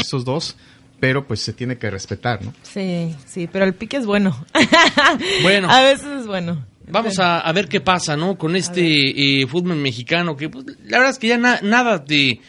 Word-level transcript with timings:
esos 0.00 0.24
dos, 0.24 0.56
pero 1.00 1.26
pues 1.26 1.40
se 1.40 1.52
tiene 1.52 1.76
que 1.78 1.90
respetar, 1.90 2.44
¿no? 2.44 2.52
Sí, 2.62 3.14
sí, 3.26 3.48
pero 3.52 3.64
el 3.64 3.74
pique 3.74 3.96
es 3.96 4.06
bueno. 4.06 4.44
Bueno. 5.42 5.70
A 5.70 5.82
veces 5.82 6.06
es 6.20 6.26
bueno. 6.26 6.64
Vamos 6.88 7.18
a, 7.18 7.38
a 7.40 7.52
ver 7.52 7.68
qué 7.68 7.80
pasa, 7.80 8.16
¿no? 8.16 8.36
Con 8.36 8.54
este 8.56 9.40
eh, 9.42 9.46
fútbol 9.46 9.76
mexicano, 9.76 10.36
que 10.36 10.48
pues, 10.48 10.66
la 10.84 10.98
verdad 10.98 11.10
es 11.10 11.18
que 11.18 11.28
ya 11.28 11.38
na- 11.38 11.60
nada 11.62 12.04
te 12.04 12.40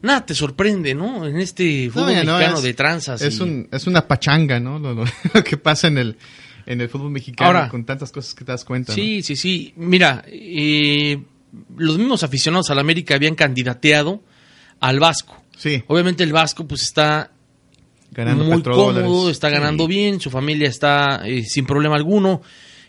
nada 0.00 0.26
te 0.26 0.34
sorprende, 0.34 0.94
¿no? 0.94 1.26
En 1.26 1.38
este 1.38 1.88
fútbol 1.90 2.08
no, 2.08 2.32
mexicano 2.32 2.56
es- 2.56 2.62
de 2.62 2.74
tranzas. 2.74 3.22
Es, 3.22 3.38
y- 3.38 3.42
un, 3.42 3.68
es 3.70 3.86
una 3.86 4.06
pachanga, 4.08 4.58
¿no? 4.58 4.78
Lo, 4.78 4.94
lo- 4.94 5.04
lo 5.34 5.44
que 5.44 5.56
pasa 5.56 5.86
en 5.88 5.98
el, 5.98 6.16
en 6.66 6.80
el 6.80 6.88
fútbol 6.88 7.10
mexicano 7.10 7.46
Ahora- 7.46 7.68
con 7.68 7.84
tantas 7.84 8.10
cosas 8.10 8.34
que 8.34 8.44
te 8.44 8.50
das 8.52 8.64
cuenta. 8.64 8.92
¿no? 8.92 8.96
Sí, 8.96 9.22
sí, 9.22 9.36
sí. 9.36 9.72
Mira, 9.76 10.24
eh, 10.26 11.22
los 11.76 11.98
mismos 11.98 12.22
aficionados 12.24 12.70
al 12.70 12.78
América 12.80 13.14
habían 13.14 13.34
candidateado 13.34 14.22
al 14.80 14.98
Vasco. 14.98 15.41
Sí, 15.56 15.82
Obviamente 15.86 16.24
el 16.24 16.32
Vasco 16.32 16.66
pues 16.66 16.82
está 16.82 17.30
ganando 18.10 18.44
muy 18.44 18.62
cómodo, 18.62 19.30
está 19.30 19.48
Sí. 19.48 19.54
ganando 19.54 19.86
bien, 19.86 20.20
su 20.20 20.30
familia 20.30 20.68
está 20.68 21.22
eh, 21.26 21.44
sin 21.44 21.66
problema 21.66 21.96
alguno. 21.96 22.42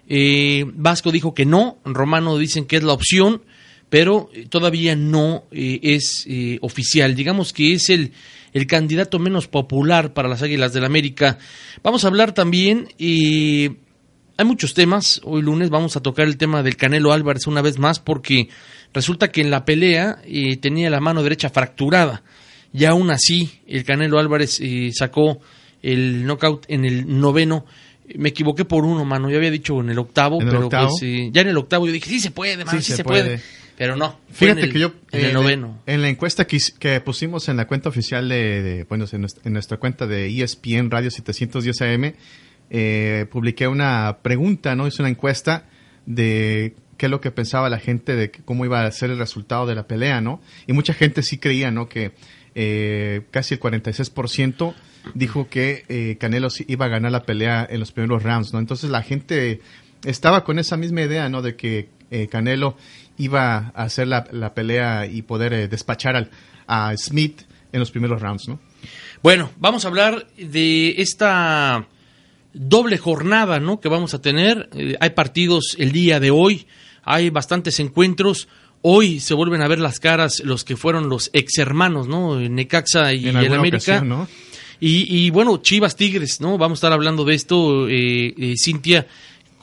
Eh, 0.08 0.66
Vasco 0.74 1.12
dijo 1.12 1.34
que 1.34 1.46
no, 1.46 1.78
Romano 1.86 2.38
dicen 2.38 2.66
que 2.66 2.78
es 2.78 2.84
la 2.84 2.94
opción, 2.94 3.42
pero 3.90 4.30
eh, 4.34 4.48
todavía 4.50 4.96
no 4.96 5.46
eh, 5.52 5.80
es 5.84 6.26
eh, 6.28 6.58
oficial. 6.62 7.16
Digamos 7.16 7.54
que 7.54 7.74
es 7.74 7.90
el, 7.90 8.12
el 8.54 8.68
candidato 8.68 9.20
menos 9.20 9.48
popular 9.48 10.14
para 10.14 10.28
las 10.28 10.42
Águilas 10.42 10.74
del 10.74 10.84
América. 10.86 11.38
Vamos 11.84 12.04
a 12.04 12.08
hablar 12.08 12.34
también, 12.34 12.88
eh, 13.00 13.76
hay 14.36 14.46
muchos 14.46 14.74
temas, 14.74 15.22
hoy 15.24 15.42
lunes 15.44 15.70
vamos 15.70 15.96
a 15.96 16.02
tocar 16.02 16.26
el 16.28 16.38
tema 16.38 16.64
del 16.64 16.76
Canelo 16.76 17.14
Álvarez 17.14 17.46
una 17.46 17.62
vez 17.62 17.78
más 17.78 18.00
porque 18.00 18.50
resulta 18.94 19.32
que 19.32 19.42
en 19.42 19.52
la 19.52 19.64
pelea 19.64 20.18
eh, 20.26 20.58
tenía 20.58 20.90
la 20.90 21.00
mano 21.00 21.22
derecha 21.24 21.50
fracturada 21.52 22.24
y 22.74 22.86
aún 22.86 23.12
así 23.12 23.62
el 23.68 23.84
Canelo 23.84 24.20
Álvarez 24.20 24.60
eh, 24.62 24.92
sacó 24.94 25.40
el 25.82 26.26
knockout 26.26 26.66
en 26.70 26.86
el 26.86 27.20
noveno. 27.20 27.66
Me 28.16 28.30
equivoqué 28.30 28.66
por 28.66 28.84
uno, 28.86 29.06
mano. 29.06 29.30
Yo 29.30 29.38
había 29.38 29.52
dicho 29.52 29.80
en 29.80 29.90
el 29.90 29.98
octavo, 30.00 30.42
¿En 30.42 30.48
el 30.48 30.54
pero 30.54 30.66
octavo? 30.66 30.90
pues, 30.90 31.04
eh, 31.04 31.30
ya 31.32 31.42
en 31.42 31.48
el 31.50 31.58
octavo 31.58 31.86
yo 31.88 31.94
dije, 31.94 32.10
sí 32.10 32.20
se 32.20 32.32
puede, 32.32 32.58
mano, 32.66 32.72
Sí 32.80 32.84
sí, 32.86 32.92
se 32.92 32.98
se, 32.98 33.04
puede. 33.04 33.24
puede. 33.24 33.42
Pero 33.78 33.96
no. 33.96 34.20
Fíjate 34.32 34.60
en 34.62 34.66
el- 34.68 34.74
que 34.74 34.80
yo 34.80 34.94
En 35.12 35.20
el 35.22 35.30
eh, 35.32 35.34
noveno. 35.34 35.82
en 35.88 36.02
la 36.02 36.10
encuesta 36.10 36.46
que, 36.46 37.02
pusimos 37.02 37.50
en 37.50 37.58
la 37.58 37.66
cuenta 37.66 37.90
oficial 37.90 38.28
de, 38.30 38.62
de- 38.62 38.84
bueno, 38.84 39.06
en 39.12 39.22
nuestra, 39.22 39.42
en 39.46 39.54
nuestra 39.54 39.78
cuenta 39.78 40.06
de 40.06 40.28
ESPN 40.28 40.92
Radio 40.92 41.10
710 41.10 41.82
AM, 41.82 42.14
eh, 42.70 43.26
publiqué 43.32 43.68
una 43.68 44.18
pregunta, 44.22 44.76
¿no? 44.76 44.88
Hice 44.88 45.02
una 45.02 45.10
encuesta 45.10 45.66
de 46.06 46.76
qué 46.98 47.08
es 47.08 47.10
lo 47.10 47.20
que 47.22 47.32
pensaba 47.32 47.70
la 47.70 47.80
gente 47.80 48.16
de 48.16 48.32
cómo 48.32 48.66
iba 48.66 48.86
a 48.86 48.92
ser 48.92 49.10
el 49.10 49.18
resultado 49.18 49.66
de 49.66 49.76
la 49.76 49.88
pelea, 49.88 50.22
¿no? 50.22 50.42
Y 50.68 50.74
mucha 50.74 50.94
gente 50.94 51.24
sí 51.24 51.38
creía, 51.38 51.72
¿no? 51.72 51.90
Que 51.90 52.12
eh, 52.56 53.22
casi 53.32 53.56
el 53.56 53.60
46% 53.60 54.74
dijo 55.14 55.50
que 55.50 55.86
eh, 55.90 56.18
Canelo 56.20 56.48
iba 56.68 56.86
a 56.86 56.90
ganar 56.90 57.12
la 57.12 57.24
pelea 57.24 57.68
en 57.70 57.80
los 57.80 57.92
primeros 57.92 58.24
rounds, 58.24 58.54
¿no? 58.54 58.60
Entonces 58.60 58.90
la 58.90 59.02
gente 59.02 59.62
estaba 60.04 60.44
con 60.44 60.60
esa 60.60 60.78
misma 60.78 61.02
idea, 61.02 61.30
¿no? 61.30 61.42
De 61.42 61.56
que 61.56 61.90
eh, 62.12 62.28
Canelo 62.28 62.78
iba 63.18 63.72
a 63.76 63.84
hacer 63.84 64.08
la, 64.08 64.28
la 64.32 64.54
pelea 64.54 65.06
y 65.06 65.22
poder 65.22 65.70
despachar 65.70 66.16
al, 66.16 66.30
a 66.68 66.96
Smith 66.98 67.42
en 67.72 67.80
los 67.80 67.92
primeros 67.92 68.22
rounds, 68.22 68.48
¿no? 68.48 68.60
Bueno, 69.22 69.52
vamos 69.58 69.86
a 69.86 69.88
hablar 69.88 70.28
de 70.38 71.02
esta 71.02 71.88
doble 72.54 72.98
jornada, 72.98 73.60
¿no? 73.60 73.80
Que 73.80 73.90
vamos 73.90 74.14
a 74.14 74.22
tener. 74.22 74.70
Hay 75.00 75.10
partidos 75.12 75.76
el 75.80 75.92
día 75.92 76.20
de 76.20 76.32
hoy, 76.32 76.68
hay 77.04 77.30
bastantes 77.30 77.80
encuentros. 77.80 78.48
Hoy 78.86 79.22
se 79.22 79.34
vuelven 79.34 79.62
a 79.62 79.68
ver 79.70 79.80
las 79.80 80.00
caras 80.02 80.42
los 80.44 80.66
que 80.66 80.76
fueron 80.76 81.08
los 81.08 81.30
ex 81.32 81.58
hermanos, 81.58 82.10
¿no? 82.10 82.38
Necaxa 82.38 83.14
y 83.14 83.30
en 83.30 83.38
el 83.38 83.54
América. 83.54 83.78
ocasión, 83.78 84.10
¿no? 84.10 84.28
Y, 84.82 85.08
y, 85.08 85.30
bueno, 85.30 85.62
Chivas 85.62 85.96
Tigres, 85.96 86.42
¿no? 86.42 86.58
Vamos 86.58 86.78
a 86.78 86.80
estar 86.80 86.92
hablando 86.92 87.24
de 87.24 87.34
esto, 87.34 87.88
eh, 87.88 88.34
eh, 88.38 88.56
Cintia, 88.62 89.08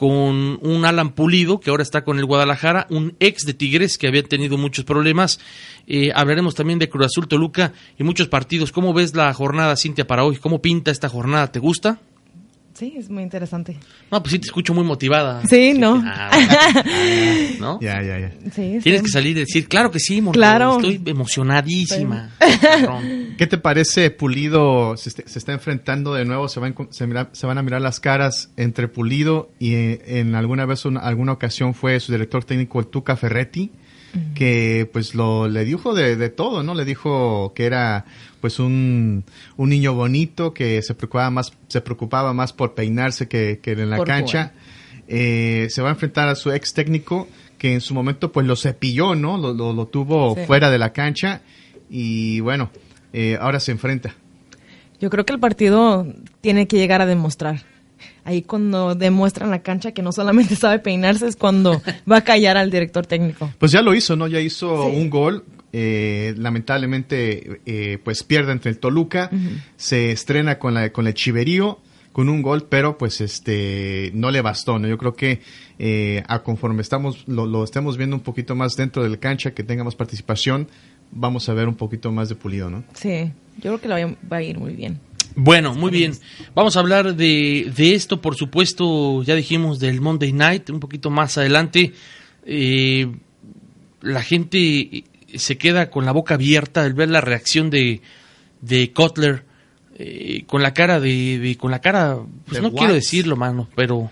con 0.00 0.58
un 0.62 0.84
Alan 0.86 1.10
Pulido, 1.10 1.60
que 1.60 1.68
ahora 1.68 1.82
está 1.82 2.04
con 2.04 2.18
el 2.18 2.24
Guadalajara, 2.24 2.86
un 2.88 3.14
ex 3.20 3.44
de 3.44 3.52
Tigres 3.52 3.98
que 3.98 4.08
había 4.08 4.22
tenido 4.22 4.56
muchos 4.56 4.86
problemas. 4.86 5.38
Eh, 5.86 6.10
hablaremos 6.14 6.54
también 6.54 6.78
de 6.78 6.88
Cruz 6.88 7.04
Azul 7.04 7.28
Toluca 7.28 7.74
y 7.98 8.02
muchos 8.02 8.28
partidos. 8.28 8.72
¿Cómo 8.72 8.94
ves 8.94 9.14
la 9.14 9.34
jornada, 9.34 9.76
Cintia, 9.76 10.06
para 10.06 10.24
hoy? 10.24 10.36
¿Cómo 10.36 10.62
pinta 10.62 10.90
esta 10.90 11.10
jornada? 11.10 11.52
¿Te 11.52 11.58
gusta? 11.58 12.00
Sí, 12.80 12.94
es 12.96 13.10
muy 13.10 13.22
interesante. 13.22 13.76
No, 14.10 14.22
pues 14.22 14.32
sí 14.32 14.38
te 14.38 14.46
escucho 14.46 14.72
muy 14.72 14.84
motivada. 14.84 15.42
Sí, 15.46 15.74
¿no? 15.74 16.02
Ah, 16.04 16.30
ah, 16.32 16.82
¿no? 17.60 17.78
Ya, 17.82 18.02
ya, 18.02 18.18
ya. 18.18 18.30
Sí, 18.52 18.78
Tienes 18.82 19.00
sí. 19.00 19.04
que 19.04 19.08
salir 19.08 19.36
y 19.36 19.40
decir, 19.40 19.68
claro 19.68 19.90
que 19.90 19.98
sí, 20.00 20.22
Morro, 20.22 20.32
Claro. 20.32 20.76
estoy 20.76 21.00
emocionadísima. 21.04 22.30
¿Qué 23.38 23.46
te 23.46 23.58
parece 23.58 24.10
Pulido? 24.10 24.96
Se, 24.96 25.10
est- 25.10 25.26
se 25.28 25.38
está 25.38 25.52
enfrentando 25.52 26.14
de 26.14 26.24
nuevo, 26.24 26.48
se 26.48 26.58
van, 26.58 26.72
con- 26.72 26.90
se, 26.92 27.06
mira- 27.06 27.28
se 27.32 27.46
van 27.46 27.58
a 27.58 27.62
mirar 27.62 27.82
las 27.82 28.00
caras 28.00 28.50
entre 28.56 28.88
Pulido 28.88 29.50
y 29.58 29.74
eh, 29.74 30.02
en 30.20 30.34
alguna 30.34 30.64
vez, 30.64 30.84
una- 30.86 31.00
alguna 31.00 31.32
ocasión 31.32 31.74
fue 31.74 32.00
su 32.00 32.12
director 32.12 32.44
técnico, 32.44 32.80
el 32.80 32.86
Tuca 32.86 33.14
Ferretti, 33.16 33.70
que 34.34 34.88
pues 34.92 35.14
lo 35.14 35.48
le 35.48 35.64
dijo 35.64 35.94
de, 35.94 36.16
de 36.16 36.28
todo, 36.30 36.62
¿no? 36.62 36.74
Le 36.74 36.84
dijo 36.84 37.52
que 37.54 37.64
era 37.66 38.04
pues 38.40 38.58
un, 38.58 39.24
un 39.56 39.68
niño 39.68 39.94
bonito, 39.94 40.52
que 40.54 40.80
se 40.82 40.94
preocupaba 40.94 41.30
más, 41.30 41.52
se 41.68 41.80
preocupaba 41.80 42.32
más 42.32 42.52
por 42.52 42.74
peinarse 42.74 43.28
que, 43.28 43.60
que 43.62 43.72
en 43.72 43.90
la 43.90 43.96
Por 43.98 44.06
cancha. 44.06 44.52
Eh, 45.08 45.66
se 45.70 45.82
va 45.82 45.88
a 45.88 45.92
enfrentar 45.92 46.28
a 46.28 46.34
su 46.34 46.52
ex 46.52 46.72
técnico 46.72 47.28
que 47.58 47.74
en 47.74 47.80
su 47.80 47.94
momento 47.94 48.32
pues 48.32 48.46
lo 48.46 48.56
cepilló, 48.56 49.14
¿no? 49.14 49.36
Lo, 49.36 49.52
lo, 49.52 49.72
lo 49.72 49.86
tuvo 49.86 50.34
Sí. 50.34 50.42
fuera 50.46 50.70
de 50.70 50.78
la 50.78 50.92
cancha 50.92 51.42
y 51.90 52.40
bueno, 52.40 52.70
eh, 53.12 53.36
ahora 53.40 53.60
se 53.60 53.72
enfrenta. 53.72 54.14
Yo 55.00 55.10
creo 55.10 55.24
que 55.26 55.32
el 55.32 55.40
partido 55.40 56.06
tiene 56.40 56.66
que 56.68 56.76
llegar 56.78 57.00
a 57.02 57.06
demostrar. 57.06 57.62
Ahí 58.24 58.42
cuando 58.42 58.94
demuestra 58.94 59.44
en 59.44 59.50
la 59.50 59.62
cancha 59.62 59.92
que 59.92 60.02
no 60.02 60.12
solamente 60.12 60.54
sabe 60.56 60.78
peinarse 60.78 61.26
es 61.26 61.36
cuando 61.36 61.80
va 62.10 62.18
a 62.18 62.24
callar 62.24 62.56
al 62.56 62.70
director 62.70 63.06
técnico. 63.06 63.50
Pues 63.58 63.72
ya 63.72 63.82
lo 63.82 63.94
hizo, 63.94 64.16
¿no? 64.16 64.26
Ya 64.28 64.40
hizo 64.40 64.90
Sí. 64.90 64.96
un 64.96 65.10
gol. 65.10 65.44
eh, 65.72 66.34
lamentablemente, 66.36 67.60
eh, 67.66 67.98
pues 68.02 68.22
pierde 68.24 68.52
entre 68.52 68.70
el 68.72 68.78
Toluca. 68.78 69.30
Se 69.76 70.10
estrena 70.12 70.58
con, 70.58 70.74
la, 70.74 70.90
con 70.92 71.06
el 71.06 71.14
Chiverío 71.14 71.78
con 72.12 72.28
un 72.28 72.42
gol, 72.42 72.66
pero 72.68 72.98
pues 72.98 73.20
este 73.20 74.10
no 74.14 74.32
le 74.32 74.40
bastó, 74.40 74.80
¿no? 74.80 74.88
Yo 74.88 74.98
creo 74.98 75.14
que 75.14 75.40
eh, 75.78 76.24
a 76.26 76.40
conforme 76.42 76.82
estamos 76.82 77.22
lo, 77.28 77.46
lo 77.46 77.62
estemos 77.62 77.96
viendo 77.96 78.16
un 78.16 78.22
poquito 78.22 78.56
más 78.56 78.74
dentro 78.76 79.04
del 79.04 79.20
cancha, 79.20 79.52
que 79.52 79.62
tenga 79.62 79.84
más 79.84 79.94
participación, 79.94 80.66
vamos 81.12 81.48
a 81.48 81.54
ver 81.54 81.68
un 81.68 81.76
poquito 81.76 82.10
más 82.10 82.28
de 82.28 82.34
pulido, 82.34 82.68
¿no? 82.68 82.82
Sí, 82.94 83.30
yo 83.62 83.78
creo 83.78 83.80
que 83.80 84.02
a- 84.02 84.16
va 84.30 84.38
a 84.38 84.42
ir 84.42 84.58
muy 84.58 84.74
bien. 84.74 84.98
Bueno, 85.36 85.74
muy 85.74 85.90
bien. 85.90 86.12
Vamos 86.54 86.76
a 86.76 86.80
hablar 86.80 87.14
de, 87.14 87.72
de 87.74 87.94
esto, 87.94 88.20
por 88.20 88.36
supuesto, 88.36 89.22
ya 89.22 89.34
dijimos 89.34 89.78
del 89.78 90.00
Monday 90.00 90.32
Night, 90.32 90.70
un 90.70 90.80
poquito 90.80 91.10
más 91.10 91.38
adelante. 91.38 91.92
Eh, 92.44 93.10
la 94.02 94.22
gente 94.22 95.04
se 95.34 95.56
queda 95.58 95.90
con 95.90 96.04
la 96.04 96.12
boca 96.12 96.34
abierta 96.34 96.82
al 96.82 96.94
ver 96.94 97.10
la 97.10 97.20
reacción 97.20 97.70
de, 97.70 98.00
de 98.60 98.92
Kotler, 98.92 99.44
eh, 99.96 100.44
con 100.46 100.62
la 100.62 100.72
cara 100.74 100.98
de, 101.00 101.38
de- 101.38 101.56
con 101.56 101.70
la 101.70 101.80
cara, 101.80 102.18
pues 102.46 102.60
no 102.62 102.72
quiero 102.72 102.94
decirlo, 102.94 103.36
mano, 103.36 103.68
pero 103.76 104.10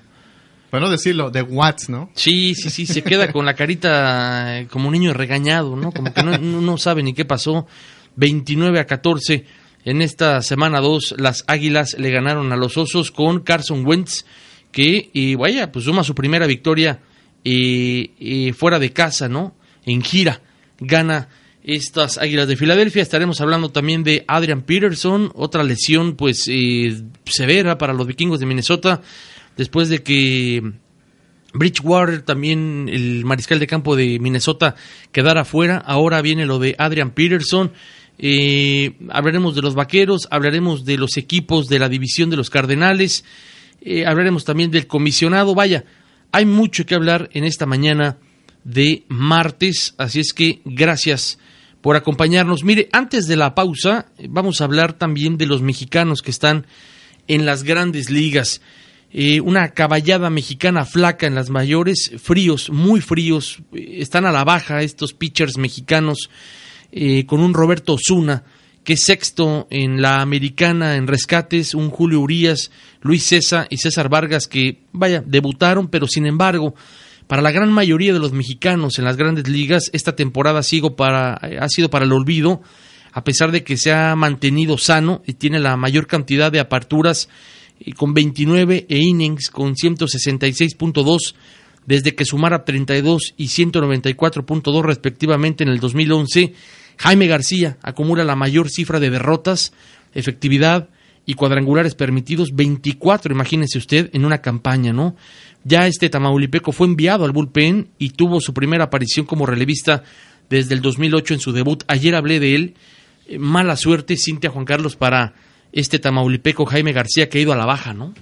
Para 0.71 0.85
no 0.85 0.91
decirlo, 0.91 1.31
de 1.31 1.43
Watts, 1.43 1.89
¿no? 1.89 2.11
sí, 2.15 2.55
sí, 2.55 2.69
sí, 2.71 2.87
se 2.87 3.03
queda 3.03 3.33
con 3.33 3.47
la 3.47 3.55
carita 3.55 4.65
como 4.71 4.89
un 4.89 4.93
niño 4.93 5.15
regañado, 5.15 5.75
¿no? 5.77 5.91
Como 5.93 6.13
que 6.13 6.23
no, 6.23 6.37
no, 6.39 6.61
no 6.61 6.77
sabe 6.79 7.03
ni 7.03 7.15
qué 7.15 7.25
pasó. 7.25 7.67
29 8.17 8.79
a 8.81 8.85
14 8.87 9.45
en 9.89 10.03
esta 10.03 10.43
semana 10.43 10.81
2 10.81 11.15
las 11.17 11.45
Águilas 11.47 11.97
le 11.99 12.11
ganaron 12.11 12.53
a 12.53 12.57
los 12.57 12.77
Osos 12.77 13.11
con 13.11 13.41
Carson 13.41 13.87
Wentz 13.87 14.27
que 14.71 15.09
y 15.15 15.35
vaya 15.35 15.73
pues 15.73 15.87
suma 15.87 16.05
su 16.05 16.15
primera 16.15 16.47
victoria 16.47 17.01
eh, 17.43 18.11
eh, 18.21 18.53
fuera 18.53 18.79
de 18.79 18.93
casa 18.93 19.31
no 19.31 19.55
en 19.87 20.03
gira 20.03 20.43
gana 20.79 21.31
estas 21.65 22.19
Águilas 22.19 22.49
de 22.49 22.57
Filadelfia 22.57 23.01
estaremos 23.01 23.41
hablando 23.41 23.71
también 23.71 24.05
de 24.05 24.25
Adrian 24.29 24.61
Peterson 24.61 25.33
otra 25.35 25.63
lesión 25.63 26.17
pues 26.17 26.45
eh, 26.49 27.03
severa 27.25 27.79
para 27.79 27.95
los 27.95 28.07
vikingos 28.07 28.41
de 28.41 28.47
Minnesota 28.47 29.01
después 29.57 29.89
de 29.89 30.03
que 30.03 30.63
Bridgewater, 31.55 32.21
también 32.23 32.91
el 32.93 33.25
mariscal 33.25 33.59
de 33.59 33.67
campo 33.67 33.97
de 33.97 34.19
Minnesota, 34.19 34.75
quedara 35.13 35.47
fuera. 35.47 35.79
Ahora 35.79 36.21
viene 36.21 36.45
lo 36.45 36.59
de 36.59 36.75
Adrian 36.79 37.13
Peterson. 37.13 37.73
Eh, 38.19 38.95
hablaremos 39.11 39.55
de 39.55 39.63
los 39.63 39.75
vaqueros, 39.75 40.29
hablaremos 40.31 40.85
de 40.85 40.99
los 40.99 41.17
equipos 41.17 41.69
de 41.69 41.79
la 41.79 41.89
división 41.89 42.31
de 42.31 42.37
los 42.37 42.51
Cardenales, 42.51 43.25
eh, 43.81 44.07
hablaremos 44.07 44.45
también 44.45 44.71
del 44.71 44.87
comisionado. 44.87 45.55
Vaya, 45.55 45.85
hay 46.33 46.45
mucho 46.45 46.85
que 46.85 46.95
hablar 46.95 47.31
en 47.33 47.45
esta 47.45 47.67
mañana 47.67 48.19
de 48.65 49.05
martes, 49.09 49.95
así 49.99 50.21
es 50.21 50.33
que 50.33 50.61
gracias 50.65 51.39
por 51.81 51.97
acompañarnos. 51.97 52.65
Mire, 52.65 52.89
antes 52.93 53.27
de 53.27 53.37
la 53.37 53.55
pausa, 53.55 54.07
vamos 54.29 54.61
a 54.61 54.65
hablar 54.65 54.95
también 54.95 55.39
de 55.39 55.47
los 55.47 55.63
mexicanos 55.63 56.23
que 56.23 56.31
están 56.31 56.67
en 57.29 57.47
las 57.47 57.63
grandes 57.63 58.11
ligas. 58.11 58.61
Eh, 59.11 59.41
una 59.41 59.71
caballada 59.71 60.29
mexicana 60.29 60.85
flaca 60.85 61.27
en 61.27 61.35
las 61.35 61.49
mayores, 61.49 62.13
fríos, 62.23 62.69
muy 62.69 63.01
fríos, 63.01 63.63
eh, 63.73 63.97
están 64.01 64.27
a 64.27 64.33
la 64.33 64.45
baja 64.45 64.83
estos 64.83 65.15
pitchers 65.15 65.57
mexicanos, 65.57 66.29
eh, 66.93 67.27
con 67.27 67.41
un 67.41 67.55
Roberto 67.55 67.95
Osuna 67.95 68.45
que 68.89 68.95
es 68.95 69.03
sexto 69.03 69.67
en 69.69 70.01
la 70.01 70.23
americana 70.23 70.97
en 70.97 71.07
rescates, 71.07 71.75
un 71.75 71.91
Julio 71.91 72.21
Urias, 72.21 72.71
Luis 73.03 73.23
César 73.23 73.67
y 73.69 73.77
César 73.77 74.09
Vargas 74.09 74.49
que, 74.49 74.79
vaya, 74.93 75.23
debutaron, 75.27 75.89
pero 75.89 76.07
sin 76.07 76.27
embargo, 76.27 76.75
para 77.27 77.43
la 77.43 77.51
gran 77.51 77.71
mayoría 77.71 78.15
de 78.15 78.19
los 78.19 78.33
mexicanos 78.33 78.99
en 78.99 79.05
las 79.05 79.19
grandes 79.19 79.47
ligas, 79.47 79.91
esta 79.93 80.17
temporada 80.17 80.61
ha 80.61 80.63
sido 80.63 80.97
para, 80.97 81.35
ha 81.35 81.69
sido 81.69 81.91
para 81.91 82.07
el 82.07 82.13
olvido, 82.13 82.63
a 83.13 83.25
pesar 83.25 83.53
de 83.53 83.63
que 83.63 83.77
se 83.77 83.93
ha 83.93 84.17
mantenido 84.17 84.79
sano 84.79 85.23
y 85.27 85.35
tiene 85.35 85.59
la 85.59 85.77
mayor 85.77 86.07
cantidad 86.07 86.51
de 86.51 86.61
aperturas 86.61 87.29
eh, 87.81 87.93
con 87.93 88.15
29 88.15 88.87
e 88.89 88.99
innings 88.99 89.51
con 89.51 89.75
166.2 89.75 91.35
desde 91.89 92.15
que 92.15 92.27
sumara 92.27 92.67
32 92.67 93.33
y 93.39 93.47
194.2 93.47 94.83
respectivamente 94.83 95.65
en 95.65 95.71
el 95.71 95.81
2011 95.81 96.53
Jaime 96.99 97.27
García 97.27 97.79
acumula 97.83 98.25
la 98.25 98.37
mayor 98.37 98.69
cifra 98.69 99.01
de 99.01 99.09
derrotas, 99.09 99.73
efectividad 100.13 100.91
y 101.25 101.33
cuadrangulares 101.35 101.95
permitidos, 101.95 102.51
24, 102.55 103.33
imagínense 103.33 103.79
usted, 103.79 104.11
en 104.13 104.27
una 104.27 104.43
campaña, 104.43 104.93
¿no? 104.93 105.17
Ya 105.65 105.87
este 105.87 106.11
Tamaulipeco 106.11 106.73
fue 106.73 106.87
enviado 106.87 107.25
al 107.25 107.33
bullpen 107.33 107.89
y 107.99 108.11
tuvo 108.11 108.41
su 108.43 108.53
primera 108.53 108.85
aparición 108.85 109.25
como 109.25 109.47
relevista 109.47 110.03
desde 110.51 110.75
el 110.75 110.83
2008 110.83 111.35
en 111.35 111.41
su 111.41 111.53
debut. 111.53 111.85
Ayer 111.89 112.15
hablé 112.15 112.39
de 112.39 112.55
él. 112.55 112.75
Eh, 113.27 113.39
mala 113.39 113.77
suerte, 113.77 114.17
Cintia 114.17 114.51
Juan 114.51 114.65
Carlos, 114.65 114.97
para 114.97 115.35
este 115.73 115.99
Tamaulipeco 115.99 116.67
Jaime 116.67 116.93
García 116.93 117.29
que 117.29 117.39
ha 117.39 117.43
ido 117.43 117.53
a 117.53 117.57
la 117.57 117.67
baja, 117.67 117.95
¿no? 117.95 118.15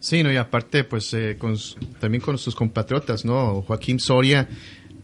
Sí, 0.00 0.22
no, 0.22 0.32
y 0.32 0.36
aparte, 0.36 0.84
pues 0.84 1.12
eh, 1.14 1.36
también 1.98 2.22
con 2.22 2.38
sus 2.38 2.54
compatriotas, 2.54 3.24
¿no? 3.24 3.62
Joaquín 3.62 3.98
Soria 3.98 4.48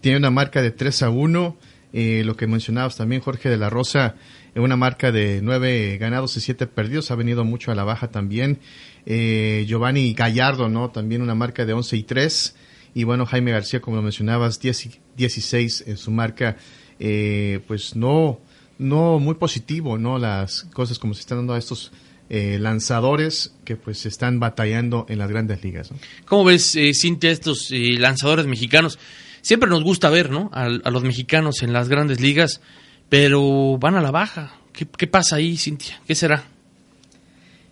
tiene 0.00 0.19
una 0.19 0.31
marca 0.31 0.62
de 0.62 0.70
3 0.70 1.02
a 1.02 1.11
1 1.11 1.56
eh, 1.96 2.25
lo 2.25 2.37
que 2.37 2.49
mencionabas 2.49 2.96
también, 2.96 3.23
Jorge 3.23 3.49
de 3.49 3.56
la 3.56 3.70
Rosa, 3.70 4.17
una 4.56 4.75
marca 4.75 5.12
de 5.12 5.38
nueve 5.41 5.96
ganados 5.96 6.37
y 6.37 6.41
siete 6.41 6.67
perdidos, 6.67 7.12
ha 7.12 7.14
venido 7.14 7.44
mucho 7.44 7.70
a 7.70 7.76
la 7.76 7.85
baja 7.85 8.08
también. 8.08 8.58
Eh, 9.06 9.64
Giovanni 9.69 10.12
Gallardo, 10.12 10.69
¿no? 10.69 10.91
También 10.91 11.23
una 11.23 11.37
marca 11.37 11.64
de 11.64 11.73
11 11.73 11.96
y 11.96 12.02
3. 12.02 12.56
Y 12.94 13.05
bueno, 13.05 13.26
Jaime 13.26 13.52
García, 13.52 13.81
como 13.81 13.96
lo 13.96 14.02
mencionabas, 14.02 14.58
10 14.58 14.87
y 14.87 15.00
16 15.17 15.85
en 15.87 15.96
su 15.96 16.11
marca, 16.11 16.56
eh, 16.99 17.61
pues 17.69 17.94
no, 17.94 18.41
no 18.76 19.20
muy 19.20 19.37
positivo, 19.37 19.96
¿no? 19.96 20.19
Las 20.19 20.64
cosas 20.73 20.99
como 20.99 21.14
se 21.14 21.20
están 21.20 21.38
dando 21.38 21.55
a 21.55 21.58
estos 21.58 21.93
lanzadores 22.29 23.55
que 23.65 23.76
pues 23.76 24.06
están 24.06 24.41
batallando 24.41 25.06
en 25.09 25.19
las 25.19 25.31
grandes 25.31 25.62
ligas. 25.62 25.93
¿no? 25.93 25.99
¿Cómo 26.26 26.44
ves, 26.44 26.76
Cintia, 26.94 27.31
estos 27.31 27.71
lanzadores 27.71 28.47
mexicanos? 28.47 28.99
siempre 29.44 29.69
nos 29.69 29.85
gusta 29.85 30.11
ver, 30.11 30.31
¿no? 30.31 30.50
A, 30.53 30.69
los 30.69 31.05
mexicanos 31.05 31.62
en 31.62 31.73
las 31.73 31.88
grandes 31.88 32.21
ligas, 32.21 32.61
pero 33.09 33.79
van 33.79 33.94
a 33.94 34.00
la 34.00 34.11
baja. 34.11 34.55
¿Qué, 34.73 35.06
pasa 35.06 35.37
ahí, 35.37 35.56
Cintia? 35.56 36.00
¿Qué 36.06 36.17
será? 36.17 36.43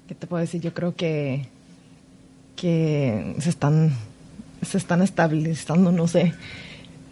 ¿Qué 0.06 0.14
te 0.14 0.26
puedo 0.26 0.40
decir? 0.40 0.60
Yo 0.60 0.72
creo 0.72 0.94
que, 0.94 1.48
que 2.54 3.34
se 3.40 3.48
están 3.50 3.96
se 4.64 4.78
están 4.78 5.02
estabilizando, 5.02 5.90
no 5.90 6.06
sé. 6.06 6.34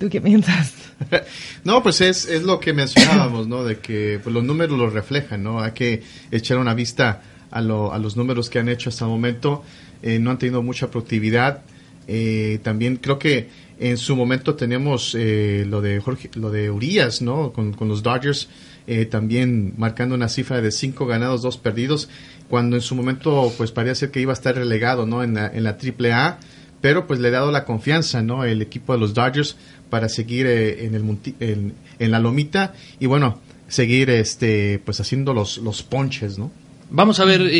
¿Tú 0.00 0.08
qué 0.08 0.19
piensas? 0.19 0.73
no, 1.64 1.82
pues 1.82 2.00
es, 2.00 2.25
es 2.25 2.43
lo 2.43 2.58
que 2.58 2.73
mencionábamos, 2.73 3.47
¿no? 3.47 3.64
De 3.64 3.81
que 3.81 4.19
pues, 4.23 4.35
los 4.35 4.43
números 4.43 4.79
lo 4.79 4.88
reflejan, 4.88 5.43
¿no? 5.43 5.61
Hay 5.61 5.73
que 5.73 6.02
echar 6.31 6.56
una 6.56 6.73
vista 6.73 7.20
a, 7.50 7.61
lo, 7.61 7.93
a 7.93 7.99
los 7.99 8.17
números 8.17 8.49
que 8.49 8.58
han 8.58 8.70
hecho 8.70 8.88
hasta 8.88 9.05
el 9.05 9.11
momento. 9.11 9.62
Eh, 10.02 10.19
no 10.19 10.31
han 10.31 10.38
tenido 10.38 10.62
mucha 10.62 10.91
productividad. 10.91 11.64
Eh, 12.08 12.61
también 12.62 12.97
creo 12.97 13.19
que 13.19 13.50
en 13.79 13.99
su 13.99 14.17
momento 14.17 14.55
tenemos 14.55 15.14
eh, 15.19 15.67
lo 15.69 15.82
de 15.82 16.00
Jorge, 16.00 16.31
lo 16.35 16.50
de 16.50 16.70
Urias, 16.70 17.20
¿no? 17.20 17.53
Con, 17.53 17.76
los 17.81 18.03
Dodgers 18.03 18.49
eh, 18.87 19.05
también 19.05 19.75
marcando 19.76 20.14
una 20.14 20.31
cifra 20.31 20.62
de 20.62 20.73
cinco 20.73 21.06
ganados, 21.06 21.43
dos 21.43 21.58
perdidos, 21.58 22.08
cuando 22.49 22.76
en 22.76 22.82
su 22.82 22.94
momento 22.94 23.53
pues 23.58 23.70
parecía 23.70 23.94
ser 23.94 24.11
que 24.11 24.20
iba 24.20 24.32
a 24.32 24.35
estar 24.35 24.55
relegado, 24.55 25.05
¿no? 25.05 25.23
En 25.23 25.35
la, 25.35 25.46
en 25.46 25.64
la 25.64 25.76
AAA, 25.79 26.38
pero 26.81 27.06
pues 27.06 27.21
le 27.21 27.29
ha 27.29 27.32
dado 27.32 27.50
la 27.50 27.65
confianza, 27.65 28.23
¿no? 28.23 28.44
El 28.44 28.62
equipo 28.62 28.93
de 28.93 28.99
los 28.99 29.15
Dodgers 29.15 29.56
para 29.91 30.09
seguir 30.09 30.47
eh, 30.47 30.87
en, 30.87 30.94
el, 30.94 31.75
en, 31.99 32.11
la 32.11 32.19
lomita 32.19 32.75
y 32.99 33.06
bueno, 33.06 33.41
seguir 33.69 34.11
este 34.11 34.81
pues 34.85 35.00
haciendo 35.00 35.35
los, 35.35 35.59
los 35.59 35.82
ponches, 35.82 36.38
¿no? 36.38 36.50
Vamos 36.91 37.21
a 37.21 37.25
ver 37.25 37.50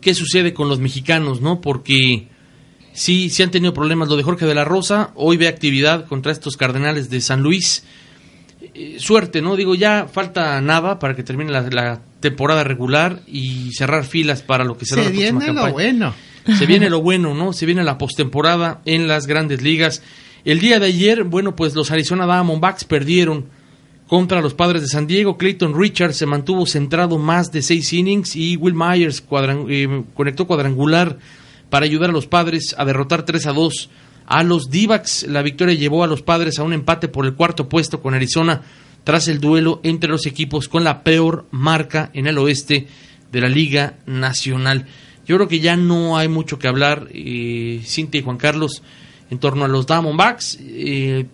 qué 0.00 0.14
sucede 0.14 0.54
con 0.54 0.68
los 0.68 0.78
mexicanos, 0.78 1.40
¿no? 1.40 1.60
Porque 1.60 2.28
sí, 2.92 3.28
sí 3.28 3.42
han 3.42 3.50
tenido 3.50 3.74
problemas. 3.74 4.08
Lo 4.08 4.16
de 4.16 4.22
Jorge 4.22 4.46
de 4.46 4.54
la 4.54 4.64
Rosa, 4.64 5.10
hoy 5.16 5.36
ve 5.36 5.48
actividad 5.48 6.06
contra 6.06 6.30
estos 6.30 6.56
Cardenales 6.56 7.10
de 7.10 7.20
San 7.20 7.42
Luis. 7.42 7.84
Eh, 8.74 8.96
suerte, 9.00 9.42
¿no? 9.42 9.56
Digo, 9.56 9.74
ya 9.74 10.06
falta 10.10 10.60
nada 10.60 10.98
para 10.98 11.16
que 11.16 11.24
termine 11.24 11.50
la, 11.50 12.00
temporada 12.20 12.64
regular 12.64 13.20
y 13.28 13.70
cerrar 13.72 14.04
filas 14.04 14.42
para 14.42 14.64
lo 14.64 14.76
que 14.76 14.84
será 14.84 15.04
Se 15.04 15.10
viene 15.10 15.52
lo 15.52 15.70
bueno. 15.70 16.12
Se 16.56 16.66
viene 16.66 16.90
lo 16.90 17.02
bueno, 17.02 17.34
¿no? 17.34 17.52
Se 17.52 17.66
viene 17.66 17.84
la 17.84 17.98
postemporada 17.98 18.80
en 18.84 19.08
las 19.08 19.26
grandes 19.26 19.62
ligas. 19.62 20.02
El 20.44 20.60
día 20.60 20.78
de 20.80 20.86
ayer, 20.86 21.24
bueno, 21.24 21.56
pues 21.56 21.74
los 21.74 21.90
Arizona 21.90 22.24
Diamondbacks 22.24 22.84
perdieron 22.84 23.46
contra 24.06 24.40
los 24.40 24.54
padres 24.54 24.82
de 24.82 24.88
San 24.88 25.06
Diego. 25.06 25.36
Clayton 25.36 25.78
Richards 25.78 26.16
se 26.16 26.26
mantuvo 26.26 26.66
centrado 26.66 27.18
más 27.18 27.52
de 27.52 27.62
seis 27.62 27.92
innings 27.92 28.34
y 28.34 28.56
Will 28.56 28.74
Myers 28.74 29.22
eh, 29.68 30.04
conectó 30.14 30.46
cuadrangular 30.46 31.18
para 31.68 31.84
ayudar 31.84 32.10
a 32.10 32.14
los 32.14 32.26
padres 32.26 32.74
a 32.78 32.84
derrotar 32.84 33.24
3 33.24 33.46
a 33.46 33.52
2 33.52 33.90
a 34.26 34.42
los 34.42 34.70
d 34.70 34.88
La 35.28 35.42
victoria 35.42 35.74
llevó 35.74 36.04
a 36.04 36.06
los 36.06 36.22
padres 36.22 36.58
a 36.58 36.62
un 36.62 36.72
empate 36.72 37.08
por 37.08 37.24
el 37.24 37.34
cuarto 37.34 37.68
puesto 37.68 38.00
con 38.00 38.14
Arizona 38.14 38.62
tras 39.04 39.28
el 39.28 39.40
duelo 39.40 39.80
entre 39.84 40.10
los 40.10 40.26
equipos 40.26 40.68
con 40.68 40.84
la 40.84 41.02
peor 41.02 41.46
marca 41.50 42.10
en 42.12 42.26
el 42.26 42.38
oeste 42.38 42.88
de 43.32 43.40
la 43.40 43.48
Liga 43.48 43.98
Nacional. 44.06 44.86
Yo 45.28 45.36
creo 45.36 45.46
que 45.46 45.60
ya 45.60 45.76
no 45.76 46.16
hay 46.16 46.26
mucho 46.26 46.58
que 46.58 46.68
hablar, 46.68 47.08
eh, 47.12 47.82
Cintia 47.84 48.18
y 48.18 48.24
Juan 48.24 48.38
Carlos, 48.38 48.82
en 49.30 49.38
torno 49.38 49.66
a 49.66 49.68
los 49.68 49.86
Diamondbacks. 49.86 50.58
Eh, 50.60 51.26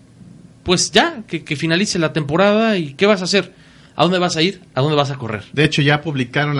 pues 0.64 0.90
ya, 0.90 1.22
que, 1.28 1.44
que 1.44 1.54
finalice 1.54 2.00
la 2.00 2.12
temporada 2.12 2.76
y 2.76 2.94
¿qué 2.94 3.06
vas 3.06 3.20
a 3.20 3.24
hacer? 3.24 3.52
¿A 3.94 4.02
dónde 4.02 4.18
vas 4.18 4.36
a 4.36 4.42
ir? 4.42 4.60
¿A 4.74 4.80
dónde 4.80 4.96
vas 4.96 5.12
a 5.12 5.16
correr? 5.16 5.44
De 5.52 5.62
hecho, 5.62 5.80
ya 5.80 6.02
publicaron 6.02 6.58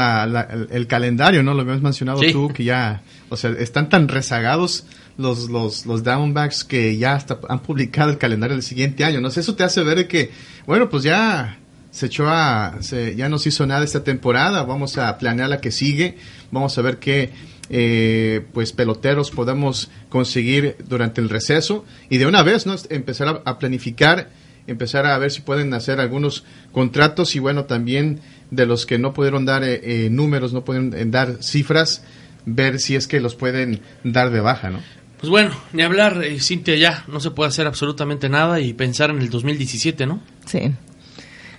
el, 0.70 0.86
calendario, 0.86 1.42
¿no? 1.42 1.54
Lo 1.54 1.62
habías 1.62 1.82
mencionado 1.82 2.20
tú, 2.30 2.52
que 2.52 2.62
ya, 2.62 3.02
o 3.28 3.36
sea, 3.36 3.50
están 3.50 3.88
tan 3.88 4.06
rezagados 4.06 4.86
los, 5.18 5.50
los, 5.50 5.86
los 5.86 6.04
downbacks 6.04 6.62
que 6.62 6.96
ya 6.96 7.14
hasta 7.14 7.40
han 7.48 7.58
publicado 7.60 8.10
el 8.10 8.18
calendario 8.18 8.54
del 8.54 8.62
siguiente 8.62 9.02
año. 9.04 9.20
No 9.20 9.30
sé, 9.30 9.40
eso 9.40 9.56
te 9.56 9.64
hace 9.64 9.82
ver 9.82 10.06
que, 10.06 10.30
bueno, 10.66 10.88
pues 10.88 11.02
ya 11.02 11.58
se 11.94 12.06
echó 12.06 12.28
a, 12.28 12.78
se, 12.80 13.14
ya 13.14 13.28
no 13.28 13.38
se 13.38 13.50
hizo 13.50 13.66
nada 13.66 13.84
esta 13.84 14.02
temporada, 14.02 14.64
vamos 14.64 14.98
a 14.98 15.16
planear 15.16 15.48
la 15.48 15.60
que 15.60 15.70
sigue, 15.70 16.16
vamos 16.50 16.76
a 16.76 16.82
ver 16.82 16.98
qué, 16.98 17.30
eh, 17.70 18.44
pues 18.52 18.72
peloteros 18.72 19.30
podemos 19.30 19.90
conseguir 20.08 20.76
durante 20.88 21.20
el 21.20 21.28
receso 21.28 21.84
y 22.10 22.18
de 22.18 22.26
una 22.26 22.42
vez, 22.42 22.66
¿no? 22.66 22.74
Empezar 22.90 23.42
a 23.44 23.58
planificar 23.58 24.28
empezar 24.66 25.06
a 25.06 25.16
ver 25.18 25.30
si 25.30 25.42
pueden 25.42 25.72
hacer 25.74 26.00
algunos 26.00 26.44
contratos 26.72 27.36
y 27.36 27.38
bueno, 27.38 27.64
también 27.64 28.20
de 28.50 28.66
los 28.66 28.86
que 28.86 28.98
no 28.98 29.12
pudieron 29.12 29.44
dar 29.44 29.64
eh, 29.64 29.80
eh, 29.82 30.10
números, 30.10 30.52
no 30.52 30.64
pueden 30.64 30.94
eh, 30.94 31.04
dar 31.06 31.42
cifras, 31.42 32.02
ver 32.46 32.78
si 32.80 32.96
es 32.96 33.06
que 33.06 33.20
los 33.20 33.34
pueden 33.34 33.80
dar 34.02 34.30
de 34.30 34.40
baja, 34.40 34.70
¿no? 34.70 34.80
Pues 35.18 35.30
bueno, 35.30 35.52
ni 35.72 35.82
hablar, 35.82 36.22
Cintia, 36.38 36.76
ya 36.76 37.04
no 37.08 37.18
se 37.18 37.30
puede 37.30 37.48
hacer 37.48 37.66
absolutamente 37.66 38.28
nada 38.28 38.60
y 38.60 38.74
pensar 38.74 39.10
en 39.10 39.18
el 39.20 39.30
2017, 39.30 40.06
¿no? 40.06 40.20
Sí. 40.44 40.72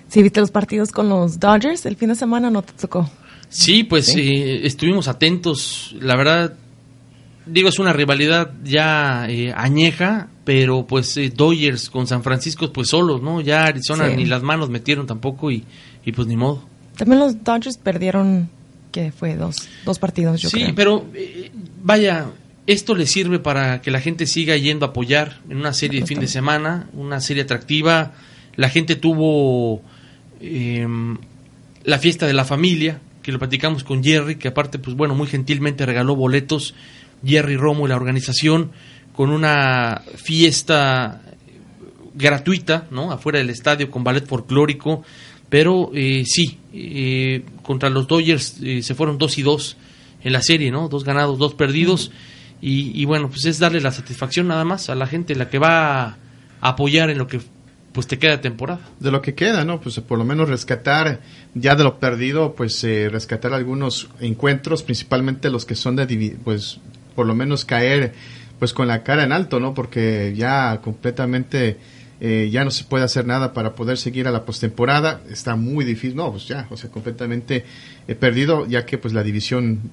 Sí, 0.10 0.24
viste 0.24 0.40
los 0.40 0.52
partidos 0.52 0.92
con 0.92 1.10
los 1.10 1.40
Dodgers 1.40 1.86
el 1.86 1.96
fin 1.96 2.10
de 2.10 2.16
semana, 2.16 2.50
no 2.50 2.62
te 2.62 2.74
tocó. 2.74 3.10
Sí, 3.50 3.84
pues 3.84 4.14
estuvimos 4.16 5.08
atentos. 5.08 5.96
La 6.00 6.16
verdad, 6.16 6.54
digo, 7.46 7.70
es 7.70 7.80
una 7.80 7.94
rivalidad 7.94 8.52
ya 8.64 9.24
añeja, 9.56 10.28
pero 10.44 10.86
pues 10.86 11.16
eh, 11.18 11.32
Dodgers 11.36 11.90
con 11.90 12.08
San 12.08 12.24
Francisco 12.24 12.72
pues 12.72 12.90
solos, 12.90 13.22
¿no? 13.22 13.42
Ya 13.42 13.66
Arizona 13.66 14.10
ni 14.10 14.26
las 14.26 14.44
manos 14.44 14.70
metieron 14.70 15.08
tampoco 15.08 15.52
y, 15.52 15.64
y, 16.06 16.12
pues 16.12 16.28
ni 16.28 16.38
modo. 16.38 16.64
También 16.98 17.20
los 17.20 17.44
Dodgers 17.44 17.78
perdieron, 17.78 18.50
que 18.92 19.12
fue 19.12 19.36
dos, 19.36 19.68
dos 19.84 20.00
partidos, 20.00 20.42
yo 20.42 20.50
sí, 20.50 20.68
pero 20.76 21.06
eh, 21.14 21.52
vaya, 21.84 22.28
esto 22.68 22.96
le 22.96 23.06
sirve 23.06 23.40
para 23.40 23.82
que 23.82 23.92
la 23.92 24.00
gente 24.00 24.26
siga 24.26 24.56
yendo 24.56 24.86
a 24.86 24.90
apoyar 24.90 25.40
en 25.50 25.58
una 25.58 25.74
serie 25.74 26.02
de 26.02 26.08
fin 26.08 26.20
de 26.20 26.28
semana, 26.28 26.90
una 26.94 27.20
serie 27.20 27.44
atractiva. 27.44 28.14
La 28.56 28.70
gente 28.70 28.96
tuvo 28.96 29.82
em, 30.40 31.18
la 31.84 32.00
fiesta 32.00 32.28
de 32.28 32.34
la 32.34 32.46
familia, 32.46 33.00
que 33.22 33.32
lo 33.32 33.40
platicamos 33.40 33.84
con 33.84 34.04
Jerry, 34.04 34.36
que 34.36 34.48
aparte, 34.48 34.80
pues 34.80 34.96
bueno, 34.96 35.16
muy 35.16 35.28
gentilmente 35.28 35.86
regaló 35.86 36.16
boletos, 36.16 36.76
Jerry 37.26 37.58
Romo 37.58 37.86
y 37.86 37.90
la 37.90 37.96
organización 37.96 38.72
con 39.14 39.30
una 39.30 40.02
fiesta 40.16 41.22
gratuita, 42.14 42.88
¿no? 42.92 43.12
Afuera 43.12 43.40
del 43.40 43.50
estadio 43.50 43.90
con 43.90 44.04
ballet 44.04 44.26
folclórico, 44.26 45.04
pero 45.50 45.92
eh, 45.94 46.24
sí, 46.26 46.58
eh, 46.74 47.44
contra 47.62 47.90
los 47.90 48.08
Dodgers 48.08 48.58
eh, 48.62 48.82
se 48.82 48.96
fueron 48.96 49.18
dos 49.18 49.38
y 49.38 49.42
dos 49.42 49.78
en 50.24 50.34
la 50.34 50.42
serie, 50.42 50.72
¿no? 50.72 50.90
Dos 50.90 51.04
ganados, 51.04 51.38
dos 51.38 51.54
perdidos, 51.54 52.12
y, 52.68 53.06
bueno, 53.06 53.30
pues 53.30 53.46
es 53.46 53.60
darle 53.60 53.80
la 53.80 53.92
satisfacción 53.92 54.48
nada 54.48 54.64
más 54.64 54.90
a 54.90 54.96
la 54.96 55.06
gente, 55.06 55.36
la 55.36 55.50
que 55.50 55.60
va 55.60 56.04
a 56.06 56.18
apoyar 56.62 57.12
en 57.12 57.20
lo 57.20 57.28
que 57.28 57.40
pues 57.96 58.08
te 58.08 58.20
queda 58.20 58.42
temporada. 58.42 58.82
De 59.00 59.10
lo 59.10 59.22
que 59.22 59.36
queda, 59.36 59.64
¿no? 59.64 59.80
Pues 59.80 59.98
por 60.02 60.18
lo 60.18 60.26
menos 60.26 60.50
rescatar 60.50 61.22
ya 61.54 61.76
de 61.76 61.86
lo 61.86 61.98
perdido, 61.98 62.54
pues 62.54 62.84
eh, 62.84 63.08
rescatar 63.10 63.54
algunos 63.54 64.10
encuentros, 64.20 64.84
principalmente 64.84 65.50
los 65.50 65.64
que 65.64 65.76
son 65.76 65.96
de, 65.96 66.38
pues 66.44 66.82
por 67.16 67.26
lo 67.26 67.34
menos 67.34 67.64
caer 67.64 68.14
pues 68.60 68.74
con 68.74 68.90
la 68.90 69.02
cara 69.04 69.24
en 69.24 69.32
alto, 69.32 69.62
¿no? 69.62 69.74
Porque 69.74 70.34
ya 70.36 70.82
completamente 70.84 71.78
eh, 72.20 72.50
ya 72.52 72.66
no 72.66 72.72
se 72.72 72.84
puede 72.84 73.06
hacer 73.06 73.26
nada 73.26 73.54
para 73.54 73.76
poder 73.76 73.98
seguir 73.98 74.28
a 74.28 74.32
la 74.32 74.44
postemporada, 74.44 75.22
está 75.30 75.56
muy 75.56 75.86
difícil, 75.86 76.18
no, 76.18 76.32
pues 76.32 76.48
ya, 76.50 76.68
o 76.70 76.76
sea, 76.76 76.90
completamente 76.90 77.64
eh, 78.10 78.16
perdido, 78.16 78.68
ya 78.68 78.86
que 78.86 78.98
pues 78.98 79.14
la 79.14 79.24
división, 79.24 79.92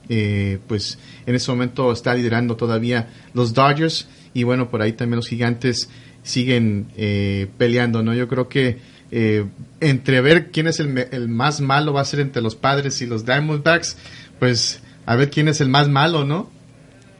pues 0.66 0.98
en 1.24 1.36
ese 1.36 1.50
momento 1.52 1.92
está 1.92 2.14
liderando 2.14 2.56
todavía 2.56 3.10
los 3.32 3.54
Dodgers 3.54 4.08
y 4.34 4.42
bueno, 4.42 4.70
por 4.70 4.82
ahí 4.82 4.92
también 4.92 5.16
los 5.16 5.28
gigantes 5.28 5.88
siguen 6.22 6.86
eh, 6.96 7.48
peleando, 7.58 8.02
¿no? 8.02 8.14
Yo 8.14 8.28
creo 8.28 8.48
que 8.48 8.78
eh, 9.10 9.44
entre 9.80 10.20
ver 10.20 10.50
quién 10.50 10.66
es 10.66 10.80
el, 10.80 10.96
el, 11.10 11.28
más 11.28 11.60
malo 11.60 11.92
va 11.92 12.00
a 12.00 12.04
ser 12.04 12.20
entre 12.20 12.42
los 12.42 12.54
padres 12.54 13.00
y 13.02 13.06
los 13.06 13.26
Diamondbacks, 13.26 13.96
pues 14.38 14.82
a 15.06 15.16
ver 15.16 15.30
quién 15.30 15.48
es 15.48 15.60
el 15.60 15.68
más 15.68 15.88
malo, 15.88 16.24
¿no? 16.24 16.50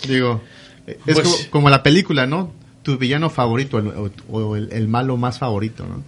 Digo, 0.06 0.42
es 0.87 0.97
pues 1.04 1.49
como, 1.50 1.71
la 1.71 1.82
película, 1.82 2.26
¿no? 2.26 2.52
Tu 2.82 2.97
villano 2.99 3.30
favorito 3.30 3.82
o, 4.30 4.56
el, 4.56 4.88
malo 4.88 5.16
más 5.16 5.38
favorito, 5.38 5.85
¿no? 5.87 6.02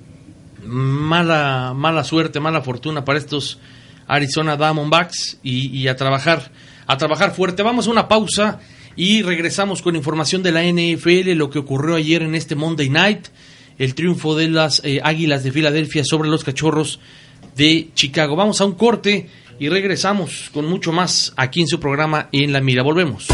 Mala, 0.67 1.73
mala 1.77 2.05
suerte, 2.05 2.41
mala 2.41 2.63
fortuna 2.63 3.05
para 3.05 3.19
estos 3.19 3.59
Arizona 4.07 4.57
Diamondbacks 4.57 5.39
y, 5.43 5.67
y 5.69 5.89
a 5.89 5.97
trabajar, 5.97 6.51
a 6.87 6.97
trabajar 6.97 7.33
fuerte. 7.35 7.63
Vamos 7.63 7.87
a 7.87 7.91
una 7.91 8.09
pausa 8.09 8.61
y 8.97 9.23
regresamos 9.23 9.83
con 9.83 9.97
información 9.97 10.43
de 10.43 10.53
la 10.53 10.63
NFL, 10.63 11.33
lo 11.33 11.51
que 11.51 11.59
ocurrió 11.59 11.97
ayer 11.97 12.23
en 12.23 12.35
este 12.35 12.55
Monday 12.55 12.89
Night, 12.89 13.27
el 13.79 13.95
triunfo 13.95 14.37
de 14.37 14.49
las 14.49 14.81
eh, 14.85 15.01
Águilas 15.03 15.43
de 15.43 15.53
Filadelfia 15.53 16.05
sobre 16.05 16.29
los 16.29 16.45
Cachorros 16.45 17.01
de 17.57 17.89
Chicago. 17.95 18.37
Vamos 18.37 18.61
a 18.61 18.65
un 18.65 18.73
corte 18.73 19.29
y 19.59 19.69
regresamos 19.69 20.51
con 20.53 20.67
mucho 20.67 20.93
más 20.93 21.33
aquí 21.37 21.61
en 21.61 21.69
su 21.69 21.81
programa 21.81 22.29
En 22.33 22.53
la 22.53 22.61
Mira. 22.61 22.83
Volvemos. 22.83 23.27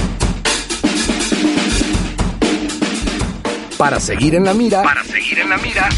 Para 3.76 3.98
seguir 3.98 4.34
en 4.34 4.44
la 4.44 4.52
mira. 4.52 4.82
Para 4.82 5.02
seguir 5.04 5.38
en 5.38 5.48
la 5.48 5.56
mira. 5.56 5.88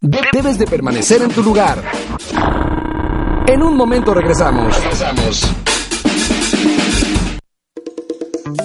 Debes 0.00 0.58
de 0.58 0.66
permanecer 0.66 1.20
en 1.20 1.30
tu 1.30 1.42
lugar. 1.42 1.84
En 3.46 3.62
un 3.62 3.76
momento 3.76 4.14
regresamos. 4.14 4.74
Regresamos. 4.74 5.63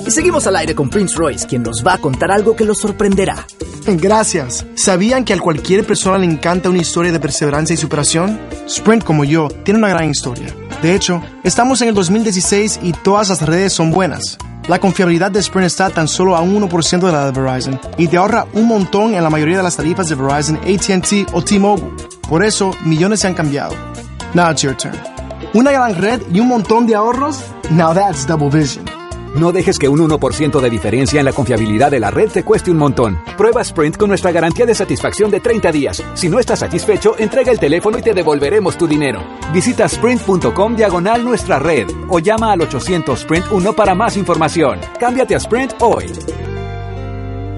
Y 0.05 0.12
seguimos 0.12 0.48
al 0.48 0.55
aire 0.55 0.75
con 0.75 0.89
Prince 0.89 1.15
Royce, 1.15 1.48
quien 1.48 1.63
nos 1.63 1.84
va 1.86 1.93
a 1.93 1.98
contar 1.98 2.31
algo 2.31 2.55
que 2.55 2.65
los 2.65 2.79
sorprenderá. 2.79 3.46
Gracias. 3.86 4.65
¿Sabían 4.75 5.25
que 5.25 5.34
a 5.34 5.39
cualquier 5.39 5.86
persona 5.86 6.17
le 6.17 6.25
encanta 6.25 6.69
una 6.69 6.79
historia 6.79 7.12
de 7.12 7.19
perseverancia 7.19 7.74
y 7.74 7.77
superación? 7.77 8.39
Sprint, 8.67 9.03
como 9.03 9.24
yo, 9.24 9.48
tiene 9.63 9.79
una 9.79 9.89
gran 9.89 10.10
historia. 10.10 10.53
De 10.81 10.96
hecho, 10.96 11.22
estamos 11.43 11.81
en 11.81 11.89
el 11.89 11.96
2016 11.96 12.79
y 12.84 12.93
todas 12.93 13.29
las 13.29 13.41
redes 13.41 13.74
son 13.74 13.91
buenas. 13.91 14.38
La 14.67 14.79
confiabilidad 14.79 15.31
de 15.31 15.39
Sprint 15.39 15.65
está 15.65 15.89
tan 15.89 16.08
solo 16.08 16.36
a 16.36 16.43
1% 16.43 17.00
de 17.00 17.12
la 17.12 17.31
de 17.31 17.41
Verizon 17.41 17.79
y 17.98 18.08
te 18.08 18.17
ahorra 18.17 18.46
un 18.53 18.67
montón 18.67 19.15
en 19.15 19.24
la 19.24 19.29
mayoría 19.31 19.58
de 19.58 19.63
las 19.63 19.77
tarifas 19.77 20.10
de 20.10 20.15
Verizon, 20.15 20.58
ATT 20.58 21.34
o 21.34 21.41
T-Mobile. 21.41 21.91
Por 22.29 22.43
eso, 22.43 22.72
millones 22.86 23.22
se 23.22 23.27
han 23.27 23.34
cambiado. 23.34 23.74
Now 24.36 24.51
it's 24.51 24.62
your 24.62 24.75
turn. 24.75 24.93
¿Una 25.53 25.72
gran 25.72 25.96
red 25.96 26.22
y 26.31 26.39
un 26.39 26.48
montón 26.48 26.86
de 26.86 26.93
ahorros? 26.93 27.43
Now 27.72 27.96
that's 27.96 28.27
double 28.27 28.50
vision. 28.50 28.99
No 29.36 29.51
dejes 29.51 29.77
que 29.77 29.88
un 29.88 30.00
1% 30.00 30.59
de 30.59 30.69
diferencia 30.69 31.19
en 31.19 31.25
la 31.25 31.33
confiabilidad 31.33 31.91
de 31.91 32.00
la 32.00 32.12
red 32.12 32.29
te 32.29 32.43
cueste 32.43 32.71
un 32.71 32.77
montón. 32.77 33.19
Prueba 33.38 33.62
Sprint 33.62 33.98
con 33.98 34.09
nuestra 34.09 34.31
garantía 34.31 34.65
de 34.65 34.75
satisfacción 34.75 35.29
de 35.29 35.39
30 35.39 35.71
días. 35.71 36.03
Si 36.15 36.29
no 36.29 36.39
estás 36.39 36.59
satisfecho, 36.59 37.15
entrega 37.17 37.51
el 37.51 37.59
teléfono 37.59 38.00
y 38.00 38.01
te 38.01 38.13
devolveremos 38.13 38.77
tu 38.77 38.88
dinero. 38.88 39.21
Visita 39.53 39.86
sprint.com 39.86 40.75
diagonal 40.75 41.24
nuestra 41.24 41.59
red 41.59 41.88
o 42.09 42.19
llama 42.19 42.51
al 42.51 42.62
800 42.62 43.19
Sprint 43.19 43.45
1 43.51 43.74
para 43.74 43.95
más 43.95 44.17
información. 44.17 44.79
Cámbiate 45.00 45.36
a 45.36 45.38
Sprint 45.38 45.74
hoy. 45.81 46.05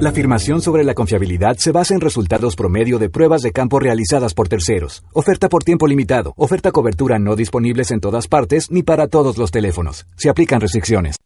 La 0.02 0.10
afirmación 0.10 0.62
sobre 0.62 0.84
la 0.84 0.96
confiabilidad 0.96 1.58
se 1.58 1.72
basa 1.72 1.94
en 1.94 2.02
resultados 2.02 2.56
promedio 2.56 2.98
de 2.98 3.10
pruebas 3.10 3.44
de 3.44 3.52
campo 3.52 3.80
realizadas 3.80 4.34
por 4.34 4.50
terceros. 4.50 5.04
Oferta 5.14 5.48
por 5.48 5.64
tiempo 5.64 5.86
limitado. 5.86 6.34
Oferta 6.38 6.72
cobertura 6.72 7.20
no 7.20 7.36
disponibles 7.36 7.92
en 7.92 8.00
todas 8.00 8.28
partes 8.28 8.72
ni 8.72 8.82
para 8.82 9.08
todos 9.08 9.38
los 9.38 9.52
teléfonos. 9.52 10.08
Se 10.16 10.30
aplican 10.30 10.60
restricciones. 10.60 11.18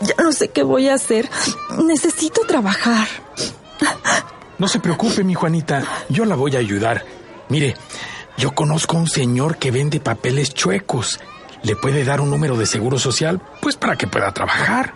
Ya 0.00 0.14
no 0.22 0.32
sé 0.32 0.48
qué 0.48 0.62
voy 0.62 0.88
a 0.88 0.94
hacer. 0.94 1.28
Necesito 1.84 2.42
trabajar. 2.46 3.08
No 4.58 4.68
se 4.68 4.80
preocupe, 4.80 5.24
mi 5.24 5.34
Juanita. 5.34 5.82
Yo 6.08 6.24
la 6.24 6.34
voy 6.34 6.56
a 6.56 6.60
ayudar. 6.60 7.04
Mire, 7.48 7.74
yo 8.36 8.54
conozco 8.54 8.96
a 8.96 9.00
un 9.00 9.08
señor 9.08 9.58
que 9.58 9.70
vende 9.70 10.00
papeles 10.00 10.54
chuecos. 10.54 11.20
Le 11.62 11.76
puede 11.76 12.04
dar 12.04 12.20
un 12.20 12.30
número 12.30 12.56
de 12.56 12.66
seguro 12.66 12.98
social, 12.98 13.40
pues 13.60 13.76
para 13.76 13.96
que 13.96 14.06
pueda 14.06 14.32
trabajar. 14.32 14.94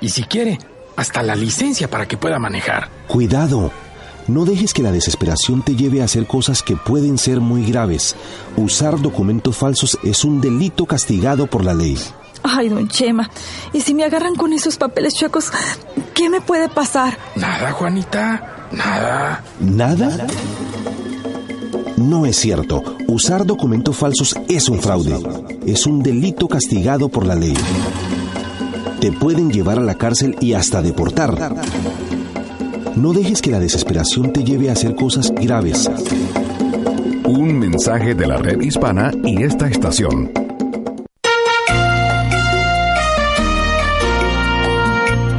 Y 0.00 0.10
si 0.10 0.24
quiere, 0.24 0.58
hasta 0.96 1.22
la 1.22 1.34
licencia 1.34 1.88
para 1.88 2.06
que 2.06 2.16
pueda 2.16 2.38
manejar. 2.38 2.88
Cuidado. 3.06 3.72
No 4.28 4.44
dejes 4.44 4.72
que 4.72 4.82
la 4.82 4.92
desesperación 4.92 5.62
te 5.62 5.74
lleve 5.74 6.00
a 6.00 6.04
hacer 6.04 6.26
cosas 6.26 6.62
que 6.62 6.76
pueden 6.76 7.18
ser 7.18 7.40
muy 7.40 7.64
graves. 7.64 8.14
Usar 8.56 9.00
documentos 9.00 9.56
falsos 9.56 9.98
es 10.04 10.24
un 10.24 10.40
delito 10.40 10.86
castigado 10.86 11.46
por 11.46 11.64
la 11.64 11.74
ley. 11.74 11.98
Ay, 12.42 12.68
don 12.68 12.88
Chema, 12.88 13.30
¿y 13.72 13.80
si 13.80 13.94
me 13.94 14.04
agarran 14.04 14.34
con 14.34 14.52
esos 14.52 14.76
papeles 14.76 15.14
chuecos, 15.14 15.50
qué 16.14 16.28
me 16.28 16.40
puede 16.40 16.68
pasar? 16.68 17.16
Nada, 17.36 17.72
Juanita, 17.72 18.68
nada. 18.72 19.44
¿Nada? 19.60 20.26
No 21.96 22.26
es 22.26 22.36
cierto. 22.36 22.82
Usar 23.06 23.46
documentos 23.46 23.96
falsos 23.96 24.34
es 24.48 24.68
un 24.68 24.80
fraude. 24.80 25.18
Es 25.66 25.86
un 25.86 26.02
delito 26.02 26.48
castigado 26.48 27.08
por 27.08 27.26
la 27.26 27.36
ley. 27.36 27.54
Te 29.00 29.12
pueden 29.12 29.50
llevar 29.50 29.78
a 29.78 29.82
la 29.82 29.94
cárcel 29.94 30.36
y 30.40 30.54
hasta 30.54 30.82
deportar. 30.82 31.54
No 32.96 33.12
dejes 33.12 33.40
que 33.40 33.50
la 33.50 33.58
desesperación 33.58 34.32
te 34.32 34.44
lleve 34.44 34.68
a 34.68 34.72
hacer 34.72 34.94
cosas 34.94 35.32
graves. 35.34 35.90
Un 37.24 37.58
mensaje 37.58 38.14
de 38.14 38.26
la 38.26 38.36
red 38.36 38.60
hispana 38.60 39.10
y 39.24 39.42
esta 39.42 39.68
estación. 39.68 40.41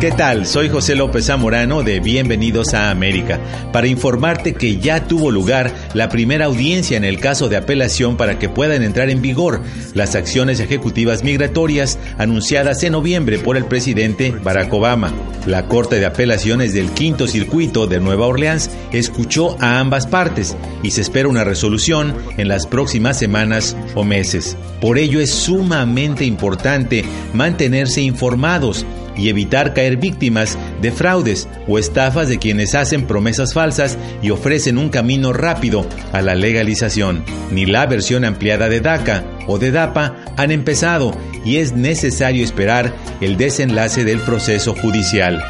¿Qué 0.04 0.12
tal? 0.12 0.46
Soy 0.46 0.68
José 0.68 0.96
López 0.96 1.28
Zamorano 1.28 1.82
de 1.82 2.02
Bienvenidos 2.02 2.74
a 2.74 2.90
América 2.90 3.40
para 3.72 3.88
informarte 3.88 4.54
que 4.54 4.76
ya 4.76 5.08
tuvo 5.08 5.32
lugar 5.32 5.74
la 5.94 6.10
primera 6.10 6.48
audiencia 6.48 6.98
en 6.98 7.06
el 7.06 7.22
caso 7.22 7.48
de 7.48 7.56
apelación 7.56 8.18
para 8.18 8.38
que 8.38 8.50
puedan 8.50 8.84
entrar 8.84 9.10
en 9.10 9.22
vigor 9.22 9.62
las 9.94 10.16
acciones 10.16 10.60
ejecutivas 10.60 11.24
migratorias 11.24 11.98
anunciadas 12.18 12.84
en 12.84 12.92
noviembre 12.92 13.40
por 13.40 13.56
el 13.56 13.64
presidente 13.64 14.32
Barack 14.32 14.74
Obama. 14.74 15.14
La 15.46 15.68
Corte 15.70 16.02
de 16.02 16.06
Apelaciones 16.06 16.74
del 16.74 16.92
Quinto 16.92 17.26
Circuito 17.26 17.88
de 17.88 18.02
Nueva 18.02 18.28
Orleans 18.28 18.72
escuchó 18.92 19.56
a 19.62 19.80
ambas 19.80 20.06
partes 20.06 20.58
y 20.84 20.92
se 20.92 21.00
espera 21.00 21.30
una 21.30 21.46
resolución 21.46 22.14
en 22.36 22.50
las 22.50 22.68
próximas 22.68 23.18
semanas 23.18 23.78
o 23.96 24.04
meses. 24.04 24.58
Por 24.82 24.98
ello 24.98 25.22
es 25.22 25.32
sumamente 25.32 26.26
importante 26.26 27.06
mantenerse 27.34 28.02
informados 28.02 28.86
y 29.18 29.30
evitar 29.30 29.74
caer 29.74 29.98
víctimas 29.98 30.58
de 30.82 30.92
fraudes 30.92 31.48
o 31.68 31.80
estafas 31.80 32.30
de 32.30 32.40
quienes 32.40 32.76
hacen 32.76 33.06
promesas 33.06 33.54
falsas 33.54 33.98
y 34.22 34.30
ofrecen 34.30 34.78
un 34.78 34.90
camino 34.90 35.34
rápido 35.34 35.86
a 36.12 36.22
la 36.22 36.36
legalización. 36.36 37.24
Ni 37.52 37.66
la 37.66 37.86
versión 37.86 38.26
ampliada 38.26 38.70
de 38.70 38.82
DACA 38.82 39.24
o 39.48 39.60
de 39.60 39.72
DAPA 39.72 40.16
han 40.38 40.52
empezado 40.52 41.16
y 41.46 41.58
es 41.58 41.74
necesario 41.74 42.44
esperar 42.44 42.94
el 43.22 43.38
desenlace 43.38 44.04
del 44.04 44.20
proceso 44.20 44.76
judicial. 44.76 45.44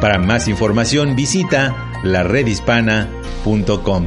Para 0.00 0.18
más 0.18 0.48
información 0.48 1.16
visita 1.16 1.90
laredhispana.com. 2.02 4.06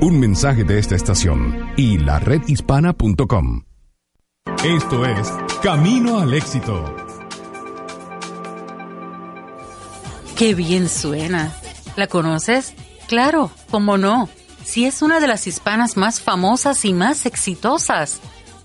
Un 0.00 0.20
mensaje 0.20 0.64
de 0.64 0.78
esta 0.78 0.94
estación 0.94 1.70
y 1.76 1.98
laredhispana.com. 1.98 3.62
Esto 4.64 5.04
es 5.06 5.32
Camino 5.62 6.20
al 6.20 6.34
Éxito. 6.34 7.05
Qué 10.36 10.54
bien 10.54 10.90
suena. 10.90 11.56
¿La 11.96 12.08
conoces? 12.08 12.74
Claro, 13.08 13.50
¿cómo 13.70 13.96
no? 13.96 14.28
Si 14.64 14.84
es 14.84 15.00
una 15.00 15.18
de 15.18 15.26
las 15.26 15.46
hispanas 15.46 15.96
más 15.96 16.20
famosas 16.20 16.84
y 16.84 16.92
más 16.92 17.24
exitosas. 17.24 18.20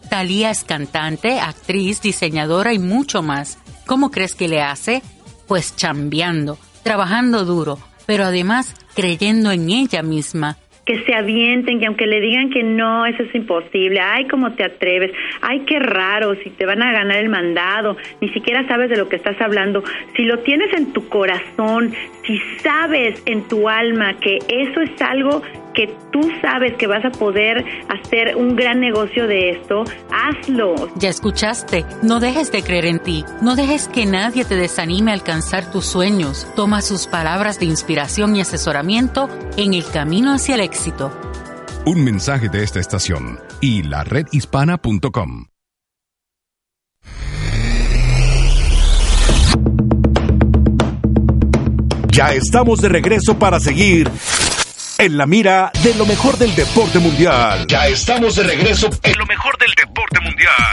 Talía 0.10 0.52
es 0.52 0.66
cantante, 0.66 1.40
actriz, 1.40 2.02
diseñadora 2.02 2.74
y 2.74 2.80
mucho 2.80 3.22
más. 3.22 3.58
¿Cómo 3.86 4.12
crees 4.12 4.36
que 4.36 4.50
le 4.50 4.62
hace? 4.62 5.02
Pues 5.48 5.74
chambeando, 5.78 6.58
trabajando 6.84 7.46
duro, 7.46 7.80
pero 8.06 8.26
además 8.26 8.74
creyendo 8.94 9.54
en 9.54 9.70
ella 9.70 10.04
misma 10.04 10.58
que 10.92 11.06
se 11.06 11.16
avienten, 11.16 11.80
que 11.80 11.86
aunque 11.86 12.06
le 12.06 12.20
digan 12.20 12.50
que 12.50 12.64
no, 12.64 13.06
eso 13.06 13.24
es 13.24 13.34
imposible, 13.34 14.02
ay, 14.02 14.28
cómo 14.28 14.52
te 14.52 14.66
atreves, 14.66 15.12
ay, 15.42 15.62
qué 15.62 15.80
raro, 15.80 16.36
si 16.36 16.50
te 16.50 16.66
van 16.66 16.82
a 16.82 16.92
ganar 16.92 17.18
el 17.18 17.30
mandado, 17.30 17.96
ni 18.20 18.28
siquiera 18.30 18.68
sabes 18.68 18.90
de 18.90 18.98
lo 18.98 19.08
que 19.08 19.16
estás 19.16 19.40
hablando, 19.40 19.86
si 20.18 20.24
lo 20.24 20.40
tienes 20.40 20.74
en 20.74 20.92
tu 20.92 21.08
corazón, 21.08 21.94
si 22.26 22.38
sabes 22.62 23.24
en 23.26 23.48
tu 23.48 23.70
alma 23.70 24.20
que 24.20 24.40
eso 24.50 24.82
es 24.82 25.02
algo 25.02 25.42
que 25.74 25.96
tú 26.12 26.22
sabes 26.42 26.76
que 26.78 26.88
vas 26.88 27.04
a 27.06 27.12
poder 27.12 27.64
hacer 27.90 28.36
un 28.36 28.56
gran 28.56 28.80
negocio 28.80 29.28
de 29.28 29.52
esto, 29.52 29.84
hazlo. 30.12 30.76
Ya 30.96 31.10
escuchaste, 31.10 31.86
no 32.02 32.20
dejes 32.20 32.52
de 32.52 32.64
creer 32.64 32.86
en 32.86 33.00
ti, 33.00 33.26
no 33.42 33.56
dejes 33.56 33.88
que 33.88 34.06
nadie 34.06 34.46
te 34.46 34.56
desanime 34.56 35.12
a 35.12 35.14
alcanzar 35.14 35.72
tus 35.72 35.86
sueños. 35.86 36.48
Toma 36.56 36.82
sus 36.82 37.08
palabras 37.08 37.60
de 37.60 37.66
inspiración 37.66 38.36
y 38.36 38.42
asesoramiento 38.42 39.30
en 39.58 39.74
el 39.74 39.86
camino 39.86 40.34
hacia 40.34 40.56
el 40.56 40.62
éxito. 40.62 41.12
Un 41.86 42.04
mensaje 42.04 42.50
de 42.50 42.64
esta 42.64 42.80
estación 42.80 43.40
y 43.60 43.84
la 43.84 44.04
redhispana.com. 44.04 45.46
Ya 52.12 52.34
estamos 52.34 52.82
de 52.82 52.90
regreso 52.90 53.40
para 53.40 53.60
seguir 53.60 54.12
en 55.02 55.18
la 55.18 55.26
mira 55.26 55.72
de 55.82 55.96
lo 55.96 56.06
mejor 56.06 56.38
del 56.38 56.54
deporte 56.54 57.00
mundial. 57.00 57.66
Ya 57.66 57.88
estamos 57.88 58.36
de 58.36 58.44
regreso 58.44 58.88
en 59.02 59.18
lo 59.18 59.26
mejor 59.26 59.58
del 59.58 59.74
deporte 59.74 60.20
mundial. 60.20 60.71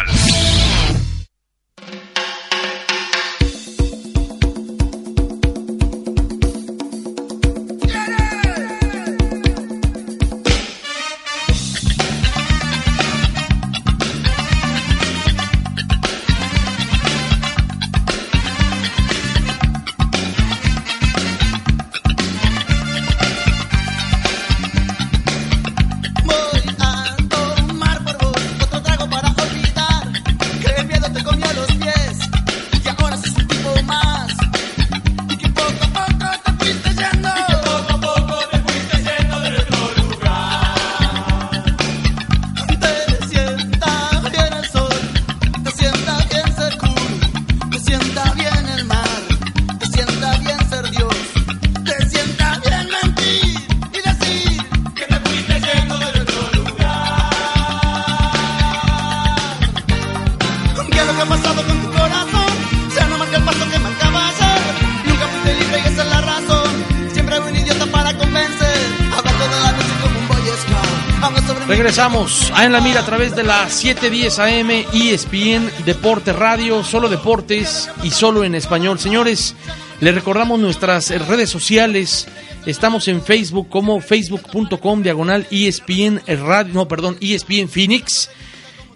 Regresamos 71.99 72.52
a 72.55 72.64
En 72.64 72.71
la 72.71 72.81
Mira 72.81 73.00
a 73.00 73.05
través 73.05 73.35
de 73.35 73.43
la 73.43 73.69
710 73.69 74.38
AM 74.38 74.71
ESPN 74.93 75.69
Deporte 75.85 76.33
Radio, 76.33 76.85
solo 76.85 77.09
deportes 77.09 77.90
y 78.05 78.12
solo 78.12 78.45
en 78.45 78.55
español. 78.55 79.00
Señores, 79.00 79.57
les 80.00 80.14
recordamos 80.14 80.61
nuestras 80.61 81.11
redes 81.26 81.50
sociales. 81.50 82.28
Estamos 82.67 83.09
en 83.09 83.21
Facebook 83.21 83.69
como 83.69 84.00
facebook.com 84.00 85.02
diagonal 85.02 85.49
ESPN 85.50 86.23
Radio, 86.25 86.73
no, 86.73 86.87
perdón, 86.87 87.17
ESPN 87.21 87.69
Phoenix. 87.69 88.31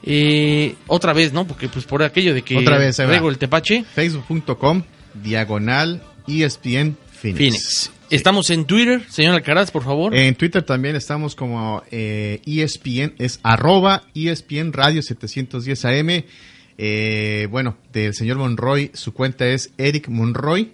Eh, 0.05 0.77
otra 0.87 1.13
vez, 1.13 1.33
¿no? 1.33 1.45
Porque 1.45 1.69
pues 1.69 1.85
por 1.85 2.05
aquello 2.05 2.35
de 2.35 2.43
que 2.43 2.57
Otra 2.57 2.79
vez, 2.79 2.99
rego 2.99 3.31
el 3.31 3.39
tepache. 3.39 3.85
Facebook.com, 3.97 4.85
diagonal, 5.15 6.05
ESPN 6.29 6.97
Phoenix. 7.21 7.37
Phoenix. 7.37 7.91
Estamos 8.13 8.51
en 8.51 8.67
Twitter, 8.67 9.03
señor 9.09 9.35
Alcaraz, 9.37 9.71
por 9.71 9.83
favor. 9.85 10.15
En 10.15 10.35
Twitter 10.35 10.63
también 10.63 10.97
estamos 10.97 11.35
como 11.35 11.83
eh, 11.91 12.43
ESPN, 12.45 13.15
es 13.19 13.41
arroba 13.43 14.03
ESPN 14.15 14.75
Radio 14.75 15.01
710 15.03 15.85
AM. 15.87 16.23
Eh, 16.77 17.49
bueno, 17.51 17.79
del 17.91 18.13
señor 18.13 18.37
Monroy, 18.37 18.91
su 18.93 19.15
cuenta 19.15 19.47
es 19.47 19.73
Eric 19.79 20.09
Monroy. 20.09 20.73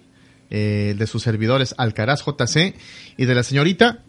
Eh, 0.51 0.95
de 0.97 1.07
sus 1.07 1.23
servidores 1.23 1.75
Alcaraz 1.77 2.25
JC. 2.25 2.75
Y 3.15 3.23
de 3.25 3.35
la 3.35 3.43
señorita, 3.43 3.99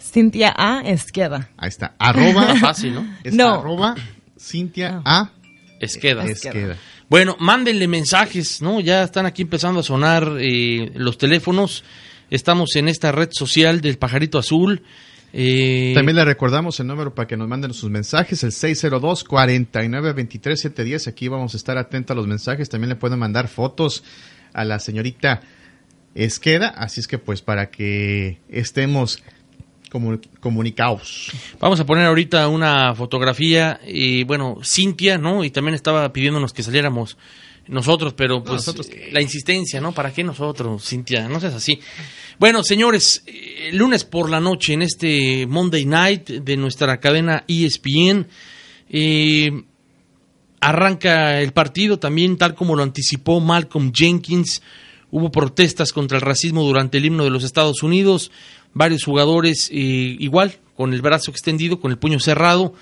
Cintia 0.00 0.54
A. 0.56 0.82
Esqueda. 0.84 1.50
ahí 1.56 1.68
está, 1.70 1.94
arroba. 1.98 2.54
Fácil, 2.60 2.94
¿no? 2.94 3.16
Es 3.24 3.34
No. 3.34 3.54
arroba 3.54 3.96
Cintia 4.38 5.02
A. 5.04 5.32
Esqueda. 5.80 6.24
Esqueda. 6.26 6.76
Bueno, 7.08 7.36
mándenle 7.40 7.88
mensajes, 7.88 8.62
¿no? 8.62 8.78
Ya 8.78 9.02
están 9.02 9.26
aquí 9.26 9.42
empezando 9.42 9.80
a 9.80 9.82
sonar 9.82 10.36
eh, 10.38 10.92
los 10.94 11.18
teléfonos. 11.18 11.82
Estamos 12.30 12.76
en 12.76 12.88
esta 12.88 13.10
red 13.12 13.28
social 13.32 13.80
del 13.80 13.98
Pajarito 13.98 14.38
Azul. 14.38 14.82
Eh, 15.32 15.92
También 15.94 16.16
le 16.16 16.24
recordamos 16.24 16.80
el 16.80 16.86
número 16.86 17.14
para 17.14 17.26
que 17.28 17.36
nos 17.36 17.48
manden 17.48 17.74
sus 17.74 17.90
mensajes, 17.90 18.42
el 18.44 18.52
602-4923-710. 18.52 21.08
Aquí 21.08 21.28
vamos 21.28 21.54
a 21.54 21.56
estar 21.56 21.78
atentos 21.78 22.14
a 22.14 22.16
los 22.16 22.26
mensajes. 22.26 22.68
También 22.68 22.90
le 22.90 22.96
pueden 22.96 23.18
mandar 23.18 23.48
fotos 23.48 24.04
a 24.52 24.64
la 24.64 24.78
señorita 24.78 25.40
Esqueda. 26.14 26.68
Así 26.68 27.00
es 27.00 27.08
que 27.08 27.18
pues 27.18 27.42
para 27.42 27.70
que 27.70 28.38
estemos 28.48 29.22
comu- 29.90 30.20
comunicados. 30.40 31.30
Vamos 31.60 31.80
a 31.80 31.86
poner 31.86 32.06
ahorita 32.06 32.48
una 32.48 32.94
fotografía. 32.94 33.80
Y 33.86 34.24
bueno, 34.24 34.58
Cintia, 34.64 35.18
¿no? 35.18 35.44
Y 35.44 35.50
también 35.50 35.74
estaba 35.74 36.12
pidiéndonos 36.12 36.52
que 36.52 36.62
saliéramos 36.62 37.16
nosotros, 37.68 38.14
pero 38.14 38.42
pues 38.42 38.66
nosotros 38.66 38.88
eh, 38.90 39.10
la 39.12 39.20
insistencia, 39.20 39.80
¿no? 39.80 39.92
¿Para 39.92 40.12
qué 40.12 40.24
nosotros, 40.24 40.86
Cintia? 40.86 41.28
No 41.28 41.40
seas 41.40 41.54
así. 41.54 41.80
Bueno, 42.38 42.62
señores, 42.62 43.22
eh, 43.26 43.70
lunes 43.72 44.04
por 44.04 44.30
la 44.30 44.40
noche 44.40 44.72
en 44.72 44.82
este 44.82 45.46
Monday 45.46 45.84
Night 45.84 46.28
de 46.30 46.56
nuestra 46.56 46.98
cadena 47.00 47.44
ESPN. 47.48 48.26
eh, 48.90 49.64
arranca 50.60 51.40
el 51.40 51.52
partido 51.52 51.98
también 51.98 52.36
tal 52.36 52.54
como 52.54 52.74
lo 52.74 52.82
anticipó 52.82 53.40
Malcolm 53.40 53.92
Jenkins. 53.94 54.62
Hubo 55.10 55.30
protestas 55.30 55.92
contra 55.92 56.18
el 56.18 56.22
racismo 56.22 56.62
durante 56.62 56.98
el 56.98 57.06
himno 57.06 57.24
de 57.24 57.30
los 57.30 57.44
Estados 57.44 57.82
Unidos. 57.82 58.30
Varios 58.74 59.04
jugadores 59.04 59.70
eh, 59.72 59.74
igual, 59.74 60.58
con 60.76 60.92
el 60.92 61.00
brazo 61.00 61.30
extendido, 61.30 61.80
con 61.80 61.90
el 61.90 61.98
puño 61.98 62.20
cerrado. 62.20 62.74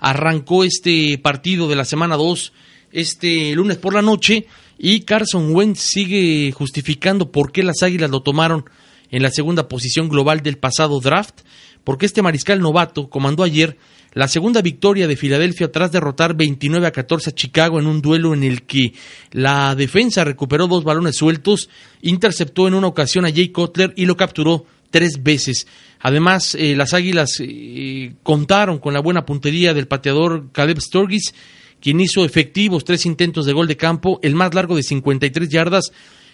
Arrancó 0.00 0.64
este 0.64 1.18
partido 1.18 1.68
de 1.68 1.76
la 1.76 1.84
semana 1.84 2.16
2 2.16 2.52
este 2.94 3.54
lunes 3.54 3.76
por 3.76 3.92
la 3.92 4.02
noche 4.02 4.46
y 4.78 5.00
Carson 5.00 5.54
Wentz 5.54 5.80
sigue 5.80 6.52
justificando 6.52 7.30
por 7.30 7.52
qué 7.52 7.62
las 7.62 7.82
Águilas 7.82 8.10
lo 8.10 8.22
tomaron 8.22 8.64
en 9.10 9.22
la 9.22 9.30
segunda 9.30 9.68
posición 9.68 10.08
global 10.08 10.42
del 10.42 10.58
pasado 10.58 11.00
draft, 11.00 11.40
porque 11.82 12.06
este 12.06 12.22
mariscal 12.22 12.60
novato 12.60 13.10
comandó 13.10 13.42
ayer 13.42 13.76
la 14.12 14.28
segunda 14.28 14.62
victoria 14.62 15.08
de 15.08 15.16
Filadelfia 15.16 15.72
tras 15.72 15.90
derrotar 15.90 16.36
29 16.36 16.86
a 16.86 16.92
14 16.92 17.30
a 17.30 17.34
Chicago 17.34 17.80
en 17.80 17.86
un 17.86 18.00
duelo 18.00 18.32
en 18.32 18.44
el 18.44 18.62
que 18.62 18.94
la 19.32 19.74
defensa 19.74 20.24
recuperó 20.24 20.68
dos 20.68 20.84
balones 20.84 21.16
sueltos, 21.16 21.68
interceptó 22.00 22.68
en 22.68 22.74
una 22.74 22.86
ocasión 22.86 23.26
a 23.26 23.32
Jay 23.32 23.48
Cutler 23.48 23.92
y 23.96 24.06
lo 24.06 24.16
capturó 24.16 24.66
tres 24.90 25.20
veces. 25.20 25.66
Además, 25.98 26.54
eh, 26.54 26.76
las 26.76 26.94
Águilas 26.94 27.40
eh, 27.40 28.14
contaron 28.22 28.78
con 28.78 28.94
la 28.94 29.00
buena 29.00 29.26
puntería 29.26 29.74
del 29.74 29.88
pateador 29.88 30.52
Caleb 30.52 30.80
Sturgis, 30.80 31.34
quien 31.84 32.00
hizo 32.00 32.24
efectivos 32.24 32.82
tres 32.84 33.04
intentos 33.06 33.44
de 33.46 33.52
gol 33.52 33.68
de 33.68 33.76
campo, 33.76 34.18
el 34.22 34.34
más 34.34 34.54
largo 34.54 34.74
de 34.74 34.82
53 34.82 35.48
yardas, 35.50 35.92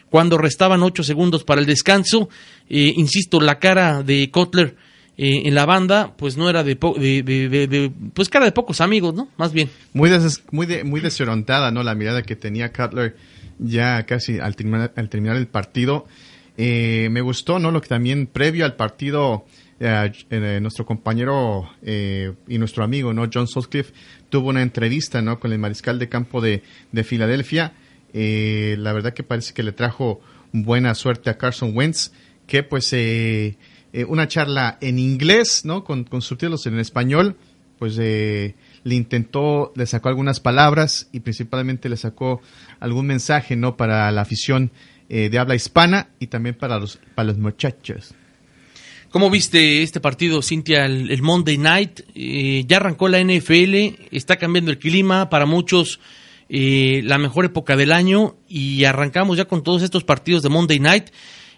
cuando 0.08 0.38
restaban 0.38 0.82
ocho 0.82 1.02
segundos 1.02 1.44
para 1.44 1.60
el 1.60 1.66
descanso. 1.66 2.28
Eh, 2.68 2.94
insisto, 2.96 3.40
la 3.40 3.58
cara 3.58 4.02
de 4.04 4.30
Kotler 4.30 4.76
eh, 5.18 5.42
en 5.44 5.54
la 5.54 5.66
banda, 5.66 6.14
pues 6.16 6.36
no 6.36 6.48
era 6.48 6.62
de, 6.64 6.76
po- 6.76 6.94
de- 6.98 7.92
pues 8.14 8.28
cara 8.28 8.44
de 8.46 8.52
pocos 8.52 8.80
amigos, 8.80 9.12
¿no? 9.14 9.28
Más 9.36 9.52
bien. 9.52 9.68
Muy, 9.92 10.08
des- 10.08 10.42
muy, 10.52 10.66
de- 10.66 10.84
muy 10.84 11.00
desorientada, 11.00 11.70
¿no? 11.70 11.82
La 11.82 11.94
mirada 11.94 12.22
que 12.22 12.36
tenía 12.36 12.72
Cutler 12.72 13.16
ya 13.58 14.06
casi 14.06 14.38
al 14.38 14.56
terminar, 14.56 14.92
al 14.96 15.08
terminar 15.10 15.36
el 15.36 15.46
partido. 15.48 16.06
Eh, 16.56 17.08
me 17.10 17.20
gustó, 17.20 17.58
¿no? 17.58 17.70
Lo 17.70 17.80
que 17.80 17.88
también 17.88 18.26
previo 18.26 18.64
al 18.64 18.76
partido, 18.76 19.44
eh, 19.78 20.12
eh, 20.30 20.58
nuestro 20.60 20.84
compañero 20.86 21.68
eh, 21.82 22.32
y 22.48 22.58
nuestro 22.58 22.82
amigo, 22.84 23.12
¿no? 23.12 23.28
John 23.32 23.46
Sutcliffe 23.46 23.92
tuvo 24.30 24.48
una 24.48 24.62
entrevista, 24.62 25.20
¿no? 25.20 25.38
Con 25.38 25.52
el 25.52 25.58
mariscal 25.58 25.98
de 25.98 26.08
campo 26.08 26.40
de, 26.40 26.62
de 26.92 27.04
Filadelfia. 27.04 27.74
Eh, 28.14 28.76
la 28.78 28.92
verdad 28.92 29.12
que 29.12 29.22
parece 29.22 29.52
que 29.52 29.62
le 29.62 29.72
trajo 29.72 30.20
buena 30.52 30.94
suerte 30.94 31.30
a 31.30 31.36
Carson 31.36 31.76
Wentz, 31.76 32.12
que 32.46 32.62
pues 32.62 32.92
eh, 32.92 33.56
eh, 33.92 34.04
una 34.04 34.28
charla 34.28 34.78
en 34.80 34.98
inglés, 34.98 35.64
¿no? 35.64 35.84
Con, 35.84 36.04
con 36.04 36.22
subtítulos 36.22 36.66
en 36.66 36.78
español, 36.78 37.36
pues 37.78 37.96
eh, 37.98 38.54
le 38.84 38.94
intentó, 38.94 39.72
le 39.74 39.86
sacó 39.86 40.08
algunas 40.08 40.38
palabras 40.40 41.08
y 41.12 41.20
principalmente 41.20 41.88
le 41.88 41.96
sacó 41.96 42.40
algún 42.78 43.06
mensaje, 43.06 43.56
¿no? 43.56 43.76
Para 43.76 44.10
la 44.10 44.20
afición 44.20 44.70
eh, 45.08 45.28
de 45.28 45.38
habla 45.38 45.54
hispana 45.54 46.10
y 46.18 46.28
también 46.28 46.54
para 46.54 46.78
los, 46.78 46.98
para 47.14 47.28
los 47.28 47.38
muchachos. 47.38 48.14
¿Cómo 49.10 49.28
viste 49.28 49.82
este 49.82 49.98
partido, 50.00 50.40
Cintia, 50.40 50.84
el, 50.86 51.20
Monday 51.22 51.58
Night? 51.58 52.00
Eh, 52.14 52.64
ya 52.68 52.76
arrancó 52.76 53.08
la 53.08 53.18
NFL, 53.22 53.74
está 54.12 54.36
cambiando 54.36 54.70
el 54.70 54.78
clima, 54.78 55.28
para 55.28 55.46
muchos 55.46 55.98
eh, 56.48 57.00
la 57.04 57.18
mejor 57.18 57.44
época 57.44 57.76
del 57.76 57.90
año 57.92 58.36
y 58.48 58.84
arrancamos 58.84 59.36
ya 59.36 59.46
con 59.46 59.62
todos 59.64 59.82
estos 59.82 60.04
partidos 60.04 60.42
de 60.42 60.48
Monday 60.48 60.78
Night. 60.78 61.06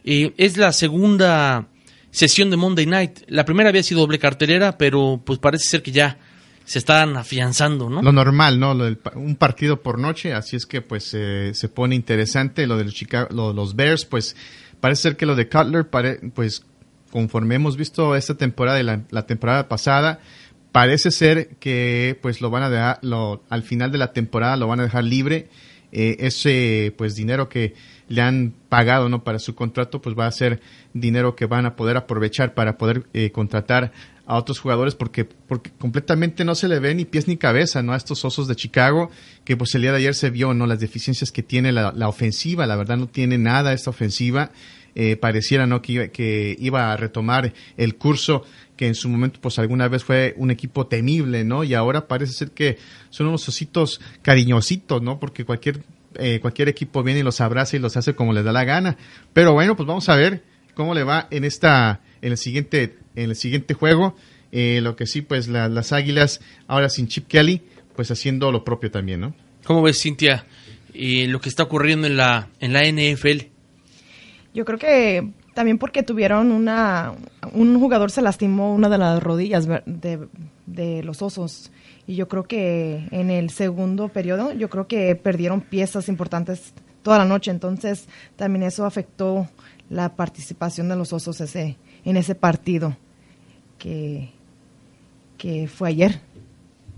Eh, 0.05 0.33
es 0.39 0.57
la 0.57 0.73
segunda 0.73 1.69
sesión 2.11 2.49
de 2.51 2.57
Monday 2.57 2.87
Night. 2.87 3.21
La 3.29 3.45
primera 3.45 3.69
había 3.69 3.83
sido 3.83 4.01
doble 4.01 4.19
cartelera, 4.19 4.79
pero 4.79 5.21
pues 5.25 5.39
parece 5.39 5.65
ser 5.69 5.83
que 5.83 5.93
ya 5.93 6.19
se 6.65 6.79
están 6.79 7.17
afianzando, 7.19 7.91
¿no? 7.91 8.01
Lo 8.03 8.13
normal, 8.13 8.59
¿no? 8.59 8.73
Lo 8.73 8.85
del 8.85 8.99
un 9.15 9.37
partido 9.37 9.83
por 9.83 9.99
noche, 9.99 10.33
así 10.33 10.57
es 10.57 10.65
que 10.65 10.81
pues 10.81 11.11
eh, 11.13 11.51
se 11.55 11.69
pone 11.69 11.95
interesante. 11.95 12.67
Lo 12.67 12.79
de 12.79 12.85
los, 12.85 12.95
Chicago, 12.95 13.29
lo- 13.31 13.53
los 13.53 13.77
Bears, 13.77 14.07
pues 14.07 14.37
parece 14.81 15.03
ser 15.03 15.17
que 15.17 15.27
lo 15.27 15.35
de 15.35 15.49
Cutler, 15.49 15.89
pare- 15.91 16.21
pues 16.35 16.65
conforme 17.13 17.57
hemos 17.57 17.77
visto 17.77 18.17
esta 18.17 18.35
temporada 18.39 18.81
y 18.81 18.83
la, 18.83 19.27
temporada 19.27 19.69
pasada, 19.69 20.21
parece 20.73 21.11
ser 21.11 21.49
que 21.61 22.19
pues 22.23 22.41
lo 22.41 22.49
van 22.49 22.63
a 22.63 22.71
dejar, 22.71 22.99
lo, 23.03 23.43
al 23.51 23.63
final 23.63 23.93
de 23.93 23.99
la 23.99 24.15
temporada 24.15 24.57
lo 24.57 24.67
van 24.67 24.81
a 24.81 24.85
dejar 24.85 25.05
libre. 25.05 25.49
Eh, 25.95 26.17
ese 26.21 26.95
pues 26.97 27.15
dinero 27.15 27.51
que 27.51 27.75
le 28.09 28.23
han 28.23 28.55
pagado 28.71 29.11
no 29.11 29.25
para 29.25 29.39
su 29.39 29.55
contrato 29.55 30.01
pues 30.01 30.19
va 30.19 30.27
a 30.27 30.33
ser 30.33 30.63
dinero 30.95 31.37
que 31.37 31.45
van 31.45 31.67
a 31.67 31.77
poder 31.77 31.99
aprovechar 31.99 32.55
para 32.55 32.79
poder 32.79 33.05
eh, 33.13 33.31
contratar 33.31 33.93
a 34.25 34.39
otros 34.39 34.59
jugadores 34.59 34.95
porque 34.95 35.27
porque 35.27 35.71
completamente 35.79 36.47
no 36.47 36.55
se 36.55 36.69
le 36.69 36.79
ve 36.79 36.95
ni 36.95 37.05
pies 37.05 37.29
ni 37.29 37.37
cabeza 37.37 37.83
no 37.83 37.93
a 37.93 37.99
estos 37.99 38.25
osos 38.25 38.49
de 38.49 38.57
Chicago 38.57 39.11
que 39.45 39.55
pues 39.59 39.75
el 39.75 39.83
día 39.83 39.91
de 39.91 39.99
ayer 39.99 40.15
se 40.15 40.31
vio 40.31 40.55
no 40.55 40.67
las 40.67 40.81
deficiencias 40.81 41.31
que 41.31 41.43
tiene 41.43 41.73
la, 41.73 41.93
la 41.95 42.09
ofensiva. 42.09 42.67
La 42.67 42.77
verdad 42.77 42.97
no 42.97 43.07
tiene 43.07 43.37
nada 43.37 43.75
esta 43.75 43.91
ofensiva 43.91 44.51
eh, 44.95 45.17
pareciera 45.17 45.67
no 45.67 45.81
que, 45.83 46.11
que 46.11 46.57
iba 46.59 46.93
a 46.93 46.97
retomar 46.97 47.53
el 47.77 47.97
curso 47.97 48.45
que 48.77 48.87
en 48.87 48.95
su 48.95 49.09
momento 49.09 49.39
pues 49.41 49.59
alguna 49.59 49.89
vez 49.89 50.03
fue 50.05 50.35
un 50.37 50.51
equipo 50.51 50.87
temible 50.87 51.45
no 51.45 51.65
y 51.65 51.75
ahora 51.75 52.09
parece 52.09 52.33
ser 52.33 52.51
que 52.51 52.79
son 53.11 53.27
unos 53.29 53.49
ositos 53.49 54.01
cariñositos 54.23 55.03
no 55.03 55.19
porque 55.21 55.45
cualquier 55.45 55.81
eh, 56.15 56.41
cualquier 56.41 56.69
equipo 56.69 57.03
viene 57.03 57.21
y 57.21 57.23
los 57.23 57.41
abraza 57.41 57.77
y 57.77 57.79
los 57.81 57.97
hace 57.97 58.15
como 58.15 58.33
les 58.35 58.45
da 58.45 58.53
la 58.53 58.65
gana. 58.65 58.97
Pero 59.33 59.53
bueno 59.55 59.77
pues 59.77 59.87
vamos 59.87 60.09
a 60.09 60.17
ver 60.17 60.43
cómo 60.75 60.95
le 60.95 61.05
va 61.05 61.27
en 61.31 61.45
esta 61.45 62.01
en 62.21 62.33
el 62.33 62.39
siguiente 62.39 62.97
en 63.17 63.31
el 63.31 63.37
siguiente 63.37 63.75
juego. 63.75 64.15
Eh, 64.53 64.81
lo 64.83 64.97
que 64.97 65.07
sí 65.07 65.23
pues 65.23 65.49
la- 65.49 65.69
las 65.71 65.93
águilas 65.93 66.41
ahora 66.67 66.91
sin 66.91 67.09
Chip 67.09 67.27
Kelly 67.29 67.63
pues 67.97 68.11
haciendo 68.11 68.53
lo 68.53 68.65
propio 68.65 68.91
también 68.91 69.21
no 69.21 69.35
¿Cómo 69.65 69.81
ves, 69.83 70.01
Cintia, 70.03 70.45
eh, 70.93 71.27
lo 71.29 71.41
que 71.41 71.49
está 71.49 71.63
ocurriendo 71.63 72.07
en 72.09 72.17
la, 72.17 72.49
en 72.61 72.73
la 72.73 72.81
NFL? 72.85 73.47
Yo 74.55 74.65
creo 74.65 74.79
que 74.79 75.31
también 75.55 75.79
porque 75.79 76.03
tuvieron 76.03 76.53
una... 76.53 77.15
Un 77.53 77.79
jugador 77.79 78.11
se 78.11 78.23
lastimó 78.23 78.75
una 78.75 78.89
de 78.89 78.99
las 78.99 79.23
rodillas 79.23 79.67
de, 79.67 80.29
de 80.67 81.03
los 81.03 81.23
osos. 81.23 81.71
Y 82.07 82.17
yo 82.17 82.29
creo 82.29 82.45
que 82.45 83.07
en 83.11 83.31
el 83.31 83.51
segundo 83.51 84.09
periodo, 84.09 84.53
yo 84.53 84.69
creo 84.69 84.87
que 84.87 85.15
perdieron 85.15 85.61
piezas 85.61 86.09
importantes 86.09 86.75
toda 87.03 87.19
la 87.19 87.25
noche. 87.25 87.51
Entonces, 87.51 88.09
también 88.37 88.63
eso 88.65 88.85
afectó 88.85 89.49
la 89.89 90.17
participación 90.17 90.89
de 90.89 90.97
los 90.97 91.13
osos 91.13 91.41
ese, 91.41 91.77
en 92.05 92.17
ese 92.17 92.35
partido 92.35 92.97
que, 93.79 94.31
que 95.39 95.69
fue 95.69 95.91
ayer. 95.91 96.21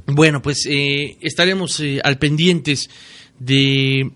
Bueno, 0.06 0.42
pues 0.42 0.66
eh, 0.68 1.16
estaremos 1.20 1.80
eh, 1.80 2.00
al 2.04 2.18
pendientes 2.18 2.88
de, 3.38 4.12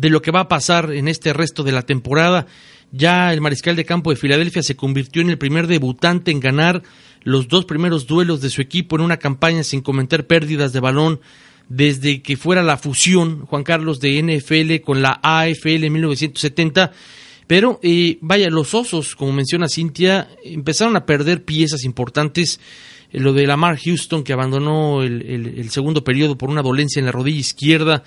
de 0.00 0.10
lo 0.10 0.20
que 0.22 0.30
va 0.30 0.40
a 0.40 0.48
pasar 0.48 0.92
en 0.92 1.08
este 1.08 1.32
resto 1.32 1.62
de 1.62 1.72
la 1.72 1.82
temporada. 1.82 2.46
Ya 2.92 3.32
el 3.32 3.40
mariscal 3.40 3.76
de 3.76 3.84
campo 3.84 4.10
de 4.10 4.16
Filadelfia 4.16 4.62
se 4.62 4.76
convirtió 4.76 5.22
en 5.22 5.30
el 5.30 5.38
primer 5.38 5.66
debutante 5.66 6.30
en 6.30 6.40
ganar 6.40 6.82
los 7.22 7.48
dos 7.48 7.64
primeros 7.64 8.06
duelos 8.06 8.40
de 8.40 8.50
su 8.50 8.60
equipo 8.60 8.96
en 8.96 9.02
una 9.02 9.16
campaña 9.16 9.62
sin 9.64 9.80
cometer 9.80 10.26
pérdidas 10.26 10.72
de 10.72 10.80
balón 10.80 11.20
desde 11.68 12.22
que 12.22 12.36
fuera 12.36 12.62
la 12.62 12.76
fusión, 12.76 13.46
Juan 13.46 13.62
Carlos, 13.64 13.98
de 14.00 14.22
NFL 14.22 14.84
con 14.84 15.00
la 15.00 15.18
AFL 15.22 15.84
en 15.84 15.92
1970. 15.92 16.92
Pero 17.46 17.78
eh, 17.82 18.18
vaya, 18.20 18.48
los 18.50 18.74
osos, 18.74 19.16
como 19.16 19.32
menciona 19.32 19.68
Cintia, 19.68 20.28
empezaron 20.44 20.96
a 20.96 21.04
perder 21.06 21.44
piezas 21.44 21.84
importantes. 21.84 22.60
Eh, 23.12 23.20
Lo 23.20 23.32
de 23.32 23.46
Lamar 23.46 23.78
Houston, 23.78 24.22
que 24.24 24.32
abandonó 24.32 25.02
el, 25.02 25.22
el- 25.22 25.58
el 25.58 25.70
segundo 25.70 26.04
periodo 26.04 26.36
por 26.38 26.50
una 26.50 26.62
dolencia 26.62 27.00
en 27.00 27.06
la 27.06 27.12
rodilla 27.12 27.40
izquierda. 27.40 28.02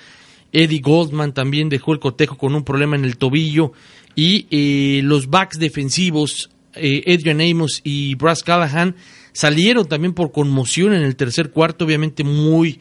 Eddie 0.51 0.81
Goldman 0.81 1.33
también 1.33 1.69
dejó 1.69 1.93
el 1.93 1.99
cotejo 1.99 2.37
con 2.37 2.55
un 2.55 2.63
problema 2.63 2.95
en 2.95 3.05
el 3.05 3.17
tobillo. 3.17 3.73
Y 4.15 4.47
eh, 4.49 5.01
los 5.03 5.29
backs 5.29 5.59
defensivos, 5.59 6.49
eh, 6.75 7.03
Adrian 7.07 7.41
Amos 7.41 7.81
y 7.83 8.15
Brass 8.15 8.43
Callahan, 8.43 8.95
salieron 9.33 9.87
también 9.87 10.13
por 10.13 10.31
conmoción 10.31 10.93
en 10.93 11.03
el 11.03 11.15
tercer 11.15 11.51
cuarto, 11.51 11.85
obviamente 11.85 12.23
muy, 12.23 12.79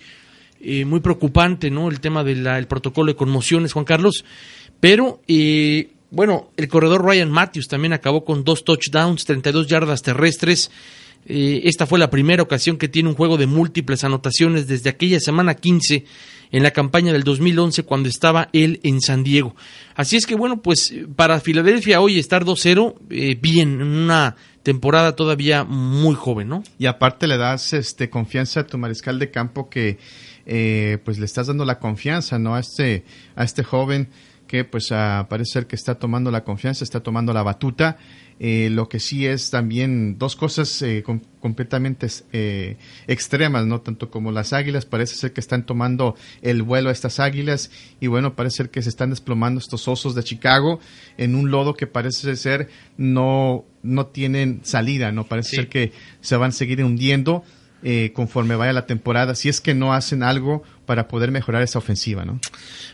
eh, 0.60 0.86
muy 0.86 1.00
preocupante, 1.00 1.70
¿no? 1.70 1.88
El 1.88 2.00
tema 2.00 2.24
del 2.24 2.66
protocolo 2.66 3.12
de 3.12 3.16
conmociones, 3.16 3.74
Juan 3.74 3.84
Carlos. 3.84 4.24
Pero, 4.80 5.20
eh, 5.28 5.90
bueno, 6.10 6.50
el 6.56 6.68
corredor 6.68 7.04
Ryan 7.04 7.30
Matthews 7.30 7.68
también 7.68 7.92
acabó 7.92 8.24
con 8.24 8.44
dos 8.44 8.64
touchdowns, 8.64 9.24
32 9.24 9.66
yardas 9.66 10.02
terrestres. 10.02 10.70
Eh, 11.26 11.62
esta 11.64 11.86
fue 11.86 11.98
la 11.98 12.10
primera 12.10 12.42
ocasión 12.42 12.76
que 12.76 12.88
tiene 12.88 13.08
un 13.08 13.16
juego 13.16 13.36
de 13.36 13.46
múltiples 13.46 14.04
anotaciones 14.04 14.66
desde 14.66 14.90
aquella 14.90 15.18
semana 15.18 15.54
15 15.54 16.04
en 16.56 16.62
la 16.62 16.70
campaña 16.70 17.12
del 17.12 17.22
2011 17.22 17.82
cuando 17.82 18.08
estaba 18.08 18.48
él 18.54 18.80
en 18.82 19.02
San 19.02 19.22
Diego. 19.22 19.54
Así 19.94 20.16
es 20.16 20.24
que 20.24 20.34
bueno, 20.34 20.62
pues 20.62 20.94
para 21.14 21.38
Filadelfia 21.38 22.00
hoy 22.00 22.18
estar 22.18 22.46
2-0, 22.46 22.94
eh, 23.10 23.36
bien, 23.38 23.82
en 23.82 23.86
una 23.86 24.36
temporada 24.62 25.14
todavía 25.14 25.64
muy 25.64 26.14
joven, 26.14 26.48
¿no? 26.48 26.64
Y 26.78 26.86
aparte 26.86 27.26
le 27.26 27.36
das 27.36 27.74
este 27.74 28.08
confianza 28.08 28.60
a 28.60 28.66
tu 28.66 28.78
mariscal 28.78 29.18
de 29.18 29.30
campo 29.30 29.68
que 29.68 29.98
eh, 30.46 30.96
pues 31.04 31.18
le 31.18 31.26
estás 31.26 31.48
dando 31.48 31.66
la 31.66 31.78
confianza, 31.78 32.38
¿no? 32.38 32.54
A 32.54 32.60
este, 32.60 33.04
a 33.34 33.44
este 33.44 33.62
joven 33.62 34.08
que 34.46 34.64
pues 34.64 34.92
ah, 34.92 35.26
parece 35.28 35.52
ser 35.52 35.66
que 35.66 35.76
está 35.76 35.96
tomando 35.96 36.30
la 36.30 36.42
confianza, 36.42 36.84
está 36.84 37.00
tomando 37.00 37.34
la 37.34 37.42
batuta. 37.42 37.98
Eh, 38.38 38.68
lo 38.70 38.86
que 38.90 39.00
sí 39.00 39.26
es 39.26 39.48
también 39.48 40.18
dos 40.18 40.36
cosas 40.36 40.82
eh, 40.82 41.02
com- 41.02 41.22
completamente 41.40 42.06
eh, 42.34 42.76
extremas, 43.06 43.64
¿no? 43.64 43.80
Tanto 43.80 44.10
como 44.10 44.30
las 44.30 44.52
águilas, 44.52 44.84
parece 44.84 45.14
ser 45.14 45.32
que 45.32 45.40
están 45.40 45.64
tomando 45.64 46.16
el 46.42 46.62
vuelo 46.62 46.90
a 46.90 46.92
estas 46.92 47.18
águilas 47.18 47.70
y 47.98 48.08
bueno, 48.08 48.36
parece 48.36 48.58
ser 48.58 48.70
que 48.70 48.82
se 48.82 48.90
están 48.90 49.08
desplomando 49.08 49.58
estos 49.58 49.88
osos 49.88 50.14
de 50.14 50.22
Chicago 50.22 50.80
en 51.16 51.34
un 51.34 51.50
lodo 51.50 51.72
que 51.74 51.86
parece 51.86 52.36
ser 52.36 52.68
no, 52.98 53.64
no 53.82 54.06
tienen 54.08 54.60
salida, 54.64 55.12
¿no? 55.12 55.24
Parece 55.24 55.56
ser 55.56 55.68
que 55.70 55.92
se 56.20 56.36
van 56.36 56.50
a 56.50 56.52
seguir 56.52 56.84
hundiendo 56.84 57.42
eh, 57.82 58.12
conforme 58.14 58.56
vaya 58.56 58.72
la 58.72 58.86
temporada, 58.86 59.34
si 59.34 59.48
es 59.48 59.60
que 59.60 59.74
no 59.74 59.94
hacen 59.94 60.22
algo 60.22 60.62
para 60.86 61.08
poder 61.08 61.30
mejorar 61.30 61.62
esa 61.62 61.78
ofensiva, 61.78 62.24
¿no? 62.24 62.40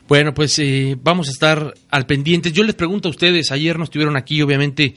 Bueno, 0.07 0.35
pues 0.35 0.59
eh, 0.59 0.97
vamos 1.03 1.29
a 1.29 1.31
estar 1.31 1.75
al 1.91 2.07
pendiente. 2.07 2.53
Yo 2.53 2.63
les 2.65 2.75
pregunto 2.75 3.09
a 3.09 3.11
ustedes, 3.11 3.53
ayer 3.53 3.79
no 3.79 3.85
estuvieron 3.85 4.17
aquí, 4.17 4.43
obviamente, 4.43 4.95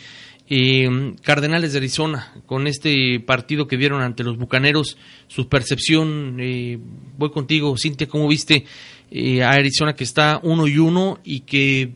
eh, 0.48 1.16
Cardenales 1.24 1.72
de 1.72 1.80
Arizona, 1.80 2.34
con 2.46 2.68
este 2.68 3.20
partido 3.20 3.68
que 3.68 3.78
dieron 3.78 4.02
ante 4.02 4.24
los 4.24 4.38
Bucaneros, 4.38 4.98
su 5.28 5.50
percepción, 5.50 6.38
eh, 6.40 6.78
voy 7.18 7.32
contigo, 7.32 7.76
Cintia, 7.78 8.08
¿cómo 8.08 8.28
viste 8.28 8.66
eh, 9.10 9.44
a 9.44 9.52
Arizona 9.52 9.96
que 9.96 10.04
está 10.04 10.40
uno 10.44 10.68
y 10.68 10.78
uno 10.78 11.20
y 11.24 11.42
que 11.42 11.94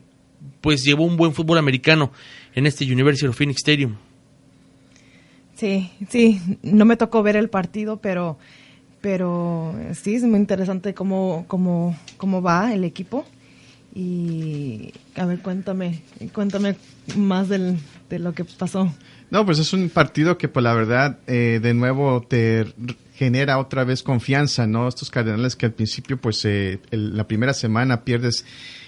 pues 0.61 0.83
llevó 0.83 1.05
un 1.05 1.15
buen 1.15 1.33
fútbol 1.33 1.57
americano 1.59 2.11
en 2.55 2.65
este 2.65 2.85
University 2.85 3.27
of 3.27 3.37
Phoenix 3.37 3.57
Stadium? 3.57 3.95
Sí, 5.55 5.91
sí, 6.09 6.39
no 6.63 6.85
me 6.85 6.97
tocó 6.97 7.21
ver 7.21 7.35
el 7.35 7.49
partido, 7.49 7.97
pero, 7.97 8.39
pero 9.01 9.75
sí, 9.93 10.15
es 10.15 10.23
muy 10.23 10.39
interesante 10.39 10.93
cómo, 10.93 11.45
cómo, 11.47 11.95
cómo 12.17 12.41
va 12.41 12.73
el 12.73 12.83
equipo. 12.83 13.25
Y 13.93 14.93
a 15.15 15.25
ver, 15.25 15.39
cuéntame, 15.39 16.01
cuéntame 16.33 16.77
más 17.17 17.49
del, 17.49 17.77
de 18.09 18.19
lo 18.19 18.33
que 18.33 18.43
pasó. 18.45 18.91
No, 19.29 19.45
pues 19.45 19.59
es 19.59 19.71
un 19.73 19.89
partido 19.89 20.37
que, 20.37 20.47
pues 20.47 20.63
la 20.63 20.73
verdad, 20.73 21.19
eh, 21.27 21.59
de 21.61 21.73
nuevo 21.73 22.21
te 22.27 22.65
genera 23.13 23.59
otra 23.59 23.83
vez 23.83 24.01
confianza, 24.01 24.65
¿no? 24.65 24.87
Estos 24.87 25.11
cardenales 25.11 25.55
que 25.55 25.67
al 25.67 25.73
principio, 25.73 26.17
pues 26.17 26.43
eh, 26.45 26.79
el- 26.91 27.15
la 27.15 27.27
primera 27.27 27.53
semana 27.53 28.03
pierdes 28.03 28.45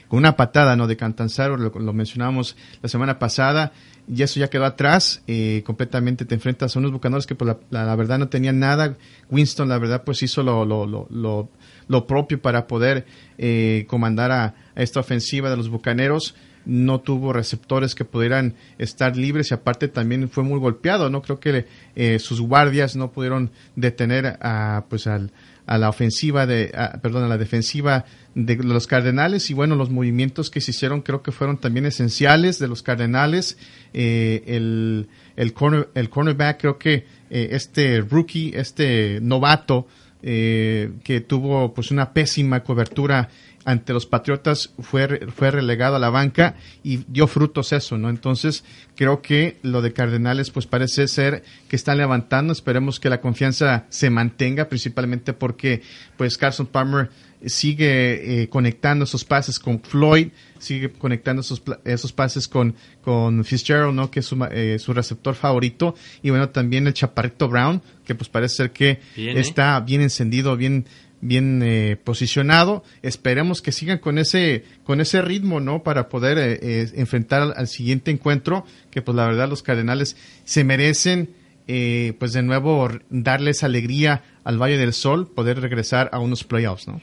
con 0.07 0.17
una 0.19 0.35
patada, 0.35 0.75
¿no? 0.75 0.87
De 0.87 0.97
Cantanzaro, 0.97 1.57
lo, 1.57 1.69
lo 1.69 1.93
mencionábamos 1.93 2.55
la 2.81 2.89
semana 2.89 3.19
pasada, 3.19 3.71
y 4.13 4.23
eso 4.23 4.39
ya 4.39 4.49
quedó 4.49 4.65
atrás, 4.65 5.21
eh, 5.27 5.61
completamente 5.65 6.25
te 6.25 6.33
enfrentas 6.35 6.75
a 6.75 6.79
unos 6.79 6.91
bucanadores 6.91 7.27
que, 7.27 7.35
pues 7.35 7.55
la, 7.69 7.95
verdad, 7.95 8.17
no 8.17 8.27
tenían 8.29 8.59
nada. 8.59 8.97
Winston, 9.29 9.69
la 9.69 9.77
verdad, 9.77 10.03
pues 10.03 10.23
hizo 10.23 10.43
lo, 10.43 10.65
lo, 10.65 10.85
lo, 10.87 11.07
lo, 11.11 11.49
lo 11.87 12.07
propio 12.07 12.41
para 12.41 12.67
poder 12.67 13.05
eh, 13.37 13.85
comandar 13.87 14.31
a, 14.31 14.45
a 14.75 14.81
esta 14.81 14.99
ofensiva 14.99 15.49
de 15.49 15.57
los 15.57 15.69
bucaneros 15.69 16.35
no 16.65 16.99
tuvo 17.01 17.33
receptores 17.33 17.95
que 17.95 18.05
pudieran 18.05 18.55
estar 18.77 19.17
libres 19.17 19.51
y 19.51 19.53
aparte 19.53 19.87
también 19.87 20.29
fue 20.29 20.43
muy 20.43 20.59
golpeado, 20.59 21.09
¿no? 21.09 21.21
Creo 21.21 21.39
que 21.39 21.65
eh, 21.95 22.19
sus 22.19 22.41
guardias 22.41 22.95
no 22.95 23.11
pudieron 23.11 23.51
detener 23.75 24.37
a, 24.41 24.85
pues 24.89 25.07
al, 25.07 25.31
a 25.65 25.77
la 25.77 25.89
ofensiva 25.89 26.45
de, 26.45 26.71
perdón, 27.01 27.23
a 27.23 27.27
la 27.27 27.37
defensiva 27.37 28.05
de 28.35 28.55
los 28.57 28.87
Cardenales 28.87 29.49
y 29.49 29.53
bueno, 29.53 29.75
los 29.75 29.89
movimientos 29.89 30.49
que 30.49 30.61
se 30.61 30.71
hicieron 30.71 31.01
creo 31.01 31.21
que 31.21 31.31
fueron 31.31 31.57
también 31.57 31.85
esenciales 31.85 32.59
de 32.59 32.67
los 32.67 32.81
Cardenales. 32.83 33.57
Eh, 33.93 34.43
el, 34.47 35.07
el, 35.35 35.53
corner, 35.53 35.89
el 35.95 36.09
cornerback, 36.09 36.59
creo 36.59 36.77
que 36.77 37.05
eh, 37.29 37.49
este 37.51 38.01
rookie, 38.01 38.51
este 38.53 39.19
novato, 39.21 39.87
eh, 40.23 40.91
que 41.03 41.21
tuvo 41.21 41.73
pues 41.73 41.89
una 41.89 42.13
pésima 42.13 42.63
cobertura 42.63 43.29
ante 43.65 43.93
los 43.93 44.05
Patriotas 44.05 44.73
fue, 44.79 45.27
fue 45.27 45.51
relegado 45.51 45.95
a 45.95 45.99
la 45.99 46.09
banca 46.09 46.55
y 46.83 46.97
dio 47.07 47.27
frutos 47.27 47.73
eso, 47.73 47.97
¿no? 47.97 48.09
Entonces, 48.09 48.63
creo 48.95 49.21
que 49.21 49.57
lo 49.61 49.81
de 49.81 49.93
Cardenales, 49.93 50.49
pues 50.49 50.65
parece 50.65 51.07
ser 51.07 51.43
que 51.67 51.75
están 51.75 51.97
levantando. 51.97 52.53
Esperemos 52.53 52.99
que 52.99 53.09
la 53.09 53.21
confianza 53.21 53.85
se 53.89 54.09
mantenga, 54.09 54.69
principalmente 54.69 55.33
porque, 55.33 55.81
pues, 56.17 56.37
Carson 56.37 56.67
Palmer 56.67 57.09
sigue 57.45 58.43
eh, 58.43 58.49
conectando 58.49 59.05
esos 59.05 59.25
pases 59.25 59.59
con 59.59 59.81
Floyd, 59.81 60.27
sigue 60.59 60.91
conectando 60.91 61.41
esos, 61.41 61.61
esos 61.85 62.13
pases 62.13 62.47
con, 62.47 62.75
con 63.03 63.43
Fitzgerald, 63.43 63.95
¿no? 63.95 64.11
Que 64.11 64.19
es 64.19 64.25
su, 64.25 64.47
eh, 64.51 64.77
su 64.79 64.93
receptor 64.93 65.35
favorito. 65.35 65.95
Y 66.21 66.29
bueno, 66.29 66.49
también 66.49 66.87
el 66.87 66.93
Chaparrito 66.93 67.47
Brown, 67.47 67.81
que 68.05 68.15
pues 68.15 68.29
parece 68.29 68.55
ser 68.55 68.71
que 68.71 68.99
Bien, 69.15 69.37
¿eh? 69.37 69.41
está 69.41 69.79
bien 69.79 70.01
encendido, 70.01 70.55
bien 70.55 70.85
bien 71.21 71.61
eh, 71.63 71.97
posicionado. 72.03 72.83
Esperemos 73.01 73.61
que 73.61 73.71
sigan 73.71 73.99
con 73.99 74.17
ese 74.17 74.63
con 74.83 75.01
ese 75.01 75.21
ritmo, 75.21 75.59
¿no? 75.59 75.83
Para 75.83 76.09
poder 76.09 76.37
eh, 76.37 76.59
eh, 76.61 76.89
enfrentar 76.95 77.53
al, 77.55 77.67
siguiente 77.67 78.11
encuentro, 78.11 78.65
que 78.89 79.01
pues 79.01 79.15
la 79.15 79.25
verdad 79.27 79.47
los 79.49 79.63
Cardenales 79.63 80.17
se 80.43 80.63
merecen, 80.63 81.29
eh, 81.67 82.13
pues 82.19 82.33
de 82.33 82.41
nuevo 82.41 82.89
darles 83.09 83.63
alegría 83.63 84.23
al 84.43 84.57
Valle 84.61 84.77
del 84.77 84.93
Sol, 84.93 85.27
poder 85.27 85.61
regresar 85.61 86.09
a 86.11 86.19
unos 86.19 86.43
playoffs, 86.43 86.87
¿no? 86.87 86.99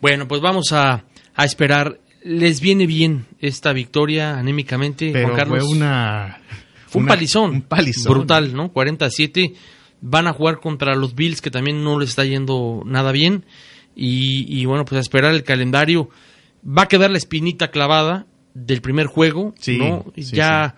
Bueno, 0.00 0.26
pues 0.28 0.40
vamos 0.40 0.72
a, 0.72 1.04
a 1.34 1.44
esperar. 1.44 1.98
Les 2.22 2.60
viene 2.60 2.86
bien 2.86 3.24
esta 3.38 3.72
victoria 3.72 4.38
anémicamente, 4.38 5.10
Pero 5.10 5.28
Juan 5.28 5.38
Carlos. 5.38 5.64
fue 5.64 5.76
una 5.76 6.38
Fue 6.86 6.98
un 6.98 7.04
una- 7.04 7.14
palizón. 7.14 7.50
un 7.50 7.62
palizón. 7.62 8.12
Brutal, 8.12 8.52
¿no? 8.54 8.70
47. 8.72 9.54
Van 10.00 10.26
a 10.26 10.32
jugar 10.32 10.60
contra 10.60 10.94
los 10.94 11.14
Bills, 11.14 11.40
que 11.40 11.50
también 11.50 11.84
no 11.84 11.98
les 11.98 12.10
está 12.10 12.24
yendo 12.24 12.82
nada 12.84 13.12
bien. 13.12 13.44
Y, 13.94 14.46
y 14.48 14.64
bueno, 14.64 14.84
pues 14.84 14.98
a 14.98 15.00
esperar 15.00 15.34
el 15.34 15.42
calendario. 15.44 16.08
Va 16.66 16.82
a 16.82 16.88
quedar 16.88 17.10
la 17.10 17.18
espinita 17.18 17.70
clavada 17.70 18.26
del 18.54 18.80
primer 18.80 19.06
juego, 19.06 19.54
Sí, 19.58 19.78
¿no? 19.78 20.06
sí, 20.16 20.22
ya, 20.36 20.74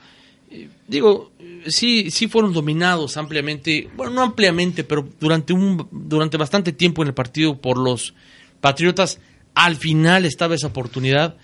eh, 0.50 0.68
digo, 0.86 1.32
sí, 1.66 2.10
sí 2.10 2.28
fueron 2.28 2.52
dominados 2.52 3.16
ampliamente, 3.16 3.88
bueno, 3.96 4.12
no 4.12 4.22
ampliamente, 4.22 4.84
pero 4.84 5.08
durante, 5.18 5.52
un, 5.52 5.88
durante 5.90 6.36
bastante 6.36 6.72
tiempo 6.72 7.02
en 7.02 7.08
el 7.08 7.14
partido 7.14 7.58
por 7.60 7.78
los 7.78 8.14
Patriotas. 8.60 9.18
Al 9.54 9.76
final 9.76 10.24
estaba 10.24 10.54
esa 10.54 10.68
oportunidad 10.68 11.36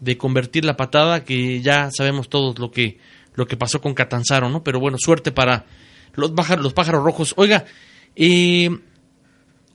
de 0.00 0.18
convertir 0.18 0.64
la 0.64 0.76
patada, 0.76 1.24
que 1.24 1.62
ya 1.62 1.90
sabemos 1.90 2.28
todos 2.28 2.58
lo 2.58 2.70
que, 2.70 2.98
lo 3.34 3.46
que 3.46 3.56
pasó 3.56 3.80
con 3.80 3.94
Catanzaro, 3.94 4.50
¿no? 4.50 4.62
Pero 4.62 4.78
bueno, 4.78 4.98
suerte 5.00 5.32
para 5.32 5.64
los, 6.14 6.34
baja- 6.34 6.56
los 6.56 6.72
pájaros 6.72 7.02
rojos. 7.04 7.34
Oiga, 7.36 7.64
eh, 8.14 8.70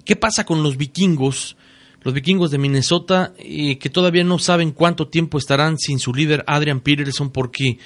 ¿qué 0.05 0.15
pasa 0.15 0.45
con 0.45 0.63
los 0.63 0.77
vikingos? 0.77 1.55
Los 2.03 2.13
vikingos 2.13 2.49
de 2.49 2.57
Minnesota, 2.57 3.33
eh, 3.37 3.77
que 3.77 3.89
todavía 3.89 4.23
no 4.23 4.39
saben 4.39 4.71
cuánto 4.71 5.07
tiempo 5.07 5.37
estarán 5.37 5.77
sin 5.77 5.99
su 5.99 6.13
líder 6.13 6.43
Adrian 6.47 6.79
Peterson, 6.79 7.29
porque, 7.29 7.77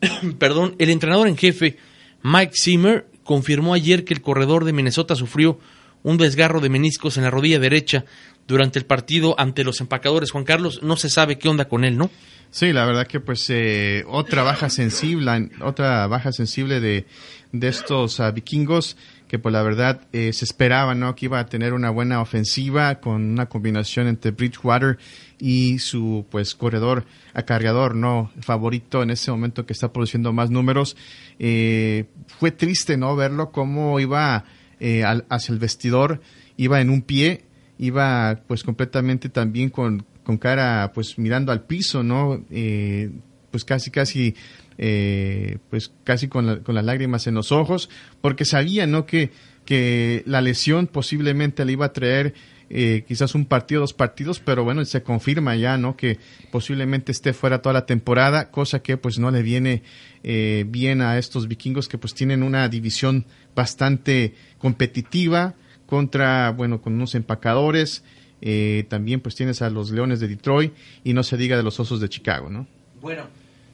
perdón, 0.38 0.74
el 0.78 0.90
entrenador 0.90 1.28
en 1.28 1.36
jefe, 1.36 1.76
Mike 2.22 2.52
Zimmer, 2.60 3.06
confirmó 3.24 3.74
ayer 3.74 4.04
que 4.04 4.14
el 4.14 4.22
corredor 4.22 4.64
de 4.64 4.72
Minnesota 4.72 5.14
sufrió 5.16 5.58
un 6.02 6.16
desgarro 6.16 6.60
de 6.60 6.68
meniscos 6.68 7.16
en 7.16 7.24
la 7.24 7.30
rodilla 7.30 7.58
derecha 7.60 8.04
durante 8.48 8.78
el 8.78 8.86
partido 8.86 9.38
ante 9.38 9.62
los 9.62 9.80
empacadores. 9.80 10.32
Juan 10.32 10.44
Carlos, 10.44 10.80
no 10.82 10.96
se 10.96 11.08
sabe 11.08 11.38
qué 11.38 11.48
onda 11.48 11.66
con 11.68 11.84
él, 11.84 11.96
¿no? 11.96 12.10
Sí, 12.50 12.72
la 12.72 12.84
verdad 12.84 13.06
que 13.06 13.20
pues 13.20 13.48
eh, 13.50 14.02
otra 14.08 14.42
baja 14.42 14.68
sensible, 14.68 15.50
otra 15.60 16.06
baja 16.08 16.32
sensible 16.32 16.80
de, 16.80 17.06
de 17.52 17.68
estos 17.68 18.18
ah, 18.20 18.30
vikingos 18.30 18.96
que 19.28 19.38
pues 19.38 19.52
la 19.52 19.62
verdad 19.62 20.02
eh, 20.12 20.32
se 20.32 20.44
esperaba, 20.44 20.94
¿no? 20.94 21.14
Que 21.14 21.26
iba 21.26 21.38
a 21.38 21.46
tener 21.46 21.72
una 21.72 21.90
buena 21.90 22.20
ofensiva 22.20 22.96
con 23.00 23.22
una 23.22 23.46
combinación 23.46 24.06
entre 24.08 24.30
Bridgewater 24.30 24.98
y 25.38 25.78
su 25.78 26.26
pues 26.30 26.54
corredor 26.54 27.04
acarreador, 27.32 27.94
¿no? 27.94 28.30
Favorito 28.40 29.02
en 29.02 29.10
ese 29.10 29.30
momento 29.30 29.64
que 29.64 29.72
está 29.72 29.92
produciendo 29.92 30.32
más 30.34 30.50
números. 30.50 30.96
Eh, 31.38 32.04
fue 32.38 32.50
triste, 32.50 32.96
¿no? 32.98 33.16
Verlo 33.16 33.52
cómo 33.52 33.98
iba 34.00 34.44
eh, 34.80 35.04
al- 35.04 35.24
hacia 35.30 35.52
el 35.54 35.58
vestidor, 35.58 36.20
iba 36.58 36.80
en 36.80 36.90
un 36.90 37.00
pie, 37.02 37.44
iba 37.78 38.40
pues 38.46 38.62
completamente 38.64 39.30
también 39.30 39.70
con, 39.70 40.04
con 40.24 40.36
cara 40.36 40.92
pues 40.94 41.18
mirando 41.18 41.52
al 41.52 41.62
piso, 41.64 42.02
¿no? 42.02 42.44
Eh, 42.50 43.10
pues 43.50 43.64
casi 43.64 43.90
casi 43.90 44.34
eh, 44.78 45.58
pues 45.70 45.92
casi 46.04 46.28
con, 46.28 46.46
la- 46.46 46.58
con 46.60 46.74
las 46.74 46.84
lágrimas 46.84 47.26
en 47.26 47.34
los 47.34 47.52
ojos, 47.52 47.88
porque 48.20 48.44
sabía, 48.44 48.86
¿no? 48.86 49.06
Que, 49.06 49.30
que 49.64 50.22
la 50.26 50.40
lesión 50.40 50.86
posiblemente 50.86 51.64
le 51.64 51.72
iba 51.72 51.86
a 51.86 51.92
traer 51.92 52.34
eh, 52.74 53.04
quizás 53.06 53.34
un 53.34 53.44
partido, 53.44 53.82
dos 53.82 53.92
partidos, 53.92 54.40
pero 54.40 54.64
bueno, 54.64 54.82
se 54.86 55.02
confirma 55.02 55.54
ya, 55.56 55.76
¿no? 55.76 55.94
Que 55.96 56.18
posiblemente 56.50 57.12
esté 57.12 57.34
fuera 57.34 57.60
toda 57.60 57.74
la 57.74 57.84
temporada, 57.86 58.50
cosa 58.50 58.82
que 58.82 58.96
pues 58.96 59.18
no 59.18 59.30
le 59.30 59.42
viene 59.42 59.82
eh, 60.24 60.64
bien 60.66 61.02
a 61.02 61.18
estos 61.18 61.48
vikingos 61.48 61.86
que 61.88 61.98
pues 61.98 62.14
tienen 62.14 62.42
una 62.42 62.66
división 62.70 63.26
bastante 63.54 64.34
competitiva 64.58 65.54
contra, 65.86 66.50
bueno, 66.52 66.80
con 66.80 66.94
unos 66.94 67.14
empacadores, 67.14 68.02
eh, 68.40 68.86
también 68.88 69.20
pues 69.20 69.34
tienes 69.34 69.60
a 69.60 69.68
los 69.68 69.90
Leones 69.90 70.18
de 70.20 70.28
Detroit 70.28 70.72
y 71.04 71.12
no 71.12 71.22
se 71.22 71.36
diga 71.36 71.58
de 71.58 71.62
los 71.62 71.78
Osos 71.78 72.00
de 72.00 72.08
Chicago, 72.08 72.48
¿no? 72.48 72.66
Bueno, 73.02 73.26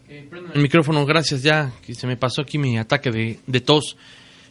el 0.09 0.63
micrófono, 0.63 1.05
gracias, 1.05 1.43
ya 1.43 1.73
que 1.83 1.95
se 1.95 2.07
me 2.07 2.17
pasó 2.17 2.43
aquí 2.43 2.59
mi 2.59 2.79
ataque 2.79 3.11
de, 3.11 3.61
tos. 3.61 3.97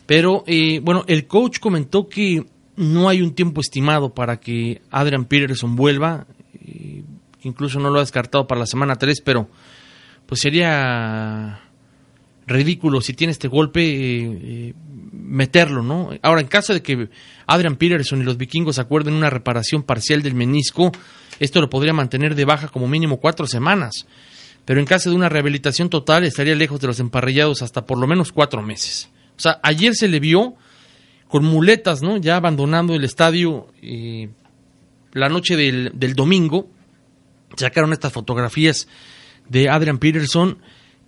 Pero 0.05 0.43
eh, 0.47 0.79
bueno, 0.81 1.03
el 1.07 1.27
coach 1.27 1.59
comentó 1.59 2.07
que 2.07 2.45
no 2.75 3.09
hay 3.09 3.21
un 3.21 3.33
tiempo 3.33 3.61
estimado 3.61 4.13
para 4.13 4.39
que 4.39 4.81
Adrian 4.91 5.25
Peterson 5.25 5.75
vuelva, 5.75 6.27
eh, 6.53 7.03
incluso 7.43 7.79
no 7.79 7.89
lo 7.89 7.97
ha 7.97 8.01
descartado 8.01 8.47
para 8.47 8.59
la 8.59 8.67
semana 8.67 8.95
3, 8.95 9.21
pero 9.21 9.49
pues 10.27 10.41
sería 10.41 11.61
ridículo 12.47 13.01
si 13.01 13.13
tiene 13.13 13.31
este 13.31 13.47
golpe 13.47 13.81
eh, 13.81 14.39
eh, 14.43 14.73
meterlo, 15.11 15.83
¿no? 15.83 16.11
Ahora, 16.21 16.41
en 16.41 16.47
caso 16.47 16.73
de 16.73 16.81
que 16.81 17.09
Adrian 17.45 17.75
Peterson 17.75 18.21
y 18.21 18.23
los 18.23 18.37
vikingos 18.37 18.79
acuerden 18.79 19.13
una 19.13 19.29
reparación 19.29 19.83
parcial 19.83 20.21
del 20.21 20.33
menisco, 20.33 20.91
esto 21.39 21.59
lo 21.59 21.69
podría 21.69 21.93
mantener 21.93 22.35
de 22.35 22.45
baja 22.45 22.69
como 22.69 22.87
mínimo 22.87 23.17
cuatro 23.17 23.45
semanas. 23.47 24.05
Pero 24.67 24.81
en 24.81 24.85
caso 24.85 25.09
de 25.09 25.15
una 25.15 25.29
rehabilitación 25.29 25.89
total, 25.89 26.25
estaría 26.25 26.53
lejos 26.53 26.81
de 26.81 26.87
los 26.87 26.99
emparrillados 26.99 27.61
hasta 27.61 27.85
por 27.85 27.97
lo 27.97 28.05
menos 28.05 28.33
cuatro 28.33 28.61
meses. 28.61 29.09
O 29.37 29.39
sea, 29.39 29.61
ayer 29.63 29.95
se 29.95 30.09
le 30.09 30.19
vio 30.19 30.55
con 31.29 31.45
muletas, 31.45 32.01
¿no? 32.01 32.17
Ya 32.17 32.35
abandonando 32.35 32.93
el 32.93 33.05
estadio 33.05 33.67
eh, 33.81 34.27
la 35.13 35.29
noche 35.29 35.55
del, 35.55 35.93
del 35.93 36.15
domingo. 36.15 36.69
Sacaron 37.55 37.93
estas 37.93 38.11
fotografías 38.11 38.89
de 39.47 39.69
Adrian 39.69 39.99
Peterson. 39.99 40.57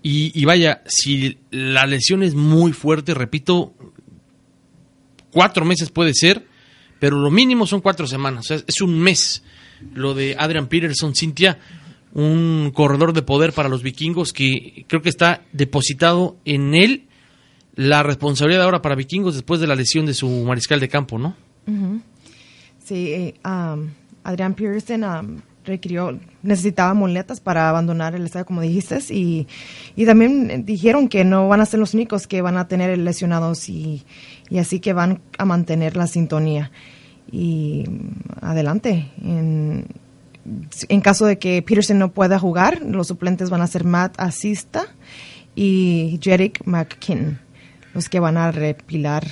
Y, 0.01 0.31
y 0.33 0.45
vaya, 0.45 0.81
si 0.85 1.37
la 1.51 1.85
lesión 1.85 2.23
es 2.23 2.35
muy 2.35 2.71
fuerte, 2.71 3.13
repito, 3.13 3.73
cuatro 5.33 5.65
meses 5.65 5.89
puede 5.91 6.13
ser, 6.13 6.47
pero 6.97 7.19
lo 7.19 7.29
mínimo 7.29 7.67
son 7.67 7.81
cuatro 7.81 8.07
semanas. 8.07 8.45
O 8.45 8.47
sea, 8.47 8.63
es 8.65 8.79
un 8.79 8.97
mes 8.97 9.43
lo 9.93 10.13
de 10.13 10.37
Adrian 10.39 10.67
Peterson, 10.67 11.13
Cintia, 11.13 11.59
un 12.13 12.71
corredor 12.73 13.13
de 13.13 13.21
poder 13.21 13.53
para 13.53 13.69
los 13.69 13.83
vikingos 13.83 14.33
que 14.33 14.85
creo 14.87 15.01
que 15.01 15.09
está 15.09 15.43
depositado 15.51 16.37
en 16.45 16.73
él 16.73 17.07
la 17.75 18.03
responsabilidad 18.03 18.63
ahora 18.63 18.81
para 18.81 18.95
vikingos 18.95 19.35
después 19.35 19.61
de 19.61 19.67
la 19.67 19.75
lesión 19.75 20.05
de 20.05 20.13
su 20.13 20.27
mariscal 20.43 20.79
de 20.79 20.89
campo, 20.89 21.17
¿no? 21.17 21.35
Sí, 22.83 23.11
eh, 23.11 23.35
Adrián 24.23 24.53
Pearson 24.55 25.03
um, 25.03 25.37
requirió, 25.63 26.19
necesitaba 26.41 26.93
muletas 26.93 27.39
para 27.39 27.69
abandonar 27.69 28.15
el 28.15 28.25
estadio, 28.25 28.45
como 28.45 28.61
dijiste, 28.61 28.99
y, 29.13 29.47
y 29.95 30.05
también 30.05 30.65
dijeron 30.65 31.07
que 31.07 31.23
no 31.23 31.47
van 31.47 31.61
a 31.61 31.65
ser 31.65 31.79
los 31.79 31.93
únicos 31.93 32.27
que 32.27 32.41
van 32.41 32.57
a 32.57 32.67
tener 32.67 32.97
lesionados 32.97 33.69
y, 33.69 34.03
y 34.49 34.57
así 34.57 34.79
que 34.79 34.93
van 34.93 35.21
a 35.37 35.45
mantener 35.45 35.95
la 35.95 36.07
sintonía. 36.07 36.71
Y 37.31 37.85
mm, 37.87 38.45
adelante. 38.45 39.11
En, 39.21 39.85
en 40.87 41.01
caso 41.01 41.25
de 41.25 41.37
que 41.37 41.61
Peterson 41.61 41.99
no 41.99 42.11
pueda 42.11 42.39
jugar, 42.39 42.81
los 42.81 43.07
suplentes 43.07 43.49
van 43.49 43.61
a 43.61 43.67
ser 43.67 43.83
Matt 43.83 44.15
Asista 44.19 44.87
y 45.55 46.19
Jerick 46.21 46.65
McKinn, 46.65 47.39
los 47.93 48.09
que 48.09 48.19
van 48.19 48.37
a 48.37 48.51
repilar 48.51 49.25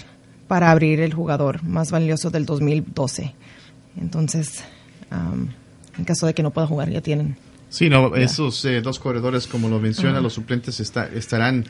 para 0.48 0.72
abrir 0.72 1.00
el 1.02 1.14
jugador 1.14 1.64
más 1.64 1.92
valioso 1.92 2.30
del 2.30 2.46
2012. 2.46 3.34
Entonces, 4.00 4.64
um, 5.12 5.48
en 5.98 6.06
caso 6.06 6.26
de 6.28 6.34
que 6.34 6.44
no 6.44 6.52
pueda 6.52 6.68
jugar, 6.68 6.90
ya 6.90 7.02
tienen 7.02 7.38
Sí, 7.70 7.90
no, 7.90 8.16
esos 8.16 8.64
eh, 8.64 8.82
dos 8.82 8.98
corredores, 8.98 9.46
como 9.46 9.68
lo 9.68 9.80
menciona, 9.80 10.22
los 10.22 10.34
suplentes 10.34 10.80
está- 10.80 11.10
estarán 11.14 11.66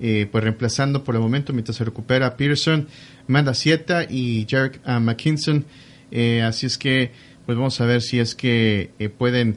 eh, 0.00 0.26
pues 0.32 0.42
reemplazando 0.42 1.04
por 1.04 1.14
el 1.14 1.20
momento 1.20 1.52
mientras 1.52 1.76
se 1.76 1.84
recupera 1.84 2.36
Peterson, 2.36 2.88
Manda 3.26 3.52
Sieta 3.52 4.04
y 4.08 4.46
Jarek 4.48 4.80
ah, 4.84 4.98
McKinson. 4.98 5.66
Eh, 6.10 6.42
así 6.42 6.66
es 6.66 6.78
que, 6.78 7.12
pues 7.46 7.56
vamos 7.58 7.80
a 7.80 7.86
ver 7.86 8.02
si 8.02 8.18
es 8.18 8.34
que 8.34 8.90
eh, 8.98 9.08
pueden, 9.08 9.56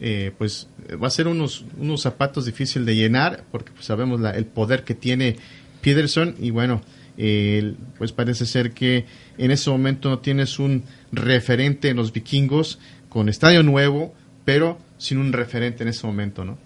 eh, 0.00 0.32
pues 0.36 0.68
va 1.02 1.06
a 1.06 1.10
ser 1.10 1.28
unos, 1.28 1.64
unos 1.78 2.02
zapatos 2.02 2.44
difícil 2.46 2.84
de 2.84 2.96
llenar, 2.96 3.44
porque 3.50 3.72
pues, 3.72 3.84
sabemos 3.86 4.20
la- 4.20 4.30
el 4.32 4.46
poder 4.46 4.84
que 4.84 4.94
tiene 4.94 5.36
Peterson 5.80 6.34
y 6.40 6.50
bueno, 6.50 6.82
eh, 7.18 7.74
pues 7.98 8.12
parece 8.12 8.46
ser 8.46 8.72
que 8.72 9.04
en 9.38 9.50
ese 9.50 9.70
momento 9.70 10.08
no 10.10 10.18
tienes 10.20 10.58
un 10.58 10.84
referente 11.12 11.88
en 11.88 11.96
los 11.96 12.12
vikingos 12.12 12.78
con 13.08 13.28
estadio 13.28 13.62
nuevo, 13.62 14.14
pero 14.44 14.78
sin 14.98 15.18
un 15.18 15.32
referente 15.32 15.82
en 15.82 15.88
ese 15.88 16.06
momento, 16.06 16.44
¿no? 16.44 16.58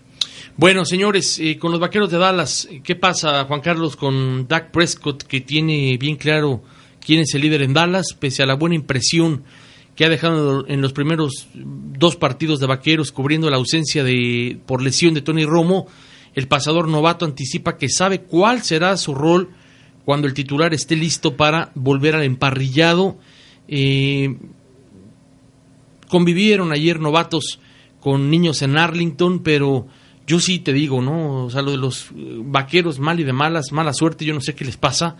Bueno, 0.57 0.85
señores, 0.85 1.39
eh, 1.41 1.59
con 1.59 1.71
los 1.73 1.81
vaqueros 1.81 2.11
de 2.11 2.19
Dallas, 2.19 2.69
¿qué 2.83 2.95
pasa, 2.97 3.45
Juan 3.45 3.61
Carlos, 3.61 3.97
con 3.97 4.47
Dak 4.47 4.71
Prescott, 4.71 5.23
que 5.25 5.41
tiene 5.41 5.97
bien 5.99 6.17
claro 6.17 6.63
quién 7.05 7.21
es 7.21 7.35
el 7.35 7.43
líder 7.43 7.63
en 7.63 7.73
Dallas, 7.75 8.15
pese 8.19 8.43
a 8.43 8.47
la 8.47 8.55
buena 8.55 8.75
impresión 8.75 9.43
que 9.95 10.05
ha 10.05 10.09
dejado 10.09 10.67
en 10.67 10.81
los 10.81 10.93
primeros 10.93 11.49
dos 11.55 12.17
partidos 12.17 12.61
de 12.61 12.67
vaqueros, 12.67 13.13
cubriendo 13.13 13.49
la 13.51 13.57
ausencia 13.57 14.03
de 14.03 14.59
por 14.67 14.83
lesión 14.83 15.15
de 15.15 15.23
Tony 15.23 15.45
Romo? 15.45 15.87
El 16.35 16.49
pasador 16.49 16.89
novato 16.89 17.25
anticipa 17.25 17.77
que 17.77 17.89
sabe 17.89 18.23
cuál 18.23 18.63
será 18.63 18.97
su 18.97 19.15
rol 19.15 19.51
cuando 20.05 20.27
el 20.27 20.35
titular 20.35 20.75
esté 20.75 20.97
listo 20.97 21.37
para 21.37 21.71
volver 21.75 22.17
al 22.17 22.25
emparrillado. 22.25 23.17
Eh, 23.69 24.37
convivieron 26.09 26.73
ayer 26.73 27.01
novatos 27.01 27.61
con 28.01 28.31
niños 28.31 28.63
en 28.63 28.77
Arlington, 28.77 29.43
pero 29.43 29.87
yo 30.27 30.41
sí 30.41 30.59
te 30.59 30.73
digo, 30.73 31.01
¿no? 31.01 31.45
O 31.45 31.51
sea, 31.51 31.63
lo 31.63 31.71
de 31.71 31.77
los 31.79 32.11
eh, 32.17 32.41
vaqueros 32.45 32.99
mal 32.99 33.21
y 33.21 33.25
de 33.25 33.33
malas, 33.33 33.73
mala 33.73 33.93
suerte, 33.93 34.25
yo 34.25 34.35
no 34.35 34.41
sé 34.41 34.55
qué 34.55 34.65
les 34.65 34.77
pasa. 34.77 35.17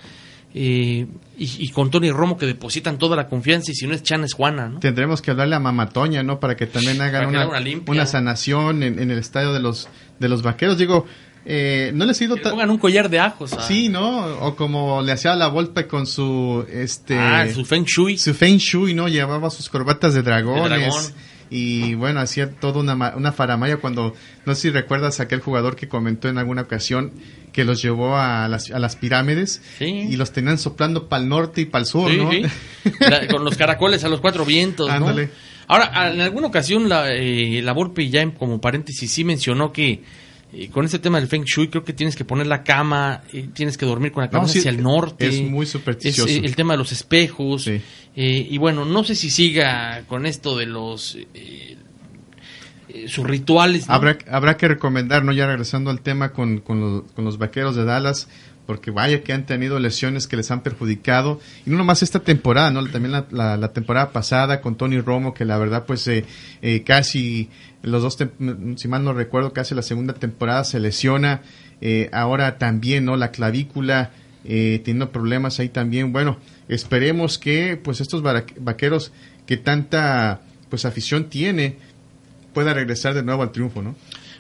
Eh, 0.57 1.07
y, 1.37 1.65
y 1.65 1.69
con 1.71 1.91
Tony 1.91 2.13
Romo 2.13 2.39
que 2.39 2.47
depositan 2.47 2.97
toda 2.97 3.17
la 3.17 3.27
confianza 3.27 3.73
y 3.73 3.75
si 3.75 3.89
no 3.89 3.95
es 3.95 4.05
Chan 4.05 4.23
es 4.23 4.35
Juana, 4.35 4.69
¿no? 4.69 4.79
Tendremos 4.79 5.21
que 5.21 5.33
hablarle 5.33 5.57
a 5.57 5.61
Mamatoña, 5.61 6.23
¿no? 6.23 6.39
Para 6.39 6.55
que 6.55 6.67
también 6.67 7.01
hagan 7.03 7.27
una, 7.27 7.43
haga 7.43 7.61
una 7.61 7.83
una 7.89 8.07
sanación 8.07 8.85
en, 8.85 9.01
en 9.01 9.11
el 9.11 9.19
estadio 9.19 9.53
de 9.53 9.59
los 9.59 9.89
de 10.21 10.29
los 10.29 10.43
vaqueros. 10.43 10.79
Digo, 10.79 11.07
eh, 11.45 11.91
no 11.95 12.07
les 12.07 12.21
he 12.21 12.25
ido 12.25 12.37
Que 12.37 12.45
le 12.45 12.51
pongan 12.51 12.71
un 12.71 12.79
collar 12.79 13.11
de 13.11 13.19
ajos. 13.19 13.51
Sí, 13.67 13.89
¿no? 13.89 14.27
O 14.47 14.57
como 14.57 15.03
le 15.03 15.13
hacía 15.13 15.35
la 15.35 15.49
Volpe 15.49 15.87
con 15.87 16.07
su 16.07 16.65
este 16.71 17.19
Ah, 17.19 17.47
su 17.53 17.65
Feng 17.65 17.85
Shui. 17.85 18.17
Su 18.17 18.33
Feng 18.33 18.57
Shui, 18.59 18.95
¿no? 18.95 19.09
Llevaba 19.09 19.51
sus 19.51 19.69
corbatas 19.69 20.15
de 20.15 20.23
dragones. 20.23 20.63
De 20.63 20.69
dragón. 20.69 21.05
Y 21.51 21.95
bueno, 21.95 22.21
hacía 22.21 22.51
toda 22.51 22.81
una, 22.81 23.15
una 23.17 23.33
faramaya 23.33 23.77
cuando, 23.77 24.15
no 24.47 24.55
sé 24.55 24.61
si 24.63 24.71
recuerdas 24.71 25.21
aquel 25.21 25.41
jugador 25.41 25.77
que 25.77 25.89
comentó 25.89 26.29
en 26.29 26.39
alguna 26.39 26.63
ocasión 26.63 27.13
que 27.53 27.65
los 27.65 27.81
llevó 27.83 28.17
a 28.17 28.49
las, 28.49 28.71
a 28.71 28.79
las 28.81 28.97
pirámides 28.97 29.63
y 29.81 30.17
los 30.17 30.33
tenían 30.33 30.59
soplando 30.59 31.09
para 31.09 31.23
el 31.23 31.29
norte 31.29 31.61
y 31.61 31.65
para 31.67 31.83
el 31.83 31.87
sur, 31.87 32.11
Sí, 32.11 32.17
¿no? 32.17 32.31
sí. 32.31 32.43
La- 33.01 33.29
con 33.29 33.45
los 33.45 33.57
caracoles 33.57 34.03
a 34.05 34.09
los 34.09 34.21
cuatro 34.21 34.45
vientos, 34.45 34.89
¿no? 34.89 34.95
Ándale. 34.95 35.31
Ahora, 35.69 36.13
en 36.13 36.21
alguna 36.21 36.49
ocasión 36.49 36.89
la, 36.89 37.13
eh, 37.15 37.61
la 37.63 37.73
Volpe 37.73 38.09
ya 38.11 38.23
en- 38.23 38.33
como 38.33 38.61
paréntesis 38.61 39.11
sí 39.11 39.23
mencionó 39.25 39.73
que 39.73 40.03
eh, 40.55 40.69
con 40.71 40.85
este 40.85 40.99
tema 40.99 41.19
del 41.19 41.29
Feng 41.29 41.45
Shui 41.45 41.69
creo 41.69 41.85
que 41.85 41.93
tienes 41.93 42.17
que 42.17 42.25
poner 42.25 42.47
la 42.47 42.63
cama, 42.63 43.23
eh, 43.33 43.49
tienes 43.53 43.77
que 43.77 43.87
dormir 43.87 44.13
con 44.13 44.23
la 44.23 44.31
cama 44.31 44.45
No, 44.45 44.49
sí, 44.49 44.61
hacia 44.61 44.71
el 44.71 44.83
norte. 44.83 45.27
es 45.29 45.43
muy 45.43 45.67
supersticioso. 45.67 46.29
Es, 46.31 46.37
eh, 46.37 46.43
el 46.45 46.55
tema 46.57 46.75
de 46.75 46.79
los 46.79 46.93
espejos. 46.93 47.67
eh, 47.69 47.83
y 48.17 48.59
bueno, 48.59 48.85
no 48.85 49.03
sé 49.05 49.15
si 49.15 49.31
siga 49.31 50.05
con 50.09 50.27
esto 50.27 50.57
de 50.57 50.67
los... 50.67 51.17
eh, 51.35 51.77
eh, 52.89 53.09
sus 53.09 53.27
rituales. 53.27 53.89
¿no? 53.89 53.95
Habrá, 53.95 54.19
habrá 54.31 54.57
que 54.57 54.69
recomendar, 54.69 55.25
¿no? 55.25 55.33
Ya 55.33 55.47
regresando 55.47 55.91
al 55.91 56.01
tema 56.01 56.33
con, 56.33 56.59
con, 56.61 56.81
los, 56.81 57.13
con 57.13 57.25
los 57.25 57.39
vaqueros 57.39 57.75
de 57.75 57.85
Dallas, 57.85 58.29
porque 58.67 58.91
vaya 58.91 59.23
que 59.23 59.33
han 59.33 59.47
tenido 59.47 59.79
lesiones 59.79 60.27
que 60.27 60.37
les 60.37 60.51
han 60.51 60.63
perjudicado. 60.63 61.41
Y 61.67 61.71
no 61.71 61.77
nomás 61.77 62.03
esta 62.03 62.21
temporada, 62.21 62.71
¿no? 62.71 62.85
También 62.87 63.13
la, 63.31 63.73
temporada 63.73 64.11
pasada 64.11 64.61
con 64.61 64.77
Tony 64.77 65.01
Romo, 65.01 65.35
que 65.35 65.45
la 65.45 65.59
verdad, 65.59 65.85
pues 65.87 66.07
eh, 66.09 66.25
eh, 66.63 66.83
casi 66.83 67.51
los 67.83 68.03
dos, 68.03 68.19
tem- 68.19 68.77
si 68.77 68.89
mal 68.89 69.05
no 69.05 69.13
recuerdo, 69.13 69.53
casi 69.53 69.75
la 69.75 69.83
segunda 69.83 70.15
temporada 70.15 70.65
se 70.65 70.81
lesiona. 70.81 71.43
Eh, 71.81 72.09
ahora 72.13 72.57
también, 72.59 73.05
¿no? 73.05 73.17
La 73.17 73.31
clavícula, 73.31 74.13
eh, 74.45 74.81
teniendo 74.85 75.11
problemas 75.13 75.61
ahí 75.61 75.69
también. 75.69 76.13
Bueno, 76.13 76.39
esperemos 76.69 77.39
que, 77.39 77.77
pues, 77.77 78.01
estos 78.01 78.23
vaqueros 78.23 79.13
que 79.47 79.57
tanta, 79.59 80.41
pues, 80.71 80.87
afición 80.87 81.29
tiene, 81.29 81.77
pueda 82.55 82.73
regresar 82.73 83.13
de 83.15 83.23
nuevo 83.23 83.43
al 83.43 83.53
triunfo, 83.53 83.83
¿no? 83.83 83.95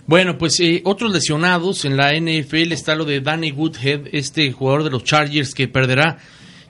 Bueno, 0.07 0.37
pues 0.37 0.61
eh, 0.61 0.83
otros 0.85 1.13
lesionados 1.13 1.87
en 1.87 1.97
la 1.97 2.13
NFL 2.13 2.73
está 2.73 2.95
lo 2.95 3.07
de 3.07 3.23
Danny 3.23 3.53
Woodhead, 3.53 4.09
este 4.13 4.53
jugador 4.53 4.85
de 4.85 4.91
los 4.91 5.03
Chargers 5.03 5.55
que 5.55 5.67
perderá 5.67 6.19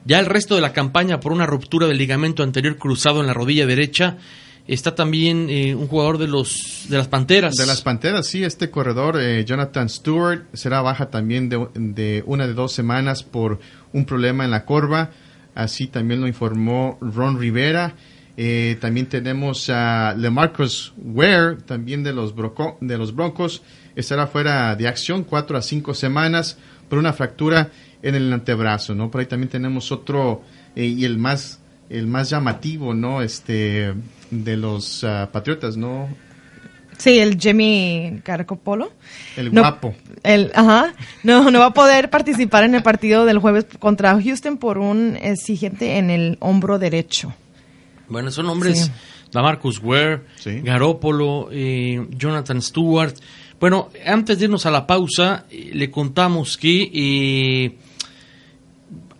ya 0.05 0.19
el 0.19 0.25
resto 0.25 0.55
de 0.55 0.61
la 0.61 0.71
campaña 0.71 1.19
por 1.19 1.33
una 1.33 1.45
ruptura 1.45 1.85
del 1.85 1.97
ligamento 1.97 2.43
anterior 2.43 2.77
cruzado 2.77 3.19
en 3.19 3.27
la 3.27 3.33
rodilla 3.33 3.65
derecha. 3.65 4.17
Está 4.67 4.95
también 4.95 5.49
eh, 5.49 5.75
un 5.75 5.87
jugador 5.87 6.17
de 6.17 6.27
los 6.27 6.85
de 6.87 6.97
las 6.97 7.09
Panteras. 7.09 7.55
De 7.55 7.65
las 7.65 7.81
Panteras, 7.81 8.25
sí, 8.25 8.41
este 8.41 8.71
corredor, 8.71 9.19
eh, 9.19 9.43
Jonathan 9.43 9.89
Stewart, 9.89 10.45
será 10.53 10.81
baja 10.81 11.09
también 11.09 11.49
de, 11.49 11.67
de 11.73 12.23
una 12.25 12.47
de 12.47 12.53
dos 12.53 12.71
semanas 12.71 13.21
por 13.21 13.59
un 13.91 14.05
problema 14.05 14.45
en 14.45 14.51
la 14.51 14.63
corva. 14.63 15.11
Así 15.55 15.87
también 15.87 16.21
lo 16.21 16.27
informó 16.27 16.97
Ron 17.01 17.37
Rivera. 17.37 17.95
Eh, 18.37 18.77
también 18.81 19.07
tenemos 19.07 19.69
a 19.69 20.13
LeMarcus 20.17 20.93
Ware, 20.97 21.55
también 21.65 22.03
de 22.03 22.11
los, 22.13 22.35
Broco- 22.35 22.77
de 22.81 22.97
los 22.97 23.15
Broncos. 23.15 23.61
Estará 23.95 24.27
fuera 24.27 24.75
de 24.75 24.87
acción 24.87 25.23
cuatro 25.23 25.57
a 25.57 25.61
cinco 25.61 25.93
semanas 25.93 26.57
por 26.89 26.99
una 26.99 27.13
fractura 27.13 27.69
en 28.03 28.15
el 28.15 28.31
antebrazo, 28.33 28.93
¿no? 28.93 29.09
Por 29.09 29.21
ahí 29.21 29.27
también 29.27 29.49
tenemos 29.49 29.91
otro, 29.91 30.41
eh, 30.75 30.83
y 30.85 31.05
el 31.05 31.17
más, 31.17 31.59
el 31.89 32.07
más 32.07 32.29
llamativo, 32.29 32.93
¿no? 32.93 33.21
Este, 33.21 33.93
de 34.31 34.57
los 34.57 35.03
ah, 35.05 35.29
Patriotas, 35.31 35.77
¿no? 35.77 36.09
Sí, 36.97 37.19
el 37.19 37.37
Jimmy 37.39 38.21
Carcopolo. 38.23 38.91
El 39.35 39.53
No, 39.53 39.61
guapo. 39.61 39.95
El, 40.23 40.51
ajá. 40.55 40.93
No, 41.23 41.51
no 41.51 41.59
va 41.59 41.67
a 41.67 41.73
poder 41.73 42.09
participar 42.09 42.63
en 42.65 42.75
el 42.75 42.83
partido 42.83 43.25
del 43.25 43.39
jueves 43.39 43.65
contra 43.79 44.21
Houston 44.21 44.57
por 44.57 44.77
un 44.77 45.17
exigente 45.21 45.97
en 45.97 46.09
el 46.09 46.37
hombro 46.41 46.79
derecho. 46.79 47.33
Bueno, 48.09 48.31
son 48.31 48.45
nombres, 48.47 48.85
Sí. 48.85 48.91
Lamarcus 49.31 49.79
Ware, 49.83 50.21
Garópolo, 50.63 51.49
eh, 51.51 52.05
Jonathan 52.11 52.61
Stewart. 52.61 53.13
Bueno, 53.59 53.89
antes 54.05 54.37
de 54.39 54.45
irnos 54.45 54.65
a 54.65 54.71
la 54.71 54.85
pausa, 54.87 55.45
eh, 55.49 55.71
le 55.73 55.89
contamos 55.91 56.57
que 56.57 56.89
eh, 56.93 57.77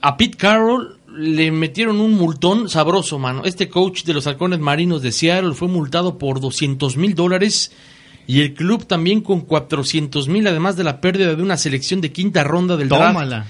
a 0.02 0.16
Pete 0.18 0.38
Carroll 0.38 0.98
le 1.18 1.52
metieron 1.52 2.00
un 2.00 2.14
multón 2.14 2.70
sabroso, 2.70 3.18
mano. 3.20 3.44
Este 3.46 3.70
coach 3.70 4.04
de 4.04 4.14
los 4.14 4.28
halcones 4.28 4.60
marinos 4.60 5.02
de 5.02 5.12
Seattle 5.12 5.54
fue 5.54 5.68
multado 5.68 6.18
por 6.18 6.40
200 6.40 6.98
mil 6.98 7.16
dólares 7.16 7.72
y 8.28 8.42
el 8.42 8.54
club 8.54 8.86
también 8.86 9.22
con 9.22 9.42
400 9.42 10.28
mil, 10.28 10.46
además 10.48 10.76
de 10.76 10.84
la 10.84 11.00
pérdida 11.00 11.36
de 11.36 11.42
una 11.44 11.58
selección 11.58 12.02
de 12.02 12.12
quinta 12.12 12.44
ronda 12.44 12.76
del 12.78 12.90
draft 12.90 13.14
Tómala. 13.14 13.46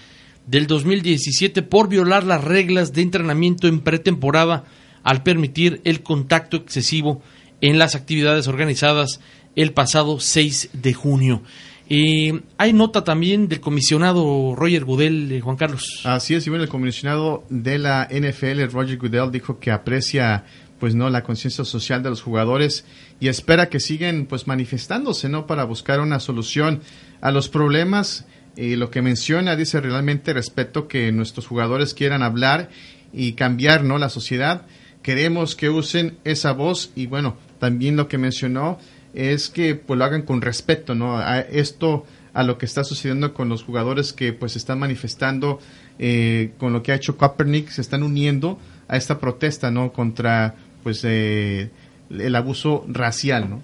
del 0.45 0.67
2017 0.67 1.61
por 1.63 1.89
violar 1.89 2.23
las 2.23 2.43
reglas 2.43 2.93
de 2.93 3.01
entrenamiento 3.01 3.67
en 3.67 3.79
pretemporada 3.79 4.65
al 5.05 5.23
permitir 5.23 5.79
el 5.85 6.03
contacto 6.03 6.57
excesivo 6.57 7.21
en 7.61 7.79
las 7.79 7.95
actividades 7.95 8.49
organizadas 8.49 9.21
el 9.55 9.71
pasado 9.71 10.19
6 10.19 10.71
de 10.73 10.93
junio. 10.93 11.43
Eh, 11.87 12.41
hay 12.57 12.73
nota 12.73 13.03
también 13.03 13.47
del 13.47 13.61
comisionado 13.61 14.55
Roger 14.55 14.83
Goodell, 14.83 15.31
eh, 15.31 15.41
Juan 15.41 15.55
Carlos. 15.55 16.01
Así 16.03 16.33
es, 16.33 16.45
y 16.47 16.49
bueno, 16.49 16.63
el 16.63 16.69
comisionado 16.69 17.45
de 17.49 17.77
la 17.77 18.09
NFL, 18.09 18.65
Roger 18.71 18.97
Goodell, 18.97 19.31
dijo 19.31 19.59
que 19.59 19.71
aprecia 19.71 20.43
pues 20.79 20.95
no 20.95 21.09
la 21.09 21.23
conciencia 21.23 21.63
social 21.63 22.03
de 22.03 22.09
los 22.09 22.21
jugadores 22.21 22.85
y 23.19 23.27
espera 23.27 23.69
que 23.69 23.79
sigan 23.79 24.25
pues 24.25 24.47
manifestándose, 24.47 25.29
¿no? 25.29 25.45
Para 25.47 25.63
buscar 25.63 25.99
una 25.99 26.19
solución 26.19 26.81
a 27.21 27.31
los 27.31 27.47
problemas. 27.47 28.25
Y 28.57 28.75
lo 28.75 28.89
que 28.89 29.01
menciona, 29.01 29.55
dice, 29.55 29.79
realmente 29.81 30.33
respeto 30.33 30.87
que 30.87 31.11
nuestros 31.11 31.45
jugadores 31.45 31.93
quieran 31.93 32.23
hablar 32.23 32.69
y 33.13 33.33
cambiar, 33.33 33.83
¿no? 33.83 33.97
La 33.97 34.09
sociedad. 34.09 34.65
Queremos 35.05 35.55
que 35.55 35.69
usen 35.69 36.17
esa 36.23 36.51
voz 36.53 36.91
y 36.95 37.05
bueno, 37.05 37.37
también 37.59 37.95
lo 37.95 38.07
que 38.07 38.17
mencionó 38.17 38.79
es 39.13 39.49
que 39.49 39.75
pues 39.75 39.99
lo 39.99 40.03
hagan 40.03 40.23
con 40.23 40.41
respeto, 40.41 40.95
¿no? 40.95 41.19
A 41.19 41.41
esto, 41.41 42.07
a 42.33 42.41
lo 42.41 42.57
que 42.57 42.65
está 42.65 42.83
sucediendo 42.83 43.32
con 43.32 43.47
los 43.47 43.61
jugadores 43.61 44.13
que 44.13 44.34
pues 44.34 44.55
están 44.55 44.80
manifestando 44.80 45.59
eh, 45.99 46.53
con 46.57 46.73
lo 46.73 46.82
que 46.82 46.91
ha 46.91 46.95
hecho 46.95 47.17
Kaepernick, 47.17 47.69
se 47.69 47.82
están 47.82 48.01
uniendo 48.01 48.57
a 48.88 48.97
esta 48.97 49.19
protesta, 49.19 49.69
¿no? 49.69 49.93
Contra 49.93 50.55
pues 50.82 51.01
eh, 51.03 51.69
el 52.09 52.36
abuso 52.36 52.84
racial, 52.88 53.47
¿no? 53.47 53.61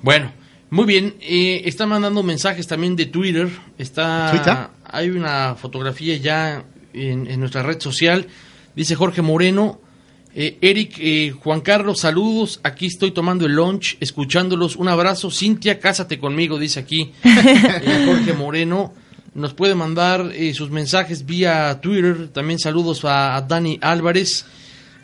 Bueno, 0.00 0.30
muy 0.70 0.84
bien. 0.84 1.16
eh, 1.22 1.62
están 1.64 1.88
mandando 1.88 2.22
mensajes 2.22 2.68
también 2.68 2.94
de 2.94 3.06
Twitter. 3.06 3.48
Está, 3.78 4.30
¿Twitter? 4.30 4.56
Hay 4.84 5.10
una 5.10 5.56
fotografía 5.56 6.16
ya 6.18 6.62
en, 6.92 7.26
en 7.26 7.40
nuestra 7.40 7.64
red 7.64 7.80
social. 7.80 8.28
Dice 8.76 8.94
Jorge 8.94 9.22
Moreno. 9.22 9.80
Eh, 10.34 10.56
Eric, 10.62 10.94
eh, 10.98 11.30
Juan 11.30 11.60
Carlos, 11.60 12.00
saludos. 12.00 12.60
Aquí 12.62 12.86
estoy 12.86 13.10
tomando 13.10 13.44
el 13.44 13.52
lunch, 13.52 13.96
escuchándolos. 14.00 14.76
Un 14.76 14.88
abrazo. 14.88 15.30
Cintia, 15.30 15.78
cásate 15.78 16.18
conmigo, 16.18 16.58
dice 16.58 16.80
aquí 16.80 17.12
eh, 17.22 18.04
Jorge 18.06 18.32
Moreno. 18.32 18.94
Nos 19.34 19.54
puede 19.54 19.74
mandar 19.74 20.30
eh, 20.34 20.52
sus 20.52 20.70
mensajes 20.70 21.24
vía 21.24 21.80
Twitter. 21.80 22.28
También 22.28 22.58
saludos 22.58 23.04
a, 23.04 23.36
a 23.36 23.42
Dani 23.42 23.78
Álvarez. 23.80 24.44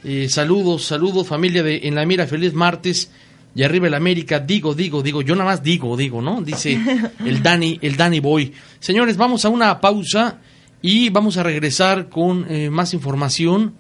Eh, 0.05 0.29
saludos, 0.29 0.85
saludos, 0.85 1.27
familia 1.27 1.63
de 1.63 1.81
En 1.85 1.95
la 1.95 2.05
Mira. 2.05 2.27
Feliz 2.27 2.53
martes. 2.53 3.11
Y 3.55 3.63
arriba 3.63 3.87
el 3.87 3.95
América. 3.95 4.39
Digo, 4.39 4.75
digo, 4.75 5.03
digo. 5.03 5.23
Yo 5.23 5.35
nada 5.35 5.51
más 5.51 5.63
digo, 5.63 5.97
digo, 5.97 6.21
¿no? 6.21 6.43
Dice 6.43 6.79
el 7.25 7.43
Dani, 7.43 7.79
el 7.83 7.97
Dani 7.97 8.21
Boy. 8.21 8.53
Señores, 8.81 9.17
vamos 9.17 9.45
a 9.45 9.49
una 9.49 9.81
pausa 9.81 10.39
y 10.83 11.09
vamos 11.09 11.39
a 11.39 11.43
regresar 11.43 12.09
con 12.09 12.47
eh, 12.51 12.71
más 12.71 12.95
información. 12.95 13.75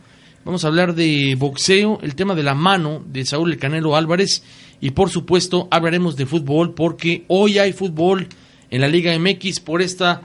Vamos 0.48 0.64
a 0.64 0.68
hablar 0.68 0.94
de 0.94 1.34
boxeo, 1.38 1.98
el 2.00 2.14
tema 2.14 2.34
de 2.34 2.42
la 2.42 2.54
mano 2.54 3.02
de 3.04 3.26
Saúl 3.26 3.52
El 3.52 3.58
Canelo 3.58 3.94
Álvarez 3.94 4.42
y 4.80 4.92
por 4.92 5.10
supuesto 5.10 5.68
hablaremos 5.70 6.16
de 6.16 6.24
fútbol 6.24 6.72
porque 6.72 7.26
hoy 7.28 7.58
hay 7.58 7.74
fútbol 7.74 8.26
en 8.70 8.80
la 8.80 8.88
Liga 8.88 9.12
MX 9.18 9.60
por 9.60 9.82
esta 9.82 10.22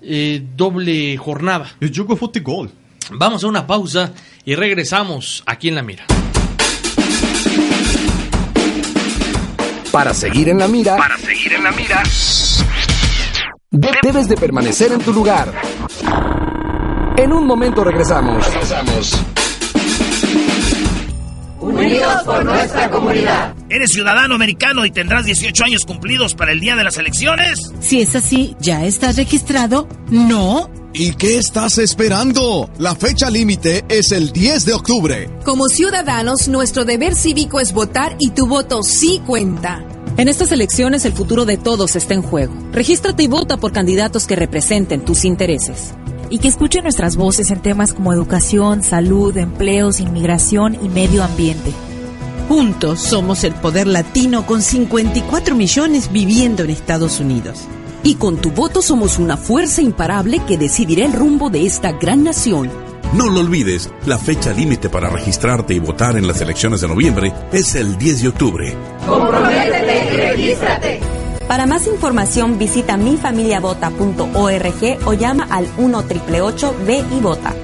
eh, 0.00 0.40
doble 0.56 1.16
jornada. 1.16 1.72
El 1.80 1.92
juego 1.92 2.14
fútbol. 2.14 2.70
Vamos 3.18 3.42
a 3.42 3.48
una 3.48 3.66
pausa 3.66 4.12
y 4.44 4.54
regresamos 4.54 5.42
aquí 5.44 5.70
en 5.70 5.74
La 5.74 5.82
Mira. 5.82 6.04
Para 9.90 10.14
seguir 10.14 10.50
en 10.50 10.58
la 10.60 10.68
mira, 10.68 10.96
Para 10.96 11.18
seguir 11.18 11.52
en 11.52 11.64
la 11.64 11.72
mira, 11.72 12.00
de- 13.72 13.90
debes 14.04 14.28
de 14.28 14.36
permanecer 14.36 14.92
en 14.92 15.00
tu 15.00 15.12
lugar. 15.12 15.52
En 17.16 17.32
un 17.32 17.44
momento 17.44 17.82
regresamos. 17.82 18.46
Unidos 21.64 22.22
por 22.24 22.44
nuestra 22.44 22.90
comunidad. 22.90 23.54
¿Eres 23.70 23.90
ciudadano 23.90 24.34
americano 24.34 24.84
y 24.84 24.90
tendrás 24.90 25.24
18 25.24 25.64
años 25.64 25.84
cumplidos 25.86 26.34
para 26.34 26.52
el 26.52 26.60
día 26.60 26.76
de 26.76 26.84
las 26.84 26.98
elecciones? 26.98 27.72
Si 27.80 28.02
es 28.02 28.14
así, 28.14 28.54
¿ya 28.60 28.84
estás 28.84 29.16
registrado? 29.16 29.88
No. 30.10 30.70
¿Y 30.92 31.14
qué 31.14 31.38
estás 31.38 31.78
esperando? 31.78 32.70
La 32.78 32.94
fecha 32.94 33.30
límite 33.30 33.84
es 33.88 34.12
el 34.12 34.30
10 34.30 34.66
de 34.66 34.74
octubre. 34.74 35.30
Como 35.44 35.68
ciudadanos, 35.68 36.48
nuestro 36.48 36.84
deber 36.84 37.14
cívico 37.14 37.58
es 37.60 37.72
votar 37.72 38.14
y 38.20 38.30
tu 38.30 38.46
voto 38.46 38.82
sí 38.82 39.22
cuenta. 39.26 39.82
En 40.18 40.28
estas 40.28 40.52
elecciones 40.52 41.04
el 41.06 41.14
futuro 41.14 41.46
de 41.46 41.56
todos 41.56 41.96
está 41.96 42.12
en 42.12 42.22
juego. 42.22 42.54
Regístrate 42.72 43.22
y 43.22 43.26
vota 43.26 43.56
por 43.56 43.72
candidatos 43.72 44.26
que 44.26 44.36
representen 44.36 45.04
tus 45.04 45.24
intereses. 45.24 45.94
Y 46.30 46.38
que 46.38 46.48
escuchen 46.48 46.82
nuestras 46.82 47.16
voces 47.16 47.50
en 47.50 47.60
temas 47.60 47.92
como 47.92 48.12
educación, 48.12 48.82
salud, 48.82 49.36
empleos, 49.36 50.00
inmigración 50.00 50.76
y 50.82 50.88
medio 50.88 51.24
ambiente. 51.24 51.72
Juntos 52.48 53.00
somos 53.00 53.42
el 53.44 53.54
poder 53.54 53.86
latino 53.86 54.46
con 54.46 54.60
54 54.60 55.54
millones 55.54 56.12
viviendo 56.12 56.62
en 56.62 56.70
Estados 56.70 57.20
Unidos. 57.20 57.66
Y 58.02 58.16
con 58.16 58.36
tu 58.36 58.50
voto 58.50 58.82
somos 58.82 59.18
una 59.18 59.36
fuerza 59.36 59.80
imparable 59.80 60.40
que 60.46 60.58
decidirá 60.58 61.06
el 61.06 61.14
rumbo 61.14 61.48
de 61.48 61.64
esta 61.64 61.92
gran 61.92 62.22
nación. 62.22 62.70
No 63.14 63.30
lo 63.30 63.40
olvides, 63.40 63.90
la 64.06 64.18
fecha 64.18 64.52
límite 64.52 64.90
para 64.90 65.08
registrarte 65.08 65.72
y 65.72 65.78
votar 65.78 66.16
en 66.16 66.26
las 66.26 66.40
elecciones 66.40 66.80
de 66.80 66.88
noviembre 66.88 67.32
es 67.52 67.74
el 67.76 67.96
10 67.96 68.22
de 68.22 68.28
octubre. 68.28 68.76
Comprométete 69.06 70.14
y 70.14 70.16
regístrate. 70.16 71.13
Para 71.54 71.66
más 71.66 71.86
información 71.86 72.58
visita 72.58 72.96
mifamiliavota.org 72.96 75.06
o 75.06 75.12
llama 75.12 75.46
al 75.48 75.68
1 75.78 75.98
888 75.98 76.76
ve 76.84 77.04
y 77.12 77.20
vota. 77.20 77.54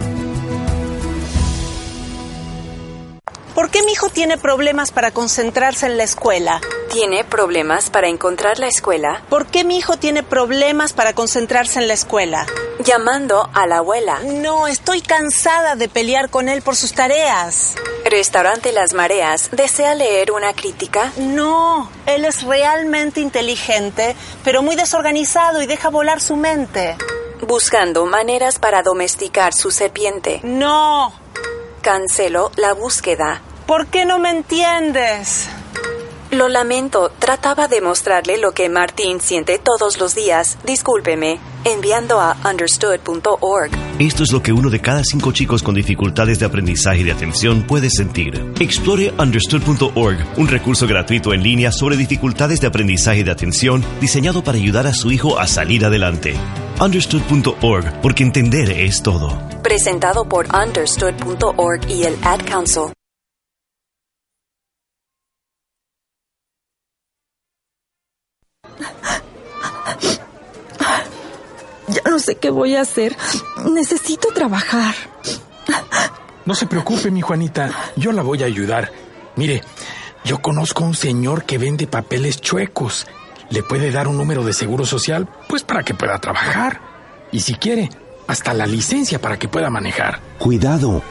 ¿Por 3.53 3.68
qué 3.68 3.82
mi 3.82 3.91
hijo 3.91 4.09
tiene 4.09 4.38
problemas 4.38 4.93
para 4.93 5.11
concentrarse 5.11 5.86
en 5.86 5.97
la 5.97 6.05
escuela? 6.05 6.61
¿Tiene 6.91 7.22
problemas 7.22 7.88
para 7.88 8.09
encontrar 8.09 8.59
la 8.59 8.66
escuela? 8.66 9.22
¿Por 9.28 9.47
qué 9.47 9.62
mi 9.62 9.78
hijo 9.78 9.97
tiene 9.97 10.24
problemas 10.24 10.93
para 10.93 11.12
concentrarse 11.12 11.78
en 11.78 11.86
la 11.86 11.95
escuela? 11.95 12.47
Llamando 12.84 13.49
a 13.55 13.68
la 13.68 13.76
abuela. 13.76 14.18
No, 14.24 14.66
estoy 14.66 15.01
cansada 15.01 15.76
de 15.76 15.88
pelear 15.88 16.30
con 16.30 16.49
él 16.49 16.62
por 16.62 16.74
sus 16.74 16.93
tareas. 16.93 17.76
Restaurante 18.05 18.72
Las 18.72 18.93
Mareas. 18.93 19.51
¿Desea 19.53 19.95
leer 19.95 20.32
una 20.32 20.53
crítica? 20.53 21.12
No, 21.16 21.88
él 22.07 22.24
es 22.24 22.43
realmente 22.43 23.20
inteligente, 23.20 24.16
pero 24.43 24.64
muy 24.64 24.74
desorganizado 24.74 25.62
y 25.62 25.66
deja 25.66 25.91
volar 25.91 26.20
su 26.20 26.34
mente. 26.34 26.97
Buscando 27.47 28.05
maneras 28.05 28.59
para 28.59 28.82
domesticar 28.82 29.55
su 29.55 29.70
serpiente. 29.70 30.41
No. 30.43 31.12
Cancelo 31.82 32.51
la 32.57 32.72
búsqueda. 32.72 33.43
¿Por 33.68 33.86
qué 33.86 34.05
no 34.05 34.18
me 34.18 34.30
entiendes? 34.30 35.49
Lo 36.30 36.48
lamento, 36.48 37.10
trataba 37.18 37.66
de 37.66 37.80
mostrarle 37.80 38.38
lo 38.38 38.52
que 38.52 38.68
Martín 38.68 39.20
siente 39.20 39.58
todos 39.58 39.98
los 39.98 40.14
días. 40.14 40.58
Discúlpeme, 40.64 41.40
enviando 41.64 42.20
a 42.20 42.36
understood.org. 42.48 43.72
Esto 43.98 44.22
es 44.22 44.30
lo 44.30 44.40
que 44.40 44.52
uno 44.52 44.70
de 44.70 44.80
cada 44.80 45.02
cinco 45.02 45.32
chicos 45.32 45.60
con 45.60 45.74
dificultades 45.74 46.38
de 46.38 46.46
aprendizaje 46.46 47.00
y 47.00 47.02
de 47.02 47.10
atención 47.10 47.62
puede 47.62 47.90
sentir. 47.90 48.52
Explore 48.60 49.12
understood.org, 49.18 50.18
un 50.36 50.46
recurso 50.46 50.86
gratuito 50.86 51.34
en 51.34 51.42
línea 51.42 51.72
sobre 51.72 51.96
dificultades 51.96 52.60
de 52.60 52.68
aprendizaje 52.68 53.20
y 53.20 53.24
de 53.24 53.32
atención 53.32 53.84
diseñado 54.00 54.44
para 54.44 54.56
ayudar 54.56 54.86
a 54.86 54.94
su 54.94 55.10
hijo 55.10 55.36
a 55.36 55.48
salir 55.48 55.84
adelante. 55.84 56.36
Understood.org, 56.80 58.00
porque 58.02 58.22
entender 58.22 58.70
es 58.70 59.02
todo. 59.02 59.36
Presentado 59.64 60.28
por 60.28 60.46
understood.org 60.54 61.90
y 61.90 62.04
el 62.04 62.16
Ad 62.22 62.42
Council. 62.48 62.92
Ya 71.88 72.03
no 72.09 72.18
sé 72.18 72.36
qué 72.36 72.51
voy 72.51 72.76
a 72.76 72.82
hacer. 72.82 73.16
Necesito 73.72 74.28
trabajar. 74.32 74.95
No 76.47 76.55
se 76.55 76.66
preocupe, 76.66 77.11
mi 77.11 77.20
Juanita, 77.20 77.70
yo 77.97 78.12
la 78.12 78.22
voy 78.22 78.43
a 78.43 78.47
ayudar. 78.47 78.93
Mire, 79.36 79.62
yo 80.24 80.41
conozco 80.41 80.84
a 80.84 80.86
un 80.88 80.95
señor 80.95 81.45
que 81.45 81.59
vende 81.59 81.86
papeles 81.86 82.41
chuecos. 82.41 83.07
Le 83.51 83.62
puede 83.62 83.91
dar 83.91 84.09
un 84.09 84.16
número 84.16 84.45
de 84.45 84.53
seguro 84.53 84.86
social, 84.86 85.28
pues 85.49 85.62
para 85.62 85.82
que 85.82 85.95
pueda 85.95 86.18
trabajar. 86.18 86.80
Y 87.32 87.41
si 87.41 87.55
quiere, 87.55 87.91
hasta 88.26 88.55
la 88.55 88.66
licencia 88.66 89.20
para 89.20 89.38
que 89.38 89.49
pueda 89.49 89.70
manejar. 89.70 90.20
Cuidado. 90.38 91.03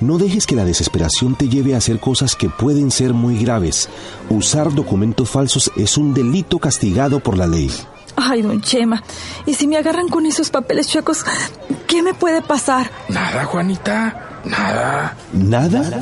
No 0.00 0.18
dejes 0.18 0.46
que 0.46 0.56
la 0.56 0.64
desesperación 0.64 1.36
te 1.36 1.48
lleve 1.48 1.74
a 1.74 1.78
hacer 1.78 2.00
cosas 2.00 2.34
que 2.34 2.48
pueden 2.48 2.90
ser 2.90 3.12
muy 3.12 3.38
graves. 3.38 3.88
Usar 4.30 4.74
documentos 4.74 5.30
falsos 5.30 5.70
es 5.76 5.96
un 5.96 6.12
delito 6.12 6.58
castigado 6.58 7.20
por 7.20 7.38
la 7.38 7.46
ley. 7.46 7.70
Ay, 8.16 8.42
don 8.42 8.60
Chema. 8.60 9.02
¿Y 9.46 9.54
si 9.54 9.66
me 9.66 9.76
agarran 9.76 10.08
con 10.08 10.26
esos 10.26 10.50
papeles 10.50 10.88
chuecos, 10.88 11.24
qué 11.86 12.02
me 12.02 12.14
puede 12.14 12.42
pasar? 12.42 12.90
Nada, 13.08 13.44
Juanita. 13.44 14.40
Nada. 14.44 15.16
¿Nada? 15.32 16.00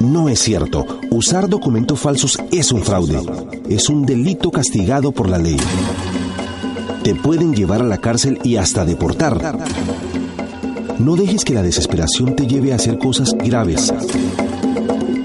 No 0.00 0.28
es 0.28 0.40
cierto. 0.40 0.84
Usar 1.10 1.48
documentos 1.48 2.00
falsos 2.00 2.38
es 2.50 2.72
un 2.72 2.82
fraude. 2.82 3.20
Es 3.68 3.88
un 3.88 4.04
delito 4.04 4.50
castigado 4.50 5.12
por 5.12 5.28
la 5.28 5.38
ley. 5.38 5.56
Te 7.04 7.14
pueden 7.14 7.54
llevar 7.54 7.82
a 7.82 7.84
la 7.84 7.98
cárcel 7.98 8.38
y 8.42 8.56
hasta 8.56 8.84
deportar. 8.84 9.58
No 10.98 11.16
dejes 11.16 11.44
que 11.44 11.54
la 11.54 11.62
desesperación 11.62 12.36
te 12.36 12.46
lleve 12.46 12.72
a 12.72 12.76
hacer 12.76 12.98
cosas 12.98 13.32
graves. 13.34 13.92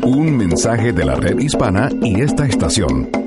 Un 0.04 0.38
mensaje 0.38 0.92
de 0.92 1.06
la 1.06 1.16
red 1.16 1.40
hispana 1.40 1.90
y 2.02 2.22
esta 2.22 2.46
estación. 2.46 3.27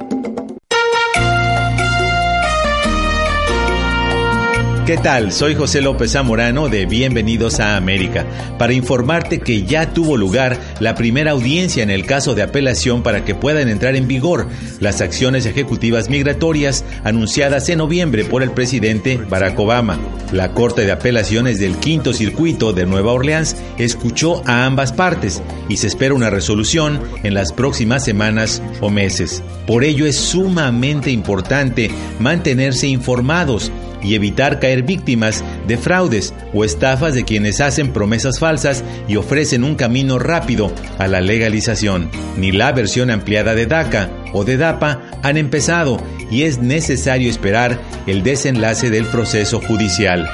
¿Qué 4.87 4.97
tal? 4.97 5.31
Soy 5.31 5.55
José 5.55 5.83
López 5.83 6.13
Zamorano 6.13 6.69
de 6.69 6.87
Bienvenidos 6.87 7.61
a 7.61 7.77
América 7.77 8.27
para 8.59 8.73
informarte 8.73 9.39
que 9.39 9.63
ya 9.63 9.93
tuvo 9.93 10.17
lugar 10.17 10.59
la 10.81 10.95
primera 10.95 11.33
audiencia 11.33 11.83
en 11.83 11.91
el 11.91 12.07
caso 12.07 12.35
de 12.35 12.43
apelación 12.43 13.03
para 13.03 13.25
que 13.25 13.35
puedan 13.35 13.69
entrar 13.69 13.95
en 13.95 14.09
vigor 14.09 14.49
las 14.81 15.01
acciones 15.01 15.45
ejecutivas 15.45 16.09
migratorias 16.09 16.85
anunciadas 17.05 17.69
en 17.69 17.79
noviembre 17.79 18.25
por 18.25 18.43
el 18.43 18.53
presidente 18.53 19.19
Barack 19.19 19.59
Obama. 19.61 19.99
La 20.33 20.55
Corte 20.55 20.87
de 20.87 20.93
Apelaciones 20.93 21.61
del 21.61 21.77
Quinto 21.77 22.13
Circuito 22.13 22.73
de 22.73 22.87
Nueva 22.87 23.13
Orleans 23.13 23.57
escuchó 23.79 24.43
a 24.47 24.65
ambas 24.65 24.93
partes 24.93 25.43
y 25.69 25.77
se 25.77 25.89
espera 25.89 26.15
una 26.15 26.31
resolución 26.31 27.01
en 27.23 27.35
las 27.35 27.53
próximas 27.53 28.05
semanas 28.05 28.63
o 28.81 28.89
meses. 28.89 29.43
Por 29.67 29.85
ello 29.85 30.07
es 30.07 30.17
sumamente 30.17 31.11
importante 31.11 31.91
mantenerse 32.19 32.89
informados 32.89 33.71
y 34.03 34.15
evitar 34.15 34.61
caer 34.61 34.83
víctimas 34.83 35.45
de 35.67 35.77
fraudes 35.77 36.35
o 36.53 36.65
estafas 36.65 37.15
de 37.15 37.25
quienes 37.25 37.61
hacen 37.61 37.93
promesas 37.93 38.39
falsas 38.39 38.85
y 39.09 39.17
ofrecen 39.17 39.65
un 39.65 39.75
camino 39.75 40.19
rápido 40.19 40.73
a 40.99 41.07
la 41.07 41.21
legalización. 41.21 42.11
Ni 42.37 42.53
la 42.53 42.73
versión 42.73 43.11
ampliada 43.11 43.55
de 43.55 43.67
DACA 43.67 44.11
o 44.33 44.45
de 44.45 44.57
DAPA 44.57 45.03
han 45.23 45.37
empezado 45.37 46.03
y 46.31 46.43
es 46.43 46.59
necesario 46.59 47.29
esperar 47.29 47.81
el 48.07 48.23
desenlace 48.23 48.91
del 48.91 49.05
proceso 49.07 49.61
judicial. 49.61 50.29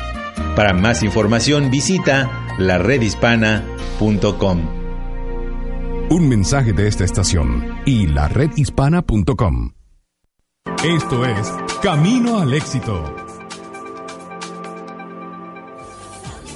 Para 0.55 0.73
más 0.73 1.03
información 1.03 1.71
visita 1.71 2.31
laredhispana.com. 2.59 4.87
Un 6.09 6.29
mensaje 6.29 6.73
de 6.73 6.87
esta 6.87 7.05
estación 7.05 7.81
y 7.85 8.07
la 8.07 8.29
redhispana.com. 8.29 9.73
Esto 10.85 11.25
es 11.25 11.53
Camino 11.83 12.39
al 12.39 12.55
Éxito. 12.55 13.26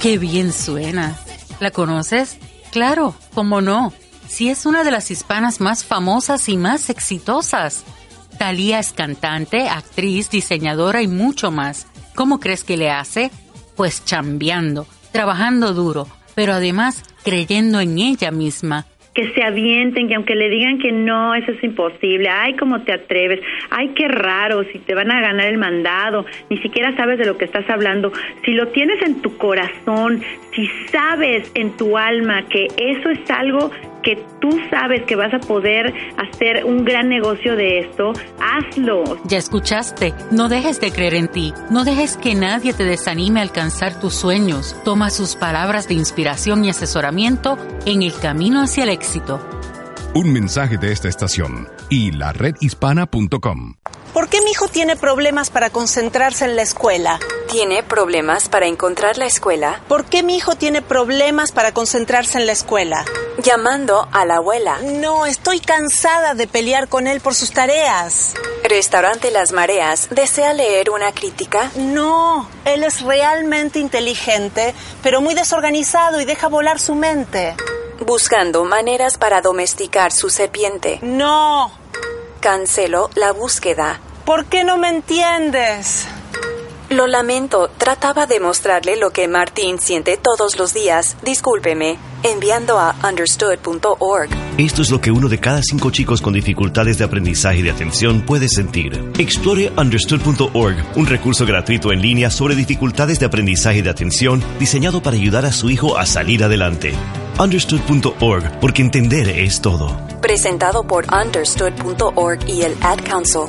Qué 0.01 0.17
bien 0.17 0.51
suena. 0.55 1.19
¿La 1.61 1.71
conoces? 1.71 2.39
Claro, 2.73 3.15
cómo 3.35 3.61
no. 3.61 3.93
Si 4.29 4.49
es 4.49 4.65
una 4.65 4.83
de 4.83 4.91
las 4.91 5.11
hispanas 5.11 5.61
más 5.61 5.85
famosas 5.85 6.49
y 6.49 6.57
más 6.57 6.89
exitosas. 6.89 7.85
Talía 8.39 8.79
es 8.79 8.93
cantante, 8.93 9.69
actriz, 9.69 10.31
diseñadora 10.31 11.03
y 11.03 11.07
mucho 11.07 11.51
más. 11.51 11.87
¿Cómo 12.15 12.41
crees 12.41 12.65
que 12.65 12.79
le 12.79 12.91
hace? 12.91 13.31
Pues 13.77 14.03
chambeando, 14.03 14.87
trabajando 15.13 15.75
duro, 15.75 16.09
pero 16.35 16.55
además 16.55 17.03
creyendo 17.23 17.81
en 17.81 17.99
ella 17.99 18.31
misma 18.31 18.87
que 19.21 19.35
se 19.35 19.43
avienten, 19.43 20.09
que 20.09 20.15
aunque 20.15 20.35
le 20.35 20.49
digan 20.49 20.79
que 20.79 20.93
no, 20.93 21.35
eso 21.35 21.53
es 21.53 21.63
imposible, 21.63 22.31
ay, 22.31 22.55
cómo 22.55 22.81
te 22.83 22.93
atreves, 22.93 23.41
ay, 23.69 23.89
qué 23.89 24.09
raro, 24.09 24.65
si 24.65 24.79
te 24.79 24.95
van 24.95 25.11
a 25.11 25.21
ganar 25.21 25.47
el 25.47 25.59
mandado, 25.59 26.25
ni 26.49 26.57
siquiera 26.59 26.97
sabes 26.97 27.19
de 27.19 27.27
lo 27.27 27.37
que 27.37 27.45
estás 27.45 27.69
hablando, 27.69 28.13
si 28.47 28.53
lo 28.53 28.69
tienes 28.69 29.03
en 29.03 29.21
tu 29.21 29.37
corazón, 29.37 30.23
si 30.55 30.67
sabes 30.91 31.51
en 31.55 31.77
tu 31.77 31.99
alma 31.99 32.47
que 32.49 32.69
eso 32.79 33.11
es 33.11 33.31
algo 33.31 33.71
que 34.03 34.25
tú 34.41 34.51
sabes 34.71 35.03
que 35.07 35.17
vas 35.17 35.33
a 35.35 35.39
poder 35.39 35.93
hacer 36.17 36.65
un 36.65 36.85
gran 36.85 37.09
negocio 37.09 37.57
de 37.57 37.81
esto, 37.81 38.13
hazlo. 38.41 39.05
Ya 39.25 39.39
escuchaste, 39.39 40.15
no 40.31 40.49
dejes 40.49 40.81
de 40.81 40.93
creer 40.93 41.15
en 41.15 41.29
ti, 41.29 41.53
no 41.71 41.85
dejes 41.85 42.17
que 42.17 42.35
nadie 42.35 42.73
te 42.73 42.85
desanime 42.85 43.41
a 43.41 43.43
alcanzar 43.43 43.99
tus 43.99 44.15
sueños. 44.15 44.77
Toma 44.85 45.11
sus 45.11 45.37
palabras 45.37 45.89
de 45.89 45.95
inspiración 45.95 46.65
y 46.65 46.71
asesoramiento 46.71 47.59
en 47.87 48.03
el 48.03 48.15
camino 48.15 48.63
hacia 48.63 48.85
el 48.85 48.91
éxito. 48.91 49.41
Un 50.13 50.33
mensaje 50.33 50.77
de 50.77 50.91
esta 50.91 51.09
estación 51.09 51.69
y 51.89 52.11
la 52.11 52.33
redhispana.com. 52.33 53.75
¿Por 54.13 54.29
qué 54.29 54.41
mi 54.41 54.51
hijo 54.51 54.67
tiene 54.67 54.97
problemas 54.97 55.51
para 55.51 55.71
concentrarse 55.71 56.47
en 56.47 56.57
la 56.57 56.63
escuela? 56.63 57.21
¿Tiene 57.49 57.85
problemas 57.85 58.49
para 58.49 58.67
encontrar 58.67 59.19
la 59.19 59.27
escuela? 59.27 59.81
¿Por 59.87 60.07
qué 60.07 60.25
mi 60.25 60.37
hijo 60.37 60.57
tiene 60.57 60.83
problemas 60.83 61.53
para 61.53 61.71
concentrarse 61.73 62.39
en 62.39 62.47
la 62.47 62.53
escuela? 62.53 63.05
Llamando 63.41 64.09
a 64.11 64.25
la 64.25 64.39
abuela. 64.39 64.79
No, 64.83 65.27
estoy 65.27 65.61
cansada 65.61 66.35
de 66.35 66.49
pelear 66.49 66.89
con 66.89 67.07
él 67.07 67.21
por 67.21 67.37
sus 67.37 67.53
tareas. 67.53 68.35
Restaurante 68.69 69.31
Las 69.31 69.53
Mareas. 69.53 70.09
¿Desea 70.11 70.55
leer 70.55 70.91
una 70.91 71.13
crítica? 71.13 71.71
No, 71.77 72.51
él 72.65 72.83
es 72.83 73.03
realmente 73.03 73.79
inteligente, 73.79 74.75
pero 75.05 75.21
muy 75.21 75.35
desorganizado 75.35 76.21
y 76.21 76.25
deja 76.25 76.49
volar 76.49 76.81
su 76.81 76.97
mente. 76.97 77.55
Buscando 78.01 78.65
maneras 78.65 79.19
para 79.19 79.43
domesticar 79.43 80.11
su 80.11 80.31
serpiente. 80.31 80.99
No. 81.03 81.71
Cancelo 82.41 83.11
la 83.15 83.33
búsqueda. 83.33 84.01
¿Por 84.25 84.47
qué 84.47 84.65
no 84.65 84.79
me 84.79 84.89
entiendes? 84.89 86.09
Lo 86.91 87.07
lamento, 87.07 87.71
trataba 87.79 88.27
de 88.27 88.41
mostrarle 88.41 88.97
lo 88.97 89.11
que 89.11 89.29
Martín 89.29 89.79
siente 89.79 90.17
todos 90.17 90.59
los 90.59 90.75
días. 90.75 91.17
Discúlpeme, 91.23 91.99
enviando 92.25 92.81
a 92.81 92.97
understood.org. 93.09 94.29
Esto 94.59 94.83
es 94.83 94.91
lo 94.91 95.01
que 95.01 95.13
uno 95.13 95.29
de 95.29 95.39
cada 95.39 95.63
cinco 95.63 95.93
chicos 95.93 96.21
con 96.21 96.33
dificultades 96.33 96.99
de 96.99 97.05
aprendizaje 97.05 97.59
y 97.59 97.63
de 97.63 97.71
atención 97.71 98.23
puede 98.23 98.49
sentir. 98.49 99.13
Explore 99.19 99.71
understood.org, 99.77 100.85
un 100.97 101.07
recurso 101.07 101.47
gratuito 101.47 101.93
en 101.93 102.03
línea 102.03 102.29
sobre 102.29 102.57
dificultades 102.57 103.21
de 103.21 103.27
aprendizaje 103.27 103.79
y 103.79 103.83
de 103.83 103.91
atención 103.91 104.43
diseñado 104.59 105.01
para 105.01 105.17
ayudar 105.17 105.45
a 105.45 105.53
su 105.53 105.71
hijo 105.71 105.97
a 105.97 106.07
salir 106.07 106.43
adelante. 106.43 106.93
Understood.org, 107.39 108.59
porque 108.59 108.83
entender 108.83 109.29
es 109.29 109.61
todo. 109.61 109.97
Presentado 110.21 110.83
por 110.83 111.07
understood.org 111.15 112.49
y 112.49 112.63
el 112.63 112.77
Ad 112.83 112.99
Council. 113.09 113.43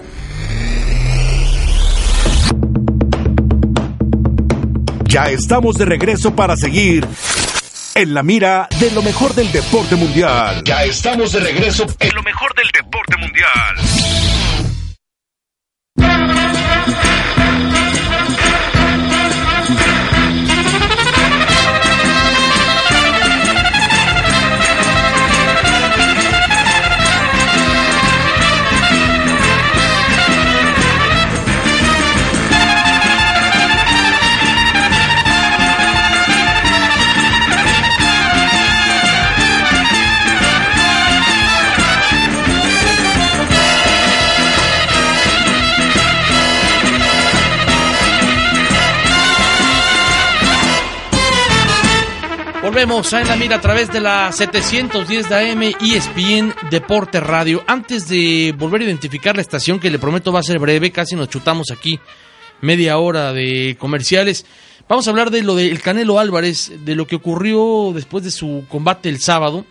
Ya 5.11 5.25
estamos 5.25 5.75
de 5.75 5.83
regreso 5.83 6.33
para 6.33 6.55
seguir 6.55 7.05
en 7.95 8.13
la 8.13 8.23
mira 8.23 8.69
de 8.79 8.91
lo 8.91 9.01
mejor 9.01 9.35
del 9.35 9.51
deporte 9.51 9.97
mundial. 9.97 10.63
Ya 10.63 10.85
estamos 10.85 11.33
de 11.33 11.41
regreso 11.41 11.85
en 11.99 12.15
lo 12.15 12.23
mejor 12.23 12.55
del 12.55 12.69
deporte 12.71 13.17
mundial. 13.17 13.75
En 53.01 53.27
la 53.27 53.35
Mira 53.35 53.55
a 53.55 53.61
través 53.61 53.91
de 53.91 53.99
la 53.99 54.31
710 54.31 55.27
de 55.27 55.35
AM 55.35 55.63
ESPN 55.63 56.53
Deporte 56.69 57.19
Radio. 57.19 57.63
Antes 57.65 58.07
de 58.07 58.53
volver 58.55 58.81
a 58.81 58.83
identificar 58.83 59.35
la 59.35 59.41
estación, 59.41 59.79
que 59.79 59.89
le 59.89 59.97
prometo 59.97 60.31
va 60.31 60.41
a 60.41 60.43
ser 60.43 60.59
breve, 60.59 60.91
casi 60.91 61.15
nos 61.15 61.27
chutamos 61.27 61.71
aquí 61.71 61.99
media 62.61 62.99
hora 62.99 63.33
de 63.33 63.75
comerciales. 63.79 64.45
Vamos 64.87 65.07
a 65.07 65.09
hablar 65.09 65.31
de 65.31 65.41
lo 65.41 65.55
del 65.55 65.81
Canelo 65.81 66.19
Álvarez, 66.19 66.71
de 66.85 66.95
lo 66.95 67.07
que 67.07 67.15
ocurrió 67.15 67.91
después 67.91 68.23
de 68.23 68.29
su 68.29 68.65
combate 68.69 69.09
el 69.09 69.19
sábado. 69.19 69.65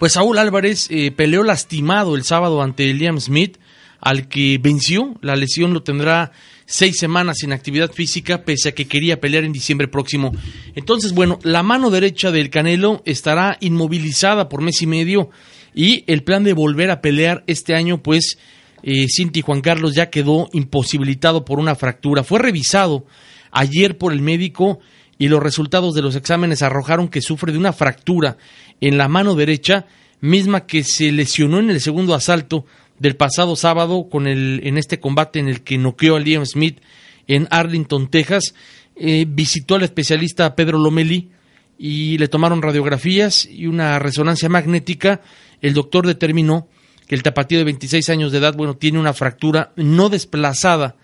Pues 0.00 0.14
Saúl 0.14 0.36
Álvarez 0.38 0.88
eh, 0.90 1.12
peleó 1.12 1.44
lastimado 1.44 2.16
el 2.16 2.24
sábado 2.24 2.60
ante 2.60 2.92
Liam 2.92 3.20
Smith, 3.20 3.56
al 4.00 4.26
que 4.26 4.58
venció. 4.60 5.14
La 5.22 5.36
lesión 5.36 5.72
lo 5.72 5.84
tendrá 5.84 6.32
seis 6.70 6.98
semanas 6.98 7.38
sin 7.40 7.52
actividad 7.52 7.90
física, 7.90 8.44
pese 8.44 8.68
a 8.68 8.72
que 8.72 8.86
quería 8.86 9.20
pelear 9.20 9.42
en 9.42 9.52
diciembre 9.52 9.88
próximo. 9.88 10.32
Entonces, 10.76 11.12
bueno, 11.12 11.40
la 11.42 11.64
mano 11.64 11.90
derecha 11.90 12.30
del 12.30 12.48
Canelo 12.48 13.02
estará 13.04 13.56
inmovilizada 13.58 14.48
por 14.48 14.62
mes 14.62 14.80
y 14.80 14.86
medio 14.86 15.30
y 15.74 16.04
el 16.06 16.22
plan 16.22 16.44
de 16.44 16.52
volver 16.52 16.92
a 16.92 17.00
pelear 17.00 17.42
este 17.48 17.74
año, 17.74 18.04
pues, 18.04 18.38
eh, 18.84 19.06
Cinti 19.08 19.40
Juan 19.40 19.62
Carlos 19.62 19.96
ya 19.96 20.10
quedó 20.10 20.48
imposibilitado 20.52 21.44
por 21.44 21.58
una 21.58 21.74
fractura. 21.74 22.22
Fue 22.22 22.38
revisado 22.38 23.04
ayer 23.50 23.98
por 23.98 24.12
el 24.12 24.22
médico 24.22 24.78
y 25.18 25.26
los 25.26 25.42
resultados 25.42 25.92
de 25.92 26.02
los 26.02 26.14
exámenes 26.14 26.62
arrojaron 26.62 27.08
que 27.08 27.20
sufre 27.20 27.50
de 27.50 27.58
una 27.58 27.72
fractura 27.72 28.36
en 28.80 28.96
la 28.96 29.08
mano 29.08 29.34
derecha, 29.34 29.86
misma 30.20 30.66
que 30.66 30.84
se 30.84 31.10
lesionó 31.10 31.58
en 31.58 31.70
el 31.70 31.80
segundo 31.80 32.14
asalto 32.14 32.64
del 33.00 33.16
pasado 33.16 33.56
sábado 33.56 34.08
con 34.08 34.28
el, 34.28 34.60
en 34.62 34.78
este 34.78 35.00
combate 35.00 35.40
en 35.40 35.48
el 35.48 35.62
que 35.62 35.78
noqueó 35.78 36.14
a 36.14 36.20
Liam 36.20 36.46
Smith 36.46 36.80
en 37.26 37.48
Arlington, 37.50 38.08
Texas. 38.08 38.54
Eh, 38.94 39.26
visitó 39.26 39.74
al 39.74 39.82
especialista 39.82 40.54
Pedro 40.54 40.78
Lomeli 40.78 41.30
y 41.78 42.18
le 42.18 42.28
tomaron 42.28 42.62
radiografías 42.62 43.46
y 43.46 43.66
una 43.66 43.98
resonancia 43.98 44.48
magnética. 44.50 45.22
El 45.62 45.72
doctor 45.74 46.06
determinó 46.06 46.68
que 47.08 47.14
el 47.14 47.22
tapatío 47.22 47.58
de 47.58 47.64
26 47.64 48.08
años 48.10 48.30
de 48.30 48.38
edad, 48.38 48.54
bueno, 48.54 48.76
tiene 48.76 49.00
una 49.00 49.14
fractura 49.14 49.72
no 49.76 50.10
desplazada 50.10 50.96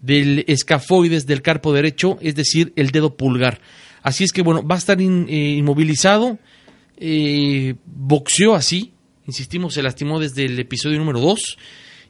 del 0.00 0.44
escafoides 0.48 1.26
del 1.26 1.42
carpo 1.42 1.72
derecho, 1.72 2.18
es 2.22 2.34
decir, 2.34 2.72
el 2.76 2.90
dedo 2.90 3.16
pulgar. 3.16 3.60
Así 4.02 4.24
es 4.24 4.32
que, 4.32 4.42
bueno, 4.42 4.66
va 4.66 4.74
a 4.74 4.78
estar 4.78 5.00
in, 5.00 5.26
eh, 5.28 5.56
inmovilizado, 5.58 6.38
eh, 6.96 7.74
boxeó 7.84 8.54
así, 8.54 8.91
insistimos, 9.26 9.74
se 9.74 9.82
lastimó 9.82 10.20
desde 10.20 10.44
el 10.44 10.58
episodio 10.58 10.98
número 10.98 11.20
2 11.20 11.58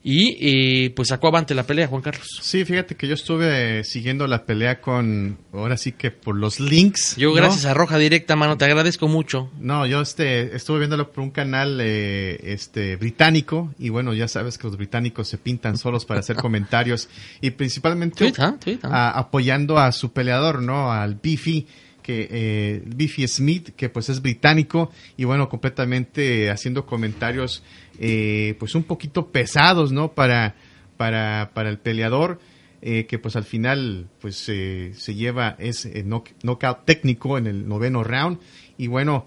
y 0.04 0.36
eh, 0.40 0.90
pues 0.90 1.08
sacó 1.08 1.28
avante 1.28 1.54
la 1.54 1.62
pelea, 1.62 1.86
Juan 1.86 2.02
Carlos. 2.02 2.26
Sí, 2.40 2.64
fíjate 2.64 2.96
que 2.96 3.06
yo 3.06 3.14
estuve 3.14 3.80
eh, 3.80 3.84
siguiendo 3.84 4.26
la 4.26 4.44
pelea 4.44 4.80
con, 4.80 5.38
ahora 5.52 5.76
sí 5.76 5.92
que 5.92 6.10
por 6.10 6.36
los 6.36 6.58
links. 6.58 7.14
Yo 7.16 7.32
gracias 7.32 7.66
a 7.66 7.74
Roja 7.74 7.98
Directa, 7.98 8.34
mano, 8.34 8.58
te 8.58 8.64
agradezco 8.64 9.06
mucho. 9.06 9.50
No, 9.60 9.86
yo 9.86 10.00
este, 10.00 10.56
estuve 10.56 10.80
viéndolo 10.80 11.12
por 11.12 11.22
un 11.22 11.30
canal 11.30 11.78
eh, 11.80 12.38
este, 12.42 12.96
británico 12.96 13.72
y 13.78 13.90
bueno, 13.90 14.12
ya 14.12 14.26
sabes 14.26 14.58
que 14.58 14.66
los 14.66 14.76
británicos 14.76 15.28
se 15.28 15.38
pintan 15.38 15.78
solos 15.78 16.04
para 16.04 16.20
hacer 16.20 16.36
comentarios 16.42 17.08
y 17.40 17.50
principalmente 17.50 18.16
Twitter, 18.16 18.58
Twitter. 18.58 18.90
A, 18.92 19.10
apoyando 19.10 19.78
a 19.78 19.92
su 19.92 20.12
peleador, 20.12 20.62
¿no? 20.62 20.90
Al 20.92 21.14
Beefy 21.14 21.68
que 22.02 22.28
eh, 22.30 22.82
Biffy 22.84 23.26
Smith, 23.28 23.70
que 23.76 23.88
pues 23.88 24.08
es 24.08 24.20
británico 24.20 24.90
y 25.16 25.24
bueno, 25.24 25.48
completamente 25.48 26.50
haciendo 26.50 26.84
comentarios 26.84 27.62
eh, 27.98 28.56
pues 28.58 28.74
un 28.74 28.82
poquito 28.82 29.28
pesados, 29.28 29.92
¿no? 29.92 30.12
Para, 30.12 30.56
para, 30.96 31.52
para 31.54 31.70
el 31.70 31.78
peleador, 31.78 32.40
eh, 32.80 33.06
que 33.06 33.18
pues 33.18 33.36
al 33.36 33.44
final 33.44 34.08
pues 34.20 34.36
se 34.36 35.14
lleva 35.14 35.56
ese 35.58 36.02
knock, 36.02 36.30
knockout 36.42 36.84
técnico 36.84 37.38
en 37.38 37.46
el 37.46 37.68
noveno 37.68 38.02
round 38.02 38.38
y 38.76 38.88
bueno, 38.88 39.26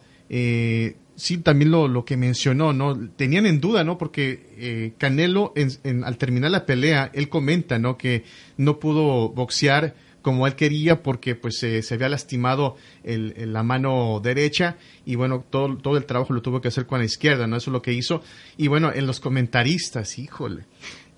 sí, 1.15 1.37
también 1.37 1.71
lo, 1.71 1.87
lo 1.87 2.05
que 2.05 2.17
mencionó, 2.17 2.73
¿no? 2.73 3.09
Tenían 3.11 3.45
en 3.45 3.59
duda, 3.59 3.83
¿no? 3.83 3.97
Porque 3.97 4.47
eh, 4.57 4.93
Canelo, 4.97 5.53
en, 5.55 6.03
al 6.03 6.17
terminar 6.17 6.51
la 6.51 6.65
pelea, 6.65 7.09
él 7.13 7.29
comenta, 7.29 7.79
¿no? 7.79 7.97
Que 7.97 8.23
no 8.57 8.79
pudo 8.79 9.29
boxear 9.29 9.95
como 10.25 10.47
él 10.47 10.55
quería 10.55 11.03
porque 11.03 11.35
pues 11.35 11.59
se 11.59 11.93
había 11.93 12.09
lastimado 12.09 12.77
el, 13.03 13.53
la 13.53 13.61
mano 13.61 14.19
derecha 14.23 14.75
y 15.05 15.13
bueno, 15.13 15.45
todo, 15.47 15.77
todo 15.77 15.97
el 15.97 16.05
trabajo 16.05 16.33
lo 16.33 16.41
tuvo 16.41 16.61
que 16.61 16.69
hacer 16.69 16.87
con 16.87 16.97
la 16.97 17.05
izquierda, 17.05 17.45
¿no? 17.45 17.57
Eso 17.57 17.69
es 17.69 17.73
lo 17.73 17.83
que 17.83 17.93
hizo. 17.93 18.23
Y 18.57 18.67
bueno, 18.67 18.91
en 18.91 19.05
los 19.05 19.19
comentaristas, 19.19 20.17
híjole, 20.17 20.63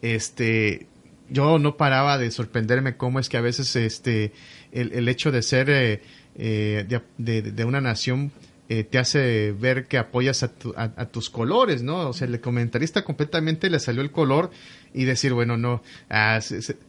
este, 0.01 0.87
yo 1.29 1.57
no 1.57 1.77
paraba 1.77 2.17
de 2.17 2.31
sorprenderme 2.31 2.97
cómo 2.97 3.21
es 3.21 3.29
que 3.29 3.37
a 3.37 3.41
veces 3.41 3.77
este, 3.77 4.33
el, 4.73 4.91
el 4.91 5.07
hecho 5.07 5.31
de 5.31 5.41
ser 5.41 5.69
eh, 5.69 6.01
eh, 6.35 6.85
de, 7.17 7.41
de, 7.41 7.63
una 7.63 7.79
nación 7.79 8.33
eh, 8.67 8.83
te 8.83 8.97
hace 8.97 9.53
ver 9.53 9.85
que 9.87 9.97
apoyas 9.97 10.43
a, 10.43 10.51
a, 10.75 11.05
tus 11.05 11.29
colores, 11.29 11.81
¿no? 11.81 12.09
O 12.09 12.11
sea, 12.11 12.27
el 12.27 12.41
comentarista 12.41 13.05
completamente 13.05 13.69
le 13.69 13.79
salió 13.79 14.01
el 14.01 14.11
color 14.11 14.51
y 14.93 15.05
decir, 15.05 15.33
bueno, 15.33 15.57
no, 15.57 15.81
ah, 16.09 16.39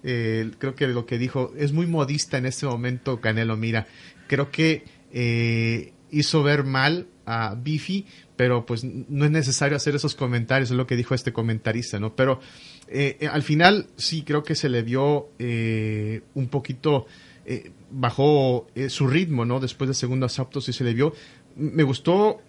eh, 0.03 0.51
creo 0.59 0.75
que 0.75 0.87
lo 0.89 1.07
que 1.07 1.19
dijo 1.19 1.53
es 1.57 1.73
muy 1.73 1.87
modista 1.87 2.39
en 2.39 2.47
este 2.47 2.67
momento, 2.67 3.21
Canelo, 3.21 3.57
mira, 3.57 3.87
creo 4.27 4.51
que 4.51 4.85
eh, 5.13 5.93
hizo 6.11 6.43
ver 6.43 6.65
mal 6.65 7.07
a 7.27 7.55
Bifi, 7.55 8.07
pero 8.37 8.65
pues 8.65 8.85
no 8.85 9.25
es 9.25 9.31
necesario 9.31 9.77
hacer 9.77 9.95
esos 9.95 10.15
comentarios, 10.15 10.71
es 10.71 10.77
lo 10.77 10.87
que 10.87 10.97
dijo 10.97 11.15
este 11.15 11.33
comentarista, 11.33 11.99
¿no? 11.99 12.15
Pero 12.15 12.41
al 13.31 13.43
final 13.43 13.89
sí 13.97 14.23
creo 14.23 14.43
que 14.43 14.55
se 14.55 14.71
le 14.71 14.83
vio 14.83 15.29
un 15.39 16.49
poquito... 16.49 17.07
bajó 17.91 18.69
su 18.89 19.09
ritmo, 19.09 19.45
¿no? 19.45 19.61
Después 19.61 19.89
de 19.89 19.95
segundos 19.95 20.33
asaltos 20.33 20.69
y 20.69 20.73
se 20.73 20.85
le 20.85 20.95
vio 20.95 21.13
me 21.59 21.83
gustó 21.83 22.41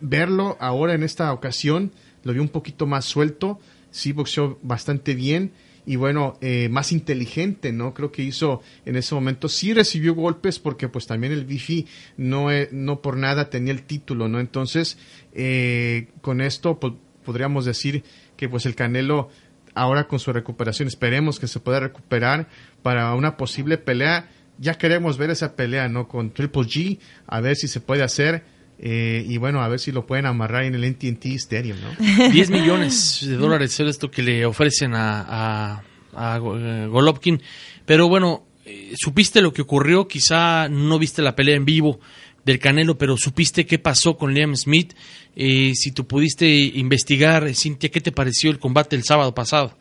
verlo 0.00 0.56
ahora 0.58 0.94
en 0.94 1.02
esta 1.02 1.32
ocasión, 1.32 1.92
lo 2.24 2.32
vi 2.32 2.40
un 2.40 2.48
poquito 2.48 2.86
más 2.86 3.04
suelto, 3.04 3.60
sí 3.92 4.10
boxeó 4.10 4.58
bastante 4.62 5.14
bien 5.14 5.52
y 5.86 5.96
bueno, 5.96 6.38
eh, 6.40 6.68
más 6.68 6.92
inteligente, 6.92 7.72
¿no? 7.72 7.94
Creo 7.94 8.10
que 8.10 8.22
hizo 8.22 8.62
en 8.84 8.96
ese 8.96 9.14
momento, 9.14 9.48
sí 9.48 9.72
recibió 9.72 10.14
golpes 10.14 10.58
porque 10.58 10.88
pues 10.88 11.06
también 11.06 11.32
el 11.32 11.44
Bifi 11.44 11.86
no, 12.16 12.50
eh, 12.50 12.68
no 12.72 13.00
por 13.00 13.16
nada 13.16 13.50
tenía 13.50 13.72
el 13.72 13.82
título, 13.82 14.28
¿no? 14.28 14.40
Entonces, 14.40 14.98
eh, 15.32 16.08
con 16.20 16.40
esto 16.40 16.78
podríamos 17.24 17.64
decir 17.64 18.02
que 18.36 18.48
pues 18.48 18.66
el 18.66 18.74
Canelo 18.74 19.28
ahora 19.74 20.08
con 20.08 20.18
su 20.18 20.32
recuperación, 20.32 20.88
esperemos 20.88 21.38
que 21.38 21.48
se 21.48 21.60
pueda 21.60 21.80
recuperar 21.80 22.48
para 22.82 23.14
una 23.14 23.36
posible 23.36 23.78
pelea 23.78 24.28
ya 24.58 24.74
queremos 24.74 25.18
ver 25.18 25.30
esa 25.30 25.56
pelea, 25.56 25.88
¿no? 25.88 26.08
Con 26.08 26.30
Triple 26.30 26.62
G, 26.62 26.98
a 27.26 27.40
ver 27.40 27.56
si 27.56 27.68
se 27.68 27.80
puede 27.80 28.02
hacer. 28.02 28.44
Eh, 28.84 29.24
y 29.28 29.38
bueno, 29.38 29.62
a 29.62 29.68
ver 29.68 29.78
si 29.78 29.92
lo 29.92 30.06
pueden 30.06 30.26
amarrar 30.26 30.64
en 30.64 30.74
el 30.74 30.84
NTT 30.84 31.26
Stadium, 31.36 31.78
¿no? 31.80 32.28
10 32.32 32.50
millones 32.50 33.24
de 33.24 33.36
dólares 33.36 33.78
es 33.78 33.88
esto 33.88 34.10
que 34.10 34.22
le 34.22 34.44
ofrecen 34.44 34.94
a, 34.94 35.82
a, 36.12 36.36
eh, 36.36 36.88
Golovkin. 36.90 37.40
Pero 37.86 38.08
bueno, 38.08 38.44
eh, 38.64 38.92
supiste 38.96 39.40
lo 39.40 39.52
que 39.52 39.62
ocurrió, 39.62 40.08
quizá 40.08 40.68
no 40.68 40.98
viste 40.98 41.22
la 41.22 41.36
pelea 41.36 41.54
en 41.54 41.64
vivo 41.64 42.00
del 42.44 42.58
Canelo, 42.58 42.98
pero 42.98 43.16
supiste 43.16 43.66
qué 43.66 43.78
pasó 43.78 44.16
con 44.16 44.34
Liam 44.34 44.56
Smith. 44.56 44.94
si 45.36 45.92
tú 45.92 46.08
pudiste 46.08 46.48
investigar, 46.48 47.54
Cintia, 47.54 47.88
¿qué 47.88 48.00
te 48.00 48.10
pareció 48.10 48.50
el 48.50 48.58
combate 48.58 48.96
el 48.96 49.04
sábado 49.04 49.32
pasado? 49.32 49.78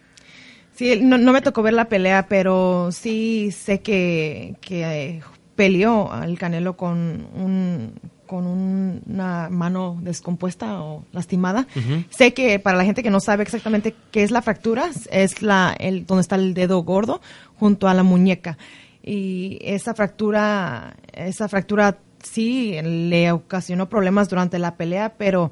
Sí, 0.76 1.00
no, 1.02 1.18
me 1.18 1.42
tocó 1.42 1.64
ver 1.64 1.74
la 1.74 1.90
pelea, 1.90 2.28
pero 2.28 2.92
sí 2.92 3.50
sé 3.52 3.82
que, 3.82 4.56
que 4.62 5.22
peleó 5.56 6.12
al 6.12 6.38
Canelo 6.38 6.78
con 6.78 7.28
un 7.34 7.94
con 8.32 8.48
una 8.48 9.50
mano 9.50 10.00
descompuesta 10.02 10.82
o 10.82 11.04
lastimada. 11.12 11.68
Sé 12.10 12.34
que 12.34 12.60
para 12.60 12.78
la 12.78 12.86
gente 12.86 13.04
que 13.04 13.10
no 13.10 13.20
sabe 13.20 13.44
exactamente 13.44 13.94
qué 14.10 14.24
es 14.24 14.32
la 14.32 14.42
fractura, 14.42 14.90
es 15.12 15.42
la 15.42 15.76
el 15.78 16.06
donde 16.06 16.22
está 16.22 16.38
el 16.38 16.54
dedo 16.54 16.82
gordo 16.82 17.20
junto 17.58 17.90
a 17.90 17.94
la 17.94 18.04
muñeca. 18.04 18.58
Y 19.04 19.60
esa 19.62 19.94
fractura 19.94 20.96
esa 21.12 21.50
fractura 21.50 21.98
sí 22.24 22.78
le 22.82 23.34
ocasionó 23.34 23.90
problemas 23.90 24.30
durante 24.30 24.60
la 24.60 24.78
pelea, 24.78 25.16
pero 25.18 25.52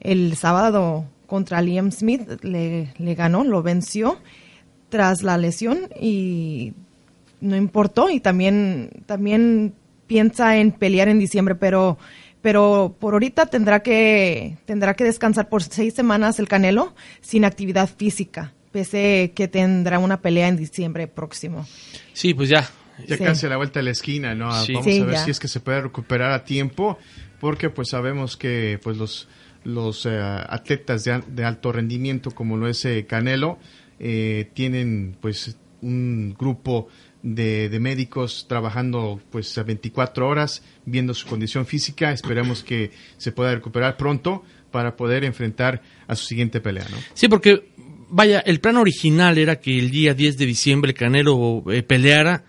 el 0.00 0.34
sábado 0.34 1.04
contra 1.28 1.62
Liam 1.62 1.92
Smith 1.92 2.42
le, 2.42 2.92
le 2.98 3.14
ganó, 3.14 3.44
lo 3.44 3.62
venció 3.62 4.18
tras 4.88 5.22
la 5.22 5.38
lesión 5.38 5.78
y 6.00 6.72
no 7.40 7.54
importó 7.54 8.10
y 8.10 8.18
también 8.18 8.90
también 9.06 9.74
piensa 10.10 10.56
en 10.56 10.72
pelear 10.72 11.06
en 11.06 11.20
diciembre, 11.20 11.54
pero 11.54 11.96
pero 12.42 12.96
por 12.98 13.12
ahorita 13.12 13.46
tendrá 13.46 13.80
que 13.80 14.58
tendrá 14.64 14.94
que 14.94 15.04
descansar 15.04 15.48
por 15.48 15.62
seis 15.62 15.94
semanas 15.94 16.40
el 16.40 16.48
Canelo 16.48 16.96
sin 17.20 17.44
actividad 17.44 17.88
física, 17.88 18.52
pese 18.72 19.30
que 19.36 19.46
tendrá 19.46 20.00
una 20.00 20.20
pelea 20.20 20.48
en 20.48 20.56
diciembre 20.56 21.06
próximo. 21.06 21.64
Sí, 22.12 22.34
pues 22.34 22.48
ya. 22.48 22.68
Ya 23.06 23.16
casi 23.16 23.46
a 23.46 23.50
la 23.50 23.56
vuelta 23.56 23.78
de 23.78 23.84
la 23.84 23.92
esquina, 23.92 24.34
¿no? 24.34 24.48
Vamos 24.48 24.68
a 24.68 25.04
ver 25.04 25.18
si 25.18 25.30
es 25.30 25.38
que 25.38 25.48
se 25.48 25.60
puede 25.60 25.80
recuperar 25.80 26.32
a 26.32 26.44
tiempo, 26.44 26.98
porque 27.38 27.70
pues 27.70 27.90
sabemos 27.90 28.36
que 28.36 28.80
pues 28.82 28.96
los 28.96 29.28
los 29.62 30.06
eh, 30.06 30.18
atletas 30.20 31.04
de, 31.04 31.22
de, 31.28 31.44
alto 31.44 31.70
rendimiento 31.70 32.30
como 32.30 32.56
lo 32.56 32.66
es 32.66 32.82
eh, 32.86 33.04
Canelo 33.06 33.58
eh, 33.98 34.50
tienen 34.54 35.16
pues 35.20 35.56
un 35.82 36.34
grupo 36.38 36.88
de, 37.22 37.78
médicos 37.80 38.46
trabajando 38.48 39.20
pues 39.30 39.56
a 39.58 39.62
24 39.62 40.26
horas 40.26 40.62
viendo 40.84 41.14
su 41.14 41.26
condición 41.26 41.66
física. 41.66 42.12
Esperemos 42.12 42.62
que 42.62 42.90
se 43.16 43.32
pueda 43.32 43.54
recuperar 43.54 43.96
pronto 43.96 44.42
para 44.70 44.96
poder 44.96 45.24
enfrentar 45.24 45.82
a 46.06 46.16
su 46.16 46.24
siguiente 46.24 46.60
pelea, 46.60 46.86
¿no? 46.90 46.96
Sí, 47.14 47.28
porque 47.28 47.70
vaya, 48.08 48.40
el 48.40 48.60
plan 48.60 48.76
original 48.76 49.38
era 49.38 49.60
que 49.60 49.78
el 49.78 49.90
día 49.90 50.14
10 50.14 50.38
de 50.38 50.46
diciembre 50.46 50.94
Canelo 50.94 51.64
eh, 51.70 51.82
peleara 51.82 52.44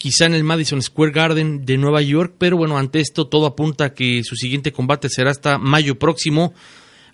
quizá 0.00 0.24
en 0.24 0.34
el 0.34 0.44
Madison 0.44 0.80
Square 0.80 1.12
Garden 1.12 1.66
de 1.66 1.76
Nueva 1.76 2.00
York, 2.00 2.34
pero 2.38 2.56
bueno, 2.56 2.78
ante 2.78 3.00
esto 3.00 3.26
todo 3.26 3.44
apunta 3.44 3.84
a 3.84 3.94
que 3.94 4.24
su 4.24 4.34
siguiente 4.34 4.72
combate 4.72 5.10
será 5.10 5.30
hasta 5.30 5.58
mayo 5.58 5.98
próximo. 5.98 6.54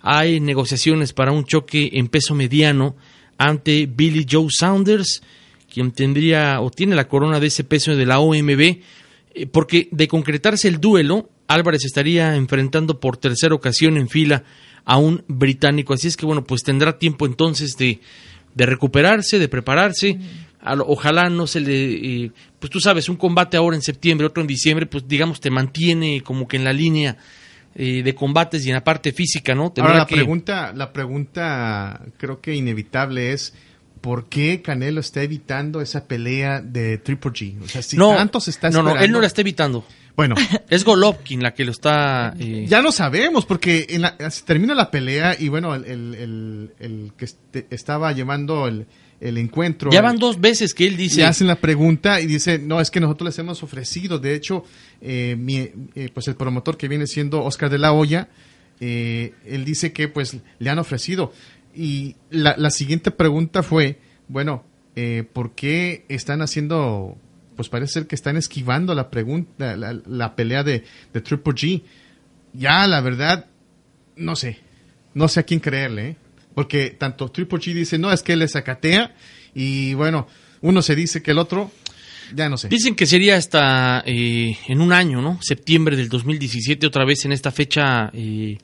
Hay 0.01 0.39
negociaciones 0.39 1.11
para 1.11 1.33
un 1.33 1.43
choque 1.43 1.89
en 1.93 2.07
peso 2.07 2.33
mediano 2.33 2.95
ante 3.37 3.87
Billy 3.87 4.25
Joe 4.29 4.47
Saunders, 4.49 5.21
quien 5.77 5.91
tendría 5.91 6.59
o 6.59 6.71
tiene 6.71 6.95
la 6.95 7.07
corona 7.07 7.39
de 7.39 7.45
ese 7.45 7.63
peso 7.63 7.95
de 7.95 8.07
la 8.07 8.19
OMB, 8.19 8.59
eh, 8.59 9.45
porque 9.51 9.89
de 9.91 10.07
concretarse 10.07 10.67
el 10.67 10.79
duelo, 10.79 11.29
Álvarez 11.47 11.85
estaría 11.85 12.35
enfrentando 12.35 12.99
por 12.99 13.17
tercera 13.17 13.53
ocasión 13.53 13.95
en 13.95 14.09
fila 14.09 14.43
a 14.85 14.97
un 14.97 15.23
británico. 15.27 15.93
Así 15.93 16.07
es 16.07 16.17
que 16.17 16.25
bueno, 16.25 16.43
pues 16.45 16.63
tendrá 16.63 16.97
tiempo 16.97 17.27
entonces 17.27 17.77
de, 17.77 17.99
de 18.55 18.65
recuperarse, 18.65 19.37
de 19.37 19.47
prepararse. 19.47 20.17
Ojalá 20.87 21.29
no 21.29 21.45
se 21.45 21.59
le, 21.59 22.23
eh, 22.23 22.31
pues 22.57 22.71
tú 22.71 22.79
sabes, 22.79 23.07
un 23.07 23.15
combate 23.15 23.55
ahora 23.55 23.75
en 23.75 23.83
septiembre, 23.83 24.25
otro 24.25 24.41
en 24.41 24.47
diciembre, 24.47 24.87
pues 24.87 25.07
digamos 25.07 25.39
te 25.39 25.51
mantiene 25.51 26.21
como 26.21 26.47
que 26.47 26.57
en 26.57 26.63
la 26.63 26.73
línea 26.73 27.17
eh, 27.75 28.01
de 28.01 28.15
combates 28.15 28.65
y 28.65 28.69
en 28.69 28.73
la 28.73 28.83
parte 28.83 29.11
física, 29.11 29.53
¿no? 29.53 29.71
Ahora 29.77 29.93
la 29.93 30.07
pregunta, 30.07 30.73
la 30.75 30.91
pregunta 30.91 32.01
creo 32.17 32.41
que 32.41 32.55
inevitable 32.55 33.31
es 33.31 33.53
¿por 34.07 34.29
qué 34.29 34.61
Canelo 34.61 35.01
está 35.01 35.21
evitando 35.21 35.81
esa 35.81 36.07
pelea 36.07 36.61
de 36.61 36.97
Triple 36.97 37.31
G? 37.31 37.61
O 37.61 37.67
sea, 37.67 37.81
si 37.81 37.97
no, 37.97 38.15
tanto 38.15 38.39
se 38.39 38.51
está 38.51 38.69
No, 38.69 38.81
no, 38.81 38.97
él 38.97 39.11
no 39.11 39.19
la 39.19 39.27
está 39.27 39.41
evitando. 39.41 39.83
Bueno, 40.15 40.35
es 40.69 40.85
Golovkin 40.85 41.43
la 41.43 41.53
que 41.53 41.65
lo 41.65 41.71
está. 41.71 42.33
Eh, 42.39 42.65
ya 42.69 42.81
no 42.81 42.93
sabemos, 42.93 43.45
porque 43.45 43.85
en 43.89 44.03
la, 44.03 44.15
se 44.31 44.43
termina 44.45 44.73
la 44.75 44.91
pelea 44.91 45.35
y 45.37 45.49
bueno, 45.49 45.75
el, 45.75 45.83
el, 45.83 46.71
el, 46.79 47.11
que 47.17 47.25
este, 47.25 47.67
estaba 47.69 48.13
llevando 48.13 48.69
el, 48.69 48.85
el 49.19 49.37
encuentro. 49.37 49.91
Ya 49.91 50.01
van 50.01 50.17
dos 50.19 50.39
veces 50.39 50.73
que 50.73 50.87
él 50.87 50.95
dice. 50.95 51.17
Le 51.17 51.25
hacen 51.25 51.47
la 51.47 51.57
pregunta 51.57 52.21
y 52.21 52.27
dice, 52.27 52.59
no, 52.59 52.79
es 52.79 52.89
que 52.89 53.01
nosotros 53.01 53.25
les 53.25 53.39
hemos 53.39 53.61
ofrecido. 53.61 54.19
De 54.19 54.35
hecho, 54.35 54.63
eh, 55.01 55.35
eh, 55.95 56.09
pues 56.13 56.29
el 56.29 56.35
promotor 56.35 56.77
que 56.77 56.87
viene 56.87 57.07
siendo 57.07 57.43
Oscar 57.43 57.69
de 57.69 57.77
la 57.77 57.91
Hoya, 57.91 58.29
eh, 58.79 59.33
él 59.45 59.65
dice 59.65 59.91
que 59.91 60.07
pues 60.07 60.37
le 60.59 60.69
han 60.69 60.79
ofrecido. 60.79 61.33
Y 61.77 62.15
la, 62.31 62.55
la 62.57 62.71
siguiente 62.71 63.11
pregunta 63.11 63.61
fue, 63.61 63.99
bueno, 64.27 64.65
¿por 65.31 65.53
qué 65.53 66.05
están 66.09 66.41
haciendo, 66.41 67.17
pues 67.55 67.69
parece 67.69 67.93
ser 67.93 68.07
que 68.07 68.15
están 68.15 68.35
esquivando 68.35 68.95
la 68.95 69.11
pregunta, 69.11 69.75
la, 69.77 70.35
pelea 70.35 70.63
de, 70.63 70.83
de, 71.13 71.21
Triple 71.21 71.53
G? 71.53 71.83
Ya, 72.53 72.87
la 72.87 72.99
verdad, 73.01 73.45
no 74.15 74.35
sé, 74.35 74.57
no 75.13 75.27
sé 75.27 75.41
a 75.41 75.43
quién 75.43 75.59
creerle, 75.59 76.09
¿eh? 76.09 76.15
porque 76.55 76.89
tanto 76.89 77.29
Triple 77.29 77.59
G 77.59 77.73
dice, 77.75 77.99
no, 77.99 78.11
es 78.11 78.23
que 78.23 78.33
él 78.33 78.39
le 78.39 78.47
sacatea, 78.47 79.13
y 79.53 79.93
bueno, 79.93 80.27
uno 80.61 80.81
se 80.81 80.95
dice 80.95 81.21
que 81.21 81.29
el 81.29 81.37
otro, 81.37 81.71
ya 82.35 82.49
no 82.49 82.57
sé. 82.57 82.67
Dicen 82.67 82.95
que 82.95 83.05
sería 83.05 83.35
hasta 83.37 84.03
eh, 84.05 84.57
en 84.67 84.81
un 84.81 84.91
año, 84.91 85.21
¿no? 85.21 85.39
Septiembre 85.41 85.95
del 85.95 86.09
2017, 86.09 86.87
otra 86.87 87.05
vez 87.05 87.25
en 87.25 87.31
esta 87.31 87.51
fecha 87.51 88.09
eh, 88.13 88.57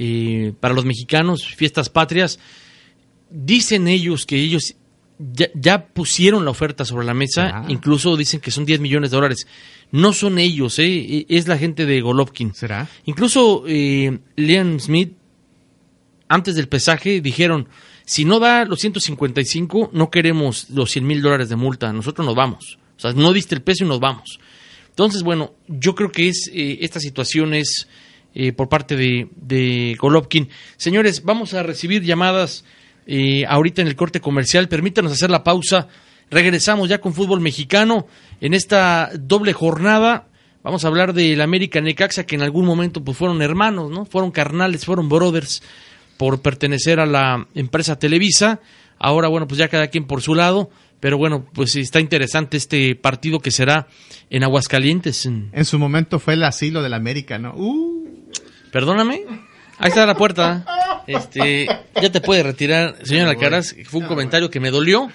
eh, 0.00 0.52
para 0.60 0.74
los 0.74 0.84
mexicanos, 0.84 1.44
fiestas 1.56 1.88
patrias. 1.88 2.38
Dicen 3.30 3.88
ellos 3.88 4.26
que 4.26 4.36
ellos 4.36 4.76
ya, 5.18 5.48
ya 5.54 5.86
pusieron 5.88 6.44
la 6.44 6.52
oferta 6.52 6.84
sobre 6.84 7.04
la 7.04 7.14
mesa, 7.14 7.64
incluso 7.66 8.16
dicen 8.16 8.38
que 8.38 8.52
son 8.52 8.64
10 8.64 8.78
millones 8.78 9.10
de 9.10 9.16
dólares. 9.16 9.48
No 9.90 10.12
son 10.12 10.38
ellos, 10.38 10.78
¿eh? 10.78 11.26
es 11.28 11.48
la 11.48 11.58
gente 11.58 11.84
de 11.84 12.00
Golovkin. 12.00 12.54
¿Será? 12.54 12.88
Incluso 13.06 13.64
eh, 13.66 14.20
Liam 14.36 14.78
Smith, 14.78 15.14
antes 16.28 16.54
del 16.54 16.68
pesaje, 16.68 17.20
dijeron, 17.20 17.68
si 18.04 18.24
no 18.24 18.38
da 18.38 18.64
los 18.66 18.78
155, 18.78 19.90
no 19.92 20.10
queremos 20.10 20.70
los 20.70 20.92
100 20.92 21.06
mil 21.06 21.22
dólares 21.22 21.48
de 21.48 21.56
multa, 21.56 21.92
nosotros 21.92 22.24
nos 22.24 22.36
vamos. 22.36 22.78
O 22.96 23.00
sea, 23.00 23.12
no 23.14 23.32
diste 23.32 23.56
el 23.56 23.62
peso 23.62 23.84
y 23.84 23.88
nos 23.88 23.98
vamos. 23.98 24.38
Entonces, 24.90 25.24
bueno, 25.24 25.54
yo 25.66 25.96
creo 25.96 26.12
que 26.12 26.28
es 26.28 26.48
eh, 26.54 26.78
esta 26.82 27.00
situación 27.00 27.52
es 27.52 27.88
eh, 28.34 28.52
por 28.52 28.68
parte 28.68 28.96
de, 28.96 29.28
de 29.36 29.96
Golovkin. 29.98 30.48
Señores, 30.76 31.22
vamos 31.24 31.54
a 31.54 31.62
recibir 31.62 32.02
llamadas 32.02 32.64
eh, 33.06 33.44
ahorita 33.46 33.82
en 33.82 33.88
el 33.88 33.96
corte 33.96 34.20
comercial. 34.20 34.68
Permítanos 34.68 35.12
hacer 35.12 35.30
la 35.30 35.42
pausa. 35.44 35.88
Regresamos 36.30 36.88
ya 36.88 37.00
con 37.00 37.14
fútbol 37.14 37.40
mexicano 37.40 38.06
en 38.40 38.54
esta 38.54 39.10
doble 39.18 39.52
jornada. 39.52 40.28
Vamos 40.62 40.84
a 40.84 40.88
hablar 40.88 41.14
del 41.14 41.40
América 41.40 41.80
Necaxa, 41.80 42.26
que 42.26 42.36
en 42.36 42.42
algún 42.42 42.66
momento 42.66 43.02
pues, 43.02 43.16
fueron 43.16 43.40
hermanos, 43.40 43.90
¿no? 43.90 44.04
Fueron 44.04 44.30
carnales, 44.30 44.84
fueron 44.84 45.08
brothers 45.08 45.62
por 46.18 46.42
pertenecer 46.42 47.00
a 47.00 47.06
la 47.06 47.46
empresa 47.54 47.98
Televisa. 47.98 48.60
Ahora, 48.98 49.28
bueno, 49.28 49.46
pues 49.48 49.58
ya 49.58 49.68
cada 49.68 49.86
quien 49.86 50.04
por 50.04 50.20
su 50.20 50.34
lado. 50.34 50.68
Pero 51.00 51.16
bueno, 51.16 51.46
pues 51.54 51.76
está 51.76 52.00
interesante 52.00 52.56
este 52.56 52.96
partido 52.96 53.38
que 53.38 53.52
será 53.52 53.86
en 54.30 54.42
Aguascalientes. 54.42 55.26
En, 55.26 55.48
En 55.52 55.64
su 55.64 55.78
momento 55.78 56.18
fue 56.18 56.34
el 56.34 56.42
asilo 56.42 56.82
del 56.82 56.92
América, 56.92 57.38
¿no? 57.38 57.54
Uh. 57.54 57.87
Perdóname. 58.70 59.24
Ahí 59.78 59.88
está 59.88 60.06
la 60.06 60.16
puerta. 60.16 60.64
Este, 61.06 61.66
ya 62.00 62.10
te 62.10 62.20
puede 62.20 62.42
retirar, 62.42 62.96
señor 63.04 63.28
Alcaraz. 63.28 63.74
Fue 63.84 64.00
un 64.00 64.06
comentario 64.06 64.50
que 64.50 64.60
me 64.60 64.70
dolió. 64.70 65.08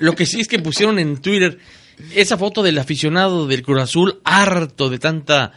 Lo 0.00 0.14
que 0.14 0.26
sí 0.26 0.40
es 0.40 0.48
que 0.48 0.58
pusieron 0.58 0.98
en 0.98 1.20
Twitter 1.20 1.58
esa 2.14 2.36
foto 2.36 2.62
del 2.62 2.78
aficionado 2.78 3.46
del 3.46 3.62
Cruz 3.62 3.80
Azul, 3.80 4.20
harto 4.24 4.90
de 4.90 4.98
tanta 4.98 5.52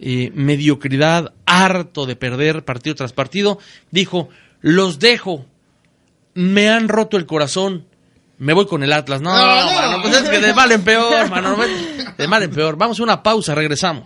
eh, 0.00 0.32
mediocridad, 0.34 1.32
harto 1.46 2.06
de 2.06 2.16
perder 2.16 2.64
partido 2.64 2.96
tras 2.96 3.12
partido. 3.12 3.58
Dijo: 3.90 4.28
Los 4.60 4.98
dejo. 4.98 5.46
Me 6.34 6.68
han 6.68 6.88
roto 6.88 7.16
el 7.16 7.26
corazón. 7.26 7.86
Me 8.38 8.52
voy 8.52 8.66
con 8.66 8.82
el 8.82 8.92
Atlas. 8.92 9.20
No, 9.20 9.30
mano, 9.30 10.02
pues 10.02 10.16
es 10.16 10.28
que 10.28 10.40
de 10.40 10.52
mal 10.52 10.72
en 10.72 10.82
peor, 10.82 11.30
mano. 11.30 11.56
De 12.18 12.26
mal 12.26 12.42
en 12.42 12.50
peor. 12.50 12.76
Vamos 12.76 12.98
a 12.98 13.02
una 13.04 13.22
pausa, 13.22 13.54
regresamos. 13.54 14.02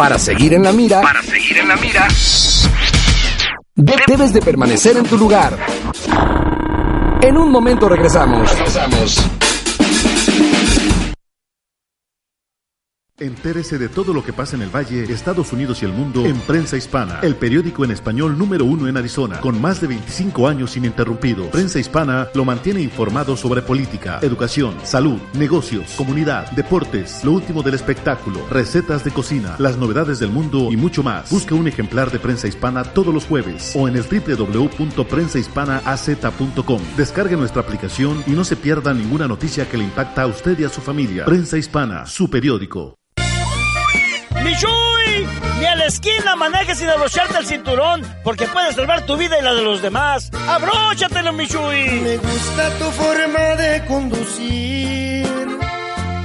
Para 0.00 0.18
seguir 0.18 0.54
en 0.54 0.62
la 0.62 0.72
mira, 0.72 1.02
Para 1.02 1.20
seguir 1.22 1.58
en 1.58 1.68
la 1.68 1.76
mira, 1.76 2.08
de- 3.74 4.02
debes 4.06 4.32
de 4.32 4.40
permanecer 4.40 4.96
en 4.96 5.04
tu 5.04 5.18
lugar. 5.18 5.54
En 7.20 7.36
un 7.36 7.50
momento 7.52 7.86
regresamos. 7.86 8.50
Entérese 13.20 13.76
de 13.76 13.90
todo 13.90 14.14
lo 14.14 14.24
que 14.24 14.32
pasa 14.32 14.56
en 14.56 14.62
el 14.62 14.74
Valle, 14.74 15.04
Estados 15.04 15.52
Unidos 15.52 15.82
y 15.82 15.84
el 15.84 15.92
mundo 15.92 16.24
en 16.24 16.40
Prensa 16.40 16.78
Hispana, 16.78 17.20
el 17.20 17.36
periódico 17.36 17.84
en 17.84 17.90
español 17.90 18.38
número 18.38 18.64
uno 18.64 18.88
en 18.88 18.96
Arizona, 18.96 19.40
con 19.40 19.60
más 19.60 19.78
de 19.82 19.88
25 19.88 20.48
años 20.48 20.74
ininterrumpidos. 20.78 21.48
Prensa 21.48 21.78
Hispana 21.78 22.28
lo 22.32 22.46
mantiene 22.46 22.80
informado 22.80 23.36
sobre 23.36 23.60
política, 23.60 24.20
educación, 24.22 24.74
salud, 24.84 25.20
negocios, 25.34 25.92
comunidad, 25.98 26.50
deportes, 26.52 27.22
lo 27.22 27.32
último 27.32 27.62
del 27.62 27.74
espectáculo, 27.74 28.40
recetas 28.48 29.04
de 29.04 29.10
cocina, 29.10 29.54
las 29.58 29.76
novedades 29.76 30.18
del 30.18 30.30
mundo 30.30 30.68
y 30.72 30.78
mucho 30.78 31.02
más. 31.02 31.30
Busca 31.30 31.54
un 31.54 31.68
ejemplar 31.68 32.10
de 32.10 32.20
Prensa 32.20 32.48
Hispana 32.48 32.84
todos 32.84 33.12
los 33.12 33.26
jueves 33.26 33.74
o 33.76 33.86
en 33.86 33.96
el. 33.96 34.00
Descargue 36.96 37.36
nuestra 37.36 37.60
aplicación 37.60 38.24
y 38.26 38.30
no 38.30 38.44
se 38.44 38.56
pierda 38.56 38.94
ninguna 38.94 39.28
noticia 39.28 39.68
que 39.68 39.76
le 39.76 39.84
impacta 39.84 40.22
a 40.22 40.26
usted 40.26 40.58
y 40.58 40.64
a 40.64 40.70
su 40.70 40.80
familia. 40.80 41.26
Prensa 41.26 41.58
Hispana, 41.58 42.06
su 42.06 42.30
periódico. 42.30 42.96
¡Michuy! 44.44 45.28
Ni 45.58 45.66
a 45.66 45.74
la 45.76 45.86
esquina 45.86 46.36
manejes 46.36 46.78
sin 46.78 46.88
abrocharte 46.88 47.38
el 47.38 47.46
cinturón, 47.46 48.02
porque 48.24 48.46
puedes 48.46 48.74
salvar 48.76 49.04
tu 49.06 49.16
vida 49.16 49.38
y 49.38 49.42
la 49.42 49.54
de 49.54 49.62
los 49.62 49.82
demás. 49.82 50.30
¡Abróchatelo, 50.48 51.32
Michuy! 51.32 52.00
Me 52.00 52.16
gusta 52.16 52.70
tu 52.78 52.84
forma 52.92 53.56
de 53.56 53.84
conducir, 53.86 55.26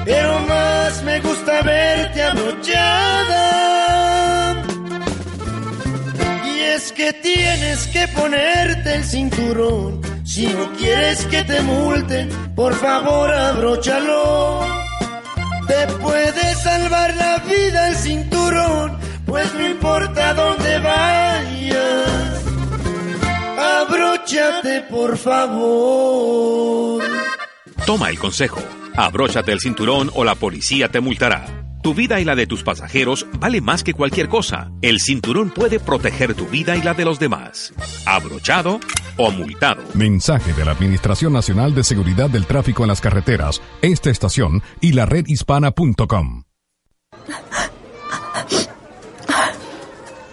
pero 0.05 0.39
más 0.41 1.03
me 1.03 1.19
gusta 1.19 1.61
verte 1.61 2.23
abrochada. 2.23 3.43
Y 6.45 6.59
es 6.59 6.91
que 6.93 7.11
tienes 7.13 7.87
que 7.87 8.07
ponerte 8.09 8.95
el 8.95 9.03
cinturón. 9.03 10.01
Si 10.25 10.47
no 10.47 10.71
quieres 10.73 11.25
que 11.25 11.43
te 11.43 11.61
multen, 11.61 12.29
por 12.55 12.73
favor 12.73 13.33
abróchalo. 13.33 14.85
Te 15.67 15.87
puede 15.99 16.55
salvar 16.55 17.15
la 17.15 17.37
vida 17.39 17.89
el 17.89 17.95
cinturón, 17.95 18.97
pues 19.25 19.53
no 19.53 19.67
importa 19.67 20.33
dónde 20.33 20.79
vayas. 20.79 22.43
Abróchate, 23.57 24.81
por 24.89 25.17
favor. 25.17 27.03
Toma 27.85 28.09
el 28.09 28.19
consejo. 28.19 28.59
Abróchate 28.95 29.51
el 29.51 29.59
cinturón 29.59 30.09
o 30.13 30.23
la 30.23 30.35
policía 30.35 30.89
te 30.89 31.01
multará. 31.01 31.64
Tu 31.85 31.93
vida 31.93 32.19
y 32.19 32.25
la 32.25 32.33
de 32.33 32.47
tus 32.47 32.63
pasajeros 32.63 33.27
vale 33.39 33.61
más 33.61 33.83
que 33.83 33.93
cualquier 33.93 34.27
cosa. 34.27 34.71
El 34.81 34.99
cinturón 34.99 35.51
puede 35.51 35.79
proteger 35.79 36.33
tu 36.33 36.47
vida 36.47 36.75
y 36.75 36.81
la 36.81 36.95
de 36.95 37.05
los 37.05 37.19
demás. 37.19 37.75
Abrochado 38.07 38.79
o 39.17 39.29
multado. 39.29 39.83
Mensaje 39.93 40.51
de 40.53 40.65
la 40.65 40.71
Administración 40.71 41.31
Nacional 41.31 41.75
de 41.75 41.83
Seguridad 41.83 42.27
del 42.27 42.47
Tráfico 42.47 42.81
en 42.81 42.87
las 42.87 43.01
Carreteras, 43.01 43.61
esta 43.83 44.09
estación 44.09 44.63
y 44.81 44.93
la 44.93 45.05
redhispana.com. 45.05 46.45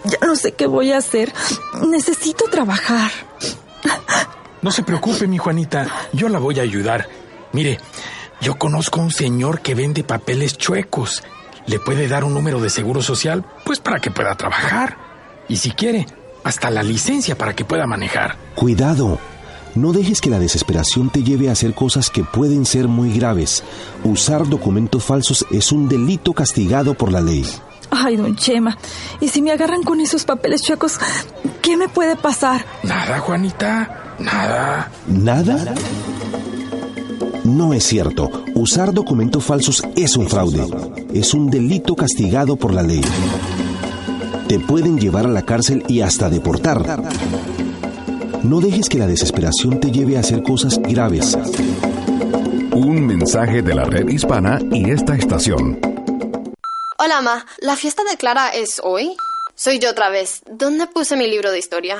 Ya 0.05 0.25
no 0.25 0.35
sé 0.35 0.53
qué 0.53 0.65
voy 0.65 0.91
a 0.91 0.97
hacer. 0.97 1.31
Necesito 1.87 2.45
trabajar. 2.45 3.11
No 4.63 4.71
se 4.71 4.81
preocupe, 4.81 5.27
mi 5.27 5.37
Juanita, 5.37 5.85
yo 6.13 6.29
la 6.29 6.39
voy 6.39 6.57
a 6.57 6.63
ayudar. 6.63 7.07
Mire, 7.51 7.77
yo 8.41 8.55
conozco 8.55 9.01
a 9.01 9.03
un 9.03 9.11
señor 9.11 9.61
que 9.61 9.75
vende 9.75 10.03
papeles 10.03 10.57
chuecos. 10.57 11.23
Le 11.65 11.79
puede 11.79 12.07
dar 12.07 12.23
un 12.23 12.33
número 12.33 12.59
de 12.59 12.69
seguro 12.69 13.01
social, 13.01 13.45
pues 13.63 13.79
para 13.79 13.99
que 13.99 14.11
pueda 14.11 14.35
trabajar. 14.35 14.97
Y 15.47 15.57
si 15.57 15.71
quiere, 15.71 16.05
hasta 16.43 16.69
la 16.69 16.83
licencia 16.83 17.37
para 17.37 17.55
que 17.55 17.65
pueda 17.65 17.87
manejar. 17.87 18.37
Cuidado. 18.55 19.19
No 19.75 19.91
dejes 19.91 20.21
que 20.21 20.29
la 20.29 20.39
desesperación 20.39 21.09
te 21.09 21.23
lleve 21.23 21.49
a 21.49 21.53
hacer 21.53 21.73
cosas 21.73 22.09
que 22.09 22.23
pueden 22.23 22.65
ser 22.65 22.87
muy 22.87 23.11
graves. 23.11 23.63
Usar 24.03 24.47
documentos 24.47 25.03
falsos 25.03 25.45
es 25.51 25.71
un 25.71 25.89
delito 25.89 26.33
castigado 26.33 26.93
por 26.93 27.11
la 27.11 27.21
ley. 27.21 27.43
Ay, 27.89 28.15
don 28.15 28.35
Chema. 28.35 28.77
¿Y 29.19 29.29
si 29.29 29.41
me 29.41 29.51
agarran 29.51 29.83
con 29.83 29.99
esos 29.99 30.25
papeles 30.25 30.61
chuecos? 30.61 30.99
¿Qué 31.61 31.77
me 31.77 31.89
puede 31.89 32.15
pasar? 32.15 32.65
Nada, 32.83 33.19
Juanita. 33.19 34.15
Nada. 34.19 34.91
¿Nada? 35.07 35.73
No 37.53 37.71
es 37.71 37.83
cierto. 37.83 38.31
Usar 38.55 38.91
documentos 38.93 39.43
falsos 39.43 39.83
es 39.95 40.17
un 40.17 40.27
fraude. 40.27 40.65
Es 41.13 41.35
un 41.35 41.51
delito 41.51 41.95
castigado 41.95 42.55
por 42.55 42.73
la 42.73 42.81
ley. 42.81 43.03
Te 44.47 44.59
pueden 44.59 44.97
llevar 44.99 45.27
a 45.27 45.29
la 45.29 45.43
cárcel 45.43 45.83
y 45.87 46.01
hasta 46.01 46.29
deportar. 46.29 46.83
No 48.41 48.59
dejes 48.59 48.89
que 48.89 48.97
la 48.97 49.05
desesperación 49.05 49.79
te 49.79 49.91
lleve 49.91 50.17
a 50.17 50.21
hacer 50.21 50.41
cosas 50.41 50.79
graves. 50.79 51.37
Un 52.71 53.05
mensaje 53.05 53.61
de 53.61 53.75
la 53.75 53.83
red 53.83 54.07
hispana 54.07 54.57
y 54.71 54.89
esta 54.89 55.15
estación. 55.15 55.79
Hola, 56.97 57.21
Ma. 57.21 57.45
¿La 57.59 57.75
fiesta 57.75 58.03
de 58.03 58.17
Clara 58.17 58.49
es 58.49 58.81
hoy? 58.83 59.15
Soy 59.53 59.77
yo 59.77 59.91
otra 59.91 60.09
vez. 60.09 60.41
¿Dónde 60.49 60.87
puse 60.87 61.15
mi 61.15 61.27
libro 61.27 61.51
de 61.51 61.59
historia? 61.59 61.97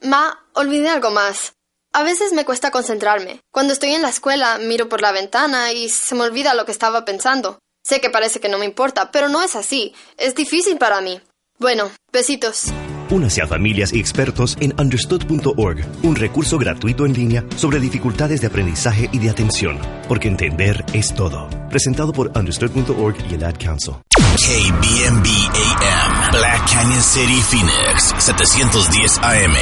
Ma, 0.00 0.38
olvidé 0.54 0.88
algo 0.88 1.10
más. 1.10 1.52
A 1.94 2.02
veces 2.02 2.32
me 2.32 2.44
cuesta 2.44 2.72
concentrarme. 2.72 3.40
Cuando 3.52 3.72
estoy 3.72 3.94
en 3.94 4.02
la 4.02 4.08
escuela, 4.08 4.58
miro 4.58 4.88
por 4.88 5.00
la 5.00 5.12
ventana 5.12 5.72
y 5.72 5.88
se 5.88 6.16
me 6.16 6.22
olvida 6.22 6.52
lo 6.52 6.64
que 6.66 6.72
estaba 6.72 7.04
pensando. 7.04 7.60
Sé 7.84 8.00
que 8.00 8.10
parece 8.10 8.40
que 8.40 8.48
no 8.48 8.58
me 8.58 8.64
importa, 8.64 9.12
pero 9.12 9.28
no 9.28 9.42
es 9.42 9.54
así. 9.54 9.94
Es 10.16 10.34
difícil 10.34 10.76
para 10.76 11.00
mí. 11.00 11.20
Bueno, 11.60 11.92
besitos. 12.12 12.64
Únase 13.10 13.42
a 13.42 13.46
familias 13.46 13.92
y 13.92 14.00
expertos 14.00 14.56
en 14.60 14.74
understood.org, 14.78 15.84
un 16.02 16.16
recurso 16.16 16.58
gratuito 16.58 17.04
en 17.04 17.12
línea 17.12 17.44
sobre 17.56 17.80
dificultades 17.80 18.40
de 18.40 18.46
aprendizaje 18.46 19.08
y 19.12 19.18
de 19.18 19.30
atención, 19.30 19.78
porque 20.08 20.28
entender 20.28 20.84
es 20.92 21.14
todo. 21.14 21.48
Presentado 21.68 22.12
por 22.12 22.32
understood.org 22.36 23.16
y 23.30 23.34
el 23.34 23.44
Ad 23.44 23.56
Council. 23.58 23.94
KBMB 24.10 25.26
AM, 25.54 26.30
Black 26.32 26.72
Canyon 26.72 27.02
City, 27.02 27.40
Phoenix, 27.42 28.14
710 28.18 29.18
AM, 29.18 29.54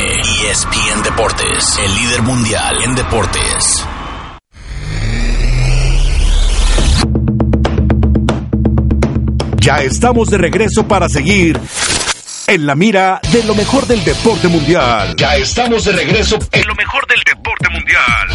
ESPN 0.49 1.03
Deportes, 1.03 1.79
el 1.85 1.95
líder 1.95 2.23
mundial 2.23 2.75
en 2.85 2.95
deportes. 2.95 3.85
Ya 9.61 9.77
estamos 9.83 10.29
de 10.29 10.39
regreso 10.39 10.89
para 10.89 11.09
seguir 11.09 11.61
en 12.53 12.67
la 12.67 12.75
mira 12.75 13.19
de 13.33 13.43
lo 13.45 13.55
mejor 13.55 13.87
del 13.87 14.05
deporte 14.05 14.47
mundial. 14.47 15.17
Ya 15.17 15.37
estamos 15.37 15.87
de 15.87 15.93
regreso 15.93 16.39
en 16.53 16.67
lo 16.67 16.75
mejor 16.75 17.07
del 17.07 17.23
deporte 17.25 17.71
mundial. 17.71 18.29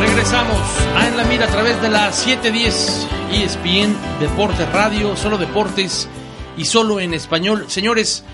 Regresamos 0.00 0.60
a 0.96 1.06
En 1.06 1.16
la 1.16 1.24
Mira 1.24 1.46
a 1.46 1.48
través 1.48 1.80
de 1.80 1.90
la 1.90 2.10
710 2.10 3.06
ESPN 3.30 3.96
Deportes 4.18 4.68
Radio, 4.72 5.16
solo 5.16 5.38
deportes 5.38 6.08
y 6.56 6.64
solo 6.64 6.98
en 6.98 7.14
español. 7.14 7.66
Señores, 7.68 8.24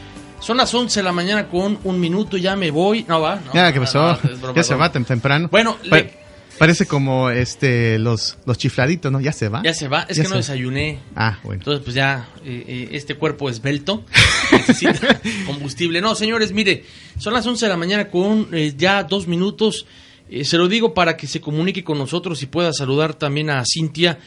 son 0.40 0.56
las 0.56 0.72
11 0.74 1.00
de 1.00 1.04
la 1.04 1.12
mañana 1.12 1.48
con 1.48 1.78
un 1.84 2.00
minuto, 2.00 2.36
ya 2.36 2.56
me 2.56 2.70
voy. 2.70 3.04
No 3.08 3.20
va, 3.20 3.36
no. 3.36 3.52
Ya, 3.52 3.72
¿qué 3.72 3.80
pasó? 3.80 4.18
no, 4.22 4.30
es 4.30 4.40
broma, 4.40 4.54
ya 4.56 4.62
se 4.62 4.74
va 4.74 4.90
temprano. 4.90 5.48
Bueno, 5.50 5.76
Pa- 5.88 5.98
le- 5.98 6.18
parece 6.58 6.86
como 6.86 7.30
este 7.30 7.98
los, 7.98 8.36
los 8.46 8.58
chifladitos, 8.58 9.10
¿no? 9.12 9.20
Ya 9.20 9.32
se 9.32 9.48
va. 9.48 9.62
Ya 9.62 9.72
se 9.74 9.88
va, 9.88 10.06
es 10.08 10.16
Ya 10.16 10.22
que 10.24 10.28
no 10.28 10.36
desayuné. 10.36 10.98
Ah, 11.16 11.38
bueno. 11.42 11.60
Entonces, 11.60 11.82
pues 11.84 11.94
ya, 11.94 12.28
eh, 12.44 12.64
eh, 12.66 12.88
este 12.92 13.14
cuerpo 13.16 13.48
esbelto 13.48 14.04
necesita 14.52 15.20
combustible. 15.46 16.00
No, 16.00 16.14
señores, 16.14 16.52
mire, 16.52 16.84
son 17.18 17.32
las 17.34 17.46
11 17.46 17.66
de 17.66 17.70
la 17.70 17.76
mañana 17.76 18.08
con 18.08 18.48
eh, 18.52 18.74
ya 18.76 19.04
dos 19.04 19.26
minutos. 19.28 19.86
Eh, 20.30 20.44
se 20.44 20.56
lo 20.58 20.68
digo 20.68 20.94
para 20.94 21.16
que 21.16 21.26
se 21.26 21.40
comunique 21.40 21.82
con 21.84 21.98
nosotros 21.98 22.42
y 22.42 22.46
pueda 22.46 22.72
saludar 22.72 23.14
también 23.14 23.50
a 23.50 23.62
Cintia, 23.66 24.18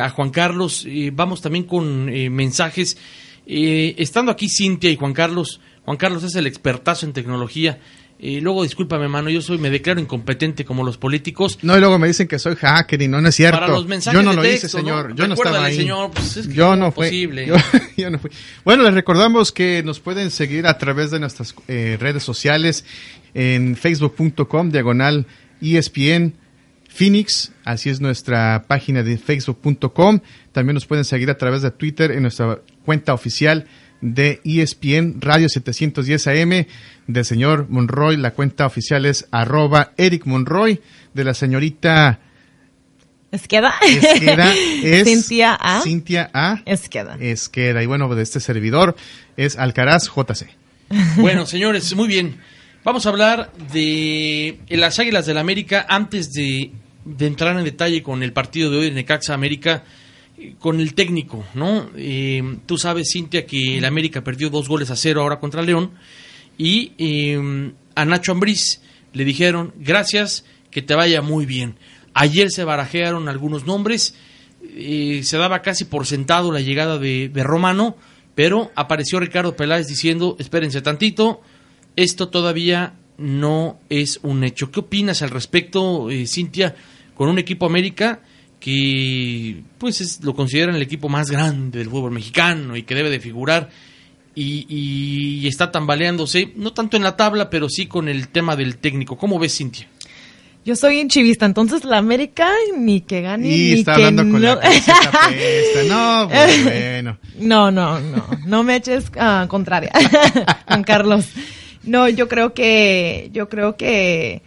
a 0.00 0.08
Juan 0.10 0.30
Carlos. 0.30 0.86
Vamos 1.12 1.40
también 1.40 1.64
con 1.64 2.08
eh, 2.08 2.28
mensajes. 2.30 2.96
Eh, 3.52 3.96
estando 3.98 4.30
aquí 4.30 4.48
Cintia 4.48 4.92
y 4.92 4.96
Juan 4.96 5.12
Carlos, 5.12 5.60
Juan 5.84 5.96
Carlos 5.96 6.22
es 6.22 6.36
el 6.36 6.46
expertazo 6.46 7.04
en 7.04 7.12
tecnología. 7.12 7.80
Eh, 8.20 8.38
luego, 8.40 8.62
discúlpame, 8.62 9.08
mano, 9.08 9.28
yo 9.28 9.42
soy, 9.42 9.58
me 9.58 9.70
declaro 9.70 9.98
incompetente 9.98 10.64
como 10.64 10.84
los 10.84 10.98
políticos. 10.98 11.58
No, 11.62 11.76
y 11.76 11.80
luego 11.80 11.98
me 11.98 12.06
dicen 12.06 12.28
que 12.28 12.38
soy 12.38 12.54
hacker 12.54 13.02
y 13.02 13.08
no, 13.08 13.20
no 13.20 13.28
es 13.28 13.34
cierto. 13.34 13.58
Para 13.58 13.72
los 13.72 13.88
mensajes 13.88 14.16
yo 14.16 14.22
no 14.22 14.30
de 14.30 14.36
lo 14.36 14.42
texto, 14.42 14.66
hice, 14.68 14.78
señor. 14.78 15.10
¿no? 15.10 15.16
Yo 15.16 15.26
no 15.26 15.34
estaba 15.34 15.64
ahí. 15.64 15.76
señor, 15.78 16.12
pues 16.12 16.36
es 16.36 16.46
que 16.46 16.54
yo 16.54 16.76
no 16.76 16.92
fui. 16.92 17.06
posible. 17.06 17.46
Yo, 17.48 17.56
yo 17.96 18.10
no 18.10 18.20
fui. 18.20 18.30
Bueno, 18.64 18.84
les 18.84 18.94
recordamos 18.94 19.50
que 19.50 19.82
nos 19.82 19.98
pueden 19.98 20.30
seguir 20.30 20.68
a 20.68 20.78
través 20.78 21.10
de 21.10 21.18
nuestras 21.18 21.52
eh, 21.66 21.96
redes 21.98 22.22
sociales 22.22 22.84
en 23.34 23.74
facebook.com 23.74 24.70
diagonal 24.70 25.26
ESPN 25.60 26.34
Phoenix, 26.92 27.52
así 27.64 27.88
es 27.88 28.00
nuestra 28.00 28.64
página 28.66 29.02
de 29.02 29.16
facebook.com. 29.16 30.20
También 30.52 30.74
nos 30.74 30.86
pueden 30.86 31.04
seguir 31.04 31.30
a 31.30 31.38
través 31.38 31.62
de 31.62 31.70
Twitter 31.70 32.10
en 32.10 32.22
nuestra 32.22 32.60
cuenta 32.90 33.14
oficial 33.14 33.66
de 34.00 34.40
ESPN 34.44 35.20
Radio 35.20 35.48
710 35.48 36.26
AM. 36.26 36.66
Del 37.06 37.24
señor 37.24 37.68
Monroy, 37.68 38.16
la 38.16 38.32
cuenta 38.32 38.66
oficial 38.66 39.06
es 39.06 39.28
arroba 39.30 39.92
Eric 39.96 40.26
Monroy. 40.26 40.80
De 41.14 41.22
la 41.22 41.32
señorita 41.34 42.18
Esqueda. 43.30 43.74
Esqueda 43.80 44.52
es 44.82 45.04
Cintia 45.04 45.54
A. 45.54 45.82
Cintia 45.82 46.30
A. 46.34 46.62
Esqueda. 46.66 47.16
Esqueda. 47.20 47.80
Y 47.80 47.86
bueno, 47.86 48.12
de 48.12 48.24
este 48.24 48.40
servidor 48.40 48.96
es 49.36 49.56
Alcaraz 49.56 50.08
JC. 50.08 50.48
Bueno, 51.18 51.46
señores, 51.46 51.94
muy 51.94 52.08
bien. 52.08 52.40
Vamos 52.82 53.06
a 53.06 53.10
hablar 53.10 53.52
de 53.72 54.58
las 54.68 54.98
Águilas 54.98 55.26
del 55.26 55.38
América 55.38 55.86
antes 55.88 56.32
de, 56.32 56.72
de 57.04 57.26
entrar 57.28 57.56
en 57.56 57.62
detalle 57.62 58.02
con 58.02 58.24
el 58.24 58.32
partido 58.32 58.68
de 58.68 58.78
hoy 58.78 58.84
de 58.86 58.96
Necaxa 58.96 59.32
América, 59.32 59.84
con 60.58 60.80
el 60.80 60.94
técnico, 60.94 61.44
¿no? 61.54 61.90
Eh, 61.96 62.58
tú 62.66 62.78
sabes, 62.78 63.10
Cintia, 63.12 63.46
que 63.46 63.78
el 63.78 63.84
América 63.84 64.22
perdió 64.22 64.50
dos 64.50 64.68
goles 64.68 64.90
a 64.90 64.96
cero 64.96 65.22
ahora 65.22 65.40
contra 65.40 65.62
León 65.62 65.92
y 66.58 66.92
eh, 66.98 67.72
a 67.94 68.04
Nacho 68.04 68.32
Ambriz 68.32 68.80
le 69.12 69.24
dijeron, 69.24 69.72
gracias, 69.78 70.44
que 70.70 70.82
te 70.82 70.94
vaya 70.94 71.22
muy 71.22 71.46
bien. 71.46 71.76
Ayer 72.14 72.50
se 72.50 72.64
barajearon 72.64 73.28
algunos 73.28 73.66
nombres, 73.66 74.14
eh, 74.62 75.20
se 75.24 75.36
daba 75.36 75.62
casi 75.62 75.84
por 75.84 76.06
sentado 76.06 76.52
la 76.52 76.60
llegada 76.60 76.98
de, 76.98 77.28
de 77.28 77.42
Romano, 77.42 77.96
pero 78.34 78.70
apareció 78.76 79.20
Ricardo 79.20 79.56
Peláez 79.56 79.86
diciendo, 79.86 80.36
espérense 80.38 80.80
tantito, 80.80 81.40
esto 81.96 82.28
todavía 82.28 82.94
no 83.18 83.78
es 83.90 84.20
un 84.22 84.44
hecho. 84.44 84.70
¿Qué 84.70 84.80
opinas 84.80 85.22
al 85.22 85.30
respecto, 85.30 86.10
eh, 86.10 86.26
Cintia, 86.26 86.74
con 87.14 87.28
un 87.28 87.38
equipo 87.38 87.66
América 87.66 88.22
que 88.60 89.62
pues 89.78 90.00
es- 90.00 90.22
lo 90.22 90.34
consideran 90.34 90.76
el 90.76 90.82
equipo 90.82 91.08
más 91.08 91.30
grande 91.30 91.78
del 91.80 91.88
fútbol 91.88 92.12
mexicano 92.12 92.76
y 92.76 92.82
que 92.84 92.94
debe 92.94 93.10
de 93.10 93.18
figurar 93.20 93.70
y, 94.34 94.66
y 94.68 95.48
está 95.48 95.72
tambaleándose, 95.72 96.52
no 96.56 96.72
tanto 96.72 96.96
en 96.96 97.02
la 97.02 97.16
tabla, 97.16 97.50
pero 97.50 97.68
sí 97.68 97.86
con 97.86 98.08
el 98.08 98.28
tema 98.28 98.54
del 98.56 98.76
técnico. 98.78 99.16
¿Cómo 99.18 99.38
ves, 99.38 99.56
Cintia? 99.56 99.88
Yo 100.64 100.76
soy 100.76 101.06
chivista, 101.08 101.46
entonces 101.46 101.84
la 101.84 101.96
América 101.98 102.48
ni 102.76 103.00
que 103.00 103.22
gane 103.22 103.48
Y 103.48 103.50
ni 103.58 103.72
está 103.80 103.94
que 103.96 104.04
hablando 104.04 104.22
con 104.30 104.32
no. 104.42 104.54
la 104.54 104.60
camiseta 104.60 105.10
puesta. 105.10 105.82
No, 105.88 106.28
pues, 106.28 106.64
bueno. 106.64 107.18
No, 107.38 107.70
no, 107.70 107.98
no, 107.98 108.26
no 108.46 108.62
me 108.62 108.76
eches 108.76 109.10
ah, 109.18 109.46
contraria, 109.48 109.90
Juan 110.68 110.84
Carlos. 110.84 111.26
No, 111.82 112.08
yo 112.10 112.28
creo 112.28 112.52
que, 112.52 113.30
yo 113.32 113.48
creo 113.48 113.76
que 113.78 114.42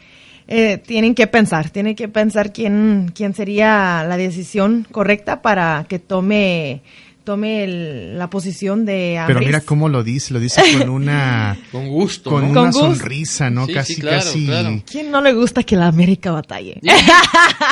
eh, 0.47 0.77
tienen 0.77 1.15
que 1.15 1.27
pensar, 1.27 1.69
tienen 1.69 1.95
que 1.95 2.07
pensar 2.07 2.51
quién, 2.53 3.11
quién 3.15 3.33
sería 3.33 4.03
la 4.07 4.17
decisión 4.17 4.85
correcta 4.91 5.41
para 5.41 5.85
que 5.87 5.99
tome, 5.99 6.81
tome 7.23 7.63
el- 7.63 8.17
la 8.19 8.29
posición 8.29 8.85
de 8.85 9.21
Pero 9.25 9.39
Ambriz. 9.39 9.47
mira 9.47 9.61
cómo 9.61 9.87
lo 9.89 10.03
dice, 10.03 10.33
lo 10.33 10.39
dice 10.41 10.61
con 10.77 10.89
una 10.89 11.57
con 11.71 11.87
gusto, 11.87 12.29
con 12.29 12.41
¿no? 12.43 12.49
una 12.49 12.61
Con 12.61 12.71
gusto. 12.71 12.95
sonrisa, 12.95 13.49
¿no? 13.49 13.61
Sí, 13.65 13.71
sí, 13.71 13.73
casi 13.75 13.95
claro, 14.01 14.17
casi 14.17 14.45
claro. 14.45 14.83
¿Quién 14.89 15.09
no 15.11 15.21
le 15.21 15.33
gusta 15.33 15.63
que 15.63 15.75
la 15.77 15.87
América 15.87 16.31
batalle? 16.31 16.79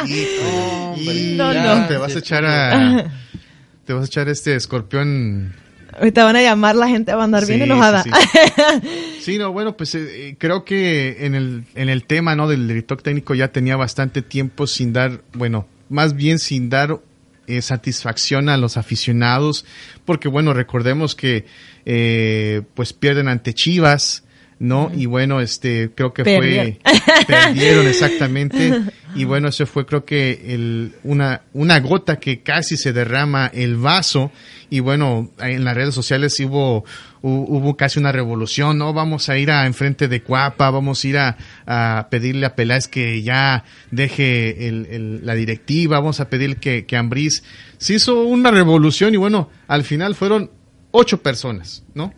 Y 0.08 1.36
No, 1.38 1.54
ya 1.54 1.76
no. 1.82 1.88
te 1.88 1.98
vas 1.98 2.16
a 2.16 2.20
echar 2.20 2.46
a 2.46 3.12
te 3.86 3.94
vas 3.94 4.04
a 4.04 4.06
echar 4.06 4.30
este 4.30 4.56
escorpión 4.56 5.54
Ahorita 6.02 6.24
van 6.24 6.36
a 6.36 6.42
llamar, 6.42 6.76
la 6.76 6.88
gente 6.90 7.14
va 7.14 7.22
a 7.22 7.26
andar 7.26 7.46
bien 7.46 7.60
Sí, 7.60 7.64
enojada. 7.66 8.02
sí, 8.04 8.10
Sí, 9.22 9.38
no, 9.38 9.52
bueno, 9.54 9.78
pues 9.78 9.94
eh, 9.94 10.30
eh, 10.30 10.36
creo 10.40 10.66
que 10.66 11.28
en 11.28 11.36
el, 11.36 11.64
en 11.76 11.90
el 11.90 12.06
tema, 12.06 12.36
¿no? 12.36 12.48
Del 12.48 12.68
director 12.68 13.02
técnico 13.04 13.36
ya 13.36 13.52
tenía 13.52 13.76
bastante 13.76 14.24
tiempo 14.24 14.66
sin 14.66 14.94
dar, 14.94 15.22
bueno, 15.34 15.68
más 15.90 16.16
bien 16.16 16.40
sin 16.40 16.70
dar 16.72 17.00
eh, 17.46 17.62
satisfacción 17.62 18.50
a 18.50 18.58
los 18.58 18.78
aficionados, 18.78 19.64
porque 20.04 20.28
bueno, 20.28 20.54
recordemos 20.56 21.14
que 21.14 21.46
eh, 21.86 22.64
pues 22.74 22.94
pierden 22.94 23.28
ante 23.28 23.54
Chivas, 23.54 24.24
¿no? 24.62 24.92
Y 24.96 25.08
bueno, 25.08 25.42
este, 25.42 25.90
creo 25.96 26.14
que 26.14 26.24
fue, 26.24 26.80
perdieron 27.28 27.88
exactamente, 27.88 28.80
y 29.16 29.24
bueno, 29.24 29.48
eso 29.48 29.66
fue 29.66 29.88
creo 29.88 30.06
que 30.06 30.54
el, 30.54 30.94
una, 31.04 31.42
una 31.54 31.80
gota 31.80 32.20
que 32.20 32.42
casi 32.44 32.78
se 32.78 32.94
derrama 32.94 33.48
el 33.54 33.76
vaso, 33.78 34.32
y 34.70 34.80
bueno, 34.80 35.32
en 35.40 35.64
las 35.64 35.76
redes 35.76 35.96
sociales 35.96 36.40
hubo, 36.42 36.84
hu- 37.24 37.46
hubo 37.50 37.76
casi 37.76 37.98
una 38.00 38.12
revolución, 38.12 38.78
¿no? 38.78 38.94
Vamos 38.94 39.30
a 39.30 39.38
ir 39.40 39.50
a 39.50 39.66
enfrente 39.66 40.08
de 40.08 40.22
Cuapa, 40.22 40.70
vamos 40.70 41.04
a 41.04 41.08
ir 41.08 41.18
a, 41.18 41.38
a 41.66 42.08
pedirle 42.12 42.46
a 42.46 42.56
Peláez 42.56 42.88
que 42.88 43.24
ya 43.24 43.64
deje 43.90 44.68
el- 44.68 44.86
el- 44.92 45.26
la 45.26 45.34
directiva, 45.34 46.00
vamos 46.00 46.20
a 46.20 46.30
pedir 46.30 46.58
que, 46.58 46.86
que 46.86 46.96
Ambriz 46.98 47.44
se 47.80 47.96
hizo 47.96 48.22
una 48.26 48.52
revolución 48.52 49.14
y 49.16 49.18
bueno, 49.18 49.50
al 49.68 49.84
final 49.84 50.14
fueron 50.14 50.52
ocho 50.92 51.22
personas, 51.22 51.84
¿no? 51.94 52.14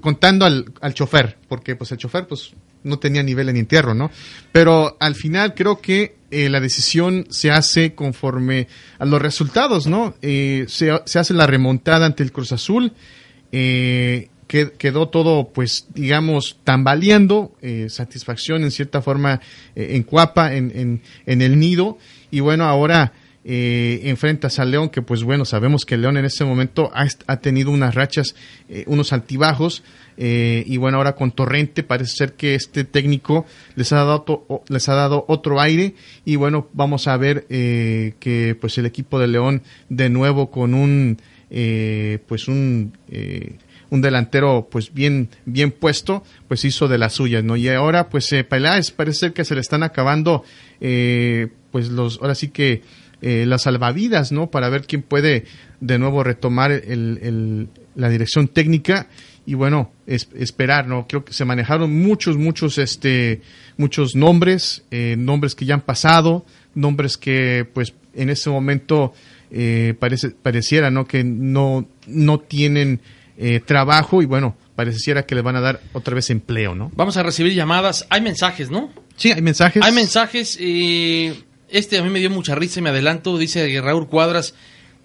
Contando 0.00 0.44
al, 0.44 0.72
al 0.80 0.94
chofer, 0.94 1.36
porque 1.48 1.76
pues 1.76 1.92
el 1.92 1.98
chofer 1.98 2.26
pues 2.26 2.52
no 2.84 2.98
tenía 2.98 3.22
nivel 3.22 3.48
en 3.48 3.56
entierro, 3.58 3.94
¿no? 3.94 4.10
Pero 4.50 4.96
al 4.98 5.14
final 5.14 5.54
creo 5.54 5.80
que 5.80 6.16
eh, 6.30 6.48
la 6.48 6.58
decisión 6.60 7.26
se 7.30 7.50
hace 7.50 7.94
conforme 7.94 8.66
a 8.98 9.04
los 9.04 9.20
resultados, 9.22 9.86
¿no? 9.86 10.14
Eh, 10.22 10.64
se, 10.68 10.90
se 11.04 11.18
hace 11.18 11.34
la 11.34 11.46
remontada 11.46 12.06
ante 12.06 12.22
el 12.22 12.32
Cruz 12.32 12.50
Azul, 12.52 12.92
eh, 13.52 14.28
que- 14.48 14.72
quedó 14.72 15.08
todo, 15.08 15.48
pues, 15.52 15.86
digamos, 15.94 16.58
tambaleando, 16.64 17.54
eh, 17.62 17.86
satisfacción 17.88 18.64
en 18.64 18.70
cierta 18.70 19.00
forma 19.02 19.40
en 19.76 20.02
Cuapa, 20.02 20.54
en, 20.54 20.72
en, 20.74 21.02
en 21.26 21.42
el 21.42 21.58
nido, 21.58 21.98
y 22.30 22.40
bueno, 22.40 22.64
ahora 22.64 23.12
eh, 23.44 24.00
enfrentas 24.04 24.58
al 24.58 24.70
León, 24.70 24.88
que 24.88 25.02
pues 25.02 25.24
bueno, 25.24 25.44
sabemos 25.44 25.84
que 25.84 25.96
León 25.96 26.16
en 26.16 26.24
este 26.24 26.44
momento 26.44 26.90
ha, 26.94 27.06
ha 27.26 27.36
tenido 27.38 27.70
unas 27.70 27.94
rachas, 27.94 28.34
eh, 28.68 28.84
unos 28.86 29.12
altibajos, 29.12 29.82
eh, 30.16 30.62
y 30.66 30.76
bueno, 30.76 30.98
ahora 30.98 31.16
con 31.16 31.32
Torrente 31.32 31.82
parece 31.82 32.16
ser 32.16 32.32
que 32.34 32.54
este 32.54 32.84
técnico 32.84 33.46
les 33.74 33.92
ha 33.92 33.96
dado, 33.96 34.46
les 34.68 34.88
ha 34.88 34.94
dado 34.94 35.24
otro 35.28 35.60
aire, 35.60 35.94
y 36.24 36.36
bueno, 36.36 36.68
vamos 36.72 37.08
a 37.08 37.16
ver 37.16 37.46
eh, 37.50 38.14
que 38.20 38.56
pues 38.60 38.78
el 38.78 38.86
equipo 38.86 39.18
de 39.18 39.26
León 39.26 39.62
de 39.88 40.08
nuevo 40.08 40.50
con 40.50 40.74
un, 40.74 41.18
pues 42.28 42.48
un... 42.48 42.92
un 43.92 44.00
delantero 44.00 44.68
pues 44.70 44.94
bien 44.94 45.28
bien 45.44 45.70
puesto 45.70 46.24
pues 46.48 46.64
hizo 46.64 46.88
de 46.88 46.96
las 46.96 47.12
suyas 47.12 47.44
no 47.44 47.56
y 47.56 47.68
ahora 47.68 48.08
pues 48.08 48.32
eh, 48.32 48.42
Peláez 48.42 48.90
parece 48.90 49.18
ser 49.18 49.32
que 49.34 49.44
se 49.44 49.54
le 49.54 49.60
están 49.60 49.82
acabando 49.82 50.44
eh, 50.80 51.48
pues 51.70 51.90
los 51.90 52.18
ahora 52.22 52.34
sí 52.34 52.48
que 52.48 52.80
eh, 53.22 53.44
las 53.46 53.62
salvavidas 53.62 54.32
no 54.32 54.50
para 54.50 54.68
ver 54.68 54.86
quién 54.86 55.00
puede 55.02 55.44
de 55.80 55.98
nuevo 55.98 56.22
retomar 56.24 56.70
el, 56.72 57.18
el- 57.22 57.68
la 57.94 58.08
dirección 58.08 58.48
técnica 58.48 59.06
y 59.46 59.54
bueno, 59.54 59.90
es- 60.06 60.28
esperar, 60.36 60.86
¿no? 60.86 61.06
Creo 61.08 61.24
que 61.24 61.32
se 61.32 61.44
manejaron 61.44 61.92
muchos, 62.02 62.36
muchos, 62.36 62.78
este, 62.78 63.40
muchos 63.76 64.14
nombres, 64.14 64.82
eh, 64.90 65.16
nombres 65.18 65.54
que 65.54 65.64
ya 65.64 65.74
han 65.74 65.80
pasado, 65.82 66.44
nombres 66.74 67.16
que, 67.16 67.66
pues, 67.72 67.94
en 68.14 68.28
ese 68.30 68.50
momento 68.50 69.12
eh, 69.50 69.94
parece, 69.98 70.30
pareciera, 70.30 70.90
¿no? 70.90 71.06
Que 71.06 71.24
no, 71.24 71.86
no 72.06 72.38
tienen 72.40 73.00
eh, 73.36 73.60
trabajo 73.64 74.22
y 74.22 74.26
bueno, 74.26 74.56
pareciera 74.76 75.24
que 75.26 75.34
les 75.34 75.44
van 75.44 75.56
a 75.56 75.60
dar 75.60 75.80
otra 75.92 76.14
vez 76.14 76.30
empleo, 76.30 76.74
¿no? 76.74 76.90
Vamos 76.94 77.16
a 77.18 77.22
recibir 77.22 77.52
llamadas. 77.52 78.06
Hay 78.10 78.20
mensajes, 78.22 78.70
¿no? 78.70 78.90
Sí, 79.16 79.30
hay 79.32 79.42
mensajes. 79.42 79.82
Hay 79.84 79.92
mensajes. 79.92 80.56
eh, 80.60 81.34
este 81.72 81.98
a 81.98 82.02
mí 82.02 82.10
me 82.10 82.20
dio 82.20 82.30
mucha 82.30 82.54
risa 82.54 82.78
y 82.78 82.82
me 82.82 82.90
adelanto. 82.90 83.36
Dice 83.38 83.80
Raúl 83.80 84.08
Cuadras. 84.08 84.54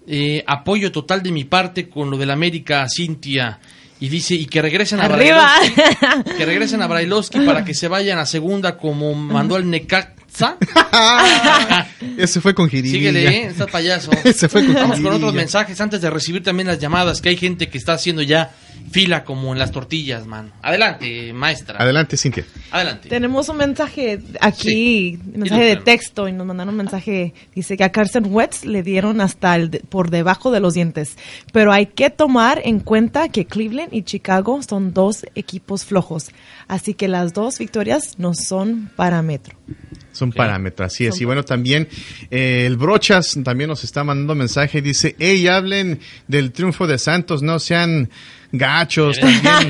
eh, 0.06 0.42
apoyo 0.46 0.90
total 0.90 1.22
de 1.22 1.32
mi 1.32 1.44
parte 1.44 1.88
con 1.88 2.10
lo 2.10 2.16
del 2.16 2.30
América 2.30 2.86
Cintia. 2.88 3.58
Y 4.00 4.08
dice, 4.08 4.34
y 4.36 4.46
que 4.46 4.62
regresen 4.62 5.00
a 5.00 5.06
Arriba. 5.06 5.54
Brailovsky, 5.74 6.36
que 6.36 6.46
regresen 6.46 6.82
a 6.82 6.86
Brailovsky 6.86 7.40
para 7.40 7.64
que 7.64 7.74
se 7.74 7.88
vayan 7.88 8.18
a 8.18 8.26
segunda 8.26 8.78
como 8.78 9.12
mandó 9.14 9.56
el 9.56 9.68
Necaxa. 9.68 10.56
Ese 12.16 12.40
fue 12.40 12.54
con 12.54 12.68
Jiribilla. 12.68 12.94
Síguele, 12.94 13.28
¿eh? 13.28 13.46
Estás 13.46 13.68
payaso. 13.70 14.12
Ese 14.24 14.48
fue 14.48 14.64
con 14.64 14.74
Vamos 14.74 15.00
con 15.00 15.12
otros 15.12 15.34
mensajes 15.34 15.80
antes 15.80 16.00
de 16.00 16.10
recibir 16.10 16.44
también 16.44 16.68
las 16.68 16.78
llamadas, 16.78 17.20
que 17.20 17.30
hay 17.30 17.36
gente 17.36 17.68
que 17.68 17.76
está 17.78 17.94
haciendo 17.94 18.22
ya 18.22 18.52
fila 18.90 19.24
como 19.24 19.52
en 19.52 19.58
las 19.58 19.70
tortillas, 19.72 20.26
man. 20.26 20.52
Adelante, 20.62 21.32
maestra. 21.32 21.76
Adelante, 21.78 22.16
Cintia. 22.16 22.44
Adelante. 22.70 23.08
Tenemos 23.08 23.48
un 23.48 23.56
mensaje 23.58 24.20
aquí, 24.40 25.18
un 25.34 25.40
mensaje 25.40 25.64
de 25.64 25.76
texto, 25.76 26.28
y 26.28 26.32
nos 26.32 26.46
mandaron 26.46 26.74
un 26.74 26.78
mensaje. 26.78 27.34
Dice 27.54 27.76
que 27.76 27.84
a 27.84 27.92
Carson 27.92 28.26
Wentz 28.28 28.64
le 28.64 28.82
dieron 28.82 29.20
hasta 29.20 29.54
el 29.56 29.70
de- 29.70 29.80
por 29.80 30.10
debajo 30.10 30.50
de 30.50 30.60
los 30.60 30.74
dientes. 30.74 31.16
Pero 31.52 31.72
hay 31.72 31.86
que 31.86 32.10
tomar 32.10 32.60
en 32.64 32.80
cuenta 32.80 33.28
que 33.28 33.46
Cleveland 33.46 33.92
y 33.92 34.02
Chicago 34.02 34.60
son 34.62 34.92
dos 34.92 35.24
equipos 35.34 35.84
flojos. 35.84 36.30
Así 36.66 36.94
que 36.94 37.08
las 37.08 37.32
dos 37.32 37.58
victorias 37.58 38.14
no 38.18 38.32
son 38.34 38.90
parámetro. 38.96 39.56
Son 40.18 40.32
parámetros, 40.32 40.86
así 40.92 41.06
es. 41.06 41.14
Son 41.14 41.22
Y 41.22 41.24
bueno, 41.26 41.44
también 41.44 41.88
eh, 42.30 42.64
el 42.66 42.76
Brochas 42.76 43.38
también 43.44 43.68
nos 43.68 43.84
está 43.84 44.04
mandando 44.04 44.34
mensaje. 44.34 44.82
Dice, 44.82 45.14
hey, 45.18 45.46
hablen 45.48 46.00
del 46.26 46.52
triunfo 46.52 46.86
de 46.86 46.98
Santos, 46.98 47.42
no 47.42 47.58
sean 47.58 48.10
gachos. 48.52 49.18
También, 49.20 49.68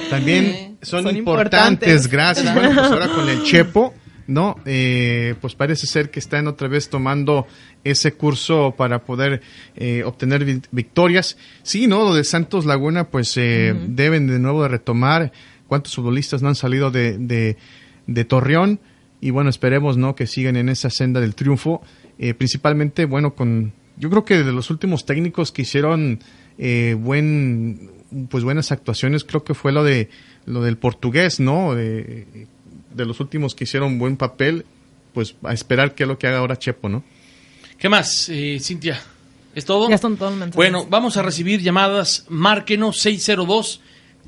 también 0.10 0.78
son, 0.82 1.04
Son 1.04 1.16
importantes, 1.16 1.88
importantes. 2.04 2.06
gracias. 2.08 2.54
Bueno, 2.54 2.74
pues 2.74 2.90
ahora 2.90 3.08
con 3.08 3.28
el 3.28 3.42
Chepo, 3.44 3.94
¿no? 4.26 4.56
Eh, 4.64 5.34
pues 5.40 5.54
parece 5.54 5.86
ser 5.86 6.10
que 6.10 6.20
están 6.20 6.46
otra 6.46 6.68
vez 6.68 6.88
tomando 6.88 7.46
ese 7.82 8.12
curso 8.12 8.74
para 8.76 9.04
poder 9.04 9.40
eh, 9.74 10.02
obtener 10.04 10.44
vi- 10.44 10.60
victorias. 10.70 11.36
Sí, 11.62 11.86
¿no? 11.86 12.04
Lo 12.04 12.14
de 12.14 12.24
Santos 12.24 12.64
Laguna, 12.66 13.08
pues 13.08 13.36
eh, 13.36 13.74
deben 13.88 14.26
de 14.26 14.38
nuevo 14.38 14.62
de 14.62 14.68
retomar. 14.68 15.32
¿Cuántos 15.66 15.94
futbolistas 15.94 16.42
no 16.42 16.48
han 16.48 16.54
salido 16.56 16.90
de, 16.90 17.16
de, 17.16 17.56
de 18.06 18.24
Torreón? 18.24 18.80
Y 19.20 19.30
bueno, 19.30 19.50
esperemos, 19.50 19.96
¿no? 19.96 20.14
Que 20.14 20.26
sigan 20.26 20.56
en 20.56 20.68
esa 20.68 20.90
senda 20.90 21.20
del 21.20 21.34
triunfo. 21.34 21.82
Eh, 22.18 22.34
principalmente, 22.34 23.04
bueno, 23.04 23.34
con... 23.34 23.72
Yo 23.96 24.08
creo 24.08 24.24
que 24.24 24.42
de 24.42 24.52
los 24.52 24.70
últimos 24.70 25.04
técnicos 25.04 25.52
que 25.52 25.62
hicieron 25.62 26.20
eh, 26.58 26.96
buen 26.98 27.90
pues 28.28 28.42
buenas 28.42 28.72
actuaciones 28.72 29.22
creo 29.22 29.44
que 29.44 29.54
fue 29.54 29.70
lo 29.70 29.84
de 29.84 30.10
lo 30.44 30.62
del 30.62 30.76
portugués 30.76 31.38
no 31.38 31.76
de, 31.76 32.48
de 32.92 33.06
los 33.06 33.20
últimos 33.20 33.54
que 33.54 33.64
hicieron 33.64 34.00
buen 34.00 34.16
papel 34.16 34.66
pues 35.14 35.36
a 35.44 35.52
esperar 35.52 35.94
qué 35.94 36.02
es 36.02 36.08
lo 36.08 36.18
que 36.18 36.26
haga 36.26 36.38
ahora 36.38 36.58
Chepo 36.58 36.88
no 36.88 37.04
¿Qué 37.80 37.88
más, 37.88 38.28
eh, 38.28 38.58
Cintia? 38.60 39.00
¿Es 39.54 39.64
todo? 39.64 39.88
Ya 39.88 39.96
son 39.96 40.18
todos. 40.18 40.50
Bueno, 40.50 40.86
vamos 40.88 41.16
a 41.16 41.22
recibir 41.22 41.62
llamadas. 41.62 42.26
Márquenos 42.28 43.00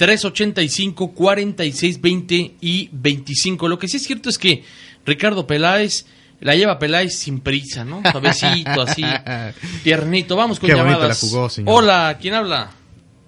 602-385-4620 0.03 2.55
y 2.61 2.89
25. 2.93 3.69
Lo 3.69 3.79
que 3.79 3.89
sí 3.89 3.99
es 3.99 4.03
cierto 4.05 4.29
es 4.29 4.39
que 4.39 4.65
Ricardo 5.07 5.47
Peláez 5.47 6.07
la 6.41 6.55
lleva 6.57 6.79
Peláez 6.79 7.19
sin 7.19 7.41
prisa, 7.41 7.85
¿no? 7.85 8.03
Suavecito, 8.11 8.83
así, 8.83 9.05
tiernito. 9.85 10.37
Vamos 10.37 10.59
con 10.59 10.71
Qué 10.71 10.77
llamadas. 10.77 11.23
la 11.23 11.29
jugó, 11.29 11.49
señor. 11.49 11.75
Hola, 11.75 12.19
¿quién 12.21 12.35
habla? 12.35 12.71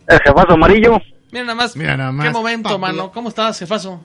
El 0.06 0.18
jefazo 0.18 0.54
amarillo. 0.54 1.00
Mira 1.30 1.44
nada 1.44 1.54
más. 1.54 1.76
Mira 1.76 1.96
nada 1.96 2.12
más, 2.12 2.26
¿Qué 2.26 2.32
momento, 2.32 2.78
mano? 2.78 3.10
¿Cómo 3.12 3.28
estás, 3.28 3.58
jefazo? 3.58 4.02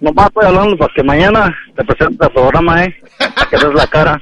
Nomás 0.00 0.28
estoy 0.28 0.46
hablando 0.46 0.76
para 0.76 0.92
que 0.94 1.02
mañana 1.02 1.56
te 1.74 1.84
presentes 1.84 2.26
el 2.26 2.32
programa, 2.32 2.84
¿eh? 2.84 2.94
Para 3.18 3.48
que 3.48 3.56
des 3.56 3.74
la 3.74 3.86
cara 3.86 4.20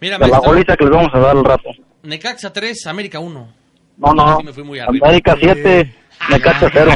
Mira, 0.00 0.18
de 0.18 0.28
la 0.28 0.40
bolita 0.40 0.76
que 0.76 0.84
les 0.84 0.92
vamos 0.94 1.10
a 1.12 1.18
dar 1.18 1.36
al 1.36 1.44
rato. 1.44 1.68
Necaxa 2.02 2.52
3, 2.52 2.86
América 2.86 3.18
1. 3.20 3.54
No, 3.98 4.14
no. 4.14 4.38
Sí 4.38 4.44
me 4.44 4.52
fui 4.54 4.64
muy. 4.64 4.78
América 4.80 5.36
7, 5.38 5.94
Necaxa 6.28 6.70
0. 6.72 6.90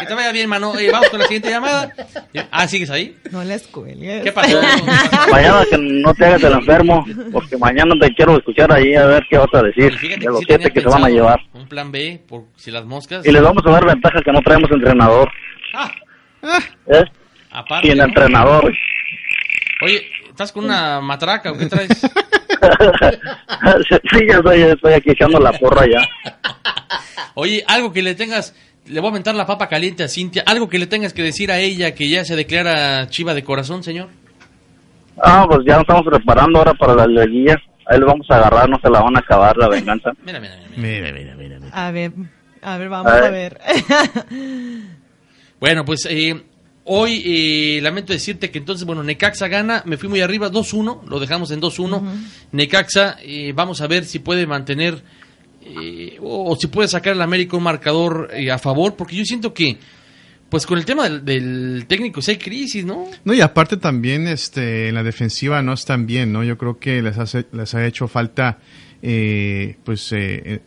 Que 0.00 0.06
te 0.06 0.14
vaya 0.14 0.30
bien, 0.32 0.48
mano. 0.48 0.78
Eh, 0.78 0.90
vamos 0.92 1.08
con 1.10 1.18
la 1.18 1.24
siguiente 1.26 1.50
llamada. 1.50 1.92
Ah, 2.50 2.68
¿sigues 2.68 2.88
ahí? 2.90 3.16
No 3.32 3.42
les 3.42 3.66
cuelgues. 3.66 4.22
¿Qué 4.22 4.32
pasó? 4.32 4.60
Mañana 5.32 5.64
que 5.68 5.78
no 5.78 6.14
te 6.14 6.24
hagas 6.24 6.42
el 6.44 6.52
enfermo, 6.52 7.04
porque 7.32 7.56
mañana 7.56 7.94
te 8.00 8.14
quiero 8.14 8.36
escuchar 8.38 8.72
ahí 8.72 8.94
a 8.94 9.06
ver 9.06 9.26
qué 9.28 9.38
vas 9.38 9.52
a 9.52 9.62
decir 9.62 9.98
de 9.98 10.24
los 10.26 10.38
sí 10.40 10.44
siete 10.46 10.70
que 10.70 10.80
se 10.80 10.88
van 10.88 11.04
a 11.04 11.08
llevar. 11.08 11.40
Un 11.52 11.66
plan 11.68 11.90
B, 11.90 12.22
por 12.28 12.44
si 12.56 12.70
las 12.70 12.84
moscas. 12.84 13.26
Y 13.26 13.32
les 13.32 13.42
vamos 13.42 13.64
a 13.66 13.70
dar 13.70 13.84
ventaja 13.86 14.22
que 14.22 14.32
no 14.32 14.40
traemos 14.42 14.70
entrenador. 14.70 15.30
Ah. 15.74 15.90
¿Eh? 16.86 17.04
Aparte, 17.50 17.88
Sin 17.88 17.98
¿no? 17.98 18.04
entrenador. 18.04 18.72
Oye, 19.82 20.06
¿estás 20.28 20.52
con 20.52 20.64
una 20.64 21.00
matraca 21.00 21.50
o 21.52 21.58
qué 21.58 21.66
traes? 21.66 21.88
sí, 24.12 24.18
ya 24.28 24.36
estoy, 24.36 24.62
estoy 24.62 24.92
aquí 24.94 25.10
echando 25.10 25.38
la 25.38 25.52
porra 25.52 25.86
ya. 25.86 26.00
Oye, 27.34 27.64
algo 27.66 27.92
que 27.92 28.02
le 28.02 28.14
tengas, 28.14 28.54
le 28.86 29.00
voy 29.00 29.08
a 29.08 29.10
aventar 29.12 29.34
la 29.34 29.46
papa 29.46 29.68
caliente 29.68 30.02
a 30.04 30.08
Cintia, 30.08 30.42
algo 30.46 30.68
que 30.68 30.78
le 30.78 30.86
tengas 30.86 31.12
que 31.12 31.22
decir 31.22 31.50
a 31.50 31.58
ella 31.58 31.94
que 31.94 32.08
ya 32.08 32.24
se 32.24 32.36
declara 32.36 33.06
chiva 33.08 33.34
de 33.34 33.44
corazón, 33.44 33.82
señor. 33.82 34.08
Ah, 35.22 35.46
pues 35.48 35.60
ya 35.66 35.74
nos 35.74 35.82
estamos 35.82 36.04
preparando 36.06 36.58
ahora 36.58 36.74
para 36.74 36.94
la 36.94 37.06
liguilla. 37.06 37.56
Ahí 37.86 37.98
les 37.98 38.06
vamos 38.06 38.26
a 38.30 38.36
agarrar, 38.36 38.68
no 38.68 38.78
se 38.80 38.90
la 38.90 39.00
van 39.00 39.16
a 39.16 39.20
acabar 39.20 39.56
la 39.56 39.68
venganza. 39.68 40.10
Mira, 40.24 40.38
mira, 40.40 40.56
mira, 40.76 41.34
mira, 41.36 41.58
mira. 41.58 41.58
A 41.72 41.90
ver, 41.90 42.12
a 42.62 42.76
ver, 42.76 42.88
vamos 42.88 43.10
A 43.12 43.16
a 43.16 43.30
ver. 43.30 43.58
ver. 43.58 43.60
Bueno, 45.60 45.84
pues 45.84 46.06
eh, 46.08 46.40
hoy 46.88 47.22
eh, 47.24 47.80
lamento 47.82 48.12
decirte 48.12 48.50
que 48.50 48.58
entonces, 48.58 48.84
bueno, 48.84 49.02
Necaxa 49.02 49.48
gana, 49.48 49.82
me 49.86 49.96
fui 49.96 50.08
muy 50.08 50.20
arriba, 50.20 50.50
2-1, 50.50 51.04
lo 51.06 51.20
dejamos 51.20 51.50
en 51.50 51.60
2-1. 51.60 52.02
Necaxa, 52.52 53.18
eh, 53.22 53.52
vamos 53.54 53.80
a 53.80 53.86
ver 53.86 54.04
si 54.04 54.18
puede 54.18 54.46
mantener 54.46 55.02
eh, 55.62 56.18
o, 56.20 56.50
o 56.50 56.56
si 56.56 56.66
puede 56.68 56.88
sacar 56.88 57.12
al 57.12 57.22
América 57.22 57.56
un 57.56 57.62
marcador 57.62 58.30
eh, 58.32 58.50
a 58.50 58.58
favor, 58.58 58.96
porque 58.96 59.16
yo 59.16 59.24
siento 59.24 59.52
que, 59.52 59.76
pues 60.48 60.66
con 60.66 60.78
el 60.78 60.84
tema 60.84 61.04
del, 61.08 61.24
del 61.24 61.84
técnico, 61.86 62.22
si 62.22 62.32
hay 62.32 62.38
crisis, 62.38 62.84
¿no? 62.84 63.06
no 63.24 63.34
y 63.34 63.40
aparte 63.40 63.76
también 63.76 64.26
este 64.26 64.88
en 64.88 64.94
la 64.94 65.02
defensiva 65.02 65.62
no 65.62 65.74
están 65.74 66.06
bien 66.06 66.32
no 66.32 66.42
yo 66.42 66.56
creo 66.56 66.78
que 66.78 67.02
les 67.02 67.18
hace 67.18 67.44
les 67.52 67.74
ha 67.74 67.86
hecho 67.86 68.08
falta 68.08 68.58
eh, 69.02 69.76
pues 69.84 70.10
eh, 70.12 70.62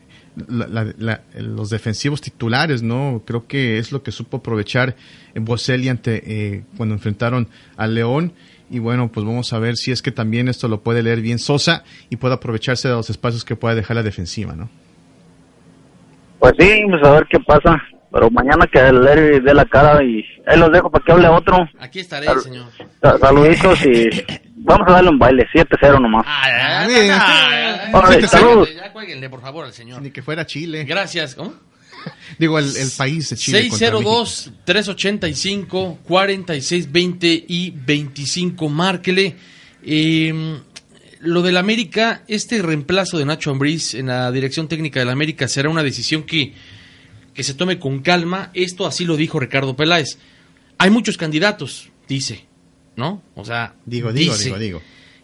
la- 0.47 0.67
la- 0.67 0.93
la- 0.97 1.21
los 1.35 1.69
defensivos 1.69 2.21
titulares, 2.21 2.81
¿no? 2.83 3.21
Creo 3.25 3.47
que 3.47 3.77
es 3.77 3.91
lo 3.91 4.01
que 4.03 4.11
supo 4.11 4.37
aprovechar 4.37 4.95
Boselli 5.35 5.89
ante 5.89 6.21
eh, 6.25 6.63
cuando 6.77 6.95
enfrentaron 6.95 7.47
al 7.77 7.95
León. 7.95 8.33
Y 8.69 8.79
bueno, 8.79 9.11
pues 9.11 9.25
vamos 9.25 9.51
a 9.51 9.59
ver 9.59 9.75
si 9.75 9.91
es 9.91 10.01
que 10.01 10.11
también 10.11 10.47
esto 10.47 10.67
lo 10.69 10.79
puede 10.81 11.03
leer 11.03 11.19
bien 11.21 11.39
Sosa 11.39 11.83
y 12.09 12.15
puede 12.15 12.35
aprovecharse 12.35 12.87
de 12.87 12.93
los 12.93 13.09
espacios 13.09 13.43
que 13.43 13.57
pueda 13.57 13.75
dejar 13.75 13.97
la 13.97 14.03
defensiva, 14.03 14.55
¿no? 14.55 14.69
Pues 16.39 16.53
sí, 16.57 16.71
pues 16.89 17.03
a 17.03 17.11
ver 17.11 17.27
qué 17.29 17.39
pasa. 17.39 17.77
Pero 18.11 18.29
mañana 18.29 18.65
que 18.67 18.79
el 18.79 19.01
Larry 19.03 19.39
dé 19.39 19.53
la 19.53 19.63
cara 19.65 20.03
y 20.03 20.23
ahí 20.45 20.57
los 20.59 20.71
dejo 20.71 20.89
para 20.89 21.03
que 21.05 21.11
hable 21.13 21.27
otro. 21.29 21.57
Aquí 21.79 21.99
estaré, 21.99 22.25
Sal- 22.25 22.41
señor. 22.41 22.65
Sa- 23.01 23.17
Saluditos 23.19 23.85
y 23.85 24.09
vamos 24.63 24.87
a 24.87 24.91
darle 24.93 25.09
un 25.09 25.19
baile, 25.19 25.47
7-0 25.53 26.01
nomás. 26.01 26.23
Ah. 26.27 26.87
Ya 28.73 28.91
cuélguenle, 28.93 29.29
por 29.29 29.41
favor, 29.41 29.65
al 29.65 29.73
señor. 29.73 30.01
Ni 30.01 30.11
que 30.11 30.21
fuera 30.21 30.45
Chile. 30.45 30.85
Gracias. 30.85 31.35
¿Cómo? 31.35 31.53
Digo, 32.39 32.57
el, 32.59 32.75
el 32.75 32.89
país 32.97 33.29
de 33.29 33.37
Chile. 33.37 33.69
contra 33.69 33.91
México. 33.91 34.23
602-385-4620 34.65 37.45
y 37.47 37.71
25. 37.71 38.69
Márquele. 38.69 39.35
Eh, 39.83 40.59
lo 41.21 41.41
del 41.43 41.57
América, 41.57 42.23
este 42.27 42.61
reemplazo 42.61 43.17
de 43.17 43.25
Nacho 43.25 43.51
Ambriz 43.51 43.93
en 43.93 44.07
la 44.07 44.31
dirección 44.31 44.67
técnica 44.67 44.99
del 44.99 45.09
América 45.09 45.47
será 45.47 45.69
una 45.69 45.83
decisión 45.83 46.23
que, 46.23 46.53
que 47.33 47.43
se 47.43 47.53
tome 47.53 47.77
con 47.77 48.01
calma. 48.01 48.49
Esto 48.53 48.87
así 48.87 49.05
lo 49.05 49.17
dijo 49.17 49.39
Ricardo 49.39 49.75
Peláez. 49.75 50.17
Hay 50.79 50.89
muchos 50.89 51.17
candidatos, 51.17 51.91
dice, 52.07 52.45
¿no? 53.01 53.21
O 53.35 53.43
sea, 53.43 53.73
Digo, 53.85 54.13
digo, 54.13 54.31
dice. 54.33 54.45
digo, 54.45 54.59
digo. 54.59 54.81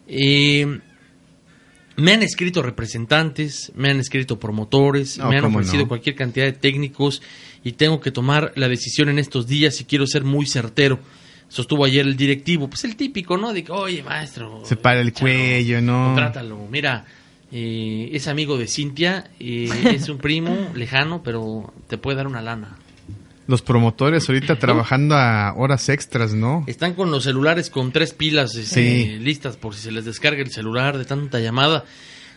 Eh, 0.07 0.79
me 1.95 2.11
han 2.13 2.21
escrito 2.23 2.61
representantes, 2.61 3.71
me 3.75 3.89
han 3.89 3.99
escrito 3.99 4.39
promotores, 4.39 5.17
No, 5.17 5.29
me 5.29 5.37
han 5.37 5.45
ofrecido 5.45 5.83
no. 5.83 5.87
cualquier 5.87 6.15
cantidad 6.15 6.45
de 6.45 6.51
técnicos 6.53 7.21
y 7.63 7.71
tengo 7.73 7.99
que 8.01 8.11
tomar 8.11 8.51
la 8.55 8.67
decisión 8.67 9.09
en 9.09 9.17
estos 9.19 9.47
días 9.47 9.79
y 9.81 9.85
quiero 9.85 10.05
ser 10.05 10.23
muy 10.23 10.45
certero. 10.45 10.99
Sostuvo 11.49 11.85
ayer 11.85 12.05
el 12.05 12.17
directivo, 12.17 12.67
pues 12.69 12.83
el 12.83 12.95
típico, 12.97 13.37
¿no? 13.37 13.53
De 13.53 13.63
que, 13.63 13.71
oye, 13.71 14.03
maestro, 14.03 14.61
Se 14.65 14.75
para 14.75 14.99
el 15.01 15.13
cuello, 15.13 15.81
¿no? 15.81 16.07
contrátalo. 16.07 16.67
Mira, 16.69 17.05
eh, 17.51 18.09
es 18.11 18.27
amigo 18.27 18.57
de 18.57 18.67
Cintia, 18.67 19.31
eh, 19.39 19.69
es 19.95 20.09
un 20.09 20.17
primo 20.17 20.55
lejano, 20.75 21.23
pero 21.23 21.73
te 21.87 21.97
puede 21.97 22.17
dar 22.17 22.27
una 22.27 22.41
lana. 22.41 22.77
Los 23.47 23.61
promotores 23.61 24.27
ahorita 24.27 24.59
trabajando 24.59 25.15
a 25.15 25.53
horas 25.55 25.89
extras, 25.89 26.33
¿no? 26.33 26.63
Están 26.67 26.93
con 26.93 27.09
los 27.11 27.23
celulares 27.23 27.69
con 27.69 27.91
tres 27.91 28.13
pilas 28.13 28.55
este, 28.55 29.17
listas 29.19 29.57
por 29.57 29.73
si 29.73 29.81
se 29.81 29.91
les 29.91 30.05
descarga 30.05 30.41
el 30.41 30.51
celular 30.51 30.97
de 30.97 31.05
tanta 31.05 31.39
llamada. 31.39 31.85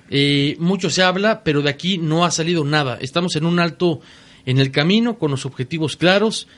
Eh, 0.09 0.57
mucho 0.59 0.89
se 0.89 1.03
habla, 1.03 1.43
pero 1.45 1.63
de 1.63 1.71
aquí 1.71 1.99
no 1.99 2.25
ha 2.25 2.31
salido 2.31 2.65
nada. 2.65 2.99
Estamos 3.01 3.37
en 3.37 3.45
un 3.45 3.59
alto 3.59 4.01
en 4.47 4.59
el 4.59 4.71
camino, 4.71 5.19
con 5.19 5.31
los 5.31 5.47
objetivos 5.47 5.97
claros 5.97 6.49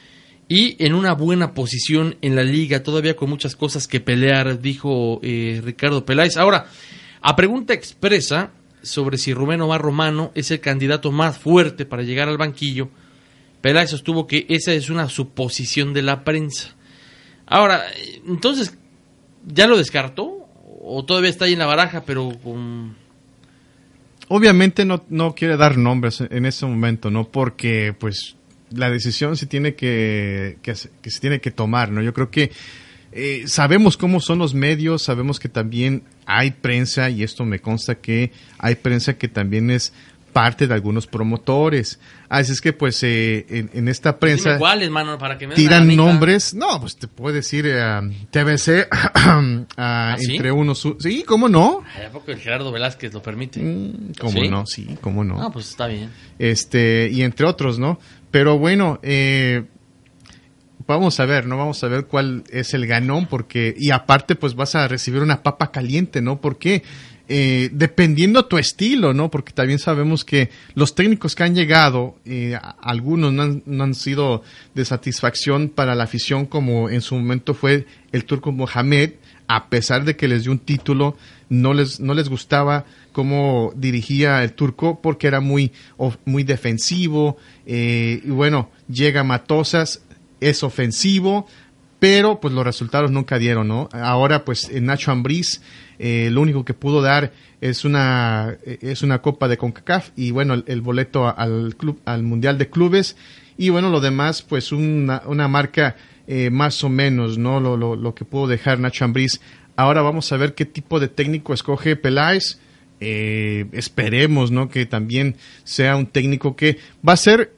y 0.48 0.76
en 0.84 0.94
una 0.94 1.14
buena 1.14 1.54
posición 1.54 2.16
en 2.20 2.36
la 2.36 2.44
liga, 2.44 2.82
todavía 2.82 3.16
con 3.16 3.30
muchas 3.30 3.56
cosas 3.56 3.88
que 3.88 4.00
pelear, 4.00 4.60
dijo 4.60 5.18
eh, 5.22 5.60
Ricardo 5.64 6.04
Peláez. 6.04 6.36
Ahora, 6.36 6.66
a 7.20 7.36
pregunta 7.36 7.72
expresa 7.72 8.52
sobre 8.82 9.16
si 9.16 9.32
Rubén 9.32 9.60
Omar 9.60 9.80
Romano 9.80 10.32
es 10.34 10.50
el 10.50 10.60
candidato 10.60 11.10
más 11.10 11.38
fuerte 11.38 11.86
para 11.86 12.02
llegar 12.02 12.28
al 12.28 12.36
banquillo, 12.36 12.90
Peláez 13.62 13.90
sostuvo 13.90 14.26
que 14.26 14.44
esa 14.50 14.72
es 14.72 14.90
una 14.90 15.08
suposición 15.08 15.94
de 15.94 16.02
la 16.02 16.24
prensa. 16.24 16.74
Ahora, 17.46 17.82
entonces, 18.26 18.76
¿ya 19.46 19.66
lo 19.66 19.78
descartó? 19.78 20.48
¿O 20.82 21.04
todavía 21.06 21.30
está 21.30 21.46
ahí 21.46 21.54
en 21.54 21.60
la 21.60 21.66
baraja, 21.66 22.04
pero 22.04 22.32
con... 22.42 22.96
Obviamente 24.28 24.84
no, 24.84 25.04
no 25.08 25.34
quiere 25.34 25.56
dar 25.56 25.78
nombres 25.78 26.20
en 26.20 26.44
ese 26.44 26.66
momento, 26.66 27.10
¿no? 27.10 27.28
Porque, 27.28 27.94
pues, 27.98 28.36
la 28.70 28.90
decisión 28.90 29.36
se 29.36 29.46
tiene 29.46 29.74
que, 29.74 30.58
que, 30.62 30.74
se 30.74 31.20
tiene 31.20 31.40
que 31.40 31.50
tomar, 31.50 31.90
¿no? 31.90 32.02
Yo 32.02 32.12
creo 32.12 32.30
que 32.30 32.50
eh, 33.12 33.42
sabemos 33.46 33.96
cómo 33.96 34.20
son 34.20 34.38
los 34.38 34.54
medios, 34.54 35.02
sabemos 35.02 35.38
que 35.38 35.48
también 35.48 36.02
hay 36.24 36.52
prensa, 36.52 37.10
y 37.10 37.22
esto 37.22 37.44
me 37.44 37.60
consta 37.60 37.96
que 37.96 38.32
hay 38.58 38.76
prensa 38.76 39.18
que 39.18 39.28
también 39.28 39.70
es 39.70 39.92
parte 40.32 40.66
de 40.66 40.74
algunos 40.74 41.06
promotores. 41.06 41.98
Así 42.28 42.52
es 42.52 42.60
que, 42.60 42.72
pues, 42.72 43.02
eh, 43.02 43.68
en, 43.72 43.88
esta 43.88 44.18
prensa. 44.18 44.58
¿Cuáles, 44.58 44.90
mano? 44.90 45.18
Para 45.18 45.36
que 45.36 45.46
me 45.46 45.54
tiran 45.54 45.94
nombres. 45.94 46.54
No, 46.54 46.80
pues 46.80 46.96
te 46.96 47.08
puedo 47.08 47.34
decir 47.34 47.66
eh, 47.68 48.00
TBC, 48.30 48.88
¿Ah, 49.76 50.16
entre 50.18 50.50
unos. 50.50 50.88
Sí, 50.98 51.24
¿cómo 51.26 51.48
no? 51.48 51.84
¿A 52.06 52.10
poco 52.10 52.30
el 52.30 52.38
Gerardo 52.38 52.72
Velázquez 52.72 53.12
lo 53.12 53.22
permite? 53.22 53.60
Mm, 53.60 54.12
¿Cómo 54.18 54.44
no? 54.44 54.66
Sí, 54.66 54.96
¿cómo 55.00 55.24
no? 55.24 55.42
Ah, 55.42 55.50
pues 55.52 55.68
está 55.68 55.86
bien. 55.86 56.10
Este, 56.38 57.10
y 57.12 57.22
entre 57.22 57.46
otros, 57.46 57.78
¿no? 57.78 58.00
Pero 58.30 58.58
bueno, 58.58 58.98
eh, 59.02 59.64
vamos 60.86 61.20
a 61.20 61.26
ver, 61.26 61.46
¿no? 61.46 61.56
Vamos 61.56 61.82
a 61.84 61.88
ver 61.88 62.06
cuál 62.06 62.44
es 62.50 62.74
el 62.74 62.86
ganón, 62.86 63.26
porque, 63.26 63.74
y 63.78 63.90
aparte, 63.90 64.34
pues 64.34 64.54
vas 64.54 64.74
a 64.74 64.88
recibir 64.88 65.22
una 65.22 65.42
papa 65.42 65.70
caliente, 65.70 66.22
¿no? 66.22 66.40
Porque 66.40 66.82
eh, 67.34 67.70
dependiendo 67.72 68.44
tu 68.44 68.58
estilo, 68.58 69.14
¿no? 69.14 69.30
Porque 69.30 69.54
también 69.54 69.78
sabemos 69.78 70.22
que 70.22 70.50
los 70.74 70.94
técnicos 70.94 71.34
que 71.34 71.42
han 71.42 71.54
llegado, 71.54 72.18
eh, 72.26 72.58
algunos 72.82 73.32
no 73.32 73.84
han, 73.84 73.94
sido 73.94 74.42
de 74.74 74.84
satisfacción 74.84 75.70
para 75.70 75.94
la 75.94 76.04
afición, 76.04 76.44
como 76.44 76.90
en 76.90 77.00
su 77.00 77.14
momento 77.14 77.54
fue 77.54 77.86
el 78.12 78.26
turco 78.26 78.52
Mohamed, 78.52 79.12
a 79.48 79.70
pesar 79.70 80.04
de 80.04 80.14
que 80.14 80.28
les 80.28 80.42
dio 80.42 80.52
un 80.52 80.58
título, 80.58 81.16
no 81.48 81.72
les, 81.72 82.00
no 82.00 82.12
les 82.12 82.28
gustaba 82.28 82.84
cómo 83.12 83.72
dirigía 83.76 84.44
el 84.44 84.52
turco 84.52 85.00
porque 85.00 85.26
era 85.26 85.40
muy, 85.40 85.72
muy 86.26 86.44
defensivo, 86.44 87.38
eh, 87.64 88.20
y 88.22 88.28
bueno, 88.28 88.68
llega 88.90 89.24
Matosas, 89.24 90.02
es 90.40 90.62
ofensivo, 90.62 91.46
pero 91.98 92.40
pues 92.40 92.52
los 92.52 92.64
resultados 92.64 93.10
nunca 93.10 93.38
dieron, 93.38 93.68
¿no? 93.68 93.88
Ahora 93.92 94.44
pues 94.44 94.70
Nacho 94.82 95.12
Ambriz 95.12 95.62
eh, 96.04 96.30
lo 96.32 96.40
único 96.40 96.64
que 96.64 96.74
pudo 96.74 97.00
dar 97.00 97.32
es 97.60 97.84
una 97.84 98.56
es 98.64 99.02
una 99.02 99.22
copa 99.22 99.46
de 99.46 99.56
Concacaf 99.56 100.10
y 100.16 100.32
bueno 100.32 100.60
el, 100.66 100.80
boleto 100.80 101.28
al 101.28 101.76
club 101.76 102.00
al 102.04 102.24
mundial 102.24 102.58
de 102.58 102.68
clubes. 102.68 103.16
Y 103.56 103.68
bueno 103.68 103.88
lo 103.88 104.00
demás 104.00 104.42
pues 104.42 104.72
una, 104.72 105.22
una 105.26 105.46
marca 105.46 105.94
eh, 106.26 106.50
más 106.50 106.82
o 106.82 106.88
menos 106.88 107.38
no 107.38 107.60
lo, 107.60 107.76
lo, 107.76 107.94
lo, 107.94 108.16
que 108.16 108.24
pudo 108.24 108.48
dejar 108.48 108.80
Nacho 108.80 109.04
Ambriz. 109.04 109.40
Ahora 109.76 110.02
vamos 110.02 110.32
a 110.32 110.36
ver 110.36 110.56
qué 110.56 110.64
tipo 110.64 110.98
de 110.98 111.06
técnico 111.06 111.54
escoge 111.54 111.94
Peláez. 111.94 112.58
Eh, 112.98 113.66
esperemos 113.70 114.50
no 114.50 114.68
que 114.68 114.86
también 114.86 115.36
sea 115.62 115.94
un 115.94 116.06
técnico 116.06 116.56
que 116.56 116.78
va 117.06 117.12
a 117.12 117.16
ser 117.16 117.52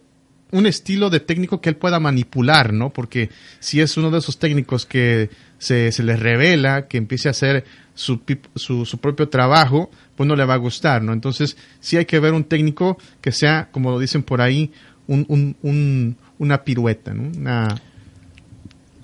un 0.51 0.67
estilo 0.67 1.11
de 1.11 1.21
técnico 1.21 1.61
que 1.61 1.69
él 1.69 1.77
pueda 1.77 1.99
manipular, 1.99 2.73
¿no? 2.73 2.91
Porque 2.91 3.31
si 3.61 3.81
es 3.81 3.97
uno 3.97 4.11
de 4.11 4.19
esos 4.19 4.39
técnicos 4.39 4.87
que 4.87 5.31
se, 5.59 5.91
se 5.93 6.03
le 6.03 6.17
revela, 6.17 6.87
que 6.87 6.99
empiece 6.99 7.29
a 7.29 7.33
hacer 7.33 7.65
su, 7.95 8.21
su, 8.55 8.87
su, 8.87 8.99
propio 8.99 9.29
trabajo, 9.29 9.91
pues 10.17 10.29
no 10.29 10.37
le 10.37 10.45
va 10.45 10.55
a 10.55 10.59
gustar, 10.59 11.03
¿no? 11.03 11.13
Entonces, 11.13 11.57
sí 11.81 11.97
hay 11.97 12.05
que 12.05 12.21
ver 12.21 12.35
un 12.35 12.45
técnico 12.45 12.99
que 13.21 13.33
sea, 13.33 13.69
como 13.73 13.91
lo 13.91 13.99
dicen 13.99 14.23
por 14.23 14.41
ahí, 14.41 14.71
un, 15.07 15.25
un, 15.29 15.57
un, 15.63 16.17
una 16.39 16.63
pirueta, 16.63 17.15
¿no? 17.15 17.37
Una... 17.37 17.81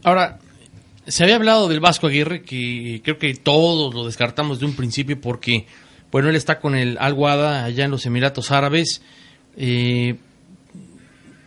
Ahora, 0.02 0.38
se 1.06 1.24
había 1.24 1.36
hablado 1.36 1.68
del 1.68 1.80
Vasco 1.80 2.06
Aguirre, 2.06 2.42
que 2.42 3.00
creo 3.02 3.18
que 3.18 3.34
todos 3.34 3.92
lo 3.94 4.06
descartamos 4.06 4.60
de 4.60 4.66
un 4.66 4.74
principio 4.74 5.20
porque, 5.20 5.66
bueno, 6.12 6.28
él 6.28 6.36
está 6.36 6.60
con 6.60 6.74
el 6.74 6.96
Al-Wada 7.00 7.64
allá 7.64 7.84
en 7.84 7.90
los 7.90 8.06
Emiratos 8.06 8.50
Árabes. 8.50 9.02
Eh, 9.56 10.16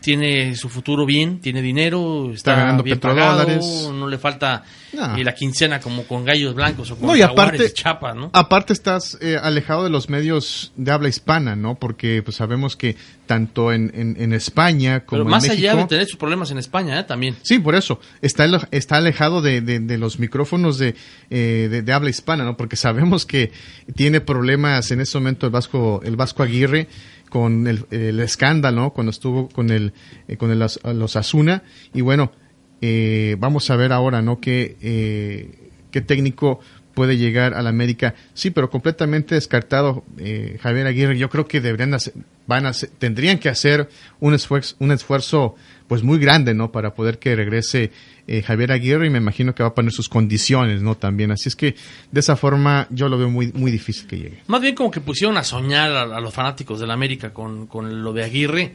tiene 0.03 0.55
su 0.57 0.67
futuro 0.67 1.05
bien, 1.05 1.39
tiene 1.39 1.61
dinero, 1.61 2.33
está, 2.33 2.55
ganando 2.55 2.83
bien 2.83 2.99
pagado, 2.99 3.47
no 3.93 4.07
le 4.09 4.17
falta 4.17 4.63
eh, 4.91 5.23
la 5.23 5.33
quincena 5.33 5.79
como 5.79 6.03
con 6.03 6.25
gallos 6.25 6.53
blancos 6.53 6.91
o 6.91 6.97
con 6.97 7.07
no, 7.07 7.15
y 7.15 7.21
aparte, 7.21 7.71
chapa, 7.71 8.13
¿no? 8.13 8.29
Aparte 8.33 8.73
estás 8.73 9.17
eh, 9.21 9.37
alejado 9.41 9.85
de 9.85 9.89
los 9.89 10.09
medios 10.09 10.73
de 10.75 10.91
habla 10.91 11.07
hispana, 11.07 11.55
¿no? 11.55 11.75
Porque 11.75 12.21
pues 12.21 12.35
sabemos 12.35 12.75
que 12.75 12.97
tanto 13.25 13.71
en, 13.71 13.91
en, 13.95 14.33
España 14.33 15.05
como 15.05 15.21
Pero 15.21 15.31
más 15.31 15.45
en 15.45 15.51
México, 15.51 15.69
allá 15.71 15.81
de 15.81 15.87
tener 15.87 16.05
sus 16.05 16.17
problemas 16.17 16.51
en 16.51 16.57
España, 16.57 16.99
¿eh? 16.99 17.03
También. 17.05 17.37
Sí, 17.41 17.59
por 17.59 17.73
eso. 17.73 18.01
Está, 18.21 18.45
está 18.71 18.97
alejado 18.97 19.41
de, 19.41 19.61
de, 19.61 19.97
los 19.97 20.19
micrófonos 20.19 20.77
de, 20.77 20.95
eh, 21.29 21.81
de, 21.83 21.93
habla 21.93 22.09
hispana, 22.09 22.43
¿no? 22.43 22.57
Porque 22.57 22.75
sabemos 22.75 23.25
que 23.25 23.53
tiene 23.95 24.19
problemas 24.19 24.91
en 24.91 24.99
ese 24.99 25.17
momento 25.17 25.45
el 25.45 25.53
Vasco, 25.53 26.01
el 26.03 26.17
Vasco 26.17 26.43
Aguirre 26.43 26.89
con 27.33 27.65
el, 27.65 28.19
escándalo, 28.19 28.91
cuando 28.91 29.09
estuvo 29.09 29.49
con 29.49 29.71
el 29.71 29.91
eh, 30.27 30.37
con 30.37 30.51
el, 30.51 30.59
los 30.59 31.15
Asuna 31.15 31.63
y 31.91 32.01
bueno, 32.01 32.31
eh, 32.79 33.37
vamos 33.39 33.71
a 33.71 33.75
ver 33.75 33.91
ahora, 33.91 34.21
¿no? 34.21 34.39
Qué, 34.39 34.77
eh, 34.83 35.71
qué 35.89 36.01
técnico 36.01 36.59
puede 36.93 37.17
llegar 37.17 37.55
al 37.55 37.65
América. 37.65 38.13
Sí, 38.35 38.51
pero 38.51 38.69
completamente 38.69 39.33
descartado 39.33 40.03
Javier 40.61 40.85
Aguirre. 40.85 41.17
Yo 41.17 41.31
creo 41.31 41.47
que 41.47 41.59
deberían 41.59 41.97
van 42.45 42.67
a 42.67 42.71
tendrían 42.99 43.39
que 43.39 43.49
hacer 43.49 43.89
un 44.19 44.35
esfuerzo, 44.35 44.75
un 44.77 44.91
esfuerzo 44.91 45.55
pues 45.87 46.03
muy 46.03 46.17
grande, 46.17 46.53
¿no? 46.53 46.71
Para 46.71 46.93
poder 46.93 47.19
que 47.19 47.35
regrese 47.35 47.91
eh, 48.27 48.41
Javier 48.41 48.71
Aguirre 48.71 49.07
y 49.07 49.09
me 49.09 49.17
imagino 49.17 49.53
que 49.53 49.63
va 49.63 49.69
a 49.69 49.75
poner 49.75 49.91
sus 49.91 50.09
condiciones, 50.09 50.81
¿no? 50.81 50.95
También. 50.95 51.31
Así 51.31 51.49
es 51.49 51.55
que 51.55 51.75
de 52.11 52.19
esa 52.19 52.35
forma 52.35 52.87
yo 52.89 53.09
lo 53.09 53.17
veo 53.17 53.29
muy, 53.29 53.51
muy 53.53 53.71
difícil 53.71 54.07
que 54.07 54.17
llegue. 54.17 54.43
Más 54.47 54.61
bien 54.61 54.75
como 54.75 54.91
que 54.91 55.01
pusieron 55.01 55.37
a 55.37 55.43
soñar 55.43 55.91
a, 55.91 56.19
los 56.19 56.33
fanáticos 56.33 56.79
del 56.79 56.91
América 56.91 57.33
con, 57.33 57.67
con 57.67 58.03
lo 58.03 58.13
de 58.13 58.23
Aguirre. 58.23 58.73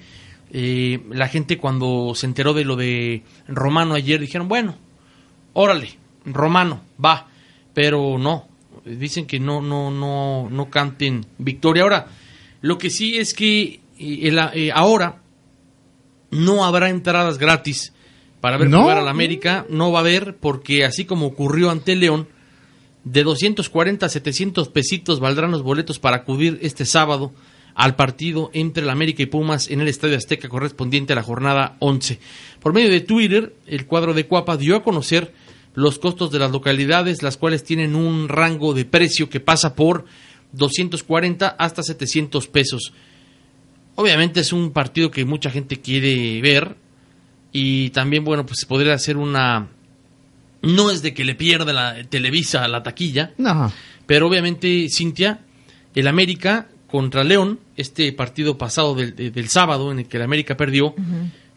Eh, 0.50 1.00
la 1.10 1.28
gente 1.28 1.58
cuando 1.58 2.12
se 2.14 2.26
enteró 2.26 2.54
de 2.54 2.64
lo 2.64 2.76
de 2.76 3.22
Romano 3.48 3.94
ayer 3.94 4.20
dijeron, 4.20 4.48
bueno, 4.48 4.76
órale, 5.52 5.90
Romano, 6.24 6.82
va, 7.02 7.28
pero 7.74 8.18
no, 8.18 8.48
dicen 8.84 9.26
que 9.26 9.40
no, 9.40 9.60
no, 9.60 9.90
no, 9.90 10.48
no 10.50 10.70
canten 10.70 11.26
victoria. 11.38 11.82
Ahora, 11.82 12.06
lo 12.60 12.78
que 12.78 12.90
sí 12.90 13.18
es 13.18 13.34
que 13.34 13.80
eh, 13.98 14.70
ahora 14.72 15.20
no 16.30 16.64
habrá 16.64 16.90
entradas 16.90 17.38
gratis 17.38 17.92
para 18.40 18.56
ver 18.56 18.70
jugar 18.70 18.98
al 18.98 19.08
América. 19.08 19.66
No 19.68 19.92
va 19.92 20.00
a 20.00 20.02
haber 20.02 20.36
porque 20.36 20.84
así 20.84 21.04
como 21.04 21.26
ocurrió 21.26 21.70
ante 21.70 21.96
León, 21.96 22.28
de 23.04 23.22
240 23.22 24.06
a 24.06 24.08
700 24.08 24.68
pesitos 24.68 25.20
valdrán 25.20 25.50
los 25.50 25.62
boletos 25.62 25.98
para 25.98 26.18
acudir 26.18 26.58
este 26.62 26.84
sábado 26.84 27.32
al 27.74 27.94
partido 27.94 28.50
entre 28.54 28.82
el 28.82 28.90
América 28.90 29.22
y 29.22 29.26
Pumas 29.26 29.70
en 29.70 29.80
el 29.80 29.88
Estadio 29.88 30.16
Azteca 30.16 30.48
correspondiente 30.48 31.12
a 31.12 31.16
la 31.16 31.22
jornada 31.22 31.76
11. 31.78 32.18
Por 32.60 32.72
medio 32.72 32.90
de 32.90 33.00
Twitter, 33.00 33.54
el 33.66 33.86
cuadro 33.86 34.14
de 34.14 34.26
Cuapa 34.26 34.56
dio 34.56 34.76
a 34.76 34.82
conocer 34.82 35.32
los 35.74 36.00
costos 36.00 36.32
de 36.32 36.40
las 36.40 36.50
localidades, 36.50 37.22
las 37.22 37.36
cuales 37.36 37.62
tienen 37.62 37.94
un 37.94 38.28
rango 38.28 38.74
de 38.74 38.84
precio 38.84 39.30
que 39.30 39.38
pasa 39.38 39.76
por 39.76 40.06
240 40.52 41.48
hasta 41.48 41.84
700 41.84 42.48
pesos. 42.48 42.92
Obviamente 44.00 44.38
es 44.38 44.52
un 44.52 44.70
partido 44.70 45.10
que 45.10 45.24
mucha 45.24 45.50
gente 45.50 45.80
quiere 45.80 46.40
ver 46.40 46.76
y 47.50 47.90
también, 47.90 48.24
bueno, 48.24 48.46
pues 48.46 48.64
podría 48.64 48.96
ser 48.96 49.16
una... 49.16 49.66
No 50.62 50.92
es 50.92 51.02
de 51.02 51.12
que 51.12 51.24
le 51.24 51.34
pierda 51.34 51.72
la 51.72 52.04
Televisa 52.04 52.68
la 52.68 52.84
taquilla, 52.84 53.32
no. 53.38 53.72
pero 54.06 54.28
obviamente, 54.28 54.86
Cintia, 54.88 55.40
el 55.96 56.06
América 56.06 56.68
contra 56.86 57.24
León, 57.24 57.58
este 57.76 58.12
partido 58.12 58.56
pasado 58.56 58.94
del, 58.94 59.48
sábado 59.48 59.90
en 59.90 59.98
el 59.98 60.06
que 60.06 60.18
el 60.18 60.22
América 60.22 60.56
perdió, 60.56 60.94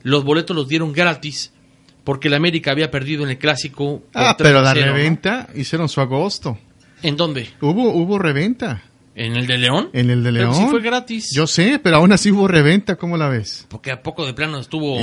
los 0.01 0.23
boletos 0.23 0.55
los 0.55 0.67
dieron 0.67 0.93
gratis 0.93 1.51
porque 2.03 2.27
el 2.27 2.33
América 2.33 2.71
había 2.71 2.89
perdido 2.89 3.23
en 3.23 3.29
el 3.29 3.37
clásico. 3.37 4.01
Ah, 4.15 4.35
pero 4.35 4.63
la 4.63 4.73
reventa 4.73 5.47
hicieron 5.53 5.87
su 5.89 6.01
agosto. 6.01 6.57
¿En 7.03 7.15
dónde? 7.17 7.49
Hubo, 7.61 7.91
hubo 7.91 8.17
reventa. 8.17 8.81
¿En 9.15 9.35
el 9.35 9.45
de 9.47 9.57
León? 9.57 9.89
En 9.93 10.09
el 10.09 10.23
de 10.23 10.31
León. 10.31 10.51
Pero 10.53 10.65
sí 10.65 10.69
fue 10.71 10.81
gratis. 10.81 11.29
Yo 11.35 11.47
sé, 11.47 11.79
pero 11.83 11.97
aún 11.97 12.11
así 12.13 12.31
hubo 12.31 12.47
reventa, 12.47 12.95
¿cómo 12.95 13.17
la 13.17 13.27
ves? 13.29 13.65
Porque 13.69 13.91
a 13.91 14.01
poco 14.01 14.25
de 14.25 14.33
plano 14.33 14.57
estuvo 14.59 14.97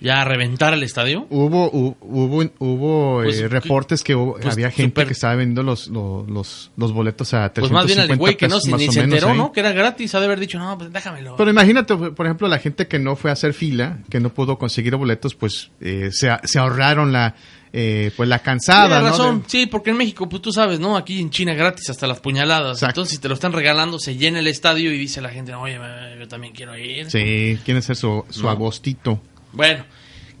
ya 0.00 0.22
a 0.22 0.24
reventar 0.24 0.72
el 0.72 0.82
estadio. 0.82 1.26
Hubo 1.28 1.70
hu- 1.70 1.96
hubo 2.00 2.50
hubo 2.58 3.22
Pues, 3.22 3.38
eh, 3.38 3.48
reportes 3.48 4.02
que 4.02 4.14
hubo- 4.14 4.32
pues, 4.40 4.54
había 4.54 4.70
gente 4.70 5.04
que 5.06 5.12
estaba 5.12 5.34
vendiendo 5.34 5.62
los, 5.62 5.88
los, 5.88 6.26
los, 6.28 6.70
los 6.76 6.92
boletos 6.92 7.34
a 7.34 7.52
350 7.52 7.60
Pues 7.60 7.70
más 7.70 7.86
bien 7.86 8.10
el 8.10 8.16
güey 8.16 8.34
que 8.36 8.48
no 8.48 8.56
pesos, 8.56 8.70
se, 8.80 8.88
ni 9.00 9.04
enteró, 9.04 9.28
ahí. 9.28 9.36
¿no? 9.36 9.52
Que 9.52 9.60
era 9.60 9.72
gratis, 9.72 10.14
ha 10.14 10.20
de 10.20 10.24
haber 10.26 10.40
dicho, 10.40 10.58
no, 10.58 10.76
pues 10.78 10.90
déjamelo. 10.90 11.36
Pero 11.36 11.50
imagínate, 11.50 11.94
por 11.96 12.24
ejemplo, 12.26 12.48
la 12.48 12.58
gente 12.58 12.88
que 12.88 12.98
no 12.98 13.14
fue 13.14 13.28
a 13.30 13.34
hacer 13.34 13.52
fila, 13.52 13.98
que 14.08 14.20
no 14.20 14.30
pudo 14.30 14.58
conseguir 14.58 14.96
boletos, 14.96 15.34
pues 15.34 15.70
eh, 15.82 16.08
se, 16.12 16.30
se 16.44 16.58
ahorraron 16.58 17.12
la 17.12 17.34
eh, 17.72 18.10
pues 18.16 18.28
la 18.28 18.40
cansada, 18.40 18.98
Tienes 18.98 19.10
razón, 19.12 19.44
sí, 19.46 19.66
porque 19.66 19.90
en 19.90 19.96
México, 19.96 20.28
pues 20.28 20.42
tú 20.42 20.52
sabes, 20.52 20.80
¿no? 20.80 20.96
Aquí 20.96 21.20
en 21.20 21.30
China 21.30 21.54
gratis 21.54 21.88
hasta 21.90 22.06
las 22.06 22.20
puñaladas. 22.20 22.82
Entonces, 22.82 23.14
si 23.14 23.20
te 23.20 23.28
lo 23.28 23.34
están 23.34 23.52
regalando, 23.52 23.98
se 23.98 24.16
llena 24.16 24.40
el 24.40 24.46
estadio 24.48 24.92
y 24.92 24.98
dice 24.98 25.20
la 25.20 25.30
gente, 25.30 25.54
oye, 25.54 25.78
yo 26.18 26.26
también 26.28 26.52
quiero 26.52 26.76
ir. 26.76 27.10
Sí, 27.10 27.58
quieren 27.64 27.78
hacer 27.78 27.96
su, 27.96 28.24
su 28.28 28.42
No. 28.42 28.50
agostito. 28.50 29.20
Bueno, 29.52 29.84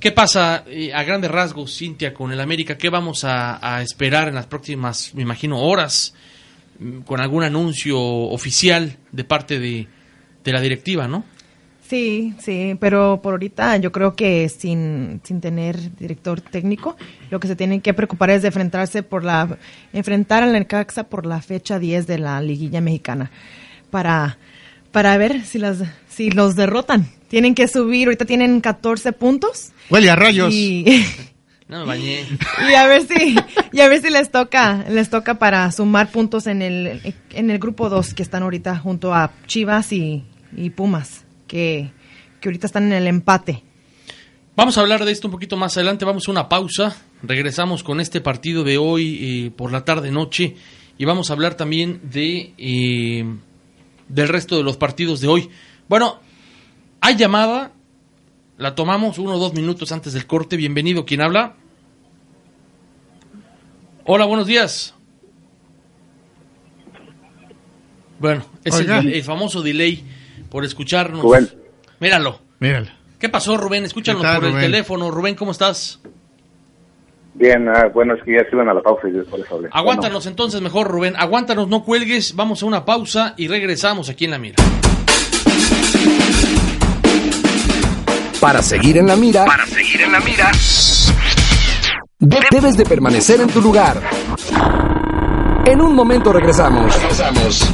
¿qué 0.00 0.10
pasa 0.12 0.64
eh, 0.66 0.92
a 0.92 1.02
grandes 1.04 1.30
rasgos, 1.30 1.76
Cintia, 1.76 2.12
con 2.12 2.32
el 2.32 2.40
América? 2.40 2.76
¿Qué 2.76 2.90
vamos 2.90 3.22
a, 3.24 3.58
a 3.76 3.82
esperar 3.82 4.28
en 4.28 4.34
las 4.34 4.46
próximas, 4.46 5.12
me 5.14 5.22
imagino, 5.22 5.60
horas 5.60 6.14
mm, 6.78 7.00
con 7.02 7.20
algún 7.20 7.44
anuncio 7.44 7.98
oficial 8.00 8.96
de 9.12 9.24
parte 9.24 9.58
de, 9.60 9.86
de 10.42 10.52
la 10.52 10.60
directiva, 10.60 11.06
¿no? 11.06 11.24
Sí, 11.90 12.34
sí, 12.38 12.76
pero 12.78 13.18
por 13.20 13.32
ahorita 13.32 13.76
yo 13.78 13.90
creo 13.90 14.14
que 14.14 14.48
sin, 14.48 15.20
sin 15.24 15.40
tener 15.40 15.96
director 15.96 16.40
técnico, 16.40 16.96
lo 17.30 17.40
que 17.40 17.48
se 17.48 17.56
tienen 17.56 17.80
que 17.80 17.92
preocupar 17.94 18.30
es 18.30 18.42
de 18.42 18.48
enfrentarse 18.48 19.02
por 19.02 19.24
la 19.24 19.58
enfrentar 19.92 20.44
al 20.44 20.52
Necaxa 20.52 21.08
por 21.08 21.26
la 21.26 21.42
fecha 21.42 21.80
10 21.80 22.06
de 22.06 22.18
la 22.18 22.40
liguilla 22.42 22.80
mexicana 22.80 23.32
para 23.90 24.38
para 24.92 25.18
ver 25.18 25.42
si 25.42 25.58
las 25.58 25.82
si 26.08 26.30
los 26.30 26.54
derrotan. 26.54 27.08
Tienen 27.26 27.56
que 27.56 27.66
subir, 27.66 28.06
ahorita 28.06 28.24
tienen 28.24 28.60
14 28.60 29.10
puntos. 29.10 29.72
Huele 29.90 30.10
a 30.10 30.14
rayos. 30.14 30.54
Y, 30.54 30.84
No 31.68 31.80
me 31.80 31.86
bañé. 31.86 32.24
y 32.70 32.74
a 32.74 32.86
ver 32.86 33.02
si 33.02 33.36
y 33.72 33.80
a 33.80 33.88
ver 33.88 34.00
si 34.00 34.10
les 34.10 34.30
toca 34.30 34.84
les 34.88 35.10
toca 35.10 35.40
para 35.40 35.72
sumar 35.72 36.12
puntos 36.12 36.46
en 36.46 36.62
el 36.62 37.16
en 37.30 37.50
el 37.50 37.58
grupo 37.58 37.88
2 37.88 38.14
que 38.14 38.22
están 38.22 38.44
ahorita 38.44 38.78
junto 38.78 39.12
a 39.12 39.32
Chivas 39.48 39.92
y, 39.92 40.22
y 40.56 40.70
Pumas 40.70 41.24
que, 41.50 41.90
que 42.40 42.48
ahorita 42.48 42.68
están 42.68 42.84
en 42.84 42.92
el 42.92 43.08
empate. 43.08 43.64
Vamos 44.54 44.78
a 44.78 44.82
hablar 44.82 45.04
de 45.04 45.10
esto 45.10 45.26
un 45.26 45.32
poquito 45.32 45.56
más 45.56 45.76
adelante. 45.76 46.04
Vamos 46.04 46.28
a 46.28 46.30
una 46.30 46.48
pausa. 46.48 46.96
Regresamos 47.24 47.82
con 47.82 48.00
este 48.00 48.20
partido 48.20 48.62
de 48.62 48.78
hoy 48.78 49.18
eh, 49.20 49.50
por 49.50 49.72
la 49.72 49.84
tarde 49.84 50.12
noche 50.12 50.54
y 50.96 51.04
vamos 51.04 51.28
a 51.28 51.32
hablar 51.32 51.56
también 51.56 52.00
de 52.04 52.54
eh, 52.56 53.24
del 54.08 54.28
resto 54.28 54.56
de 54.56 54.62
los 54.62 54.76
partidos 54.76 55.20
de 55.20 55.26
hoy. 55.26 55.50
Bueno, 55.88 56.20
hay 57.00 57.16
llamada. 57.16 57.72
La 58.56 58.76
tomamos 58.76 59.18
uno 59.18 59.34
o 59.34 59.38
dos 59.38 59.54
minutos 59.54 59.90
antes 59.90 60.12
del 60.12 60.26
corte. 60.26 60.56
Bienvenido. 60.56 61.04
¿Quién 61.04 61.20
habla? 61.20 61.56
Hola, 64.04 64.24
buenos 64.26 64.46
días. 64.46 64.94
Bueno, 68.20 68.44
es 68.62 68.78
el 68.78 69.24
famoso 69.24 69.62
delay 69.62 70.04
por 70.50 70.64
escucharnos. 70.64 71.22
Rubén. 71.22 71.48
Míralo. 72.00 72.40
Míralo. 72.58 72.88
¿Qué 73.18 73.28
pasó, 73.28 73.56
Rubén? 73.56 73.84
Escúchanos 73.84 74.22
¿Qué 74.22 74.26
tal, 74.28 74.40
por 74.40 74.48
el 74.50 74.58
teléfono. 74.60 75.10
Rubén, 75.10 75.34
¿cómo 75.34 75.52
estás? 75.52 76.00
Bien, 77.34 77.68
ah, 77.68 77.88
bueno, 77.94 78.14
es 78.14 78.22
que 78.24 78.32
ya 78.32 78.40
se 78.40 78.48
iban 78.56 78.68
a 78.68 78.74
la 78.74 78.82
pausa 78.82 79.08
y 79.08 79.12
después 79.12 79.42
les 79.42 79.50
hablé. 79.52 79.68
Aguántanos 79.72 80.26
entonces 80.26 80.60
mejor, 80.60 80.88
Rubén. 80.88 81.14
Aguántanos, 81.16 81.68
no 81.68 81.84
cuelgues. 81.84 82.34
Vamos 82.34 82.62
a 82.62 82.66
una 82.66 82.84
pausa 82.84 83.34
y 83.36 83.46
regresamos 83.48 84.08
aquí 84.08 84.24
en 84.24 84.30
la 84.32 84.38
mira. 84.38 84.56
Para 88.40 88.62
seguir 88.62 88.96
en 88.96 89.06
la 89.06 89.16
mira, 89.16 89.44
Para 89.44 89.66
seguir 89.66 90.00
en 90.00 90.12
la 90.12 90.20
mira, 90.20 90.50
de- 92.18 92.40
debes 92.50 92.76
de 92.76 92.84
permanecer 92.86 93.40
en 93.40 93.48
tu 93.48 93.60
lugar. 93.60 94.00
En 95.66 95.80
un 95.82 95.94
momento 95.94 96.32
regresamos. 96.32 96.94
Regresamos. 96.96 97.70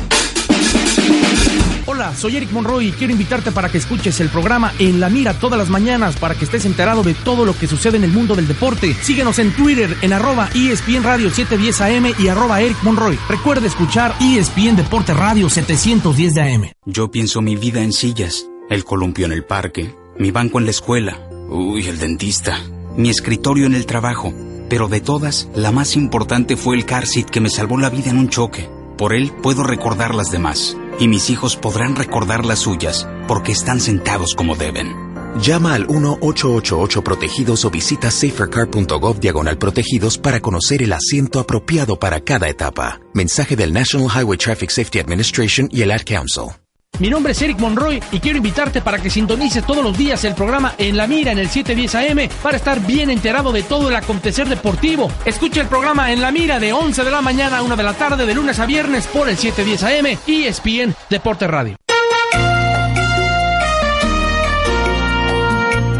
Hola, 1.96 2.14
soy 2.14 2.36
Eric 2.36 2.52
Monroy 2.52 2.88
y 2.88 2.92
quiero 2.92 3.14
invitarte 3.14 3.52
para 3.52 3.70
que 3.70 3.78
escuches 3.78 4.20
el 4.20 4.28
programa 4.28 4.74
En 4.78 5.00
la 5.00 5.08
Mira 5.08 5.32
todas 5.32 5.58
las 5.58 5.70
mañanas 5.70 6.14
para 6.16 6.34
que 6.34 6.44
estés 6.44 6.66
enterado 6.66 7.02
de 7.02 7.14
todo 7.14 7.46
lo 7.46 7.56
que 7.56 7.66
sucede 7.66 7.96
en 7.96 8.04
el 8.04 8.12
mundo 8.12 8.36
del 8.36 8.46
deporte. 8.46 8.92
Síguenos 8.92 9.38
en 9.38 9.50
Twitter 9.52 9.96
en 10.02 10.12
arroba 10.12 10.50
ESPN 10.54 11.02
Radio 11.02 11.30
710 11.30 11.80
AM 11.80 12.12
y 12.22 12.28
arroba 12.28 12.60
Eric 12.60 12.76
Monroy. 12.82 13.18
Recuerda 13.30 13.66
escuchar 13.66 14.14
ESPN 14.20 14.76
Deporte 14.76 15.14
Radio 15.14 15.48
710 15.48 16.34
de 16.34 16.42
AM. 16.42 16.70
Yo 16.84 17.10
pienso 17.10 17.40
mi 17.40 17.56
vida 17.56 17.82
en 17.82 17.94
sillas, 17.94 18.46
el 18.68 18.84
columpio 18.84 19.24
en 19.24 19.32
el 19.32 19.44
parque, 19.44 19.94
mi 20.18 20.30
banco 20.30 20.58
en 20.58 20.66
la 20.66 20.72
escuela, 20.72 21.18
uy, 21.48 21.86
el 21.86 21.98
dentista, 21.98 22.60
mi 22.98 23.08
escritorio 23.08 23.64
en 23.64 23.74
el 23.74 23.86
trabajo. 23.86 24.34
Pero 24.68 24.88
de 24.88 25.00
todas, 25.00 25.48
la 25.54 25.72
más 25.72 25.96
importante 25.96 26.58
fue 26.58 26.76
el 26.76 26.84
car 26.84 27.06
seat 27.06 27.30
que 27.30 27.40
me 27.40 27.48
salvó 27.48 27.78
la 27.78 27.88
vida 27.88 28.10
en 28.10 28.18
un 28.18 28.28
choque. 28.28 28.68
Por 28.98 29.14
él 29.14 29.32
puedo 29.42 29.62
recordar 29.62 30.14
las 30.14 30.30
demás, 30.30 30.76
y 30.98 31.08
mis 31.08 31.30
hijos 31.30 31.56
podrán 31.56 31.96
recordar 31.96 32.44
las 32.44 32.60
suyas, 32.60 33.08
porque 33.28 33.52
están 33.52 33.80
sentados 33.80 34.34
como 34.34 34.56
deben. 34.56 34.94
Llama 35.40 35.74
al 35.74 35.86
1-888 35.86 37.02
Protegidos 37.02 37.64
o 37.64 37.70
visita 37.70 38.10
safercar.gov 38.10 39.20
diagonal 39.20 39.58
protegidos 39.58 40.18
para 40.18 40.40
conocer 40.40 40.82
el 40.82 40.92
asiento 40.92 41.40
apropiado 41.40 41.98
para 41.98 42.20
cada 42.20 42.48
etapa. 42.48 43.00
Mensaje 43.12 43.56
del 43.56 43.72
National 43.72 44.08
Highway 44.08 44.38
Traffic 44.38 44.70
Safety 44.70 44.98
Administration 44.98 45.68
y 45.70 45.82
el 45.82 45.90
Ad 45.90 46.02
Council. 46.06 46.65
Mi 46.98 47.10
nombre 47.10 47.32
es 47.32 47.42
Eric 47.42 47.58
Monroy 47.58 48.02
y 48.10 48.20
quiero 48.20 48.38
invitarte 48.38 48.80
para 48.80 48.98
que 48.98 49.10
sintonices 49.10 49.66
todos 49.66 49.84
los 49.84 49.96
días 49.98 50.24
el 50.24 50.34
programa 50.34 50.74
En 50.78 50.96
la 50.96 51.06
Mira 51.06 51.32
en 51.32 51.38
el 51.38 51.50
710 51.50 51.94
AM 51.94 52.28
para 52.42 52.56
estar 52.56 52.80
bien 52.80 53.10
enterado 53.10 53.52
de 53.52 53.62
todo 53.62 53.90
el 53.90 53.96
acontecer 53.96 54.48
deportivo. 54.48 55.10
Escucha 55.24 55.60
el 55.60 55.68
programa 55.68 56.12
En 56.12 56.22
la 56.22 56.32
Mira 56.32 56.58
de 56.58 56.72
11 56.72 57.04
de 57.04 57.10
la 57.10 57.20
mañana 57.20 57.58
a 57.58 57.62
1 57.62 57.76
de 57.76 57.82
la 57.82 57.92
tarde 57.92 58.24
de 58.24 58.34
lunes 58.34 58.58
a 58.58 58.66
viernes 58.66 59.06
por 59.08 59.28
el 59.28 59.36
710 59.36 59.82
AM 59.82 60.18
y 60.26 60.44
ESPN 60.44 60.94
Deporte 61.10 61.46
Radio. 61.46 61.85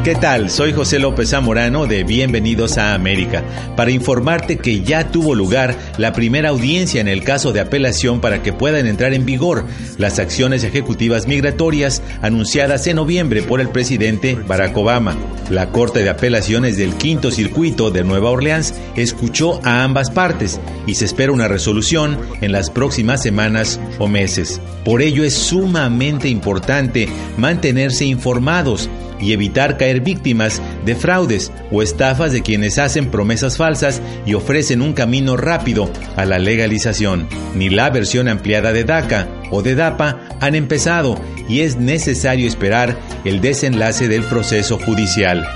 ¿Qué 0.06 0.14
tal? 0.14 0.50
Soy 0.50 0.72
José 0.72 1.00
López 1.00 1.30
Zamorano 1.30 1.86
de 1.86 2.04
Bienvenidos 2.04 2.78
a 2.78 2.94
América 2.94 3.42
para 3.74 3.90
informarte 3.90 4.56
que 4.56 4.82
ya 4.82 5.10
tuvo 5.10 5.34
lugar 5.34 5.74
la 5.98 6.12
primera 6.12 6.50
audiencia 6.50 7.00
en 7.00 7.08
el 7.08 7.24
caso 7.24 7.52
de 7.52 7.58
apelación 7.58 8.20
para 8.20 8.40
que 8.40 8.52
puedan 8.52 8.86
entrar 8.86 9.14
en 9.14 9.26
vigor 9.26 9.64
las 9.98 10.20
acciones 10.20 10.62
ejecutivas 10.62 11.26
migratorias 11.26 12.04
anunciadas 12.22 12.86
en 12.86 12.94
noviembre 12.94 13.42
por 13.42 13.60
el 13.60 13.68
presidente 13.68 14.36
Barack 14.36 14.76
Obama. 14.76 15.16
La 15.50 15.70
Corte 15.70 16.04
de 16.04 16.10
Apelaciones 16.10 16.76
del 16.76 16.94
Quinto 16.94 17.32
Circuito 17.32 17.90
de 17.90 18.04
Nueva 18.04 18.30
Orleans 18.30 18.74
escuchó 18.94 19.58
a 19.64 19.82
ambas 19.82 20.12
partes 20.12 20.60
y 20.86 20.94
se 20.94 21.04
espera 21.04 21.32
una 21.32 21.48
resolución 21.48 22.16
en 22.42 22.52
las 22.52 22.70
próximas 22.70 23.24
semanas 23.24 23.80
o 23.98 24.06
meses. 24.06 24.60
Por 24.84 25.02
ello 25.02 25.24
es 25.24 25.34
sumamente 25.34 26.28
importante 26.28 27.08
mantenerse 27.36 28.04
informados 28.04 28.88
y 29.20 29.32
evitar 29.32 29.76
caer 29.76 30.00
víctimas 30.00 30.62
de 30.84 30.94
fraudes 30.94 31.52
o 31.70 31.82
estafas 31.82 32.32
de 32.32 32.42
quienes 32.42 32.78
hacen 32.78 33.10
promesas 33.10 33.56
falsas 33.56 34.02
y 34.24 34.34
ofrecen 34.34 34.82
un 34.82 34.92
camino 34.92 35.36
rápido 35.36 35.90
a 36.16 36.24
la 36.24 36.38
legalización. 36.38 37.28
Ni 37.54 37.70
la 37.70 37.90
versión 37.90 38.28
ampliada 38.28 38.72
de 38.72 38.84
DACA 38.84 39.28
o 39.50 39.62
de 39.62 39.74
DAPA 39.74 40.20
han 40.40 40.54
empezado 40.54 41.20
y 41.48 41.60
es 41.60 41.76
necesario 41.76 42.48
esperar 42.48 42.96
el 43.24 43.40
desenlace 43.40 44.08
del 44.08 44.24
proceso 44.24 44.78
judicial. 44.78 45.46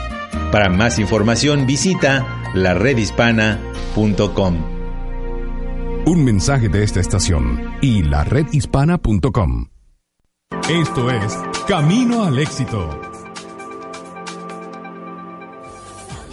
Para 0.53 0.69
más 0.69 0.99
información 0.99 1.66
visita 1.66 2.53
laredhispana.com. 2.55 4.81
Un 6.07 6.24
mensaje 6.24 6.69
de 6.69 6.82
esta 6.82 7.01
estación 7.01 7.61
y 7.81 8.03
la 8.03 8.24
redhispana.com. 8.24 9.66
Esto 10.69 11.11
es 11.11 11.39
Camino 11.69 12.24
al 12.24 12.39
Éxito. 12.39 13.10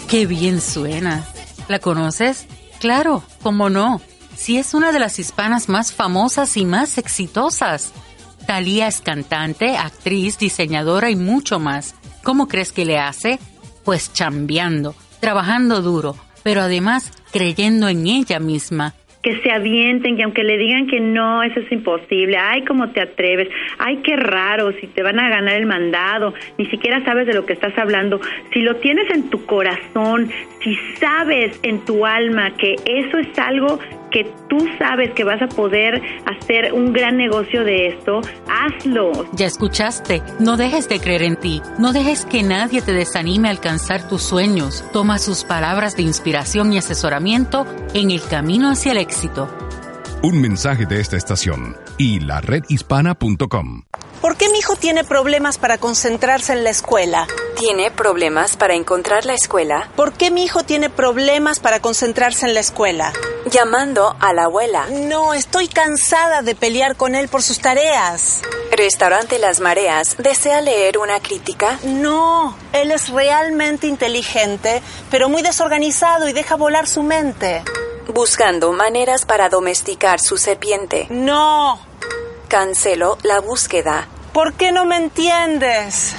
Qué 0.08 0.26
bien 0.26 0.62
suena. 0.62 1.26
¿La 1.68 1.80
conoces? 1.80 2.46
Claro, 2.80 3.24
cómo 3.44 3.70
no. 3.70 4.00
Si 4.38 4.58
es 4.58 4.74
una 4.74 4.94
de 4.94 5.00
las 5.00 5.20
hispanas 5.20 5.68
más 5.68 5.92
famosas 5.92 6.56
y 6.56 6.64
más 6.64 6.98
exitosas. 6.98 7.92
Talía 8.46 8.88
es 8.88 9.02
cantante, 9.02 9.76
actriz, 9.76 10.38
diseñadora 10.38 11.10
y 11.10 11.18
mucho 11.18 11.60
más. 11.60 11.96
¿Cómo 12.24 12.48
crees 12.48 12.72
que 12.72 12.86
le 12.86 13.00
hace? 13.00 13.38
Pues 13.84 14.14
chambeando, 14.14 14.96
trabajando 15.20 15.82
duro, 15.82 16.16
pero 16.42 16.62
además 16.62 17.12
creyendo 17.34 17.90
en 17.90 18.08
ella 18.08 18.40
misma. 18.40 18.94
Que 19.28 19.42
se 19.42 19.52
avienten, 19.52 20.16
que 20.16 20.24
aunque 20.24 20.46
le 20.46 20.58
digan 20.58 20.88
que 20.88 21.02
no, 21.02 21.44
eso 21.44 21.60
es 21.60 21.70
imposible, 21.70 22.38
ay, 22.38 22.64
cómo 22.64 22.92
te 22.92 23.02
atreves, 23.02 23.50
ay, 23.78 23.98
qué 23.98 24.16
raro, 24.16 24.72
si 24.80 24.88
te 24.88 25.04
van 25.04 25.20
a 25.20 25.28
ganar 25.28 25.56
el 25.56 25.66
mandado, 25.66 26.34
ni 26.58 26.66
siquiera 26.68 27.04
sabes 27.04 27.28
de 27.28 27.34
lo 27.34 27.46
que 27.46 27.52
estás 27.52 27.78
hablando, 27.78 28.22
si 28.54 28.62
lo 28.62 28.78
tienes 28.78 29.10
en 29.10 29.30
tu 29.30 29.46
corazón, 29.46 30.30
si 30.64 30.78
sabes 30.98 31.60
en 31.64 31.84
tu 31.84 32.06
alma 32.06 32.56
que 32.56 32.76
eso 32.86 33.18
es 33.18 33.38
algo 33.38 33.80
que 34.12 34.34
tú 34.50 34.58
sabes 34.78 35.14
que 35.14 35.24
vas 35.24 35.42
a 35.42 35.48
poder 35.48 36.02
hacer 36.26 36.74
un 36.74 36.94
gran 36.94 37.18
negocio 37.18 37.64
de 37.64 37.88
esto, 37.88 38.22
hazlo. 38.50 39.12
Ya 39.34 39.46
escuchaste, 39.46 40.22
no 40.40 40.58
dejes 40.58 40.90
de 40.90 41.00
creer 41.00 41.24
en 41.24 41.36
ti, 41.36 41.62
no 41.80 41.94
dejes 41.94 42.26
que 42.26 42.44
nadie 42.44 42.82
te 42.82 42.94
desanime 42.94 43.48
a 43.48 43.52
alcanzar 43.52 44.08
tus 44.08 44.24
sueños. 44.24 44.84
Toma 44.94 45.20
sus 45.20 45.44
palabras 45.44 45.96
de 45.96 46.04
inspiración 46.04 46.74
y 46.74 46.78
asesoramiento 46.78 47.66
en 47.94 48.12
el 48.12 48.22
camino 48.22 48.70
hacia 48.70 48.92
el 48.92 48.98
éxito. 48.98 49.50
Un 50.24 50.42
mensaje 50.42 50.86
de 50.86 51.00
esta 51.00 51.18
estación 51.18 51.76
y 51.98 52.20
la 52.20 52.42
redhispana.com. 52.42 53.87
¿Por 54.22 54.36
qué 54.36 54.50
mi 54.50 54.60
hijo 54.60 54.76
tiene 54.76 55.04
problemas 55.04 55.58
para 55.60 55.78
concentrarse 55.78 56.54
en 56.54 56.64
la 56.64 56.72
escuela? 56.72 57.28
¿Tiene 57.56 57.92
problemas 57.92 58.58
para 58.58 58.74
encontrar 58.74 59.26
la 59.26 59.34
escuela? 59.34 59.90
¿Por 59.96 60.14
qué 60.14 60.32
mi 60.32 60.44
hijo 60.44 60.64
tiene 60.64 60.90
problemas 60.90 61.60
para 61.60 61.80
concentrarse 61.80 62.48
en 62.48 62.56
la 62.56 62.60
escuela? 62.60 63.14
Llamando 63.46 64.16
a 64.20 64.34
la 64.34 64.46
abuela. 64.46 64.88
No, 64.90 65.36
estoy 65.36 65.68
cansada 65.68 66.42
de 66.42 66.56
pelear 66.56 66.96
con 66.96 67.14
él 67.14 67.28
por 67.28 67.44
sus 67.44 67.60
tareas. 67.60 68.42
Restaurante 68.72 69.38
Las 69.38 69.60
Mareas. 69.60 70.18
¿Desea 70.18 70.62
leer 70.62 70.98
una 70.98 71.20
crítica? 71.20 71.80
No, 71.84 72.58
él 72.74 72.92
es 72.92 73.10
realmente 73.10 73.88
inteligente, 73.88 74.82
pero 75.12 75.30
muy 75.30 75.44
desorganizado 75.44 76.28
y 76.28 76.34
deja 76.34 76.56
volar 76.56 76.88
su 76.88 77.04
mente. 77.04 77.64
Buscando 78.14 78.72
maneras 78.72 79.26
para 79.26 79.50
domesticar 79.50 80.20
su 80.20 80.38
serpiente. 80.38 81.08
No. 81.10 81.87
Cancelo 82.48 83.18
la 83.24 83.40
búsqueda. 83.40 84.08
¿Por 84.34 84.54
qué 84.54 84.72
no 84.72 84.86
me 84.86 84.96
entiendes? 84.96 86.16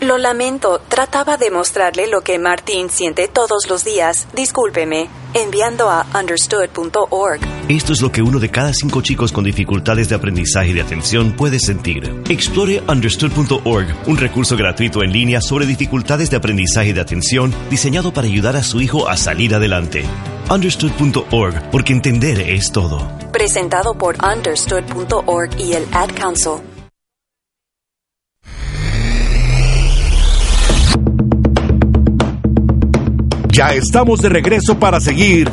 Lo 0.00 0.16
lamento, 0.16 0.80
trataba 0.88 1.36
de 1.36 1.50
mostrarle 1.50 2.06
lo 2.06 2.22
que 2.22 2.38
Martín 2.38 2.88
siente 2.88 3.28
todos 3.28 3.68
los 3.68 3.84
días. 3.84 4.26
Discúlpeme, 4.32 5.10
enviando 5.34 5.90
a 5.90 6.06
understood.org. 6.18 7.40
Esto 7.68 7.92
es 7.92 8.00
lo 8.00 8.10
que 8.10 8.22
uno 8.22 8.38
de 8.38 8.50
cada 8.50 8.72
cinco 8.72 9.02
chicos 9.02 9.30
con 9.30 9.44
dificultades 9.44 10.08
de 10.08 10.14
aprendizaje 10.14 10.70
y 10.70 10.72
de 10.72 10.80
atención 10.80 11.32
puede 11.32 11.58
sentir. 11.58 12.22
Explore 12.30 12.82
understood.org, 12.88 13.94
un 14.06 14.16
recurso 14.16 14.56
gratuito 14.56 15.02
en 15.02 15.12
línea 15.12 15.42
sobre 15.42 15.66
dificultades 15.66 16.30
de 16.30 16.38
aprendizaje 16.38 16.88
y 16.88 16.92
de 16.94 17.02
atención 17.02 17.54
diseñado 17.68 18.10
para 18.10 18.26
ayudar 18.26 18.56
a 18.56 18.62
su 18.62 18.80
hijo 18.80 19.06
a 19.06 19.18
salir 19.18 19.54
adelante. 19.54 20.04
Understood.org, 20.48 21.70
porque 21.70 21.92
entender 21.92 22.40
es 22.40 22.72
todo. 22.72 23.06
Presentado 23.32 23.92
por 23.92 24.16
understood.org 24.24 25.60
y 25.60 25.74
el 25.74 25.86
Ad 25.92 26.08
Council. 26.18 26.69
Ya 33.52 33.74
estamos 33.74 34.20
de 34.20 34.28
regreso 34.28 34.78
para 34.78 35.00
seguir 35.00 35.50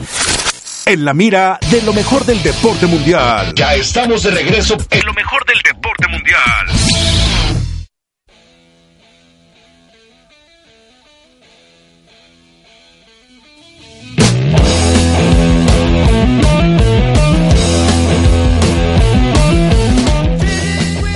en 0.86 1.04
la 1.04 1.14
mira 1.14 1.60
de 1.72 1.82
lo 1.82 1.94
mejor 1.94 2.26
del 2.26 2.42
deporte 2.44 2.86
mundial. 2.86 3.54
Ya 3.56 3.74
estamos 3.74 4.24
de 4.24 4.32
regreso 4.32 4.78
en 4.92 5.06
lo 5.06 5.14
mejor 5.14 5.44
del 5.46 5.58
deporte 5.64 6.08
mundial. 6.08 6.68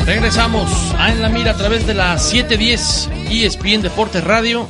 Regresamos 0.06 0.96
a 0.98 1.12
En 1.12 1.22
la 1.22 1.30
Mira 1.30 1.52
a 1.52 1.56
través 1.56 1.86
de 1.86 1.94
la 1.94 2.18
710 2.18 3.10
ESPN 3.30 3.82
Deportes 3.82 4.24
Radio. 4.24 4.68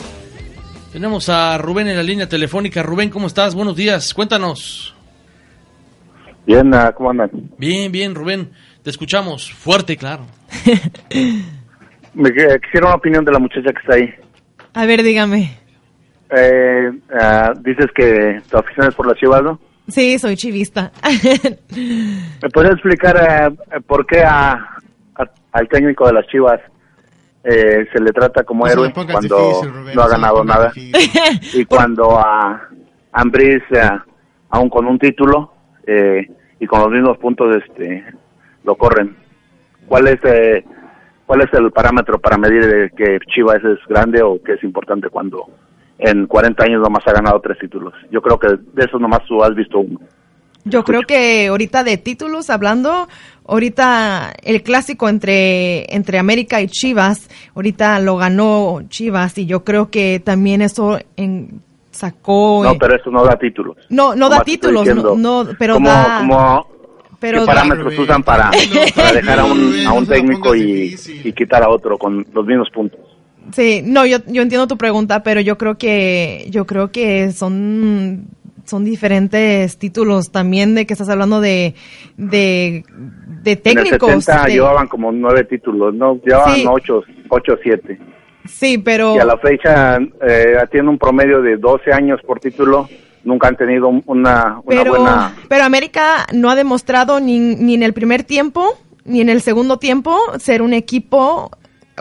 Tenemos 0.92 1.30
a 1.30 1.58
Rubén 1.58 1.88
en 1.88 1.96
la 1.96 2.04
línea 2.04 2.28
telefónica. 2.28 2.84
Rubén, 2.84 3.10
¿cómo 3.10 3.28
estás? 3.28 3.56
Buenos 3.56 3.76
días, 3.76 4.14
cuéntanos. 4.14 4.94
Bien, 6.46 6.74
ah, 6.74 6.92
¿cómo 6.92 7.12
andan? 7.12 7.30
Bien, 7.58 7.92
bien, 7.92 8.14
Rubén. 8.14 8.52
Te 8.84 8.90
escuchamos 8.90 9.52
fuerte 9.54 9.96
claro. 9.96 10.26
Me 12.14 12.30
quisiera 12.32 12.88
una 12.88 12.96
opinión 12.96 13.24
de 13.24 13.32
la 13.32 13.40
muchacha 13.40 13.72
que 13.72 13.80
está 13.80 13.94
ahí. 13.96 14.14
A 14.74 14.86
ver, 14.86 15.02
dígame. 15.04 15.58
Eh, 16.30 16.92
ah, 17.20 17.54
dices 17.62 17.88
que 17.96 18.42
tu 18.50 18.58
afición 18.58 18.88
es 18.90 18.96
por 18.96 19.08
las 19.08 19.18
chivas, 19.18 19.42
¿no? 19.44 19.60
Sí, 19.88 20.20
soy 20.20 20.36
chivista. 20.36 20.92
¿Me 21.76 22.50
podrías 22.50 22.74
explicar 22.74 23.16
eh, 23.18 23.80
por 23.88 24.06
qué 24.06 24.22
a, 24.24 24.52
a- 25.16 25.32
al 25.54 25.68
técnico 25.70 26.06
de 26.08 26.14
las 26.14 26.28
chivas 26.28 26.60
eh, 27.44 27.88
se 27.92 28.00
le 28.00 28.12
trata 28.12 28.44
como 28.44 28.66
No 28.66 28.72
héroe 28.72 28.94
cuando 28.94 29.48
difícil, 29.48 29.74
Rubén, 29.74 29.96
no 29.96 30.02
ha 30.04 30.08
ganado 30.08 30.44
nada? 30.44 30.72
y 30.76 31.66
cuando 31.66 32.18
a 32.18 32.70
Ambris, 33.12 33.64
aún 34.50 34.70
con 34.70 34.86
un 34.86 35.00
título 35.00 35.54
eh, 35.86 36.28
y 36.60 36.68
con 36.68 36.82
los 36.82 36.92
mismos 36.92 37.18
puntos, 37.18 37.56
este, 37.56 38.06
lo 38.64 38.76
corren. 38.76 39.16
¿Cuál 39.88 40.08
es 40.08 40.20
eh, 40.24 40.64
cuál 41.26 41.42
es 41.42 41.54
el 41.54 41.72
parámetro 41.72 42.20
para 42.20 42.38
medir 42.38 42.64
eh, 42.64 42.92
que 42.96 43.20
Chivas 43.34 43.64
es 43.64 43.80
grande 43.88 44.22
o 44.22 44.42
que 44.42 44.54
es 44.54 44.64
importante 44.64 45.10
cuando 45.10 45.48
en 45.98 46.28
40 46.28 46.64
años 46.64 46.82
nomás 46.82 47.06
ha 47.08 47.14
ganado 47.14 47.42
tres 47.42 47.58
títulos? 47.60 47.94
Yo 48.12 48.22
creo 48.22 48.40
que 48.40 48.48
de 48.48 48.86
esos 48.86 49.02
nomás 49.02 49.22
tú 49.28 49.44
has 49.44 49.56
visto 49.56 49.80
uno. 49.80 50.00
Yo 50.64 50.84
creo 50.84 51.02
que 51.02 51.48
ahorita 51.48 51.84
de 51.84 51.98
títulos 51.98 52.52
hablando, 52.52 53.08
ahorita 53.48 54.34
el 54.44 54.64
clásico 54.64 55.10
entre, 55.10 55.94
entre 55.94 56.20
América 56.20 56.62
y 56.62 56.68
Chivas, 56.68 57.30
ahorita 57.56 58.00
lo 58.00 58.18
ganó 58.18 58.82
Chivas 58.90 59.38
y 59.38 59.46
yo 59.46 59.64
creo 59.64 59.90
que 59.90 60.22
también 60.24 60.62
eso 60.62 61.00
en- 61.18 61.62
sacó... 61.92 62.62
No, 62.64 62.78
pero 62.78 62.96
eso 62.96 63.12
no 63.12 63.24
da 63.26 63.38
títulos. 63.38 63.76
no, 63.90 64.16
no 64.16 64.30
da 64.30 64.42
títulos, 64.44 64.84
diciendo, 64.84 65.16
no, 65.18 65.44
no, 65.44 65.50
pero 65.60 65.74
¿Cómo, 65.76 65.90
da... 65.90 66.18
cómo- 66.20 66.68
pero 67.20 67.40
¿Qué 67.42 67.46
da- 67.46 67.46
parámetros 67.54 68.00
usan 68.00 68.24
para, 68.24 68.50
para 68.96 69.14
dejar 69.14 69.40
a 69.40 69.46
un, 69.46 69.86
a 69.86 69.92
un 69.94 70.08
técnico 70.08 70.56
y, 70.56 70.96
y 71.24 71.34
quitar 71.34 71.62
a 71.64 71.70
otro 71.70 71.98
con 71.98 72.26
los 72.34 72.46
mismos 72.46 72.70
puntos? 72.74 73.00
Sí, 73.54 73.82
no, 73.86 74.06
yo, 74.06 74.18
yo 74.28 74.42
entiendo 74.42 74.66
tu 74.68 74.78
pregunta, 74.78 75.22
pero 75.22 75.42
yo 75.42 75.58
creo 75.58 75.78
que 75.78 76.48
yo 76.50 76.66
creo 76.66 76.92
que 76.92 77.32
son 77.32 78.26
son 78.72 78.84
diferentes 78.86 79.78
títulos 79.78 80.32
también 80.32 80.74
de 80.74 80.86
que 80.88 80.94
estás 80.94 81.10
hablando 81.10 81.40
de 81.42 81.76
de, 82.18 82.84
de 83.44 83.56
técnicos. 83.56 84.10
en 84.10 84.16
el 84.16 84.22
70 84.24 84.46
de- 84.46 84.54
llevaban 84.54 84.88
como 84.88 85.12
nueve 85.12 85.44
títulos, 85.44 85.94
¿no? 85.94 86.20
Llevaban 86.26 86.56
Sí. 86.56 86.66
ocho, 86.68 87.04
ocho 87.30 87.54
siete. 87.62 88.00
sí, 88.46 88.78
pero 88.80 89.16
Y 89.16 89.20
a 89.20 89.26
la 89.26 89.38
fecha 89.38 89.98
eh, 90.28 90.56
tiene 90.72 90.90
un 90.90 90.98
promedio 90.98 91.42
de 91.42 91.58
12 91.58 91.92
años 91.94 92.20
por 92.26 92.40
título. 92.40 92.90
Nunca 93.24 93.50
han 93.50 93.56
tenido 93.56 93.88
un- 93.88 94.02
una, 94.08 94.60
una 94.64 94.84
pero 94.84 94.96
buena... 94.96 95.36
pero 95.48 95.64
América 95.64 96.26
no 96.34 96.50
ha 96.50 96.56
demostrado 96.56 97.20
ni, 97.20 97.38
ni 97.40 97.76
en 97.76 97.84
el 97.84 97.94
primer 97.94 98.24
tiempo 98.24 98.80
ni 99.06 99.22
en 99.22 99.30
el 99.30 99.42
segundo 99.42 99.78
tiempo 99.78 100.18
ser 100.40 100.62
un 100.64 100.74
equipo 100.74 101.52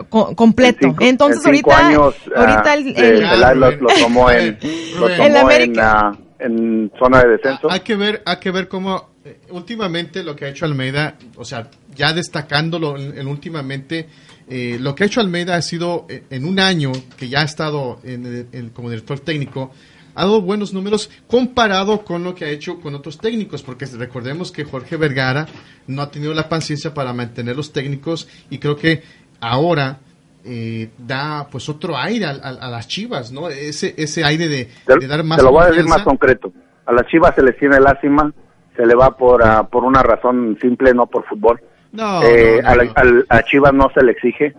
co- 0.09 0.35
completo. 0.35 0.79
En 0.87 0.91
cinco- 0.93 1.03
Entonces 1.03 1.45
en 1.45 1.55
cinco 1.55 1.71
ahorita 1.71 1.87
años, 1.87 2.15
ah, 2.35 2.39
ahorita 2.39 2.73
el, 2.73 2.87
el- 2.97 3.17
Celaya 3.29 3.53
lo, 3.53 3.71
lo 3.71 3.87
tomó 4.01 4.31
en, 4.31 4.57
lo 4.99 5.09
tomó 5.09 5.23
El 5.25 5.31
en, 5.31 5.37
América. 5.37 5.99
ah, 5.99 6.17
en 6.41 6.91
zona 6.99 7.21
de 7.21 7.29
descenso. 7.29 7.71
Hay 7.71 7.81
que 7.81 7.95
ver, 7.95 8.21
hay 8.25 8.37
que 8.37 8.51
ver 8.51 8.67
cómo 8.67 9.09
eh, 9.23 9.39
últimamente 9.51 10.23
lo 10.23 10.35
que 10.35 10.45
ha 10.45 10.49
hecho 10.49 10.65
Almeida, 10.65 11.17
o 11.35 11.45
sea, 11.45 11.69
ya 11.95 12.13
destacándolo 12.13 12.97
en, 12.97 13.17
en 13.17 13.27
últimamente, 13.27 14.07
eh, 14.49 14.77
lo 14.79 14.95
que 14.95 15.03
ha 15.03 15.07
hecho 15.07 15.21
Almeida 15.21 15.55
ha 15.55 15.61
sido 15.61 16.05
eh, 16.09 16.23
en 16.29 16.45
un 16.45 16.59
año 16.59 16.91
que 17.17 17.29
ya 17.29 17.41
ha 17.41 17.45
estado 17.45 17.99
en- 18.03 18.69
como 18.73 18.89
director 18.89 19.19
técnico, 19.19 19.71
ha 20.15 20.23
dado 20.23 20.41
buenos 20.41 20.73
números 20.73 21.09
comparado 21.27 22.03
con 22.03 22.23
lo 22.23 22.35
que 22.35 22.43
ha 22.45 22.49
hecho 22.49 22.79
con 22.81 22.95
otros 22.95 23.17
técnicos, 23.17 23.63
porque 23.63 23.85
recordemos 23.85 24.51
que 24.51 24.65
Jorge 24.65 24.97
Vergara 24.97 25.47
no 25.87 26.01
ha 26.01 26.11
tenido 26.11 26.33
la 26.33 26.49
paciencia 26.49 26.93
para 26.93 27.13
mantener 27.13 27.55
los 27.55 27.71
técnicos 27.71 28.27
y 28.49 28.57
creo 28.57 28.75
que 28.75 29.03
ahora 29.39 29.99
eh, 30.45 30.89
da 30.97 31.47
pues 31.51 31.67
otro 31.69 31.97
aire 31.97 32.25
a, 32.25 32.29
a- 32.31 32.67
a 32.67 32.69
las 32.69 32.87
Chivas, 32.87 33.31
¿no? 33.31 33.49
Ese, 33.49 33.93
ese 33.97 34.23
aire 34.23 34.47
de, 34.47 34.69
dar 35.07 35.23
más 35.23 35.37
te 35.37 35.43
lo 35.43 35.51
voy 35.51 35.63
a 35.63 35.67
decir 35.67 35.85
más 35.85 36.01
concreto. 36.03 36.51
A 36.85 36.93
las 36.93 37.05
Chivas 37.07 37.35
se 37.35 37.43
les 37.43 37.57
tiene 37.57 37.79
lástima, 37.79 38.31
se 38.75 38.85
le 38.85 38.95
va 38.95 39.15
por, 39.15 39.43
ah, 39.43 39.63
por 39.63 39.83
una 39.83 40.01
razón 40.03 40.57
simple, 40.61 40.93
no 40.93 41.05
por 41.07 41.25
fútbol. 41.25 41.61
No, 41.91 42.23
Eh, 42.23 42.59
no, 42.61 42.61
no, 42.63 42.69
a, 42.69 42.75
la- 42.75 42.91
al- 42.95 43.25
a 43.29 43.43
Chivas 43.43 43.73
no 43.73 43.89
se 43.93 44.03
le 44.03 44.11
exige. 44.13 44.53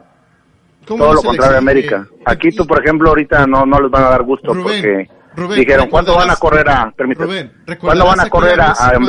¿Cómo 0.87 1.05
Todo 1.05 1.15
lo 1.15 1.23
contrario 1.23 1.55
a? 1.57 1.59
América. 1.59 2.07
Aquí 2.25 2.51
tú, 2.51 2.67
por 2.67 2.83
ejemplo, 2.83 3.09
ahorita 3.11 3.47
no, 3.47 3.65
no 3.65 3.81
les 3.81 3.91
van 3.91 4.05
a 4.05 4.09
dar 4.11 4.23
gusto 4.25 4.53
Rubén, 4.53 4.65
porque 4.65 5.09
Rubén, 5.37 5.59
dijeron, 5.61 5.89
¿cuándo 5.89 6.15
van 6.17 6.29
a 6.31 6.37
correr 6.37 6.69
a... 6.69 6.93
Rubén, 6.99 7.53
¿cuándo 7.81 8.05
van 8.05 8.21
a 8.21 8.29
correr 8.29 8.61
a, 8.61 8.73
a 8.79 8.95
en- 8.95 9.03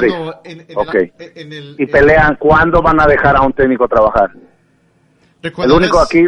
en 0.43 0.65
el- 0.69 0.77
Ok. 0.77 0.95
en 1.17 1.51
el- 1.53 1.75
y 1.79 1.85
pelean, 1.87 2.35
¿cuándo 2.39 2.81
van 2.81 3.01
a 3.01 3.07
dejar 3.07 3.35
a 3.35 3.41
un 3.41 3.53
técnico 3.53 3.87
trabajar? 3.87 4.29
El 5.41 5.71
único 5.71 5.99
aquí, 5.99 6.23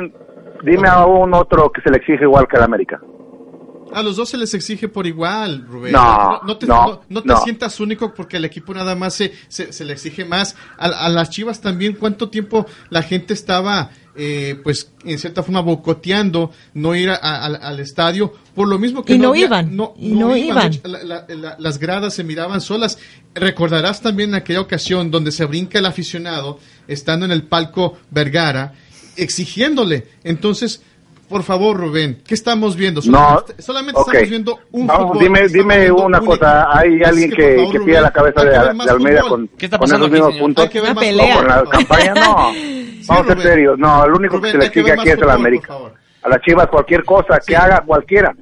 dime 0.63 0.87
a 0.87 1.05
un 1.05 1.33
otro 1.33 1.71
que 1.71 1.81
se 1.81 1.89
le 1.89 1.97
exige 1.97 2.23
igual 2.23 2.47
que 2.47 2.57
al 2.57 2.63
América. 2.63 2.99
A 3.93 4.01
los 4.01 4.17
dos 4.17 4.27
se 4.29 4.37
les 4.37 4.53
exige 4.53 4.89
por 4.89 5.07
igual, 5.07 5.65
Rubén. 5.69 5.93
No, 5.93 6.41
no, 6.45 6.57
te, 6.57 6.65
no, 6.65 6.85
no- 6.87 7.01
no 7.07 7.21
te 7.21 7.27
no. 7.29 7.37
sientas 7.37 7.79
único 7.79 8.13
porque 8.13 8.37
el 8.37 8.43
equipo 8.45 8.73
nada 8.73 8.93
más 8.95 9.13
se, 9.13 9.31
se, 9.47 9.71
se 9.71 9.85
le 9.85 9.93
exige 9.93 10.25
más. 10.25 10.55
A, 10.77 10.87
a 10.87 11.07
las 11.09 11.29
Chivas 11.29 11.61
también, 11.61 11.93
¿cuánto 11.93 12.29
tiempo 12.29 12.65
la 12.89 13.03
gente 13.03 13.33
estaba 13.33 13.91
eh, 14.17 14.59
pues 14.63 14.91
en 15.03 15.19
cierta 15.19 15.43
forma 15.43 15.59
boicoteando 15.61 16.51
no 16.73 16.95
ir 16.95 17.09
a- 17.09 17.15
a- 17.15 17.45
al- 17.45 17.59
al 17.61 17.79
estadio 17.81 18.33
por 18.55 18.67
lo 18.67 18.79
mismo 18.79 19.03
que 19.03 19.13
Y 19.13 19.17
no 19.19 19.29
había- 19.29 19.45
iban, 19.45 19.75
no, 19.75 19.93
y 19.97 20.11
no 20.13 20.35
iban. 20.35 20.71
De 20.71 20.77
hecho, 20.77 20.87
la- 20.87 21.03
la- 21.03 21.25
la- 21.27 21.55
las 21.59 21.77
gradas 21.79 22.13
se 22.13 22.23
miraban 22.23 22.61
solas 22.61 22.97
recordarás 23.33 24.01
también 24.01 24.33
aquella 24.33 24.61
ocasión 24.61 25.11
donde 25.11 25.31
se 25.31 25.43
brinca 25.45 25.79
el 25.79 25.85
aficionado 25.85 26.59
estando 26.87 27.25
en 27.25 27.31
el 27.33 27.43
palco 27.43 27.97
Vergara 28.09 28.73
exigiéndole 29.17 30.07
entonces 30.23 30.81
por 31.29 31.41
favor 31.43 31.77
Rubén 31.77 32.21
¿qué 32.25 32.35
estamos 32.35 32.75
viendo? 32.75 33.01
No, 33.05 33.43
solamente, 33.57 33.99
estamos 33.99 34.29
viendo 34.29 34.59
un 34.71 34.85
Vamos, 34.85 35.07
fútbol, 35.13 35.23
dime, 35.23 35.47
dime 35.47 35.91
una 35.91 36.19
un- 36.19 36.25
cosa. 36.25 36.67
Hay 36.77 37.01
alguien 37.03 37.31
que, 37.31 37.35
que, 37.35 37.43
por 37.43 37.55
favor, 37.55 37.71
que 37.71 37.77
Rubén, 37.79 37.85
pide 37.93 38.01
la 38.01 38.11
cabeza 38.11 38.43
de, 38.43 38.49
de 38.51 38.91
Almeida 38.91 39.21
con, 39.21 39.47
¿Qué 39.57 39.65
está 39.65 39.77
con 39.79 39.87
pasando 39.87 40.05
esos 40.05 40.07
aquí, 40.07 40.13
mismos 40.13 40.33
señor? 40.33 40.45
puntos. 40.45 40.63
Hay 40.63 40.69
que 40.69 40.81
ver 40.81 40.91
Una 40.91 40.93
más 40.95 41.03
pelea. 41.03 41.35
fútbol, 41.35 41.47
Con 41.47 41.55
la 41.65 41.69
campaña, 41.71 42.13
no. 42.13 42.53
Sí, 42.53 43.05
Vamos 43.07 43.25
a 43.25 43.33
ser 43.35 43.41
serios. 43.43 43.77
No, 43.79 44.03
el 44.05 44.11
único 44.13 44.37
Rubén, 44.37 44.43
que 44.43 44.51
se 44.51 44.57
le 44.59 44.65
exige 44.65 44.91
aquí 44.91 45.09
es 45.09 45.17
el 45.17 45.29
América. 45.29 45.75
A 46.23 46.29
las 46.29 46.41
Chivas 46.41 46.67
cualquier 46.67 47.03
cosa 47.03 47.39
que 47.45 47.55
haga 47.55 47.81
cualquiera 47.85 48.35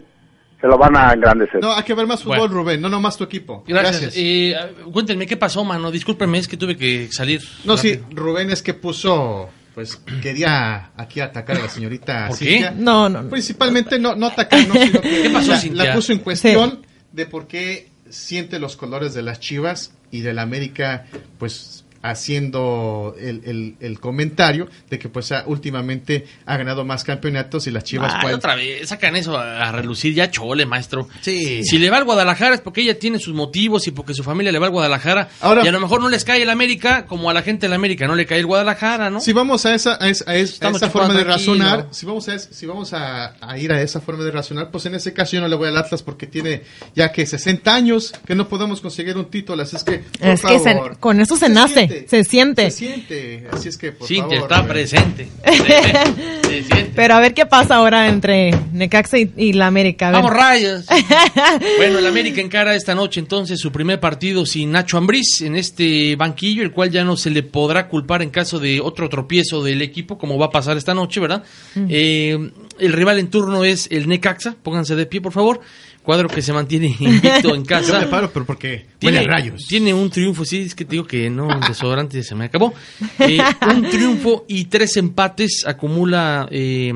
se 0.62 0.68
lo 0.68 0.78
van 0.78 0.96
a 0.96 1.12
engrandecer. 1.14 1.62
no 1.62 1.74
hay 1.74 1.84
que 1.84 1.94
ver 1.94 2.08
más 2.08 2.22
fútbol 2.24 2.38
Bueno. 2.40 2.54
Rubén 2.54 2.82
no 2.82 2.88
nomás 2.88 3.18
tu 3.18 3.26
equipo 3.26 3.64
Gracias. 3.68 4.02
gracias, 4.02 4.14
Eh, 4.18 4.56
cuéntenme 4.94 5.26
qué 5.28 5.36
pasó, 5.36 5.64
mano. 5.66 5.90
Discúlpenme, 5.92 6.38
es 6.38 6.48
que 6.50 6.56
tuve 6.58 6.76
que 6.78 7.10
salir. 7.12 7.42
no 7.66 7.76
sí. 7.78 8.00
Rubén 8.12 8.50
es 8.52 8.62
que 8.62 8.74
puso 8.74 9.50
pues 9.74 9.96
quería 10.22 10.92
aquí 10.96 11.20
atacar 11.20 11.58
a 11.58 11.62
la 11.62 11.70
señorita 11.70 12.28
¿Por 12.28 12.40
qué? 12.40 12.72
No, 12.76 13.10
no, 13.10 13.24
no. 13.24 13.30
Principalmente 13.30 13.98
no, 14.00 14.16
no 14.16 14.28
atacar, 14.28 14.68
no, 14.68 14.74
sino 14.76 15.02
que 15.02 15.24
¿Qué 15.24 15.30
pasó, 15.30 15.52
la, 15.52 15.60
Cintia? 15.60 15.84
la 15.86 15.94
puso 15.96 16.14
en 16.14 16.20
cuestión 16.20 16.86
de 17.12 17.26
por 17.26 17.48
qué 17.48 17.90
siente 18.10 18.60
los 18.60 18.78
colores 18.78 19.14
de 19.14 19.24
las 19.24 19.40
Chivas 19.40 19.94
y 20.12 20.22
del 20.22 20.38
América, 20.40 21.08
pues 21.40 21.83
haciendo 22.04 23.16
el, 23.20 23.42
el- 23.46 23.76
el 23.80 24.00
comentario 24.00 24.68
de 24.90 25.00
que 25.00 25.10
pues 25.10 25.32
ha- 25.32 25.44
últimamente 25.48 26.26
ha 26.46 26.58
ganado 26.58 26.84
más 26.86 27.04
campeonatos 27.04 27.68
y 27.68 27.72
las 27.72 27.84
Chivas 27.84 28.14
Ay, 28.16 28.22
pueden- 28.22 28.38
otra 28.38 28.56
vez, 28.56 28.88
sacan 28.90 29.16
eso 29.16 29.38
a, 29.38 29.70
a 29.70 29.72
relucir, 29.72 30.14
ya 30.14 30.30
chole, 30.30 30.66
maestro. 30.66 31.08
Sí. 31.22 31.64
Si 31.64 31.78
le 31.78 31.90
va 31.90 31.98
al 31.98 32.04
Guadalajara 32.06 32.56
es 32.56 32.62
porque 32.62 32.82
ella 32.82 32.98
tiene 33.00 33.20
sus 33.20 33.34
motivos 33.34 33.88
y 33.88 33.92
porque 33.92 34.14
su 34.14 34.24
familia 34.24 34.52
le 34.52 34.60
va 34.60 34.68
al 34.68 34.72
Guadalajara. 34.72 35.30
Ahora- 35.42 35.64
y 35.64 35.68
a 35.68 35.72
lo 35.72 35.80
mejor 35.80 36.02
no 36.02 36.10
les 36.10 36.24
cae 36.24 36.42
el 36.44 36.50
América 36.50 37.06
como 37.06 37.30
a 37.30 37.34
la 37.34 37.42
gente 37.42 37.66
del 37.68 37.74
América 37.74 38.08
no 38.08 38.16
le 38.16 38.26
cae 38.26 38.40
el 38.40 38.46
Guadalajara, 38.46 39.10
¿no? 39.10 39.20
Si 39.20 39.34
vamos 39.34 39.66
a 39.66 39.74
esa, 39.76 39.98
a 40.02 40.08
esa, 40.10 40.30
a 40.30 40.36
esa- 40.36 40.54
a 40.54 40.54
Estamos 40.54 40.82
esa 40.82 40.92
forma 40.92 41.14
de 41.14 41.24
razonar, 41.24 41.88
si 41.92 42.06
vamos, 42.06 42.28
a, 42.30 42.36
es- 42.36 42.50
si 42.52 42.66
vamos 42.66 42.94
a, 42.94 43.36
a 43.40 43.58
ir 43.58 43.72
a 43.72 43.82
esa 43.82 44.02
forma 44.02 44.24
de 44.24 44.32
razonar, 44.32 44.70
pues 44.72 44.86
en 44.86 44.96
ese 44.96 45.14
caso 45.14 45.34
yo 45.34 45.42
no 45.42 45.48
le 45.48 45.56
voy 45.56 45.68
al 45.70 45.78
Atlas 45.78 46.04
porque 46.04 46.28
tiene 46.28 46.64
ya 46.96 47.12
que 47.12 47.26
60 47.26 47.74
años 47.74 48.14
que 48.26 48.36
no 48.36 48.48
podemos 48.48 48.82
conseguir 48.82 49.18
un 49.18 49.26
título, 49.26 49.64
así 49.64 49.76
es 49.76 49.84
que 49.84 50.00
por 50.20 50.30
Es 50.30 50.42
que 50.42 50.60
se- 50.60 50.74
favor, 50.76 50.98
con 51.00 51.20
eso 51.20 51.36
se, 51.38 51.50
nace, 51.50 51.88
se 52.08 52.24
siente. 52.24 52.72
se 52.72 52.78
siente, 52.78 53.48
así 53.52 53.70
es 53.70 53.78
que 53.78 53.92
por 53.92 54.08
favor, 54.08 54.34
está 54.34 54.68
presente. 54.68 55.28
Se 56.44 56.64
siente. 56.64 56.92
Pero 56.96 57.16
a 57.16 57.20
ver 57.20 57.34
qué 57.34 57.46
pasa 57.46 57.78
ahora 57.78 58.08
entre 58.10 58.52
Necaxa 58.74 59.18
y, 59.18 59.32
y 59.36 59.54
la 59.54 59.66
América. 59.68 60.12
Vamos 60.12 60.32
rayos. 60.32 60.86
bueno, 61.78 61.98
el 61.98 62.06
América 62.06 62.42
encara 62.42 62.76
esta 62.76 62.94
noche 62.94 63.20
entonces 63.20 63.60
su 63.60 63.72
primer 63.72 64.00
partido 64.00 64.46
sin 64.46 64.72
Nacho 64.72 64.98
Ambriz 64.98 65.42
en 65.42 65.56
este 65.56 66.16
banquillo, 66.16 66.64
el 66.64 66.72
cual 66.72 66.92
ya 66.92 67.04
no 67.04 67.18
se 67.18 67.30
le 67.30 67.44
podrá 67.44 67.88
culpar 67.88 68.22
en 68.22 68.30
caso 68.30 68.60
de 68.60 68.80
otro 68.82 69.10
tropiezo 69.10 69.64
del 69.64 69.82
equipo, 69.82 70.18
como 70.18 70.38
va 70.38 70.48
a 70.48 70.52
pasar 70.52 70.78
esta 70.78 70.94
noche, 70.94 71.20
¿verdad? 71.20 71.44
Eh, 71.90 72.52
el 72.80 72.94
rival 72.94 73.20
en 73.20 73.30
turno 73.30 73.64
es 73.64 73.88
el 73.92 74.08
Necaxa, 74.08 74.56
pónganse 74.62 74.96
de 74.96 75.06
pie, 75.06 75.22
por 75.22 75.32
favor. 75.32 75.62
Cuadro 76.04 76.28
que 76.28 76.42
se 76.42 76.52
mantiene 76.52 76.88
invicto 77.00 77.56
en 77.56 77.64
Yo 77.64 77.66
casa. 77.66 78.00
me 78.02 78.08
paro, 78.08 78.30
pero 78.32 78.46
porque 78.46 78.86
Tiene, 79.00 79.24
rayos. 79.24 79.66
tiene 79.68 79.94
un 79.94 80.10
triunfo, 80.10 80.44
sí, 80.44 80.60
es 80.60 80.76
que 80.76 80.84
te 80.86 80.92
digo 80.92 81.08
que 81.08 81.30
no, 81.30 81.50
el 81.52 81.62
desodorante 81.62 82.22
se 82.24 82.36
me 82.36 82.46
acabó. 82.46 82.74
Eh, 83.20 83.40
un 83.74 83.90
triunfo 83.90 84.46
y 84.48 84.66
tres 84.66 84.98
empates, 84.98 85.64
acumula 85.66 86.48
eh, 86.52 86.94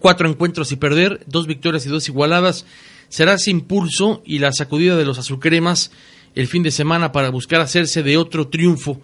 cuatro 0.00 0.28
encuentros 0.28 0.72
y 0.72 0.76
perder, 0.76 1.20
dos 1.26 1.46
victorias 1.46 1.84
y 1.86 1.90
dos 1.90 2.08
igualadas. 2.08 2.64
Será 3.08 3.34
ese 3.34 3.50
impulso 3.50 4.22
y 4.24 4.38
la 4.38 4.50
sacudida 4.52 4.96
de 4.96 5.04
los 5.04 5.18
azulcremas 5.18 5.92
el 6.34 6.46
fin 6.48 6.62
de 6.62 6.70
semana 6.70 7.12
para 7.12 7.30
buscar 7.30 7.60
hacerse 7.60 8.02
de 8.02 8.16
otro 8.16 8.48
triunfo 8.48 9.00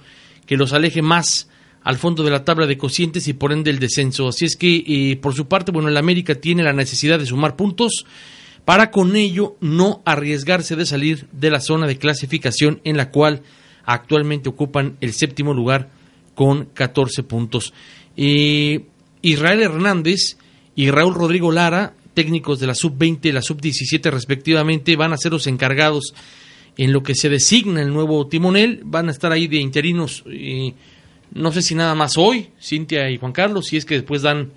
que 0.46 0.56
los 0.56 0.72
aleje 0.72 1.02
más 1.02 1.48
al 1.82 1.96
fondo 1.96 2.22
de 2.24 2.30
la 2.30 2.44
tabla 2.44 2.66
de 2.66 2.78
cocientes 2.78 3.28
y 3.28 3.32
por 3.32 3.52
ende 3.52 3.70
el 3.70 3.78
descenso. 3.78 4.28
Así 4.28 4.44
es 4.44 4.56
que, 4.56 4.84
eh, 4.86 5.16
por 5.16 5.34
su 5.34 5.48
parte, 5.48 5.70
bueno, 5.72 5.88
el 5.88 5.96
América 5.96 6.34
tiene 6.34 6.62
la 6.62 6.72
necesidad 6.72 7.18
de 7.18 7.26
sumar 7.26 7.56
puntos 7.56 8.06
para 8.64 8.90
con 8.90 9.16
ello 9.16 9.56
no 9.60 10.02
arriesgarse 10.04 10.76
de 10.76 10.86
salir 10.86 11.26
de 11.32 11.50
la 11.50 11.60
zona 11.60 11.86
de 11.86 11.98
clasificación 11.98 12.80
en 12.84 12.96
la 12.96 13.10
cual 13.10 13.42
actualmente 13.84 14.48
ocupan 14.48 14.96
el 15.00 15.12
séptimo 15.12 15.52
lugar 15.52 15.90
con 16.34 16.66
14 16.66 17.24
puntos. 17.24 17.74
Eh, 18.16 18.84
Israel 19.22 19.62
Hernández 19.62 20.36
y 20.74 20.90
Raúl 20.90 21.14
Rodrigo 21.14 21.52
Lara, 21.52 21.94
técnicos 22.14 22.60
de 22.60 22.66
la 22.66 22.74
sub-20 22.74 23.26
y 23.26 23.32
la 23.32 23.42
sub-17 23.42 24.10
respectivamente, 24.10 24.96
van 24.96 25.12
a 25.12 25.16
ser 25.16 25.32
los 25.32 25.46
encargados 25.46 26.14
en 26.76 26.92
lo 26.92 27.02
que 27.02 27.14
se 27.14 27.28
designa 27.28 27.82
el 27.82 27.92
nuevo 27.92 28.26
timonel. 28.26 28.80
Van 28.84 29.08
a 29.08 29.12
estar 29.12 29.32
ahí 29.32 29.48
de 29.48 29.58
interinos, 29.58 30.24
eh, 30.30 30.74
no 31.34 31.52
sé 31.52 31.62
si 31.62 31.74
nada 31.74 31.94
más 31.94 32.16
hoy, 32.16 32.50
Cintia 32.60 33.10
y 33.10 33.18
Juan 33.18 33.32
Carlos, 33.32 33.66
si 33.66 33.76
es 33.76 33.84
que 33.84 33.94
después 33.94 34.22
dan 34.22 34.52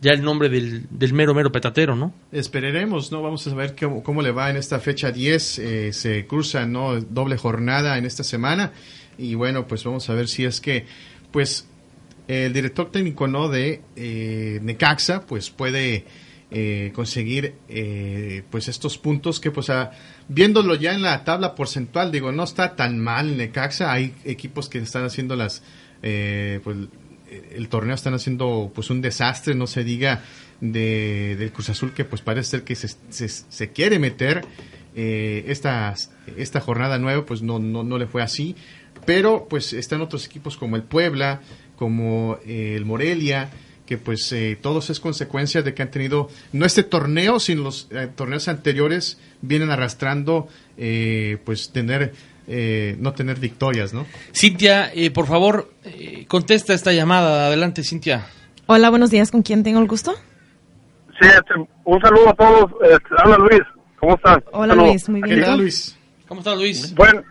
ya 0.00 0.12
el 0.12 0.22
nombre 0.22 0.48
del, 0.48 0.86
del 0.90 1.12
mero, 1.14 1.34
mero 1.34 1.50
petatero, 1.50 1.96
¿no? 1.96 2.12
Esperaremos, 2.32 3.10
¿no? 3.12 3.22
Vamos 3.22 3.46
a 3.46 3.54
ver 3.54 3.74
cómo, 3.78 4.02
cómo 4.02 4.22
le 4.22 4.30
va 4.30 4.50
en 4.50 4.56
esta 4.56 4.78
fecha 4.78 5.10
10. 5.10 5.58
eh, 5.58 5.92
se 5.92 6.26
cruza, 6.26 6.66
¿no? 6.66 7.00
Doble 7.00 7.36
jornada 7.36 7.96
en 7.98 8.04
esta 8.04 8.22
semana. 8.22 8.72
Y 9.18 9.34
bueno, 9.34 9.66
pues 9.66 9.82
vamos 9.84 10.08
a 10.10 10.14
ver 10.14 10.28
si 10.28 10.44
es 10.44 10.60
que, 10.60 10.84
pues, 11.32 11.66
el 12.28 12.52
director 12.52 12.90
técnico, 12.90 13.26
¿no? 13.28 13.48
De 13.48 13.80
eh, 13.96 14.58
Necaxa, 14.62 15.24
pues 15.26 15.48
puede 15.50 16.04
eh, 16.50 16.92
conseguir, 16.94 17.54
eh, 17.68 18.42
pues, 18.50 18.68
estos 18.68 18.98
puntos 18.98 19.40
que, 19.40 19.50
pues, 19.50 19.70
a- 19.70 19.92
viéndolo 20.28 20.74
ya 20.74 20.92
en 20.94 21.02
la 21.02 21.24
tabla 21.24 21.54
porcentual, 21.54 22.12
digo, 22.12 22.30
no 22.32 22.44
está 22.44 22.76
tan 22.76 22.98
mal 22.98 23.36
Necaxa. 23.36 23.90
Hay 23.92 24.14
equipos 24.24 24.68
que 24.68 24.78
están 24.78 25.04
haciendo 25.04 25.34
las, 25.36 25.62
eh, 26.02 26.60
pues, 26.62 26.76
el 27.30 27.68
torneo 27.68 27.94
están 27.94 28.14
haciendo 28.14 28.70
pues 28.74 28.90
un 28.90 29.00
desastre, 29.00 29.54
no 29.54 29.66
se 29.66 29.84
diga 29.84 30.22
de, 30.60 31.36
del 31.38 31.52
Cruz 31.52 31.70
Azul 31.70 31.92
que 31.92 32.04
pues 32.04 32.22
parece 32.22 32.50
ser 32.50 32.62
que 32.64 32.74
se, 32.74 32.88
se, 33.10 33.70
quiere 33.72 33.98
meter 33.98 34.44
eh, 34.94 35.44
esta, 35.48 35.94
esta 36.36 36.60
jornada 36.60 36.98
nueva 36.98 37.26
pues 37.26 37.42
no, 37.42 37.58
no, 37.58 37.82
no 37.82 37.98
le 37.98 38.06
fue 38.06 38.22
así, 38.22 38.56
pero 39.04 39.46
pues 39.48 39.72
están 39.72 40.00
otros 40.00 40.26
equipos 40.26 40.56
como 40.56 40.76
el 40.76 40.82
Puebla, 40.82 41.40
como 41.76 42.38
eh, 42.46 42.74
el 42.76 42.84
Morelia, 42.84 43.50
que 43.86 43.96
pues 43.96 44.30
eh, 44.32 44.58
todos 44.60 44.90
es 44.90 45.00
consecuencia 45.00 45.62
de 45.62 45.72
que 45.72 45.82
han 45.82 45.90
tenido 45.90 46.28
no 46.52 46.66
este 46.66 46.82
torneo, 46.82 47.40
sino 47.40 47.62
los 47.62 47.88
eh, 47.90 48.08
torneos 48.14 48.48
anteriores 48.48 49.18
vienen 49.40 49.70
arrastrando 49.70 50.48
eh, 50.76 51.38
pues 51.44 51.70
tener 51.70 52.12
eh, 52.48 52.96
no 52.98 53.12
tener 53.12 53.38
victorias, 53.38 53.92
¿no? 53.92 54.06
Cintia, 54.34 54.90
eh, 54.94 55.10
por 55.10 55.26
favor, 55.26 55.70
eh, 55.84 56.24
contesta 56.28 56.74
esta 56.74 56.92
llamada. 56.92 57.46
Adelante, 57.46 57.82
Cintia. 57.82 58.26
Hola, 58.66 58.90
buenos 58.90 59.10
días. 59.10 59.30
¿Con 59.30 59.42
quién 59.42 59.62
tengo 59.62 59.80
el 59.80 59.86
gusto? 59.86 60.14
Sí, 61.20 61.28
este, 61.28 61.54
un 61.84 62.00
saludo 62.00 62.30
a 62.30 62.34
todos. 62.34 62.72
Este, 62.82 63.08
habla 63.18 63.38
Luis. 63.38 63.62
¿Cómo 63.98 64.14
están? 64.14 64.42
Hola. 64.52 64.74
Luis. 64.74 65.08
Muy 65.08 65.22
bien. 65.22 65.40
Aquí. 65.40 65.48
¿y 65.48 65.52
tú? 65.52 65.60
Luis? 65.62 65.98
¿Cómo 66.28 66.40
estás, 66.40 66.56
Luis? 66.56 66.94
Bueno, 66.94 67.22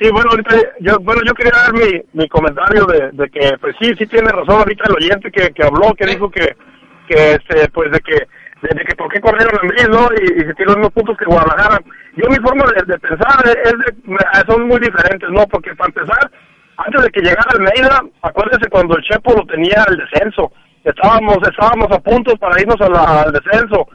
sí, 0.00 0.08
bueno, 0.10 0.30
ahorita 0.30 0.56
yo, 0.80 0.98
bueno, 1.00 1.22
yo 1.26 1.32
quería 1.34 1.52
dar 1.52 1.72
mi, 1.72 2.02
mi 2.12 2.28
comentario 2.28 2.84
de, 2.86 3.10
de 3.12 3.30
que, 3.30 3.56
pues 3.60 3.76
sí, 3.80 3.92
sí 3.96 4.06
tiene 4.06 4.28
razón 4.28 4.56
ahorita 4.56 4.84
el 4.88 4.96
oyente 4.96 5.30
que, 5.30 5.52
que 5.52 5.62
habló, 5.62 5.94
que 5.94 6.06
dijo 6.06 6.30
que, 6.30 6.56
que 7.08 7.32
este, 7.34 7.68
pues 7.70 7.92
de 7.92 8.00
que, 8.00 8.26
de, 8.62 8.68
de 8.68 8.84
que 8.84 8.94
por 8.94 9.10
qué 9.12 9.20
corrieron 9.20 9.58
a 9.58 9.62
Madrid, 9.62 9.88
¿no? 9.88 10.08
Y, 10.20 10.44
se 10.44 10.54
tiró 10.54 10.72
los 10.72 10.76
mismos 10.76 10.92
puntos 10.92 11.16
que 11.16 11.24
Guadalajara. 11.24 11.80
Yo 12.16 12.28
mi 12.28 12.36
forma 12.36 12.64
de, 12.66 12.98
pensar 12.98 13.44
es 13.46 13.72
de, 13.72 13.94
son 14.46 14.68
muy 14.68 14.80
diferentes, 14.80 15.28
¿no? 15.30 15.46
Porque 15.46 15.74
para 15.74 15.88
empezar, 15.88 16.30
antes 16.76 17.02
de 17.02 17.10
que 17.10 17.20
llegara 17.20 17.50
Almeida, 17.52 18.00
acuérdese 18.22 18.68
cuando 18.70 18.96
el 18.96 19.04
Chepo 19.04 19.34
lo 19.34 19.46
tenía 19.46 19.84
al 19.86 19.96
descenso. 19.96 20.52
Estábamos, 20.84 21.38
estábamos 21.48 21.88
a 21.90 22.00
puntos 22.00 22.34
para 22.38 22.60
irnos 22.60 22.80
al 22.80 23.32
descenso. 23.32 23.88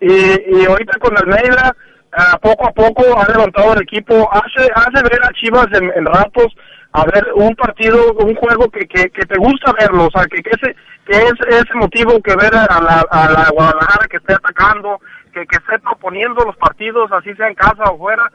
Y, 0.00 0.60
y 0.60 0.64
ahorita 0.66 0.98
con 0.98 1.16
Almeida, 1.16 1.74
ah, 2.12 2.38
poco 2.40 2.68
a 2.68 2.72
poco 2.72 3.18
ha 3.18 3.26
levantado 3.30 3.74
el 3.74 3.82
equipo, 3.82 4.28
hace, 4.32 4.70
hace 4.74 5.02
ver 5.02 5.20
a 5.24 5.32
Chivas 5.32 5.66
en, 5.72 5.90
en 5.96 6.04
ratos, 6.04 6.54
a 6.92 7.04
ver 7.04 7.26
un 7.34 7.54
partido, 7.54 8.12
un 8.14 8.34
juego 8.34 8.70
que, 8.70 8.86
que, 8.86 9.10
que 9.10 9.26
te 9.26 9.38
gusta 9.38 9.72
verlo, 9.78 10.06
o 10.06 10.10
sea, 10.10 10.24
que, 10.26 10.42
que 10.42 10.50
ese 10.50 10.76
que 11.06 11.12
es 11.16 11.34
ese 11.48 11.74
motivo 11.74 12.20
que 12.22 12.34
ver 12.36 12.54
a 12.54 12.80
la, 12.80 13.06
a 13.10 13.30
la 13.30 13.48
Guadalajara 13.50 14.08
que 14.08 14.16
esté 14.18 14.34
atacando, 14.34 15.00
que, 15.32 15.46
que 15.46 15.56
esté 15.56 15.78
proponiendo 15.78 16.44
los 16.44 16.56
partidos, 16.56 17.10
así 17.12 17.32
sea 17.34 17.48
en 17.48 17.54
casa 17.54 17.84
o 17.84 17.98
fuera, 17.98 18.30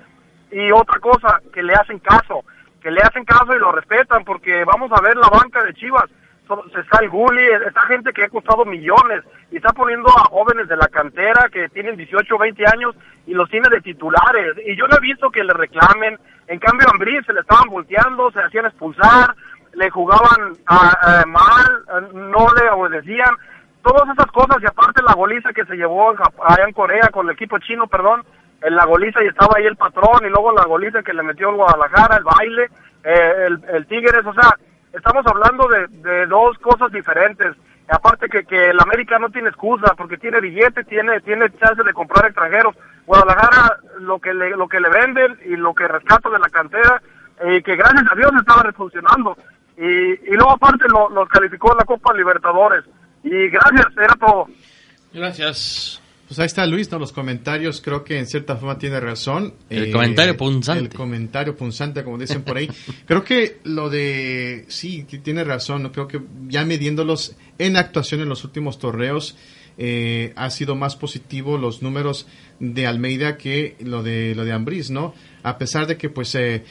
y 0.51 0.71
otra 0.71 0.99
cosa, 0.99 1.39
que 1.53 1.63
le 1.63 1.73
hacen 1.73 1.99
caso, 1.99 2.43
que 2.81 2.91
le 2.91 3.01
hacen 3.01 3.25
caso 3.25 3.53
y 3.55 3.59
lo 3.59 3.71
respetan, 3.71 4.23
porque 4.23 4.63
vamos 4.65 4.91
a 4.93 5.01
ver 5.01 5.15
la 5.17 5.29
banca 5.29 5.63
de 5.63 5.73
Chivas, 5.73 6.05
So- 6.47 6.65
está 6.77 6.99
el 7.01 7.09
Gulli, 7.09 7.45
está 7.67 7.81
gente 7.81 8.11
que 8.11 8.23
ha 8.25 8.29
costado 8.29 8.65
millones 8.65 9.23
y 9.51 9.57
está 9.57 9.71
poniendo 9.73 10.09
a 10.09 10.23
jóvenes 10.25 10.67
de 10.67 10.75
la 10.75 10.87
cantera 10.87 11.47
que 11.49 11.69
tienen 11.69 11.95
18 11.95 12.35
o 12.35 12.39
20 12.39 12.63
años 12.73 12.95
y 13.27 13.33
los 13.33 13.47
tiene 13.49 13.69
de 13.69 13.79
titulares. 13.79 14.55
Y 14.65 14.75
yo 14.75 14.87
no 14.87 14.97
he 14.97 14.99
visto 14.99 15.29
que 15.29 15.43
le 15.43 15.53
reclamen. 15.53 16.17
En 16.47 16.59
cambio, 16.59 16.87
a 16.87 16.91
Ambriz 16.91 17.25
se 17.25 17.31
le 17.33 17.41
estaban 17.41 17.69
volteando, 17.69 18.31
se 18.31 18.39
hacían 18.41 18.65
expulsar. 18.65 19.33
Le 19.73 19.89
jugaban 19.89 20.53
ah, 20.67 21.21
eh, 21.23 21.25
mal, 21.27 21.83
eh, 21.87 22.07
no 22.13 22.47
le 22.53 22.69
obedecían, 22.71 23.35
todas 23.83 24.09
esas 24.09 24.31
cosas 24.31 24.57
y 24.61 24.65
aparte 24.65 25.01
la 25.01 25.13
goliza 25.13 25.53
que 25.53 25.65
se 25.65 25.75
llevó 25.75 26.11
en 26.11 26.19
allá 26.19 26.63
en 26.65 26.73
Corea 26.73 27.09
con 27.11 27.27
el 27.27 27.33
equipo 27.33 27.57
chino, 27.59 27.87
perdón, 27.87 28.23
en 28.61 28.75
la 28.75 28.85
goliza 28.85 29.23
y 29.23 29.27
estaba 29.27 29.53
ahí 29.57 29.65
el 29.65 29.75
patrón 29.75 30.25
y 30.25 30.29
luego 30.29 30.51
la 30.51 30.65
goliza 30.65 31.01
que 31.01 31.13
le 31.13 31.23
metió 31.23 31.49
el 31.49 31.55
Guadalajara, 31.55 32.17
el 32.17 32.23
baile, 32.23 32.69
eh, 33.03 33.47
el, 33.47 33.63
el 33.73 33.87
Tigres, 33.87 34.25
o 34.25 34.33
sea, 34.33 34.55
estamos 34.93 35.25
hablando 35.25 35.67
de, 35.67 36.25
dos 36.27 36.57
cosas 36.59 36.91
diferentes. 36.91 37.55
Aparte 37.89 38.29
que, 38.29 38.45
que 38.45 38.69
el 38.69 38.79
América 38.79 39.19
no 39.19 39.29
tiene 39.29 39.49
excusa 39.49 39.93
porque 39.97 40.17
tiene 40.17 40.39
billete, 40.39 40.85
tiene 40.85 41.19
tiene 41.21 41.49
chance 41.57 41.83
de 41.83 41.93
comprar 41.93 42.25
extranjeros. 42.25 42.75
Guadalajara 43.05 43.79
lo 43.99 44.19
que 44.19 44.33
le 44.33 44.51
lo 44.51 44.69
que 44.69 44.79
le 44.79 44.89
venden 44.89 45.37
y 45.45 45.57
lo 45.57 45.73
que 45.73 45.87
rescata 45.87 46.29
de 46.29 46.39
la 46.39 46.47
cantera 46.49 47.01
eh, 47.41 47.61
que 47.63 47.75
gracias 47.75 48.05
a 48.09 48.15
Dios 48.15 48.31
estaba 48.39 48.71
funcionando 48.71 49.35
y, 49.81 50.31
y 50.31 50.35
luego 50.35 50.51
aparte 50.51 50.85
lo, 50.87 51.09
los 51.09 51.27
calificó 51.27 51.71
en 51.71 51.79
la 51.79 51.85
Copa 51.85 52.13
Libertadores 52.13 52.85
y 53.23 53.49
gracias 53.49 53.87
era 53.97 54.15
todo. 54.15 54.47
Gracias. 55.13 56.01
Pues 56.27 56.39
ahí 56.39 56.45
está 56.45 56.65
Luis, 56.65 56.89
¿no? 56.89 56.97
Los 56.97 57.11
comentarios 57.11 57.81
creo 57.81 58.05
que 58.05 58.17
en 58.17 58.25
cierta 58.25 58.55
forma 58.55 58.77
tiene 58.77 59.01
razón. 59.01 59.53
Eh, 59.69 59.79
El 59.79 59.91
comentario 59.91 60.37
punzante. 60.37 60.83
El 60.83 60.93
comentario 60.93 61.57
punzante, 61.57 62.05
como 62.05 62.17
dicen 62.17 62.43
por 62.43 62.55
ahí. 62.55 62.69
creo 63.05 63.23
que 63.23 63.59
lo 63.65 63.89
de... 63.89 64.65
Sí, 64.69 65.05
que 65.09 65.17
tiene 65.17 65.43
razón. 65.43 65.83
¿no? 65.83 65.91
Creo 65.91 66.07
que 66.07 66.21
ya 66.47 66.63
midiéndolos 66.63 67.35
en 67.57 67.75
actuación 67.75 68.21
en 68.21 68.29
los 68.29 68.45
últimos 68.45 68.79
torneos, 68.79 69.35
eh, 69.77 70.33
ha 70.35 70.49
sido 70.51 70.75
más 70.75 70.95
positivo 70.95 71.57
los 71.57 71.81
números 71.81 72.27
de 72.59 72.87
Almeida 72.87 73.35
que 73.35 73.75
lo 73.81 74.03
de 74.03 74.35
lo 74.35 74.45
de 74.45 74.51
Ambriz, 74.51 74.89
¿no? 74.89 75.13
A 75.43 75.57
pesar 75.57 75.87
de 75.87 75.97
que 75.97 76.09
pues 76.09 76.35
eh, 76.35 76.63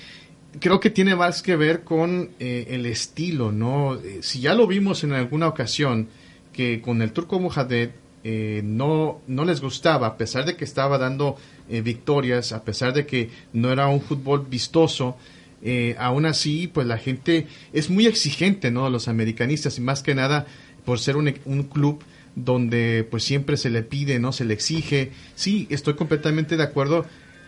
creo 0.59 0.81
que 0.81 0.91
tiene 0.91 1.15
más 1.15 1.43
que 1.43 1.57
ver 1.57 1.85
con 1.85 2.31
eh, 2.41 2.67
el 2.71 2.87
estilo, 2.87 3.53
¿no? 3.53 3.95
Eh, 3.95 4.19
si 4.23 4.41
ya 4.41 4.55
lo 4.55 4.67
vimos 4.67 5.05
en 5.05 5.13
alguna 5.13 5.49
ocasión 5.49 6.09
que 6.53 6.81
con 6.81 7.03
el 7.03 7.13
turco 7.13 7.39
Mohamed 7.39 7.91
eh, 8.23 8.61
no, 8.63 9.23
no 9.27 9.45
les 9.47 9.63
gustaba, 9.63 10.07
a 10.07 10.17
pesar 10.19 10.45
de 10.45 10.55
que 10.57 10.65
estaba 10.65 10.99
dando 10.99 11.37
eh, 11.71 11.81
victorias, 11.81 12.53
a 12.53 12.65
pesar 12.65 12.93
de 12.93 13.07
que 13.07 13.31
no 13.55 13.73
era 13.73 13.89
un 13.89 14.03
fútbol 14.03 14.47
vistoso, 14.49 15.17
eh, 15.63 15.97
aún 15.99 16.27
así, 16.27 16.67
pues 16.67 16.87
la 16.87 16.99
gente 16.99 17.47
es 17.73 17.89
muy 17.89 18.07
exigente, 18.07 18.71
¿no? 18.71 18.91
Los 18.91 19.09
americanistas, 19.09 19.79
y 19.79 19.81
más 19.81 20.03
que 20.03 20.15
nada 20.15 20.47
por 20.85 20.99
ser 20.99 21.17
un, 21.17 21.33
un 21.47 21.63
club 21.63 22.03
donde 22.35 23.07
pues 23.11 23.25
siempre 23.25 23.57
se 23.57 23.71
le 23.71 23.83
pide, 23.83 24.19
¿no? 24.19 24.33
Se 24.33 24.45
le 24.45 24.53
exige. 24.53 25.13
Sí, 25.35 25.67
estoy 25.71 25.95
completamente 25.95 26.59
de 26.59 26.63
acuerdo 26.63 27.07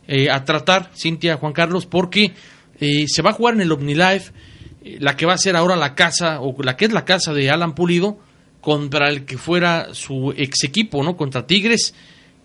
eh, 0.07 0.29
a 0.29 0.43
tratar, 0.43 0.91
Cintia, 0.95 1.37
Juan 1.37 1.53
Carlos, 1.53 1.85
porque 1.85 2.33
eh, 2.79 3.05
se 3.07 3.21
va 3.21 3.31
a 3.31 3.33
jugar 3.33 3.55
en 3.55 3.61
el 3.61 3.71
OmniLife, 3.71 4.31
la 4.99 5.15
que 5.15 5.25
va 5.25 5.33
a 5.33 5.37
ser 5.37 5.55
ahora 5.55 5.75
la 5.75 5.95
casa, 5.95 6.41
o 6.41 6.55
la 6.61 6.75
que 6.75 6.85
es 6.85 6.91
la 6.91 7.05
casa 7.05 7.33
de 7.33 7.49
Alan 7.49 7.73
Pulido, 7.73 8.19
contra 8.63 9.09
el 9.09 9.25
que 9.25 9.37
fuera 9.37 9.93
su 9.93 10.33
ex 10.35 10.63
equipo, 10.63 11.03
¿no? 11.03 11.17
Contra 11.17 11.45
Tigres. 11.45 11.93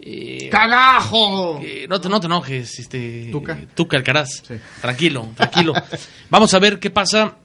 Eh, 0.00 0.48
¡Cagajo! 0.50 1.60
eh, 1.62 1.86
no, 1.88 2.00
te, 2.00 2.08
no 2.08 2.20
te 2.20 2.26
enojes, 2.26 2.78
este, 2.78 3.30
Tuca. 3.30 3.96
Alcaraz. 3.96 4.42
Tranquilo, 4.80 5.28
tranquilo. 5.36 5.72
Vamos 6.30 6.52
a 6.54 6.58
ver 6.58 6.80
qué 6.80 6.90
pasa, 6.90 7.36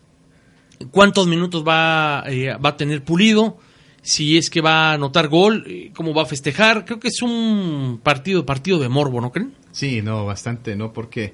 cuántos 0.91 1.27
minutos 1.27 1.63
va, 1.65 2.23
eh, 2.25 2.55
va 2.57 2.69
a 2.69 2.77
tener 2.77 3.03
Pulido, 3.03 3.59
si 4.01 4.37
es 4.37 4.49
que 4.49 4.61
va 4.61 4.89
a 4.89 4.93
anotar 4.93 5.27
gol, 5.27 5.63
eh, 5.67 5.91
cómo 5.95 6.13
va 6.13 6.23
a 6.23 6.25
festejar. 6.25 6.83
Creo 6.83 6.99
que 6.99 7.09
es 7.09 7.21
un 7.21 8.01
partido, 8.03 8.43
partido 8.43 8.79
de 8.79 8.89
morbo, 8.89 9.21
¿no 9.21 9.31
creen? 9.31 9.53
Sí, 9.71 10.01
no, 10.01 10.25
bastante, 10.25 10.75
¿no? 10.75 10.91
Porque 10.93 11.33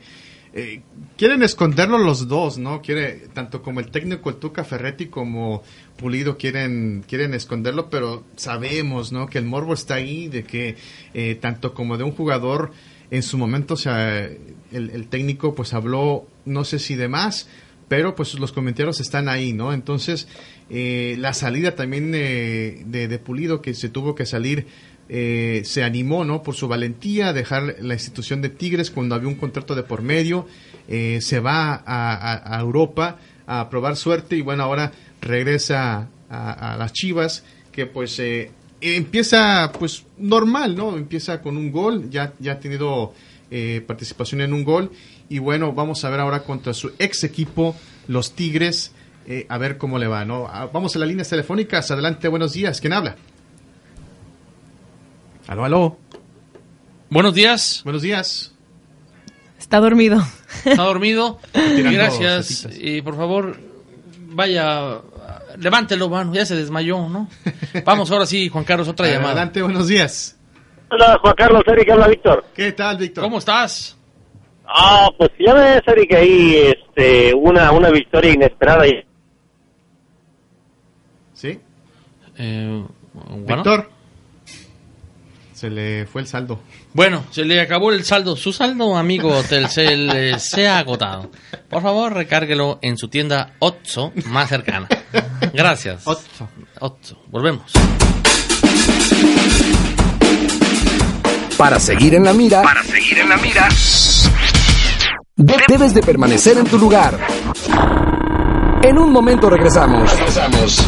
eh, 0.53 0.81
quieren 1.17 1.43
esconderlo 1.43 1.97
los 1.97 2.27
dos, 2.27 2.57
¿no? 2.57 2.81
Quiere, 2.81 3.27
tanto 3.33 3.61
como 3.61 3.79
el 3.79 3.91
técnico, 3.91 4.29
el 4.29 4.37
Tuca 4.37 4.63
Ferretti, 4.63 5.07
como 5.07 5.61
Pulido 5.95 6.37
quieren, 6.37 7.03
quieren 7.07 7.33
esconderlo, 7.33 7.89
pero 7.89 8.23
sabemos, 8.35 9.11
¿no? 9.11 9.27
Que 9.27 9.37
el 9.37 9.45
morbo 9.45 9.73
está 9.73 9.95
ahí, 9.95 10.27
de 10.27 10.43
que 10.43 10.75
eh, 11.13 11.35
tanto 11.35 11.73
como 11.73 11.97
de 11.97 12.03
un 12.03 12.11
jugador, 12.11 12.71
en 13.11 13.23
su 13.23 13.37
momento, 13.37 13.73
o 13.73 13.77
sea, 13.77 14.29
el, 14.71 15.07
técnico 15.09 15.55
pues 15.55 15.73
habló, 15.73 16.27
no 16.45 16.63
sé 16.63 16.79
si 16.79 16.95
de 16.95 17.07
más, 17.07 17.47
pero 17.87 18.15
pues 18.15 18.37
los 18.39 18.51
comentarios 18.51 18.99
están 18.99 19.27
ahí, 19.27 19.51
¿no? 19.51 19.73
Entonces, 19.73 20.27
eh, 20.69 21.15
la 21.19 21.33
salida 21.33 21.75
también 21.75 22.13
eh, 22.13 22.83
de, 22.85 23.07
de 23.07 23.19
Pulido, 23.19 23.61
que 23.61 23.73
se 23.73 23.89
tuvo 23.89 24.13
que 24.13 24.27
salir, 24.27 24.67
eh, 25.09 25.63
se 25.65 25.83
animó, 25.83 26.23
¿no? 26.23 26.43
Por 26.43 26.55
su 26.55 26.67
valentía 26.67 27.29
a 27.29 27.33
dejar 27.33 27.75
la 27.81 27.93
institución 27.93 28.41
de 28.41 28.49
Tigres 28.49 28.91
cuando 28.91 29.15
había 29.15 29.27
un 29.27 29.35
contrato 29.35 29.75
de 29.75 29.83
por 29.83 30.01
medio, 30.01 30.47
eh, 30.87 31.19
se 31.21 31.39
va 31.39 31.83
a, 31.85 32.59
Europa 32.59 33.17
a 33.47 33.69
probar 33.69 33.95
suerte 33.95 34.35
y 34.35 34.41
bueno, 34.41 34.63
ahora 34.63 34.91
regresa 35.21 36.07
a, 36.29 36.73
a 36.73 36.77
las 36.77 36.93
Chivas, 36.93 37.43
que 37.71 37.85
pues 37.85 38.19
eh, 38.19 38.51
empieza 38.81 39.71
pues 39.77 40.05
normal, 40.17 40.75
¿no? 40.75 40.97
Empieza 40.97 41.41
con 41.41 41.57
un 41.57 41.71
gol, 41.71 42.09
ya, 42.09 42.33
ya 42.39 42.53
ha 42.53 42.59
tenido 42.59 43.13
eh, 43.51 43.83
participación 43.85 44.41
en 44.41 44.53
un 44.53 44.63
gol 44.63 44.91
y 45.27 45.39
bueno, 45.39 45.73
vamos 45.73 46.03
a 46.05 46.09
ver 46.09 46.19
ahora 46.19 46.43
contra 46.43 46.73
su 46.73 46.91
ex 46.99 47.23
equipo, 47.23 47.75
los 48.07 48.33
Tigres, 48.33 48.91
eh, 49.27 49.45
a 49.49 49.57
ver 49.57 49.77
cómo 49.77 49.99
le 49.99 50.07
va, 50.07 50.25
¿no? 50.25 50.47
Ah, 50.47 50.69
Vamos 50.71 50.95
a 50.95 50.99
las 50.99 51.07
líneas 51.07 51.29
telefónicas, 51.29 51.91
adelante, 51.91 52.27
buenos 52.27 52.53
días, 52.53 52.79
¿quién 52.81 52.93
habla? 52.93 53.15
Aló, 55.49 55.65
aló. 55.65 55.97
Buenos 57.09 57.33
días. 57.33 57.81
Buenos 57.83 58.03
días. 58.03 58.53
Está 59.57 59.79
dormido. 59.79 60.21
Está 60.63 60.83
dormido. 60.83 61.39
Gracias. 61.53 62.67
Y 62.79 63.01
por 63.01 63.15
favor, 63.17 63.57
vaya, 64.27 64.99
levántelo, 65.57 66.07
mano, 66.07 66.35
ya 66.35 66.45
se 66.45 66.55
desmayó, 66.55 67.09
¿no? 67.09 67.27
Vamos 67.83 68.11
ahora 68.11 68.27
sí, 68.27 68.47
Juan 68.49 68.63
Carlos, 68.63 68.87
otra 68.89 69.07
llamada. 69.07 69.31
Adelante, 69.31 69.63
buenos 69.63 69.87
días. 69.87 70.37
Hola, 70.91 71.17
Juan 71.19 71.33
Carlos, 71.35 71.63
Eric, 71.65 71.89
habla 71.89 72.07
Víctor. 72.09 72.45
¿Qué 72.53 72.71
tal, 72.73 72.97
Víctor? 72.97 73.23
¿Cómo 73.23 73.39
estás? 73.39 73.97
Ah, 74.67 75.09
pues 75.17 75.31
ya 75.39 75.55
ves, 75.55 75.81
Eric, 75.87 76.13
ahí 76.13 76.57
este, 76.57 77.33
una, 77.33 77.71
una 77.71 77.89
victoria 77.89 78.33
inesperada. 78.33 78.87
y- 78.87 79.03
¿Sí? 81.33 81.59
Eh, 82.37 82.85
bueno. 83.13 83.55
Víctor. 83.55 83.89
Se 85.59 85.69
le 85.69 86.05
fue 86.05 86.21
el 86.21 86.27
saldo. 86.27 86.61
Bueno, 86.93 87.25
se 87.31 87.43
le 87.43 87.59
acabó 87.59 87.91
el 87.91 88.05
saldo. 88.05 88.37
Su 88.37 88.53
saldo, 88.53 88.95
amigo 88.95 89.43
Telcel, 89.43 90.35
se 90.39 90.69
ha 90.69 90.77
agotado. 90.79 91.29
Por 91.69 91.81
favor, 91.83 92.13
recárguelo 92.13 92.79
en 92.81 92.97
su 92.97 93.09
tienda 93.09 93.55
Otso 93.59 94.13
más 94.27 94.47
cercana. 94.47 94.87
Gracias. 95.53 96.07
Otso. 96.07 96.47
Otso. 96.79 97.21
Volvemos. 97.27 97.73
Para 101.57 101.77
seguir 101.77 102.15
en 102.15 102.23
la 102.23 102.31
mira, 102.31 102.61
Para 102.61 102.81
seguir 102.83 103.19
en 103.19 103.27
la 103.27 103.35
mira, 103.35 103.67
de- 105.35 105.57
debes 105.67 105.93
de 105.93 106.01
permanecer 106.01 106.57
en 106.57 106.67
tu 106.67 106.77
lugar. 106.79 107.17
En 108.81 108.97
un 108.97 109.11
momento 109.11 109.49
regresamos. 109.49 110.09
Regresamos. 110.09 110.81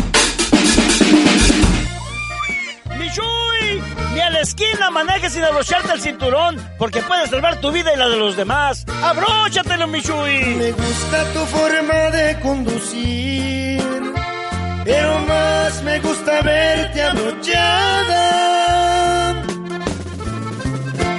Esquina 4.51 4.91
manejes 4.91 5.33
sin 5.33 5.43
abrocharte 5.43 5.93
el 5.93 6.01
cinturón, 6.01 6.57
porque 6.77 7.01
puedes 7.01 7.29
salvar 7.29 7.61
tu 7.61 7.71
vida 7.71 7.93
y 7.93 7.97
la 7.97 8.09
de 8.09 8.17
los 8.17 8.35
demás. 8.35 8.85
¡Abróchatelo, 9.01 9.87
Michuy! 9.87 10.55
Me 10.55 10.71
gusta 10.71 11.23
tu 11.33 11.39
forma 11.45 12.09
de 12.17 12.39
conducir, 12.41 13.81
pero 14.83 15.19
más 15.19 15.81
me 15.83 15.99
gusta 15.99 16.41
verte 16.41 17.01
abrochada. 17.01 18.25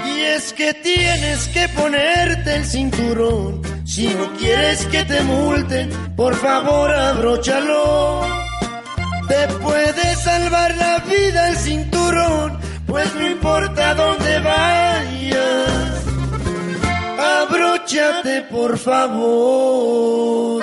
Y 0.07 0.21
es 0.37 0.53
que 0.53 0.75
tienes 0.75 1.49
que 1.49 1.69
ponerte 1.71 2.57
el 2.57 2.67
cinturón. 2.67 3.63
Si 3.87 4.09
no 4.09 4.31
quieres 4.39 4.85
que 4.87 5.05
te 5.05 5.23
multen, 5.23 5.91
por 6.17 6.35
favor 6.35 6.95
abróchalo. 6.95 8.27
Te 9.29 9.49
puede 9.65 10.17
salvar 10.17 10.77
la 10.77 10.99
vida 10.99 11.49
el 11.49 11.57
cinturón, 11.57 12.59
pues 12.93 13.15
no 13.15 13.27
importa 13.27 13.95
dónde 13.95 14.39
vayas. 14.41 16.05
Abróchate, 17.41 18.43
por 18.51 18.77
favor. 18.77 20.63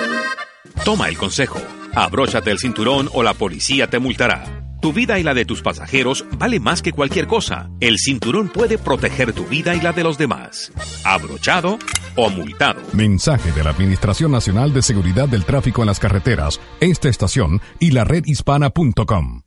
Toma 0.84 1.08
el 1.08 1.18
consejo. 1.18 1.60
Abróchate 1.92 2.52
el 2.52 2.60
cinturón 2.60 3.08
o 3.12 3.24
la 3.24 3.34
policía 3.34 3.88
te 3.88 3.98
multará. 3.98 4.44
Tu 4.80 4.92
vida 4.92 5.18
y 5.18 5.24
la 5.24 5.34
de 5.34 5.44
tus 5.44 5.60
pasajeros 5.60 6.24
vale 6.38 6.60
más 6.60 6.82
que 6.82 6.92
cualquier 6.92 7.26
cosa. 7.26 7.68
El 7.80 7.98
cinturón 7.98 8.48
puede 8.48 8.78
proteger 8.78 9.32
tu 9.32 9.44
vida 9.46 9.74
y 9.74 9.80
la 9.80 9.92
de 9.92 10.04
los 10.04 10.16
demás. 10.16 10.72
Abrochado 11.02 11.80
o 12.14 12.30
multado. 12.30 12.80
Mensaje 12.92 13.50
de 13.50 13.64
la 13.64 13.70
Administración 13.70 14.30
Nacional 14.30 14.72
de 14.72 14.82
Seguridad 14.82 15.28
del 15.28 15.44
Tráfico 15.44 15.82
en 15.82 15.88
las 15.88 15.98
Carreteras, 15.98 16.60
esta 16.78 17.08
estación 17.08 17.60
y 17.80 17.90
la 17.90 18.04
redhispana.com. 18.04 19.42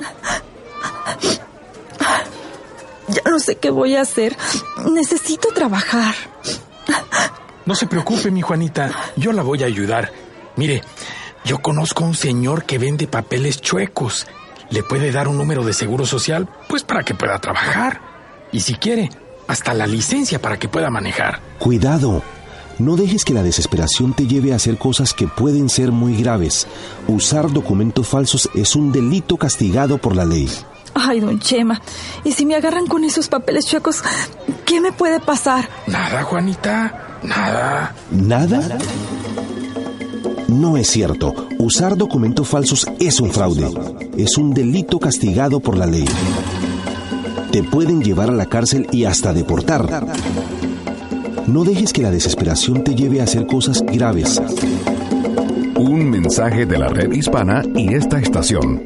Ya 3.12 3.30
no 3.30 3.38
sé 3.38 3.56
qué 3.56 3.70
voy 3.70 3.96
a 3.96 4.02
hacer. 4.02 4.36
Necesito 4.90 5.48
trabajar. 5.54 6.14
No 7.64 7.74
se 7.74 7.86
preocupe, 7.86 8.30
mi 8.30 8.42
Juanita, 8.42 8.90
yo 9.16 9.32
la 9.32 9.42
voy 9.42 9.62
a 9.62 9.66
ayudar. 9.66 10.12
Mire, 10.56 10.82
yo 11.44 11.58
conozco 11.60 12.04
a 12.04 12.08
un 12.08 12.14
señor 12.14 12.64
que 12.64 12.78
vende 12.78 13.06
papeles 13.06 13.60
chuecos. 13.60 14.26
Le 14.70 14.82
puede 14.82 15.12
dar 15.12 15.28
un 15.28 15.36
número 15.36 15.64
de 15.64 15.72
seguro 15.72 16.06
social, 16.06 16.48
pues 16.68 16.82
para 16.82 17.04
que 17.04 17.14
pueda 17.14 17.38
trabajar. 17.38 18.00
Y 18.52 18.60
si 18.60 18.74
quiere, 18.74 19.10
hasta 19.46 19.74
la 19.74 19.86
licencia 19.86 20.40
para 20.40 20.58
que 20.58 20.68
pueda 20.68 20.90
manejar. 20.90 21.40
Cuidado. 21.58 22.22
No 22.78 22.96
dejes 22.96 23.24
que 23.24 23.34
la 23.34 23.42
desesperación 23.42 24.14
te 24.14 24.26
lleve 24.26 24.52
a 24.52 24.56
hacer 24.56 24.78
cosas 24.78 25.12
que 25.12 25.28
pueden 25.28 25.68
ser 25.68 25.92
muy 25.92 26.16
graves. 26.16 26.66
Usar 27.06 27.52
documentos 27.52 28.08
falsos 28.08 28.48
es 28.54 28.74
un 28.74 28.90
delito 28.90 29.36
castigado 29.36 29.98
por 29.98 30.16
la 30.16 30.24
ley. 30.24 30.48
Ay, 30.94 31.20
don 31.20 31.38
Chema. 31.38 31.80
¿Y 32.24 32.32
si 32.32 32.46
me 32.46 32.54
agarran 32.54 32.86
con 32.86 33.04
esos 33.04 33.28
papeles 33.28 33.66
chuecos, 33.66 34.02
qué 34.64 34.80
me 34.80 34.92
puede 34.92 35.20
pasar? 35.20 35.68
Nada, 35.86 36.22
Juanita, 36.22 37.18
nada. 37.22 37.94
¿Nada? 38.10 38.78
No 40.48 40.76
es 40.76 40.88
cierto. 40.88 41.34
Usar 41.58 41.96
documentos 41.96 42.46
falsos 42.48 42.86
es 42.98 43.20
un 43.20 43.30
fraude. 43.30 43.70
Es 44.16 44.36
un 44.36 44.52
delito 44.52 44.98
castigado 44.98 45.60
por 45.60 45.78
la 45.78 45.86
ley. 45.86 46.04
Te 47.50 47.62
pueden 47.62 48.02
llevar 48.02 48.28
a 48.28 48.34
la 48.34 48.46
cárcel 48.46 48.86
y 48.92 49.04
hasta 49.04 49.32
deportar. 49.32 50.06
No 51.46 51.64
dejes 51.64 51.92
que 51.92 52.02
la 52.02 52.10
desesperación 52.10 52.84
te 52.84 52.94
lleve 52.94 53.20
a 53.20 53.24
hacer 53.24 53.46
cosas 53.46 53.82
graves. 53.82 54.40
Un 55.76 56.08
mensaje 56.10 56.66
de 56.66 56.78
la 56.78 56.88
red 56.88 57.12
hispana 57.12 57.62
y 57.74 57.94
esta 57.94 58.18
estación. 58.20 58.82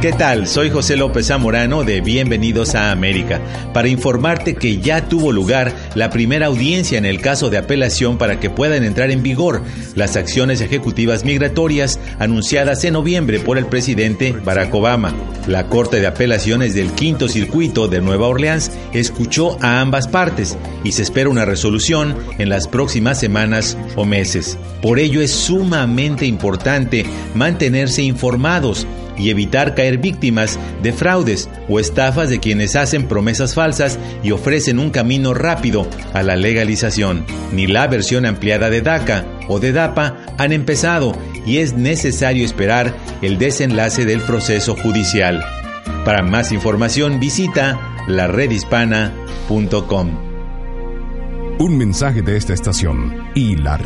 ¿Qué 0.00 0.12
tal? 0.12 0.46
Soy 0.46 0.70
José 0.70 0.96
López 0.96 1.26
Zamorano 1.26 1.82
de 1.82 2.00
Bienvenidos 2.00 2.76
a 2.76 2.92
América 2.92 3.40
para 3.74 3.88
informarte 3.88 4.54
que 4.54 4.78
ya 4.78 5.08
tuvo 5.08 5.32
lugar 5.32 5.74
la 5.96 6.08
primera 6.08 6.46
audiencia 6.46 6.98
en 6.98 7.04
el 7.04 7.20
caso 7.20 7.50
de 7.50 7.58
apelación 7.58 8.16
para 8.16 8.38
que 8.38 8.48
puedan 8.48 8.84
entrar 8.84 9.10
en 9.10 9.24
vigor 9.24 9.60
las 9.96 10.14
acciones 10.14 10.60
ejecutivas 10.60 11.24
migratorias 11.24 11.98
anunciadas 12.20 12.84
en 12.84 12.92
noviembre 12.92 13.40
por 13.40 13.58
el 13.58 13.66
presidente 13.66 14.30
Barack 14.30 14.72
Obama. 14.72 15.12
La 15.48 15.66
Corte 15.66 15.98
de 15.98 16.06
Apelaciones 16.06 16.76
del 16.76 16.92
Quinto 16.92 17.26
Circuito 17.26 17.88
de 17.88 18.00
Nueva 18.00 18.28
Orleans 18.28 18.70
escuchó 18.92 19.58
a 19.60 19.80
ambas 19.80 20.06
partes 20.06 20.56
y 20.84 20.92
se 20.92 21.02
espera 21.02 21.28
una 21.28 21.44
resolución 21.44 22.14
en 22.38 22.50
las 22.50 22.68
próximas 22.68 23.18
semanas 23.18 23.76
o 23.96 24.04
meses. 24.04 24.58
Por 24.80 25.00
ello 25.00 25.20
es 25.20 25.32
sumamente 25.32 26.24
importante 26.24 27.04
mantenerse 27.34 28.02
informados 28.02 28.86
y 29.18 29.30
evitar 29.30 29.74
caer 29.74 29.96
víctimas 29.98 30.58
de 30.82 30.92
fraudes 30.92 31.48
o 31.68 31.80
estafas 31.80 32.30
de 32.30 32.40
quienes 32.40 32.76
hacen 32.76 33.08
promesas 33.08 33.54
falsas 33.54 33.98
y 34.22 34.30
ofrecen 34.30 34.78
un 34.78 34.90
camino 34.90 35.34
rápido 35.34 35.86
a 36.14 36.22
la 36.22 36.36
legalización. 36.36 37.26
Ni 37.52 37.66
la 37.66 37.86
versión 37.86 38.24
ampliada 38.26 38.68
de 38.70 38.80
DACA 38.82 39.24
o 39.48 39.60
de 39.60 39.72
DAPA 39.72 40.16
han 40.38 40.52
empezado 40.52 41.16
y 41.46 41.58
es 41.58 41.74
necesario 41.74 42.44
esperar 42.44 42.94
el 43.22 43.38
desenlace 43.38 44.04
del 44.04 44.20
proceso 44.20 44.74
judicial. 44.76 45.44
Para 46.04 46.22
más 46.22 46.52
información 46.52 47.18
visita 47.20 47.78
laredhispana.com. 48.06 50.28
Un 51.60 51.76
mensaje 51.76 52.22
de 52.22 52.36
esta 52.36 52.54
estación 52.54 53.30
y 53.34 53.56
la 53.56 53.76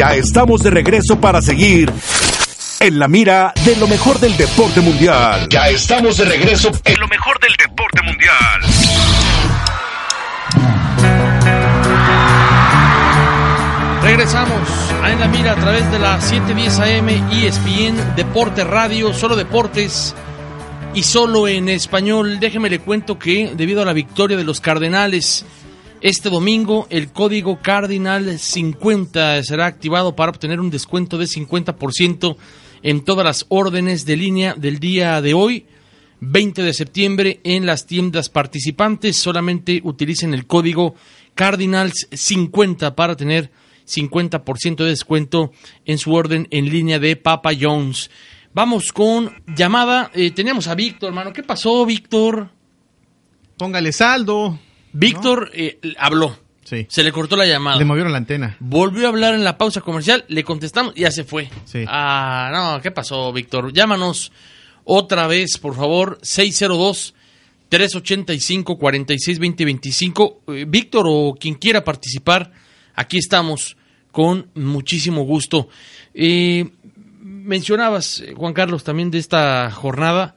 Ya 0.00 0.14
estamos 0.14 0.62
de 0.62 0.70
regreso 0.70 1.20
para 1.20 1.42
seguir 1.42 1.92
en 2.80 2.98
la 2.98 3.06
mira 3.06 3.52
de 3.66 3.76
lo 3.76 3.86
mejor 3.86 4.18
del 4.18 4.34
deporte 4.34 4.80
mundial. 4.80 5.46
ya 5.50 5.68
estamos 5.68 6.16
de 6.16 6.24
regreso 6.24 6.70
en 6.86 6.98
lo 6.98 7.06
mejor 7.06 7.38
del 7.38 7.54
deporte 7.58 8.00
mundial. 8.00 8.62
Regresamos 14.02 14.70
a 15.02 15.12
En 15.12 15.20
la 15.20 15.28
Mira 15.28 15.52
a 15.52 15.56
través 15.56 15.92
de 15.92 15.98
la 15.98 16.18
710 16.18 16.78
AM 16.78 17.08
ESPN 17.30 18.16
Deporte 18.16 18.64
Radio, 18.64 19.12
solo 19.12 19.36
deportes 19.36 20.14
y 20.94 21.02
solo 21.02 21.46
en 21.46 21.68
español. 21.68 22.40
Déjeme 22.40 22.70
le 22.70 22.78
cuento 22.78 23.18
que 23.18 23.52
debido 23.54 23.82
a 23.82 23.84
la 23.84 23.92
victoria 23.92 24.38
de 24.38 24.44
los 24.44 24.62
Cardenales 24.62 25.44
este 26.02 26.30
domingo, 26.30 26.86
el 26.88 27.12
código 27.12 27.60
Cardinal 27.60 28.38
50 28.38 29.42
será 29.42 29.66
activado 29.66 30.16
para 30.16 30.30
obtener 30.30 30.58
un 30.58 30.70
descuento 30.70 31.18
de 31.18 31.26
50% 31.26 32.36
en 32.82 33.04
todas 33.04 33.24
las 33.24 33.44
órdenes 33.50 34.06
de 34.06 34.16
línea 34.16 34.54
del 34.54 34.78
día 34.78 35.20
de 35.20 35.34
hoy. 35.34 35.66
20 36.20 36.62
de 36.62 36.72
septiembre 36.72 37.40
en 37.44 37.66
las 37.66 37.86
tiendas 37.86 38.30
participantes. 38.30 39.16
Solamente 39.16 39.82
utilicen 39.84 40.32
el 40.32 40.46
código 40.46 40.94
Cardinals 41.34 42.08
50 42.10 42.96
para 42.96 43.14
tener 43.14 43.50
50% 43.86 44.76
de 44.76 44.88
descuento 44.88 45.52
en 45.84 45.98
su 45.98 46.14
orden 46.14 46.48
en 46.50 46.70
línea 46.70 46.98
de 46.98 47.16
Papa 47.16 47.50
Jones. 47.58 48.10
Vamos 48.54 48.92
con 48.92 49.42
llamada. 49.46 50.10
Eh, 50.14 50.30
tenemos 50.30 50.66
a 50.66 50.74
Víctor, 50.74 51.08
hermano. 51.08 51.32
¿Qué 51.34 51.42
pasó, 51.42 51.84
Víctor? 51.84 52.48
Póngale 53.58 53.92
saldo. 53.92 54.58
Víctor 54.92 55.50
eh, 55.54 55.78
habló. 55.98 56.36
Sí. 56.64 56.86
Se 56.88 57.02
le 57.02 57.10
cortó 57.10 57.36
la 57.36 57.46
llamada. 57.46 57.78
Le 57.78 57.84
movieron 57.84 58.12
la 58.12 58.18
antena. 58.18 58.56
Volvió 58.60 59.06
a 59.06 59.08
hablar 59.08 59.34
en 59.34 59.42
la 59.42 59.58
pausa 59.58 59.80
comercial, 59.80 60.24
le 60.28 60.44
contestamos 60.44 60.92
y 60.96 61.00
ya 61.00 61.10
se 61.10 61.24
fue. 61.24 61.50
Sí. 61.64 61.84
Ah, 61.88 62.50
no, 62.52 62.80
¿qué 62.80 62.90
pasó, 62.90 63.32
Víctor? 63.32 63.72
Llámanos 63.72 64.30
otra 64.84 65.26
vez, 65.26 65.58
por 65.58 65.74
favor, 65.74 66.18
602 66.22 67.14
385 67.70 68.76
46 68.76 69.38
20 69.38 69.64
25. 69.64 70.40
Eh, 70.48 70.64
Víctor 70.68 71.06
o 71.08 71.36
quien 71.38 71.54
quiera 71.54 71.84
participar, 71.84 72.52
aquí 72.94 73.16
estamos 73.16 73.76
con 74.10 74.50
muchísimo 74.54 75.22
gusto. 75.22 75.68
Eh, 76.12 76.68
mencionabas, 77.20 78.20
eh, 78.20 78.34
Juan 78.36 78.52
Carlos, 78.52 78.82
también 78.84 79.10
de 79.10 79.18
esta 79.18 79.70
jornada 79.70 80.36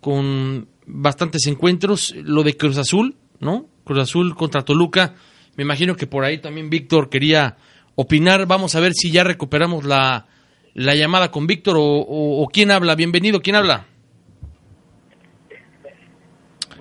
con 0.00 0.68
bastantes 0.86 1.46
encuentros, 1.48 2.14
lo 2.16 2.44
de 2.44 2.56
Cruz 2.56 2.78
Azul, 2.78 3.16
¿no? 3.40 3.66
Cruz 3.88 4.02
Azul 4.02 4.34
contra 4.36 4.62
Toluca. 4.62 5.14
Me 5.56 5.62
imagino 5.64 5.96
que 5.96 6.06
por 6.06 6.22
ahí 6.24 6.38
también 6.38 6.68
Víctor 6.70 7.08
quería 7.08 7.56
opinar. 7.96 8.46
Vamos 8.46 8.74
a 8.76 8.80
ver 8.80 8.92
si 8.92 9.10
ya 9.10 9.24
recuperamos 9.24 9.84
la, 9.84 10.26
la 10.74 10.94
llamada 10.94 11.30
con 11.30 11.46
Víctor 11.46 11.76
o, 11.78 11.82
o, 11.82 12.42
o 12.42 12.46
quién 12.48 12.70
habla. 12.70 12.94
Bienvenido, 12.94 13.40
¿quién 13.40 13.56
habla? 13.56 13.86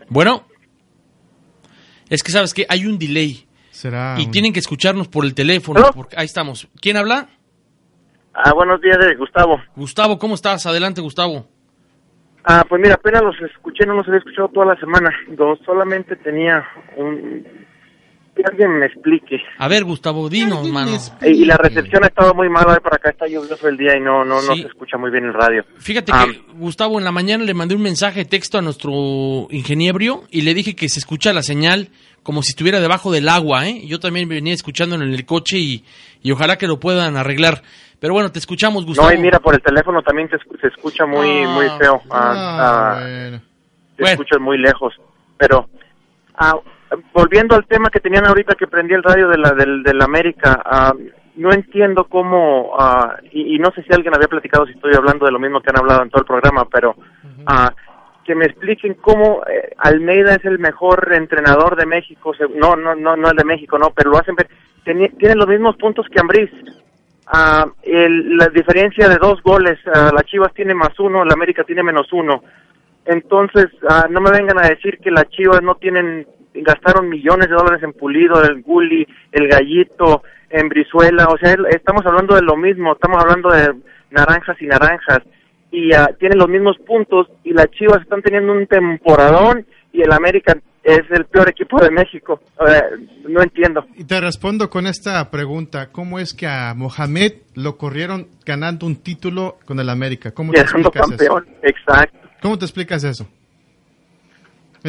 Bueno, 0.09 0.45
es 2.09 2.23
que 2.23 2.31
sabes 2.31 2.53
que 2.53 2.65
hay 2.69 2.85
un 2.85 2.97
delay 2.97 3.47
Será 3.71 4.15
y 4.19 4.25
un- 4.25 4.31
tienen 4.31 4.53
que 4.53 4.59
escucharnos 4.59 5.07
por 5.07 5.25
el 5.25 5.33
teléfono. 5.33 5.89
porque- 5.93 6.15
ahí 6.17 6.25
estamos. 6.25 6.67
¿Quién 6.81 6.97
habla? 6.97 7.29
Ah, 8.33 8.53
buenos 8.53 8.79
días, 8.81 8.97
Gustavo. 9.17 9.59
Gustavo, 9.75 10.19
¿cómo 10.19 10.35
estás? 10.35 10.65
Adelante, 10.65 11.01
Gustavo. 11.01 11.47
Ah, 12.49 12.63
pues 12.67 12.81
mira, 12.81 12.93
apenas 12.95 13.21
los 13.23 13.35
escuché, 13.41 13.85
no 13.85 13.93
los 13.95 14.07
había 14.07 14.19
escuchado 14.19 14.47
toda 14.47 14.67
la 14.67 14.79
semana. 14.79 15.09
Dos, 15.29 15.59
solamente 15.65 16.15
tenía 16.15 16.65
un... 16.95 17.43
Que 18.35 18.43
alguien 18.49 18.77
me 18.77 18.85
explique. 18.85 19.37
A 19.57 19.67
ver, 19.67 19.83
Gustavo, 19.83 20.29
dinos, 20.29 20.69
mano. 20.69 20.91
Y 21.25 21.43
la 21.45 21.57
recepción 21.57 22.03
ha 22.03 22.07
estado 22.07 22.35
muy 22.35 22.47
mala, 22.49 22.79
por 22.81 22.93
acá 22.93 23.09
está 23.09 23.25
lluvioso 23.25 23.67
el 23.67 23.77
día 23.77 23.97
y 23.97 23.99
no 23.99 24.23
no 24.23 24.39
se 24.41 24.53
escucha 24.61 24.95
muy 24.95 25.09
bien 25.09 25.25
el 25.25 25.33
radio. 25.33 25.65
Fíjate 25.79 26.11
Ah, 26.13 26.25
que, 26.29 26.39
Gustavo, 26.53 26.99
en 26.99 27.03
la 27.03 27.11
mañana 27.11 27.43
le 27.43 27.55
mandé 27.55 27.73
un 27.73 27.81
mensaje 27.81 28.19
de 28.19 28.25
texto 28.25 28.59
a 28.59 28.61
nuestro 28.61 29.47
ingeniero 29.49 30.23
y 30.29 30.43
le 30.43 30.53
dije 30.53 30.75
que 30.75 30.87
se 30.87 30.99
escucha 30.99 31.33
la 31.33 31.41
señal 31.41 31.89
como 32.21 32.43
si 32.43 32.51
estuviera 32.51 32.79
debajo 32.79 33.11
del 33.11 33.27
agua, 33.27 33.67
¿eh? 33.67 33.87
Yo 33.87 33.99
también 33.99 34.29
venía 34.29 34.53
escuchándolo 34.53 35.03
en 35.03 35.15
el 35.15 35.25
coche 35.25 35.57
y, 35.57 35.83
y 36.21 36.31
ojalá 36.31 36.57
que 36.59 36.67
lo 36.67 36.79
puedan 36.79 37.17
arreglar. 37.17 37.63
Pero 37.99 38.13
bueno, 38.13 38.31
te 38.31 38.39
escuchamos, 38.39 38.85
Gustavo. 38.85 39.09
No, 39.09 39.13
y 39.15 39.17
mira, 39.17 39.39
por 39.39 39.55
el 39.55 39.61
teléfono 39.61 40.01
también 40.03 40.29
se, 40.29 40.37
escu- 40.37 40.59
se 40.61 40.67
escucha 40.67 41.05
muy 41.05 41.43
Ah, 41.43 41.49
muy 41.49 41.69
feo. 41.79 42.01
Ah, 42.11 42.33
ah, 42.35 42.99
ah, 42.99 43.39
Se 43.97 44.03
escucha 44.13 44.37
muy 44.39 44.57
lejos. 44.59 44.93
Pero, 45.37 45.67
ah, 46.35 46.53
volviendo 47.13 47.55
al 47.55 47.65
tema 47.65 47.89
que 47.89 47.99
tenían 47.99 48.25
ahorita 48.27 48.55
que 48.55 48.67
prendí 48.67 48.93
el 48.93 49.03
radio 49.03 49.27
de 49.29 49.37
la 49.37 49.51
del, 49.51 49.81
del 49.83 50.01
América, 50.01 50.61
no 51.35 51.51
entiendo 51.51 52.05
cómo, 52.05 52.73
ah, 52.79 53.17
y, 53.31 53.55
y 53.55 53.59
no 53.59 53.71
sé 53.71 53.83
si 53.83 53.93
alguien 53.93 54.13
había 54.15 54.27
platicado 54.27 54.65
si 54.65 54.73
estoy 54.73 54.93
hablando 54.95 55.25
de 55.25 55.31
lo 55.31 55.39
mismo 55.39 55.61
que 55.61 55.69
han 55.69 55.77
hablado 55.79 56.03
en 56.03 56.09
todo 56.09 56.21
el 56.21 56.27
programa, 56.27 56.65
pero 56.71 56.95
ah, 57.47 57.73
que 58.23 58.35
me 58.35 58.45
expliquen 58.45 58.95
cómo 58.95 59.41
eh, 59.47 59.73
Almeida 59.77 60.35
es 60.35 60.45
el 60.45 60.59
mejor 60.59 61.11
entrenador 61.13 61.75
de 61.75 61.85
México, 61.85 62.33
no, 62.55 62.75
no, 62.75 62.93
no, 62.95 63.15
no 63.15 63.29
el 63.29 63.37
de 63.37 63.43
México, 63.45 63.77
no, 63.79 63.91
pero 63.95 64.09
lo 64.11 64.17
hacen 64.19 64.35
ver, 64.35 64.49
tiene 64.83 65.35
los 65.35 65.47
mismos 65.47 65.75
puntos 65.77 66.05
que 66.11 66.19
Ambriz. 66.19 66.49
Ah, 67.29 67.65
el- 67.83 68.37
la 68.37 68.47
diferencia 68.47 69.09
de 69.09 69.17
dos 69.17 69.41
goles, 69.43 69.77
ah, 69.93 70.11
la 70.15 70.23
Chivas 70.23 70.53
tiene 70.53 70.73
más 70.73 70.97
uno, 70.99 71.25
la 71.25 71.33
América 71.33 71.63
tiene 71.65 71.83
menos 71.83 72.11
uno. 72.13 72.41
Entonces, 73.05 73.67
ah, 73.89 74.07
no 74.09 74.21
me 74.21 74.31
vengan 74.31 74.57
a 74.59 74.67
decir 74.69 74.99
que 74.99 75.11
las 75.11 75.27
Chivas 75.29 75.61
no 75.61 75.75
tienen, 75.75 76.25
gastaron 76.53 77.09
millones 77.09 77.49
de 77.49 77.55
dólares 77.55 77.83
en 77.83 77.93
Pulido, 77.93 78.41
el 78.43 78.61
Gulli, 78.61 79.05
el 79.31 79.47
Gallito, 79.47 80.23
en 80.49 80.69
Brizuela, 80.69 81.27
o 81.27 81.37
sea, 81.37 81.55
estamos 81.69 82.05
hablando 82.05 82.35
de 82.35 82.41
lo 82.41 82.55
mismo, 82.55 82.93
estamos 82.93 83.21
hablando 83.21 83.49
de 83.49 83.73
naranjas 84.11 84.61
y 84.61 84.67
naranjas, 84.67 85.19
y 85.71 85.89
tienen 86.19 86.37
los 86.37 86.47
mismos 86.47 86.77
puntos, 86.79 87.27
y 87.43 87.51
las 87.51 87.69
Chivas 87.71 88.01
están 88.01 88.21
teniendo 88.21 88.53
un 88.53 88.67
temporadón, 88.67 89.65
y 89.91 90.01
el 90.01 90.13
América 90.13 90.57
es 90.87 91.01
el 91.11 91.25
peor 91.25 91.49
equipo 91.49 91.81
de 91.81 91.91
México. 91.91 92.39
Eh, 92.65 92.81
no 93.27 93.43
entiendo. 93.43 93.85
Y 93.95 94.05
te 94.05 94.21
respondo 94.21 94.69
con 94.69 94.87
esta 94.87 95.29
pregunta. 95.29 95.89
¿Cómo 95.91 96.17
es 96.17 96.33
que 96.33 96.47
a 96.47 96.73
Mohamed 96.73 97.33
lo 97.55 97.77
corrieron 97.77 98.29
ganando 98.45 98.85
un 98.85 98.95
título 98.95 99.57
con 99.65 99.81
el 99.81 99.89
América? 99.89 100.31
¿Cómo 100.31 100.53
te 100.53 100.61
explicas 100.61 100.93
campeón, 100.93 101.45
eso? 101.45 101.67
exacto. 101.75 102.29
¿Cómo 102.41 102.57
te 102.57 102.63
explicas 102.63 103.03
eso? 103.03 103.27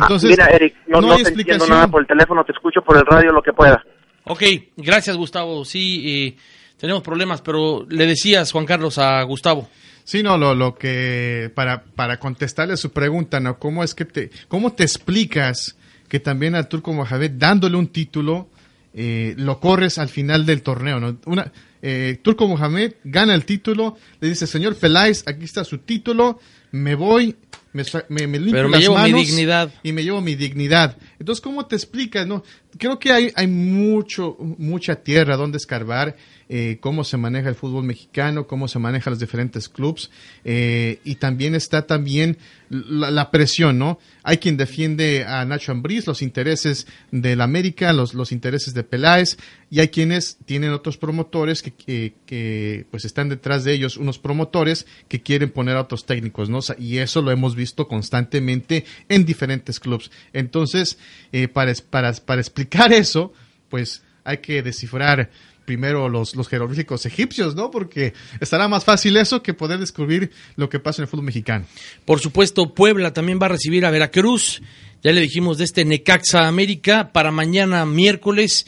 Ah, 0.01 0.09
mira, 0.23 0.47
Eric, 0.47 0.77
no, 0.87 1.01
no 1.01 1.13
hay 1.13 1.25
te 1.25 1.31
entiendo 1.31 1.55
explicación. 1.65 1.71
nada 1.71 1.89
por 1.89 2.03
el 2.03 2.07
teléfono, 2.07 2.45
te 2.45 2.53
escucho 2.53 2.81
por 2.83 2.97
el 2.97 3.05
radio 3.05 3.33
lo 3.33 3.43
que 3.43 3.53
pueda. 3.53 3.83
Ok, 4.25 4.43
gracias, 4.77 5.17
Gustavo. 5.17 5.65
Sí, 5.65 6.29
eh, 6.29 6.37
tenemos 6.77 7.03
problemas, 7.03 7.43
pero 7.43 7.85
le 7.89 8.07
decías, 8.07 8.53
Juan 8.53 8.67
Carlos, 8.67 8.99
a 8.99 9.21
Gustavo. 9.25 9.69
Sí, 10.05 10.23
no, 10.23 10.39
lo, 10.39 10.55
lo 10.55 10.77
que 10.77 11.51
para, 11.57 11.83
para 11.83 12.19
contestarle 12.21 12.77
su 12.77 12.93
pregunta, 12.93 13.41
¿no? 13.41 13.59
¿Cómo 13.59 13.83
es 13.83 13.97
que 13.97 14.05
te, 14.05 14.31
cómo 14.47 14.73
te 14.73 14.85
explicas 14.85 15.77
que 16.09 16.21
también 16.21 16.55
a 16.55 16.65
Turco 16.65 16.93
Mohamed 16.93 17.33
dándole 17.37 17.77
un 17.77 17.89
título 17.89 18.49
eh, 18.95 19.35
lo 19.37 19.61
corres 19.61 19.99
al 19.99 20.09
final 20.09 20.47
del 20.47 20.63
torneo, 20.63 20.99
¿no? 20.99 21.19
Una, 21.27 21.53
eh, 21.83 22.19
Turco 22.23 22.49
Mohamed 22.49 22.95
gana 23.05 23.35
el 23.35 23.45
título, 23.45 23.97
le 24.21 24.29
dice, 24.29 24.47
señor 24.47 24.77
Peláez, 24.77 25.23
aquí 25.27 25.45
está 25.45 25.63
su 25.63 25.79
título, 25.79 26.41
me 26.73 26.95
voy, 26.95 27.37
me, 27.73 27.85
me, 28.09 28.27
me 28.27 28.39
limpio 28.39 28.55
Pero 28.55 28.69
me 28.69 28.77
las 28.77 28.81
llevo 28.81 28.97
mi 28.97 29.03
manos 29.03 29.27
dignidad. 29.27 29.73
y 29.83 29.93
me 29.93 30.03
llevo 30.03 30.21
mi 30.21 30.35
dignidad. 30.35 30.97
Entonces, 31.19 31.41
¿cómo 31.41 31.67
te 31.67 31.77
explicas? 31.77 32.27
No? 32.27 32.43
Creo 32.77 32.99
que 32.99 33.13
hay, 33.13 33.33
hay 33.35 33.47
mucho, 33.47 34.37
mucha 34.59 34.97
tierra 34.97 35.37
donde 35.37 35.57
escarbar, 35.59 36.17
eh, 36.49 36.79
cómo 36.81 37.05
se 37.05 37.17
maneja 37.17 37.49
el 37.49 37.55
fútbol 37.55 37.85
mexicano, 37.85 38.47
cómo 38.47 38.69
se 38.69 38.79
manejan 38.79 39.13
los 39.13 39.21
diferentes 39.21 39.69
clubes, 39.69 40.11
eh, 40.45 41.01
y 41.05 41.17
también 41.17 41.55
está 41.55 41.87
también 41.87 42.39
la, 42.71 43.11
la 43.11 43.31
presión, 43.31 43.79
¿no? 43.79 43.99
Hay 44.23 44.39
quien 44.39 44.57
defiende 44.57 45.25
a 45.25 45.45
Nacho 45.45 45.73
Ambriz, 45.73 46.07
los 46.07 46.23
intereses 46.23 46.87
del 47.11 47.41
América, 47.41 47.93
los, 47.93 48.15
los 48.15 48.33
intereses 48.33 48.75
de 48.75 48.85
Peláez, 48.85 49.39
y 49.71 49.81
hay 49.81 49.89
quienes 49.89 50.39
tienen 50.45 50.73
otros 50.73 50.97
promotores 50.97 51.63
que, 51.63 51.73
que, 51.73 52.15
que, 52.27 52.87
pues 52.91 53.05
están 53.05 53.29
detrás 53.29 53.65
de 53.65 53.73
ellos, 53.73 53.97
unos 53.97 54.19
promotores 54.19 54.87
que 55.09 55.23
quieren 55.23 55.51
poner 55.51 55.77
a 55.77 55.83
otros 55.83 56.07
técnicos, 56.07 56.49
¿no? 56.49 56.61
Y 56.79 56.99
eso 56.99 57.23
lo 57.23 57.31
hemos 57.31 57.55
visto 57.55 57.89
constantemente 57.89 58.85
en 59.09 59.25
diferentes 59.25 59.81
clubes. 59.81 60.11
Entonces, 60.33 60.99
eh, 61.33 61.49
para, 61.49 61.73
para, 61.91 62.13
para 62.13 62.41
explicar 62.41 62.93
eso, 62.93 63.33
pues 63.69 64.03
hay 64.25 64.39
que 64.39 64.63
descifrar 64.63 65.31
primero 65.69 66.09
los, 66.09 66.35
los 66.35 66.49
jeroglíficos 66.49 67.05
egipcios, 67.05 67.55
¿no? 67.55 67.71
Porque 67.71 68.15
estará 68.41 68.69
más 68.69 68.87
fácil 68.87 69.19
eso 69.19 69.43
que 69.43 69.53
poder 69.53 69.79
descubrir 69.79 70.31
lo 70.57 70.71
que 70.71 70.81
pasa 70.81 71.03
en 71.03 71.05
el 71.05 71.09
fútbol 71.09 71.27
mexicano. 71.27 71.67
Por 72.07 72.21
supuesto, 72.21 72.73
Puebla 72.73 73.13
también 73.13 73.39
va 73.41 73.47
a 73.47 73.51
recibir 73.51 73.85
a 73.85 73.91
Veracruz. 73.91 74.63
Ya 75.03 75.13
le 75.13 75.21
dijimos 75.21 75.59
de 75.59 75.65
este 75.65 75.85
Necaxa 75.85 76.49
América 76.49 77.13
para 77.13 77.31
mañana 77.31 77.85
miércoles. 77.85 78.67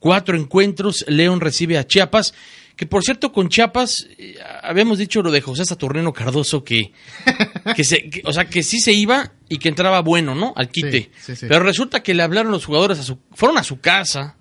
Cuatro 0.00 0.36
encuentros. 0.36 1.04
León 1.06 1.40
recibe 1.40 1.78
a 1.78 1.86
Chiapas. 1.86 2.34
Que 2.74 2.86
por 2.86 3.04
cierto, 3.04 3.30
con 3.30 3.48
Chiapas, 3.48 4.08
eh, 4.18 4.34
habíamos 4.62 4.98
dicho 4.98 5.22
lo 5.22 5.30
de 5.30 5.42
José 5.42 5.64
Saturnino 5.64 6.12
Cardoso, 6.12 6.64
que, 6.64 6.92
que, 7.74 7.84
se, 7.84 8.08
que- 8.10 8.22
o 8.24 8.32
sea, 8.32 8.46
que 8.46 8.62
sí 8.62 8.80
se 8.80 8.92
iba 8.92 9.32
y 9.48 9.58
que 9.58 9.68
entraba 9.68 10.00
bueno, 10.00 10.34
¿no? 10.34 10.52
Al 10.56 10.68
quite. 10.70 11.02
Sí, 11.02 11.10
sí, 11.20 11.36
sí. 11.36 11.46
Pero 11.48 11.60
resulta 11.60 12.02
que 12.02 12.14
le 12.14 12.22
hablaron 12.22 12.52
los 12.52 12.64
jugadores 12.64 12.98
a 12.98 13.02
su, 13.02 13.18
fueron 13.32 13.58
a 13.58 13.64
su 13.64 13.80
casa, 13.80 14.36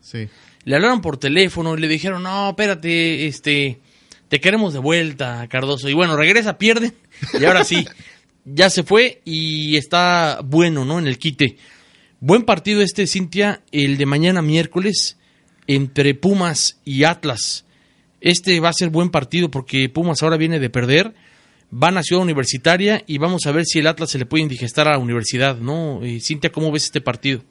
le 0.65 0.75
hablaron 0.75 1.01
por 1.01 1.17
teléfono 1.17 1.75
y 1.77 1.81
le 1.81 1.87
dijeron, 1.87 2.23
no, 2.23 2.49
espérate, 2.49 3.27
este, 3.27 3.79
te 4.27 4.39
queremos 4.39 4.73
de 4.73 4.79
vuelta, 4.79 5.47
Cardoso. 5.49 5.89
Y 5.89 5.93
bueno, 5.93 6.15
regresa, 6.15 6.57
pierde, 6.57 6.93
y 7.39 7.45
ahora 7.45 7.63
sí, 7.63 7.85
ya 8.45 8.69
se 8.69 8.83
fue 8.83 9.21
y 9.25 9.77
está 9.77 10.39
bueno, 10.43 10.85
¿no? 10.85 10.99
En 10.99 11.07
el 11.07 11.17
quite. 11.17 11.57
Buen 12.21 12.43
partido 12.43 12.81
este, 12.81 13.07
Cintia, 13.07 13.61
el 13.71 13.97
de 13.97 14.05
mañana 14.05 14.41
miércoles, 14.41 15.17
entre 15.67 16.13
Pumas 16.15 16.79
y 16.83 17.03
Atlas. 17.05 17.65
Este 18.21 18.59
va 18.59 18.69
a 18.69 18.73
ser 18.73 18.89
buen 18.89 19.09
partido 19.09 19.49
porque 19.49 19.87
Pumas 19.87 20.21
ahora 20.21 20.35
viene 20.35 20.59
de 20.59 20.69
perder, 20.69 21.13
van 21.71 21.97
a 21.97 22.03
Ciudad 22.03 22.23
Universitaria 22.23 23.03
y 23.05 23.17
vamos 23.17 23.45
a 23.45 23.51
ver 23.51 23.65
si 23.65 23.79
el 23.79 23.87
Atlas 23.87 24.09
se 24.09 24.17
le 24.17 24.25
puede 24.25 24.43
indigestar 24.43 24.87
a 24.87 24.91
la 24.91 24.97
universidad, 24.97 25.57
¿no? 25.57 26.01
Eh, 26.03 26.19
Cintia, 26.21 26.51
¿cómo 26.51 26.71
ves 26.71 26.85
este 26.85 27.01
partido? 27.01 27.41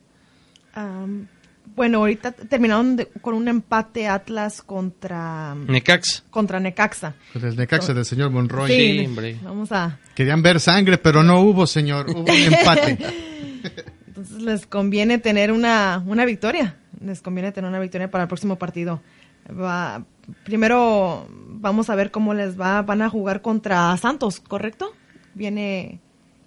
Bueno, 1.74 1.98
ahorita 1.98 2.32
terminaron 2.32 2.96
de- 2.96 3.06
con 3.20 3.34
un 3.34 3.46
empate 3.46 4.08
Atlas 4.08 4.62
contra 4.62 5.54
Necaxa. 5.54 6.24
contra 6.30 6.58
Necaxa. 6.58 7.14
Pues 7.32 7.44
el 7.44 7.56
Necaxa 7.56 7.94
del 7.94 8.04
señor 8.04 8.30
Monroy. 8.30 8.68
Sí, 8.70 9.36
Vamos 9.42 9.70
a 9.70 9.98
Querían 10.14 10.42
ver 10.42 10.58
sangre, 10.58 10.98
pero 10.98 11.22
no 11.22 11.40
hubo, 11.40 11.66
señor. 11.68 12.10
Hubo 12.10 12.20
un 12.22 12.28
empate. 12.52 12.98
entonces 14.08 14.42
les 14.42 14.66
conviene 14.66 15.18
tener 15.18 15.52
una 15.52 16.02
una 16.04 16.24
victoria. 16.24 16.76
Les 17.04 17.22
conviene 17.22 17.52
tener 17.52 17.68
una 17.68 17.78
victoria 17.78 18.10
para 18.10 18.24
el 18.24 18.28
próximo 18.28 18.56
partido. 18.56 19.00
Va, 19.48 20.04
primero 20.44 21.28
vamos 21.60 21.90
a 21.90 21.94
ver 21.94 22.10
cómo 22.10 22.34
les 22.34 22.60
va. 22.60 22.82
Van 22.82 23.02
a 23.02 23.10
jugar 23.10 23.42
contra 23.42 23.96
Santos, 23.96 24.40
¿correcto? 24.40 24.92
Viene 25.34 26.00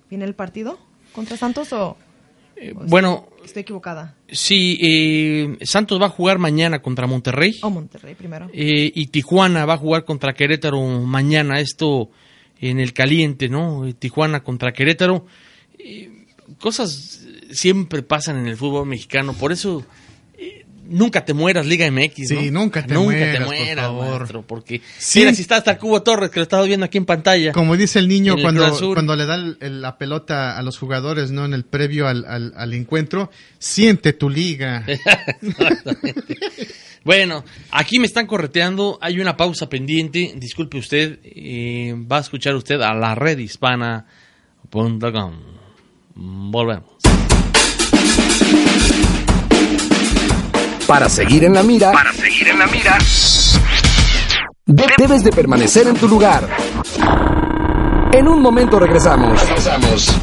viene 0.09 0.25
el 0.25 0.35
partido 0.35 0.77
contra 1.13 1.37
Santos 1.37 1.71
o, 1.71 1.91
o 1.91 1.97
bueno, 2.87 3.27
estoy, 3.29 3.45
estoy 3.45 3.61
equivocada. 3.61 4.15
Sí, 4.27 4.77
eh, 4.81 5.57
Santos 5.65 6.01
va 6.01 6.07
a 6.07 6.09
jugar 6.09 6.37
mañana 6.37 6.81
contra 6.81 7.07
Monterrey. 7.07 7.59
O 7.63 7.69
Monterrey 7.69 8.15
primero. 8.15 8.49
Eh, 8.53 8.91
y 8.93 9.07
Tijuana 9.07 9.65
va 9.65 9.75
a 9.75 9.77
jugar 9.77 10.03
contra 10.03 10.33
Querétaro 10.33 10.81
mañana. 10.81 11.59
Esto 11.59 12.09
en 12.59 12.79
el 12.79 12.93
caliente, 12.93 13.49
¿no? 13.49 13.85
Eh, 13.85 13.93
Tijuana 13.93 14.43
contra 14.43 14.71
Querétaro. 14.71 15.25
Eh, 15.77 16.25
cosas 16.59 17.25
siempre 17.51 18.03
pasan 18.03 18.37
en 18.37 18.47
el 18.47 18.57
fútbol 18.57 18.85
mexicano. 18.85 19.33
Por 19.33 19.51
eso 19.51 19.79
eh, 19.79 19.83
nunca 20.91 21.25
te 21.25 21.33
mueras, 21.33 21.65
Liga 21.65 21.89
MX. 21.89 22.27
Sí, 22.27 22.51
¿no? 22.51 22.61
nunca 22.61 22.85
te 22.85 22.93
nunca 22.93 23.05
mueras, 23.13 23.31
te 23.33 23.37
por 23.45 23.55
mueras, 23.55 23.85
favor. 23.85 24.17
maestro, 24.19 24.41
porque 24.43 24.81
Sí. 24.99 25.19
mira, 25.19 25.33
si 25.33 25.41
está 25.41 25.55
hasta 25.57 25.77
Cubo 25.77 26.03
Torres, 26.03 26.29
que 26.29 26.39
lo 26.39 26.43
estaba 26.43 26.63
viendo 26.63 26.85
aquí 26.85 26.97
en 26.99 27.05
pantalla. 27.05 27.51
Como 27.53 27.75
dice 27.75 27.99
el 27.99 28.07
niño 28.07 28.35
el 28.35 28.41
cuando, 28.41 28.93
cuando 28.93 29.15
le 29.15 29.25
da 29.25 29.35
el- 29.35 29.57
el- 29.61 29.81
la 29.81 29.97
pelota 29.97 30.57
a 30.57 30.61
los 30.61 30.77
jugadores, 30.77 31.31
¿no? 31.31 31.45
En 31.45 31.53
el 31.53 31.63
previo 31.65 32.07
al, 32.07 32.25
al- 32.25 32.53
al 32.55 32.73
encuentro, 32.73 33.31
siente 33.57 34.13
tu 34.13 34.29
liga. 34.29 34.85
Bueno, 37.03 37.43
aquí 37.71 37.97
me 37.97 38.05
están 38.05 38.27
correteando, 38.27 38.99
hay 39.01 39.19
una 39.19 39.35
pausa 39.35 39.67
pendiente, 39.67 40.33
disculpe 40.35 40.77
usted, 40.77 41.17
eh, 41.23 41.95
va 41.97 42.17
a 42.17 42.21
escuchar 42.21 42.53
usted 42.53 42.79
a 42.79 42.93
la 42.93 43.15
red 43.15 43.39
hispana.com. 43.39 45.33
Volvemos. 46.13 47.00
Para 50.91 51.07
seguir 51.07 51.45
en 51.45 51.53
la 51.53 51.63
mira, 51.63 51.93
Para 51.93 52.11
seguir 52.11 52.49
en 52.49 52.59
la 52.59 52.67
mira, 52.67 52.97
de- 54.65 54.87
debes 54.97 55.23
de 55.23 55.31
permanecer 55.31 55.87
en 55.87 55.95
tu 55.95 56.05
lugar. 56.05 56.45
En 58.11 58.27
un 58.27 58.41
momento 58.41 58.77
regresamos. 58.77 59.39
Regresamos. 59.39 60.13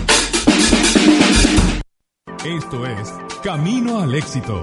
Esto 2.45 2.85
es 2.87 3.15
Camino 3.43 4.01
al 4.01 4.15
Éxito. 4.15 4.63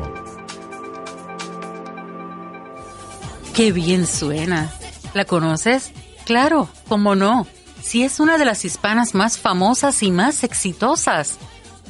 Qué 3.56 3.72
bien 3.72 4.06
suena. 4.06 4.72
¿La 5.16 5.26
conoces? 5.26 5.92
Claro, 6.24 6.70
cómo 6.88 7.16
no. 7.16 7.48
Si 7.82 8.04
es 8.04 8.20
una 8.20 8.38
de 8.38 8.46
las 8.46 8.64
hispanas 8.64 9.16
más 9.16 9.40
famosas 9.40 10.04
y 10.04 10.12
más 10.12 10.44
exitosas. 10.44 11.40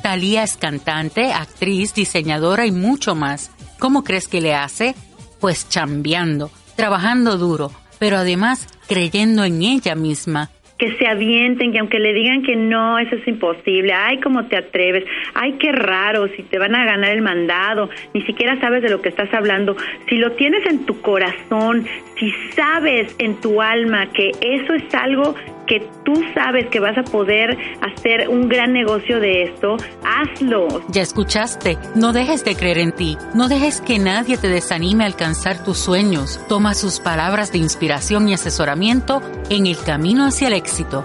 Talía 0.02 0.44
es 0.44 0.56
cantante, 0.56 1.34
actriz, 1.34 1.94
diseñadora 1.94 2.66
y 2.66 2.72
mucho 2.72 3.14
más. 3.14 3.50
¿Cómo 3.80 4.04
crees 4.04 4.28
que 4.28 4.42
le 4.42 4.56
hace? 4.56 4.96
Pues 5.40 5.70
chambeando, 5.70 6.50
trabajando 6.76 7.38
duro, 7.38 7.72
pero 8.00 8.18
además 8.18 8.68
creyendo 8.88 9.44
en 9.44 9.62
ella 9.62 9.96
misma. 9.96 10.50
que 10.78 10.98
se 10.98 11.08
avienten, 11.08 11.72
que 11.72 11.80
aunque 11.80 12.00
le 12.00 12.12
digan 12.14 12.44
que 12.44 12.58
no, 12.58 13.00
eso 13.00 13.16
es 13.16 13.26
imposible, 13.30 13.94
ay, 13.94 14.20
cómo 14.20 14.48
te 14.48 14.58
atreves, 14.58 15.06
ay, 15.34 15.54
qué 15.54 15.72
raro, 15.72 16.28
si 16.36 16.44
te 16.44 16.60
van 16.60 16.76
a 16.76 16.84
ganar 16.84 17.12
el 17.12 17.22
mandado, 17.22 17.90
ni 18.14 18.22
siquiera 18.24 18.60
sabes 18.60 18.84
de 18.84 18.90
lo 18.90 19.02
que 19.02 19.08
estás 19.08 19.34
hablando, 19.34 19.78
si 20.10 20.18
lo 20.18 20.34
tienes 20.34 20.66
en 20.66 20.86
tu 20.86 21.00
corazón, 21.00 21.88
si 22.20 22.30
sabes 22.58 23.16
en 23.20 23.40
tu 23.40 23.62
alma 23.62 24.12
que 24.12 24.32
eso 24.42 24.74
es 24.74 24.94
algo 24.94 25.34
que 25.66 25.90
tú 26.04 26.14
sabes 26.34 26.68
que 26.70 26.80
vas 26.80 26.98
a 26.98 27.04
poder 27.04 27.58
hacer 27.82 28.30
un 28.30 28.48
gran 28.48 28.74
negocio 28.74 29.20
de 29.20 29.44
esto, 29.44 29.78
hazlo. 30.04 30.68
Ya 30.90 31.02
escuchaste, 31.02 31.78
no 31.96 32.14
dejes 32.14 32.44
de 32.44 32.56
creer 32.56 32.78
en 32.78 32.92
ti, 32.92 33.18
no 33.34 33.48
dejes 33.48 33.82
que 33.82 34.00
nadie 34.00 34.38
te 34.38 34.48
desanime 34.48 35.04
a 35.04 35.08
alcanzar 35.08 35.64
tus 35.64 35.78
sueños. 35.78 36.40
Toma 36.48 36.74
sus 36.74 37.00
palabras 37.00 37.52
de 37.52 37.60
inspiración 37.60 38.28
y 38.30 38.34
asesoramiento 38.34 39.22
en 39.50 39.68
el 39.68 39.78
camino 39.78 40.26
hacia 40.26 40.48
el 40.48 40.54
éxito. 40.54 41.04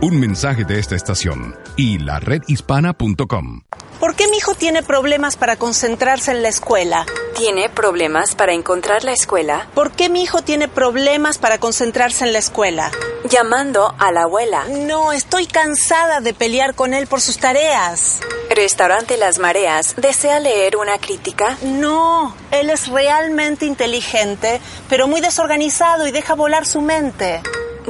Un 0.00 0.20
mensaje 0.20 0.64
de 0.64 0.78
esta 0.78 0.94
estación 0.94 1.54
y 1.78 1.98
la 1.98 2.18
redhispana.com. 2.18 3.62
¿Por 4.00 4.16
qué 4.16 4.26
mi 4.28 4.36
hijo 4.36 4.54
tiene 4.54 4.82
problemas 4.82 5.36
para 5.36 5.56
concentrarse 5.56 6.32
en 6.32 6.42
la 6.42 6.48
escuela? 6.48 7.06
¿Tiene 7.36 7.68
problemas 7.68 8.34
para 8.34 8.52
encontrar 8.52 9.04
la 9.04 9.12
escuela? 9.12 9.68
¿Por 9.74 9.92
qué 9.92 10.08
mi 10.08 10.22
hijo 10.22 10.42
tiene 10.42 10.66
problemas 10.66 11.38
para 11.38 11.58
concentrarse 11.58 12.24
en 12.24 12.32
la 12.32 12.40
escuela? 12.40 12.90
Llamando 13.30 13.94
a 13.98 14.10
la 14.10 14.22
abuela. 14.22 14.64
No, 14.68 15.12
estoy 15.12 15.46
cansada 15.46 16.20
de 16.20 16.34
pelear 16.34 16.74
con 16.74 16.94
él 16.94 17.06
por 17.06 17.20
sus 17.20 17.38
tareas. 17.38 18.20
Restaurante 18.50 19.16
Las 19.16 19.38
Mareas. 19.38 19.94
¿Desea 19.96 20.40
leer 20.40 20.76
una 20.76 20.98
crítica? 20.98 21.58
No, 21.62 22.34
él 22.50 22.70
es 22.70 22.88
realmente 22.88 23.66
inteligente, 23.66 24.60
pero 24.88 25.06
muy 25.06 25.20
desorganizado 25.20 26.08
y 26.08 26.10
deja 26.10 26.34
volar 26.34 26.66
su 26.66 26.80
mente. 26.80 27.40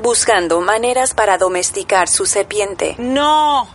Buscando 0.03 0.61
maneras 0.61 1.13
para 1.13 1.39
domesticar 1.39 2.09
su 2.09 2.25
serpiente. 2.25 2.95
No. 2.99 3.69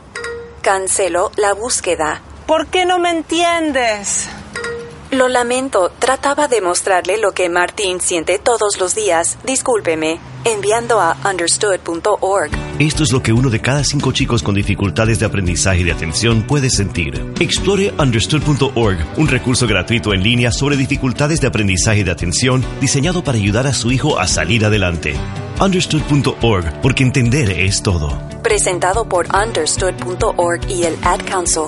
Cancelo 0.61 1.31
la 1.35 1.53
búsqueda. 1.53 2.21
¿Por 2.47 2.67
qué 2.67 2.85
no 2.85 2.97
me 2.97 3.09
entiendes? 3.09 4.29
Lo 5.13 5.27
lamento, 5.27 5.91
trataba 5.99 6.47
de 6.47 6.59
mostrarle 6.59 7.19
lo 7.19 7.33
que 7.33 7.47
Martín 7.47 8.01
siente 8.01 8.39
todos 8.39 8.79
los 8.79 8.95
días. 8.95 9.37
Discúlpeme. 9.43 10.19
Enviando 10.43 10.99
a 10.99 11.15
understood.org. 11.29 12.49
Esto 12.79 13.03
es 13.03 13.11
lo 13.11 13.21
que 13.21 13.31
uno 13.31 13.51
de 13.51 13.61
cada 13.61 13.83
cinco 13.83 14.11
chicos 14.11 14.41
con 14.41 14.55
dificultades 14.55 15.19
de 15.19 15.27
aprendizaje 15.27 15.81
y 15.81 15.83
de 15.83 15.91
atención 15.91 16.41
puede 16.41 16.71
sentir. 16.71 17.23
Explore 17.39 17.93
understood.org, 17.99 18.97
un 19.17 19.27
recurso 19.27 19.67
gratuito 19.67 20.15
en 20.15 20.23
línea 20.23 20.51
sobre 20.51 20.77
dificultades 20.77 21.39
de 21.39 21.47
aprendizaje 21.47 21.99
y 21.99 22.03
de 22.03 22.11
atención 22.11 22.65
diseñado 22.81 23.23
para 23.23 23.37
ayudar 23.37 23.67
a 23.67 23.73
su 23.73 23.91
hijo 23.91 24.17
a 24.19 24.25
salir 24.25 24.65
adelante. 24.65 25.13
Understood.org, 25.61 26.81
porque 26.81 27.03
entender 27.03 27.51
es 27.51 27.83
todo. 27.83 28.19
Presentado 28.41 29.07
por 29.07 29.27
understood.org 29.31 30.67
y 30.67 30.85
el 30.85 30.97
Ad 31.03 31.19
Council. 31.27 31.65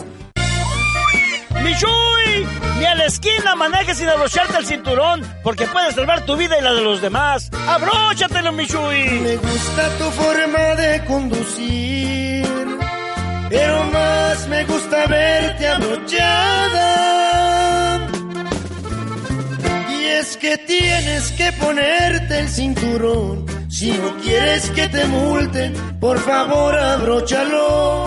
¡Michuy! 1.64 2.35
Ni 2.78 2.86
a 2.86 2.96
la 2.96 3.06
esquina 3.06 3.56
manejes 3.56 3.98
sin 3.98 4.10
abrocharte 4.10 4.58
el 4.58 4.66
cinturón, 4.66 5.22
porque 5.44 5.66
puedes 5.68 5.96
salvar 5.96 6.26
tu 6.26 6.36
vida 6.36 6.58
y 6.60 6.62
la 6.62 6.74
de 6.74 6.82
los 6.82 7.02
demás. 7.02 7.50
¡Abróchatelo, 7.68 8.52
Michuy! 8.52 9.22
Me 9.22 9.38
gusta 9.38 9.90
tu 9.98 10.12
forma 10.12 10.76
de 10.76 11.04
conducir, 11.06 12.46
pero 13.50 13.84
más 13.86 14.48
me 14.48 14.66
gusta 14.66 15.08
verte 15.08 15.68
abrochada. 15.68 16.96
Y 19.90 20.06
es 20.06 20.38
que 20.38 20.58
tienes 20.58 21.32
que 21.32 21.52
ponerte 21.54 22.40
el 22.40 22.50
cinturón. 22.50 23.46
Si 23.70 23.92
no 23.92 24.16
quieres 24.22 24.70
que 24.72 24.88
te 24.88 25.06
multen, 25.06 25.74
por 26.00 26.18
favor 26.20 26.78
abróchalo. 26.78 28.06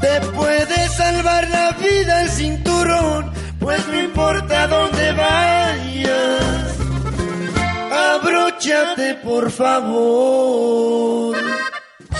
Te 0.00 0.20
puede 0.28 0.88
salvar 0.88 1.48
la 1.50 1.70
vida 1.72 2.22
el 2.22 2.30
cinturón, 2.30 3.32
pues 3.64 3.88
no 3.88 3.98
importa 3.98 4.68
dónde 4.68 5.12
vayas. 5.12 6.78
Abróchate, 8.14 9.14
por 9.24 9.50
favor. 9.50 11.34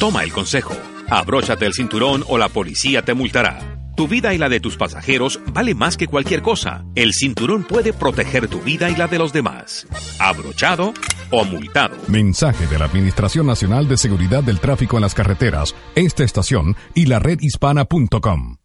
Toma 0.00 0.22
el 0.24 0.32
consejo. 0.32 0.74
Abróchate 1.10 1.66
el 1.66 1.74
cinturón 1.74 2.24
o 2.28 2.38
la 2.38 2.48
policía 2.48 3.02
te 3.02 3.12
multará. 3.12 3.58
Tu 3.94 4.08
vida 4.08 4.32
y 4.32 4.38
la 4.38 4.48
de 4.48 4.58
tus 4.58 4.78
pasajeros 4.78 5.38
vale 5.52 5.74
más 5.74 5.98
que 5.98 6.08
cualquier 6.08 6.40
cosa. 6.40 6.84
El 6.94 7.12
cinturón 7.12 7.62
puede 7.62 7.92
proteger 7.92 8.48
tu 8.48 8.60
vida 8.60 8.88
y 8.88 8.96
la 8.96 9.06
de 9.06 9.18
los 9.18 9.32
demás. 9.34 9.86
Abrochado 10.18 10.94
o 11.30 11.44
multado. 11.44 11.94
Mensaje 12.08 12.66
de 12.66 12.78
la 12.78 12.86
Administración 12.86 13.46
Nacional 13.46 13.86
de 13.86 13.98
Seguridad 13.98 14.42
del 14.42 14.60
Tráfico 14.60 14.96
en 14.96 15.02
las 15.02 15.14
Carreteras, 15.14 15.74
esta 15.94 16.24
estación 16.24 16.74
y 16.94 17.06
la 17.06 17.18
redhispana.com. 17.18 18.56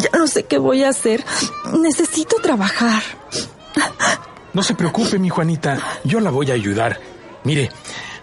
Ya 0.00 0.18
no 0.18 0.26
sé 0.26 0.44
qué 0.44 0.58
voy 0.58 0.84
a 0.84 0.90
hacer. 0.90 1.24
Necesito 1.78 2.36
trabajar. 2.42 3.02
No 4.52 4.62
se 4.62 4.74
preocupe, 4.74 5.18
mi 5.18 5.28
Juanita. 5.28 5.78
Yo 6.04 6.20
la 6.20 6.30
voy 6.30 6.50
a 6.50 6.54
ayudar. 6.54 7.00
Mire, 7.44 7.70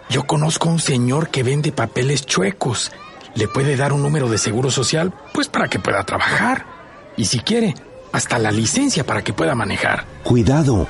yo 0.10 0.26
conozco 0.26 0.70
a 0.70 0.72
un 0.72 0.80
señor 0.80 1.30
que 1.30 1.44
vende 1.44 1.72
papeles 1.72 2.26
chuecos. 2.26 2.92
Le 3.36 3.48
puede 3.48 3.76
dar 3.76 3.94
un 3.94 4.02
número 4.02 4.30
de 4.30 4.38
seguro 4.38 4.72
social, 4.72 5.14
pues 5.34 5.48
para 5.48 5.68
que 5.68 5.80
pueda 5.80 6.04
trabajar. 6.04 6.66
Y 7.18 7.26
si 7.26 7.40
quiere, 7.40 7.76
hasta 8.12 8.40
la 8.40 8.52
licencia 8.52 9.06
para 9.06 9.24
que 9.24 9.34
pueda 9.34 9.56
manejar. 9.56 10.06
Cuidado. 10.24 10.88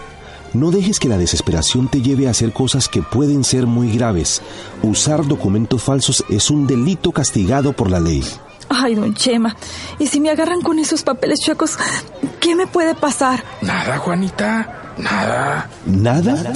No 0.53 0.71
dejes 0.71 0.99
que 0.99 1.09
la 1.09 1.17
desesperación 1.17 1.89
te 1.89 2.01
lleve 2.01 2.27
a 2.27 2.31
hacer 2.31 2.53
cosas 2.53 2.87
que 2.87 3.01
pueden 3.01 3.43
ser 3.43 3.67
muy 3.67 3.91
graves. 3.91 4.41
Usar 4.81 5.25
documentos 5.25 5.83
falsos 5.83 6.23
es 6.29 6.49
un 6.49 6.65
delito 6.65 7.11
castigado 7.11 7.73
por 7.73 7.91
la 7.91 7.99
ley. 7.99 8.23
Ay, 8.69 8.95
don 8.95 9.13
Chema. 9.13 9.55
¿Y 9.99 10.07
si 10.07 10.19
me 10.19 10.29
agarran 10.29 10.61
con 10.61 10.79
esos 10.79 11.03
papeles 11.03 11.39
chuecos, 11.39 11.77
qué 12.39 12.55
me 12.55 12.67
puede 12.67 12.95
pasar? 12.95 13.43
Nada, 13.61 13.97
Juanita. 13.97 14.93
Nada. 14.97 15.69
¿Nada? 15.85 16.53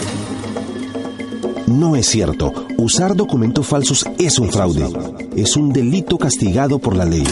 No 1.67 1.95
es 1.95 2.07
cierto. 2.07 2.51
Usar 2.77 3.15
documentos 3.15 3.65
falsos 3.65 4.05
es 4.17 4.39
un 4.39 4.51
fraude. 4.51 4.87
Es 5.35 5.55
un 5.55 5.71
delito 5.71 6.17
castigado 6.17 6.79
por 6.79 6.95
la 6.95 7.05
ley. 7.05 7.23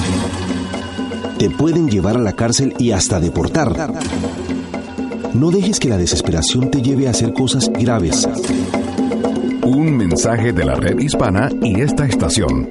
Te 1.38 1.50
pueden 1.50 1.90
llevar 1.90 2.16
a 2.16 2.20
la 2.22 2.34
cárcel 2.34 2.74
y 2.78 2.92
hasta 2.92 3.20
deportar. 3.20 3.94
No 5.34 5.52
dejes 5.52 5.80
que 5.80 5.90
la 5.90 5.98
desesperación 5.98 6.72
te 6.72 6.82
lleve 6.82 7.08
a 7.08 7.12
hacer 7.12 7.34
cosas 7.34 7.70
graves. 7.70 8.28
Un 9.64 9.96
mensaje 9.96 10.54
de 10.54 10.66
la 10.66 10.76
red 10.76 11.00
hispana 11.00 11.50
y 11.62 11.82
esta 11.82 12.06
estación. 12.06 12.70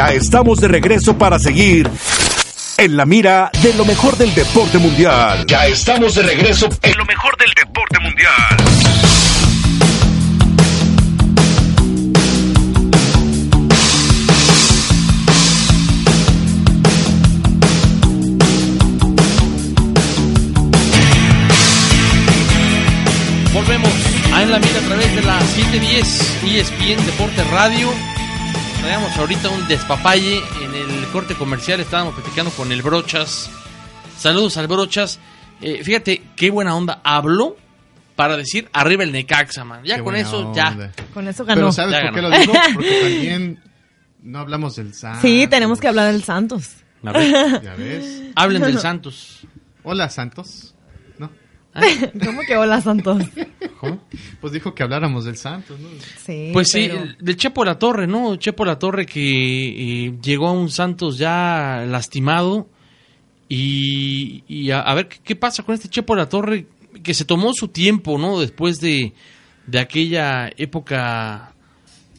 Ya 0.00 0.14
estamos 0.14 0.58
de 0.62 0.66
regreso 0.66 1.18
para 1.18 1.38
seguir 1.38 1.90
en 2.78 2.96
la 2.96 3.04
mira 3.04 3.50
de 3.62 3.74
lo 3.74 3.84
mejor 3.84 4.16
del 4.16 4.34
deporte 4.34 4.78
mundial. 4.78 5.44
Ya 5.46 5.66
estamos 5.66 6.14
de 6.14 6.22
regreso 6.22 6.70
en 6.80 6.96
lo 6.96 7.04
mejor 7.04 7.36
del 7.36 7.52
deporte 7.52 7.98
mundial. 8.00 8.56
Volvemos 23.52 23.92
a 24.32 24.42
En 24.44 24.50
la 24.50 24.58
Mira 24.60 24.78
a 24.78 24.86
través 24.88 25.14
de 25.14 25.22
las 25.24 25.44
710 25.44 26.42
ESPN 26.46 27.04
Deporte 27.04 27.44
Radio. 27.52 28.19
Traíamos 28.80 29.16
ahorita 29.18 29.50
un 29.50 29.68
despapalle 29.68 30.42
en 30.62 30.74
el 30.74 31.06
corte 31.08 31.34
comercial. 31.34 31.80
Estábamos 31.80 32.14
platicando 32.14 32.50
con 32.52 32.72
el 32.72 32.82
Brochas. 32.82 33.50
Saludos 34.16 34.56
al 34.56 34.68
Brochas. 34.68 35.18
Eh, 35.60 35.84
fíjate 35.84 36.22
qué 36.36 36.50
buena 36.50 36.74
onda 36.74 37.00
habló 37.04 37.56
para 38.16 38.36
decir 38.36 38.68
arriba 38.72 39.04
el 39.04 39.12
Necaxa, 39.12 39.64
man. 39.64 39.82
Ya 39.84 39.96
Qué 39.96 40.02
con 40.02 40.16
eso, 40.16 40.52
ya. 40.54 40.68
onda. 40.70 40.92
Con 41.12 41.28
eso 41.28 41.44
ganó. 41.44 41.60
Pero 41.60 41.72
¿sabes 41.72 41.92
Ya 41.94 42.02
por 42.02 42.14
qué 42.14 42.22
lo 42.22 42.30
digo? 42.30 42.52
Porque 42.74 43.00
también 43.00 43.62
no 44.22 44.38
hablamos 44.38 44.76
del 44.76 44.94
Santos. 44.94 45.22
Sí, 45.22 45.46
tenemos 45.48 45.78
que 45.80 45.88
hablar 45.88 46.10
del 46.12 46.24
Santos. 46.24 46.70
¿Ya 47.02 47.74
ves? 47.76 48.22
Hablen 48.34 48.62
del 48.62 48.78
Santos. 48.78 49.40
Hola, 49.82 50.08
Santos. 50.08 50.74
¿No? 51.74 51.80
¿Cómo 52.26 52.40
que 52.42 52.56
hola, 52.56 52.80
Santos? 52.80 53.22
Pues 54.40 54.52
dijo 54.52 54.74
que 54.74 54.82
habláramos 54.82 55.24
del 55.24 55.36
Santos, 55.36 55.78
¿no? 55.80 55.88
Sí, 56.24 56.50
Pues 56.52 56.68
sí, 56.70 56.88
pero- 56.90 57.04
del 57.18 57.36
Chepo 57.36 57.64
La 57.64 57.78
Torre, 57.78 58.06
¿no? 58.06 58.36
Chepo 58.36 58.64
La 58.64 58.78
Torre 58.78 59.06
que 59.06 60.06
eh, 60.08 60.14
llegó 60.22 60.48
a 60.48 60.52
un 60.52 60.70
Santos 60.70 61.16
ya 61.18 61.84
lastimado. 61.88 62.68
Y, 63.48 64.44
y 64.46 64.70
a, 64.70 64.80
a 64.80 64.94
ver 64.94 65.08
¿qué, 65.08 65.18
qué 65.24 65.36
pasa 65.36 65.62
con 65.62 65.74
este 65.74 65.88
Chepo 65.88 66.14
La 66.14 66.28
Torre 66.28 66.66
que 67.02 67.14
se 67.14 67.24
tomó 67.24 67.52
su 67.52 67.68
tiempo, 67.68 68.18
¿no? 68.18 68.38
Después 68.40 68.80
de, 68.80 69.12
de 69.66 69.78
aquella 69.78 70.50
época 70.56 71.52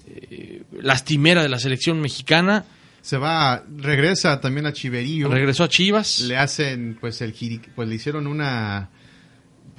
eh, 0.08 0.64
lastimera 0.82 1.42
de 1.44 1.50
la 1.50 1.60
selección 1.60 2.02
mexicana. 2.02 2.66
Se 3.02 3.18
va, 3.18 3.64
regresa 3.78 4.40
también 4.42 4.66
a 4.66 4.74
Chiverío. 4.74 5.28
Regresó 5.30 5.64
a 5.64 5.70
Chivas. 5.70 6.22
Le 6.22 6.38
hacen, 6.38 6.98
pues, 7.00 7.22
el 7.22 7.34
jiri- 7.34 7.62
pues 7.76 7.88
le 7.90 7.96
hicieron 7.96 8.28
una, 8.28 8.90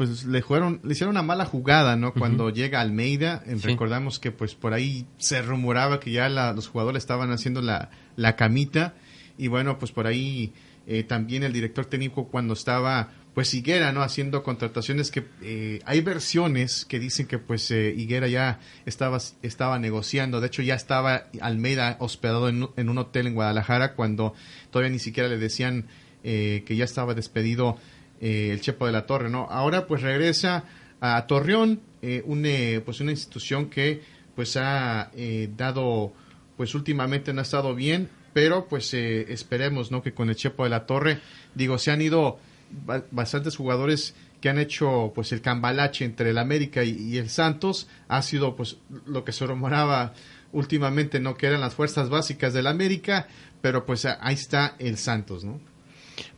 pues 0.09 0.25
le 0.25 0.41
jugaron, 0.41 0.81
le 0.83 0.93
hicieron 0.93 1.13
una 1.15 1.23
mala 1.23 1.45
jugada, 1.45 1.97
¿no? 1.97 2.13
Cuando 2.13 2.51
llega 2.51 2.81
Almeida, 2.81 3.43
Sí. 3.47 3.55
recordamos 3.69 4.19
que, 4.19 4.31
pues, 4.33 4.55
por 4.55 4.73
ahí 4.75 5.07
se 5.19 5.43
rumoraba 5.43 6.01
que 6.01 6.11
ya 6.13 6.29
la- 6.29 6.53
los 6.53 6.69
jugadores 6.69 7.03
estaban 7.03 7.31
haciendo 7.31 7.63
la, 7.63 7.91
la 8.17 8.35
camita 8.37 8.95
y 9.39 9.49
bueno, 9.49 9.79
pues 9.79 9.93
por 9.93 10.07
ahí 10.07 10.53
eh, 10.89 11.05
también 11.05 11.45
el 11.45 11.53
director 11.53 11.87
técnico 11.87 12.27
cuando 12.27 12.55
estaba, 12.55 13.11
pues 13.35 13.55
Higuera, 13.55 13.93
¿no? 13.93 14.03
Haciendo 14.03 14.43
contrataciones 14.43 15.13
que 15.13 15.25
eh, 15.41 15.79
hay 15.87 16.01
versiones 16.01 16.85
que 16.85 16.99
dicen 16.99 17.27
que, 17.29 17.39
pues, 17.39 17.71
eh, 17.71 17.95
Higuera 17.97 18.27
ya 18.27 18.59
estaba, 18.85 19.19
estaba 19.43 19.79
negociando, 19.79 20.41
de 20.41 20.49
hecho 20.49 20.61
ya 20.63 20.75
estaba 20.75 21.29
Almeida 21.41 21.97
hospedado 22.01 22.49
en, 22.49 22.65
un- 22.65 22.71
en 22.77 22.89
un 22.89 22.99
hotel 22.99 23.29
en 23.29 23.35
Guadalajara 23.35 23.95
cuando 23.95 24.35
todavía 24.71 24.91
ni 24.91 24.99
siquiera 24.99 25.29
le 25.29 25.39
decían 25.39 25.87
eh, 26.25 26.65
que 26.67 26.75
ya 26.77 26.85
estaba 26.85 27.15
despedido 27.15 27.77
eh, 28.23 28.49
el 28.53 28.61
Chepo 28.63 28.87
de 28.87 28.93
la 28.93 29.05
Torre, 29.05 29.29
¿no? 29.29 29.47
Ahora 29.51 29.87
pues 29.87 30.01
regresa 30.01 30.65
a 31.01 31.27
Torreón, 31.27 31.81
eh, 32.01 32.23
un, 32.25 32.47
pues 32.85 33.01
una 33.01 33.11
institución 33.11 33.69
que 33.69 34.01
pues 34.35 34.57
ha 34.57 35.11
eh, 35.15 35.51
dado, 35.57 36.15
pues 36.57 36.75
últimamente 36.75 37.35
no 37.35 37.41
ha 37.41 37.43
estado 37.43 37.75
bien, 37.75 38.09
pero 38.33 38.67
pues 38.69 38.95
eh, 38.95 39.31
esperemos, 39.33 39.91
¿no? 39.91 40.03
Que 40.03 40.15
con 40.15 40.31
el 40.31 40.37
Chepo 40.37 40.65
de 40.65 40.71
la 40.71 40.87
Torre, 40.87 41.19
digo, 41.55 41.77
se 41.77 41.91
han 41.91 42.01
ido 42.01 42.39
ba- 42.87 43.05
bastantes 43.11 43.57
jugadores 43.57 44.15
que 44.41 44.49
han 44.49 44.59
hecho 44.59 45.13
pues 45.15 45.31
el 45.33 45.41
cambalache 45.43 46.05
entre 46.05 46.31
el 46.31 46.39
América 46.39 46.83
y, 46.83 46.91
y 46.97 47.19
el 47.19 47.29
Santos, 47.29 47.89
ha 48.09 48.23
sido 48.23 48.57
pues 48.57 48.79
lo 49.07 49.25
que 49.25 49.33
se 49.33 49.45
rumoraba 49.47 50.15
últimamente, 50.53 51.21
¿no? 51.21 51.37
Que 51.37 51.47
eran 51.47 51.61
las 51.61 51.75
fuerzas 51.75 52.09
básicas 52.09 52.53
del 52.55 52.67
América, 52.67 53.27
pero 53.61 53.85
pues 53.87 54.05
ahí 54.07 54.35
está 54.35 54.77
el 54.79 54.97
Santos, 54.99 55.45
¿no? 55.45 55.61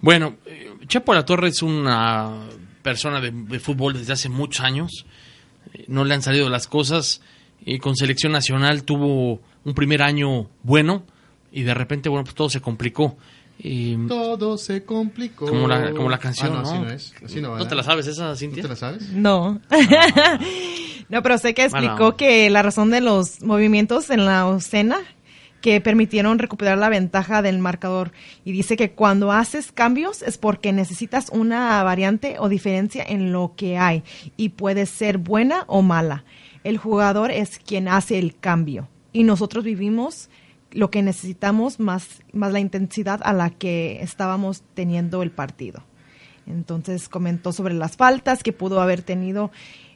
Bueno, 0.01 0.37
eh, 0.47 0.71
Chepo 0.87 1.15
La 1.15 1.25
Torre 1.25 1.49
es 1.49 1.63
una 1.63 2.31
persona 2.83 3.21
de, 3.21 3.31
de 3.31 3.59
fútbol 3.61 3.95
desde 3.95 4.13
hace 4.13 4.29
muchos 4.29 4.65
años. 4.65 5.07
Eh, 5.73 5.85
No 5.89 6.05
le 6.05 6.15
han 6.15 6.23
salido 6.23 6.49
las 6.49 6.67
cosas. 6.67 7.21
Eh, 7.67 7.79
con 7.79 7.97
selección 7.97 8.33
nacional 8.33 8.85
tuvo 8.85 9.41
un 9.65 9.75
primer 9.75 10.03
año 10.03 10.49
bueno 10.63 11.05
y 11.51 11.63
de 11.63 11.73
repente, 11.73 12.09
bueno, 12.09 12.25
pues 12.25 12.35
todo 12.35 12.51
se 12.51 12.61
complicó. 12.61 13.17
Eh, 13.61 13.97
Todo 14.09 14.59
se 14.59 14.85
complicó. 14.85 15.47
como, 15.47 15.69
la, 15.69 15.93
como 15.93 16.11
la 16.11 16.19
canción, 16.19 16.49
Ah, 16.53 16.57
no, 16.57 16.63
¿no? 16.63 16.69
así 16.71 16.79
no 16.81 16.91
es. 16.91 17.15
Así 17.25 17.41
no, 17.41 17.57
¿No 17.57 17.67
te 17.69 17.75
la 17.77 17.85
sabes 17.85 18.07
esa, 18.09 18.35
Cintia? 18.35 18.63
¿No 18.65 18.69
te 18.69 18.75
la 18.75 18.77
sabes? 18.77 19.09
No. 19.11 19.61
no, 21.09 21.23
pero 21.23 21.39
sé 21.39 21.55
que 21.55 21.65
explicó 21.65 21.95
Bueno. 21.97 22.17
que 22.17 22.51
la 22.51 22.63
razón 22.63 22.91
de 22.91 23.01
los 23.01 23.43
movimientos 23.43 24.11
en 24.11 24.25
la 24.27 24.53
escena 24.57 24.99
que 25.65 25.81
permitieron 25.81 26.39
recuperar 26.39 26.77
la 26.77 26.91
ventaja 26.91 27.41
del 27.41 27.59
marcador 27.59 28.13
y 28.45 28.53
dice 28.53 28.77
que 28.77 28.91
cuando 28.91 29.33
haces 29.33 29.73
cambios 29.73 30.21
es 30.21 30.37
porque 30.37 30.75
necesitas 30.75 31.31
una 31.31 31.83
variante 31.83 32.37
o 32.39 32.51
diferencia 32.51 33.03
en 33.03 33.33
lo 33.33 33.55
que 33.57 33.79
hay 33.79 34.03
y 34.37 34.51
puede 34.51 34.85
ser 34.85 35.17
buena 35.17 35.65
o 35.67 35.81
mala. 35.81 36.27
El 36.65 36.77
jugador 36.77 37.31
es 37.31 37.59
quien 37.59 37.89
hace 37.89 38.19
el 38.19 38.37
cambio 38.37 38.91
y 39.11 39.25
nosotros 39.25 39.65
vivimos 39.65 40.29
lo 40.71 40.91
que 40.91 41.01
necesitamos 41.01 41.81
más, 41.81 42.23
más 42.35 42.53
la 42.53 42.61
intensidad 42.61 43.23
a 43.25 43.33
la 43.33 43.49
que 43.49 44.03
estábamos 44.03 44.65
teniendo 44.75 45.23
el 45.23 45.31
partido. 45.31 45.83
Entonces 46.47 47.09
comentó 47.09 47.53
sobre 47.53 47.73
las 47.73 47.97
faltas 47.97 48.43
que 48.43 48.53
pudo 48.53 48.83
haber 48.83 49.01
tenido 49.01 49.51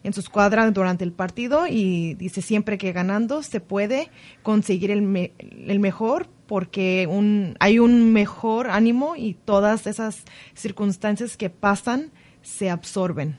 en 0.08 0.12
su 0.12 0.20
escuadra 0.20 0.68
durante 0.72 1.04
el 1.04 1.12
partido 1.12 1.66
y 1.68 2.14
dice 2.14 2.42
siempre 2.42 2.76
que 2.78 2.90
ganando 2.92 3.42
se 3.44 3.60
puede 3.60 4.10
conseguir 4.42 4.90
el, 4.90 5.02
me- 5.02 5.32
el 5.38 5.78
mejor 5.78 6.26
porque 6.48 7.06
un, 7.08 7.56
hay 7.60 7.78
un 7.78 8.12
mejor 8.12 8.68
ánimo 8.70 9.14
y 9.16 9.34
todas 9.34 9.86
esas 9.86 10.24
circunstancias 10.54 11.36
que 11.36 11.50
pasan 11.50 12.10
se 12.42 12.70
absorben. 12.70 13.38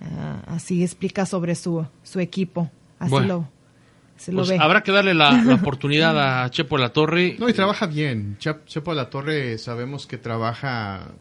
Ah, 0.00 0.42
así 0.46 0.82
explica 0.82 1.26
sobre 1.26 1.54
su, 1.54 1.86
su 2.02 2.20
equipo. 2.20 2.70
Así 2.98 3.10
Bueno. 3.10 3.26
lo, 3.26 3.48
se 4.16 4.32
lo 4.32 4.38
Pues 4.38 4.50
ve. 4.50 4.58
habrá 4.60 4.82
que 4.82 4.92
darle 4.92 5.14
la, 5.14 5.32
la 5.32 5.54
oportunidad 5.62 6.44
a 6.44 6.50
Chepo 6.50 6.76
La 6.78 6.90
Torre. 6.92 7.36
No, 7.38 7.48
y 7.48 7.52
trabaja 7.52 7.86
bien. 7.86 8.36
Chepo 8.38 8.90
de 8.92 8.96
la 8.96 9.10
Torre 9.10 9.58
sabemos 9.58 10.06
que 10.06 10.18
trabaja. 10.18 11.12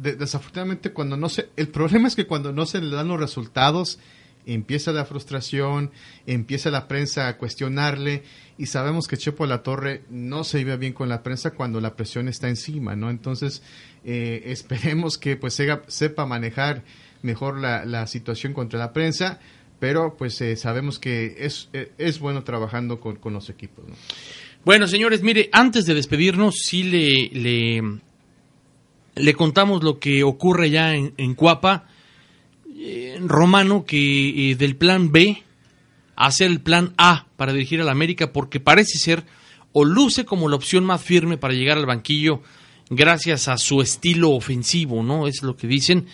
De- 0.00 0.16
desafortunadamente, 0.16 0.92
cuando 0.92 1.16
no 1.16 1.28
se. 1.28 1.48
El 1.56 1.68
problema 1.68 2.08
es 2.08 2.16
que 2.16 2.26
cuando 2.26 2.52
no 2.52 2.66
se 2.66 2.80
le 2.80 2.94
dan 2.94 3.08
los 3.08 3.18
resultados, 3.20 3.98
empieza 4.46 4.92
la 4.92 5.04
frustración, 5.04 5.90
empieza 6.26 6.70
la 6.70 6.86
prensa 6.88 7.28
a 7.28 7.36
cuestionarle. 7.36 8.22
Y 8.58 8.66
sabemos 8.66 9.06
que 9.08 9.16
Chepo 9.16 9.44
la 9.46 9.62
Torre 9.62 10.02
no 10.08 10.44
se 10.44 10.60
iba 10.60 10.76
bien 10.76 10.92
con 10.92 11.08
la 11.08 11.22
prensa 11.22 11.50
cuando 11.52 11.80
la 11.80 11.94
presión 11.96 12.28
está 12.28 12.48
encima, 12.48 12.94
¿no? 12.96 13.10
Entonces, 13.10 13.62
eh, 14.04 14.42
esperemos 14.46 15.18
que 15.18 15.36
pues 15.36 15.60
sepa 15.88 16.26
manejar 16.26 16.82
mejor 17.22 17.58
la, 17.58 17.84
la 17.84 18.06
situación 18.06 18.52
contra 18.54 18.78
la 18.78 18.92
prensa. 18.92 19.40
Pero 19.78 20.16
pues 20.16 20.40
eh, 20.40 20.56
sabemos 20.56 20.98
que 20.98 21.34
es, 21.38 21.68
eh, 21.74 21.92
es 21.98 22.18
bueno 22.18 22.44
trabajando 22.44 22.98
con, 22.98 23.16
con 23.16 23.34
los 23.34 23.50
equipos, 23.50 23.84
¿no? 23.86 23.94
Bueno, 24.64 24.88
señores, 24.88 25.22
mire, 25.22 25.50
antes 25.52 25.84
de 25.84 25.92
despedirnos, 25.94 26.54
sí 26.64 26.82
le, 26.82 27.80
le 29.16 29.34
contamos 29.34 29.82
lo 29.82 29.98
que 29.98 30.22
ocurre 30.22 30.70
ya 30.70 30.94
en, 30.94 31.34
Cuapa. 31.34 31.88
Eh, 32.78 33.18
Romano, 33.20 33.84
que 33.84 34.50
eh, 34.50 34.54
del 34.54 34.76
plan 34.76 35.10
B 35.10 35.42
hacer 36.14 36.50
el 36.50 36.60
plan 36.60 36.92
A 36.98 37.26
para 37.36 37.52
dirigir 37.52 37.80
al 37.80 37.88
América, 37.88 38.32
porque 38.32 38.60
parece 38.60 38.98
ser 38.98 39.24
o 39.72 39.84
luce 39.84 40.24
como 40.24 40.48
la 40.48 40.56
opción 40.56 40.84
más 40.84 41.02
firme 41.02 41.36
para 41.36 41.54
llegar 41.54 41.78
al 41.78 41.86
banquillo 41.86 42.42
gracias 42.88 43.48
a 43.48 43.58
su 43.58 43.80
estilo 43.82 44.30
ofensivo, 44.30 45.02
¿no? 45.02 45.26
Es 45.26 45.42
lo 45.42 45.56
que 45.56 45.66
dicen, 45.66 46.06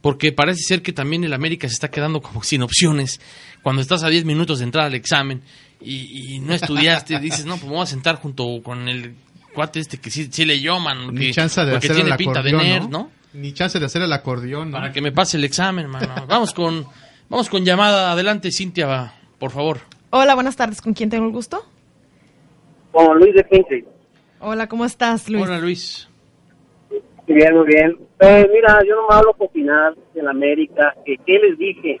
porque 0.00 0.32
parece 0.32 0.62
ser 0.62 0.82
que 0.82 0.92
también 0.92 1.24
el 1.24 1.32
América 1.32 1.68
se 1.68 1.74
está 1.74 1.90
quedando 1.90 2.20
como 2.20 2.42
sin 2.44 2.62
opciones. 2.62 3.20
Cuando 3.62 3.82
estás 3.82 4.02
a 4.02 4.08
10 4.08 4.24
minutos 4.24 4.58
de 4.58 4.66
entrar 4.66 4.86
al 4.86 4.94
examen 4.94 5.42
y, 5.80 6.34
y 6.34 6.40
no 6.40 6.54
estudiaste, 6.54 7.18
dices, 7.20 7.46
no, 7.46 7.56
pues 7.56 7.64
me 7.64 7.76
voy 7.76 7.82
a 7.82 7.86
sentar 7.86 8.16
junto 8.16 8.62
con 8.62 8.88
el 8.88 9.14
cuate 9.54 9.80
este 9.80 9.98
que 9.98 10.10
sí, 10.10 10.28
sí 10.30 10.44
leyó, 10.44 10.78
man, 10.78 11.14
Ni 11.14 11.26
que, 11.26 11.30
chance 11.32 11.60
de 11.60 11.72
porque 11.72 11.86
hacer 11.86 11.96
tiene 11.96 12.10
el 12.10 12.16
pinta 12.16 12.42
de 12.42 12.50
acordeón, 12.50 12.72
nerd, 12.72 12.82
¿no? 12.88 12.98
¿no? 12.98 13.10
Ni 13.34 13.52
chance 13.52 13.78
de 13.78 13.86
hacer 13.86 14.02
el 14.02 14.12
acordeón, 14.12 14.70
¿no? 14.70 14.78
Para 14.78 14.92
que 14.92 15.00
me 15.00 15.12
pase 15.12 15.36
el 15.36 15.44
examen, 15.44 15.88
mano. 15.88 16.08
Vamos 16.28 16.52
con, 16.52 16.86
vamos 17.28 17.48
con 17.48 17.64
llamada. 17.64 18.12
Adelante, 18.12 18.50
Cintia, 18.50 18.86
va, 18.86 19.14
por 19.38 19.50
favor. 19.50 19.78
Hola, 20.10 20.34
buenas 20.34 20.56
tardes. 20.56 20.80
¿Con 20.80 20.94
quién 20.94 21.10
tengo 21.10 21.26
el 21.26 21.32
gusto? 21.32 21.64
Con 22.90 23.18
Luis 23.18 23.34
de 23.34 23.44
Quincy. 23.44 23.84
Hola, 24.40 24.68
¿cómo 24.68 24.84
estás, 24.84 25.28
Luis? 25.28 25.44
Hola, 25.44 25.58
Luis. 25.60 26.08
Muy 26.90 27.36
bien, 27.36 27.54
muy 27.54 27.66
bien. 27.66 27.96
Eh, 28.18 28.50
mira, 28.52 28.80
yo 28.86 28.96
no 28.96 29.08
me 29.08 29.14
hablo 29.14 29.32
con 29.34 29.48
final 29.50 29.94
de 30.14 30.22
la 30.22 30.30
América. 30.30 30.94
Que, 31.06 31.16
¿Qué 31.18 31.38
les 31.38 31.56
dije? 31.56 32.00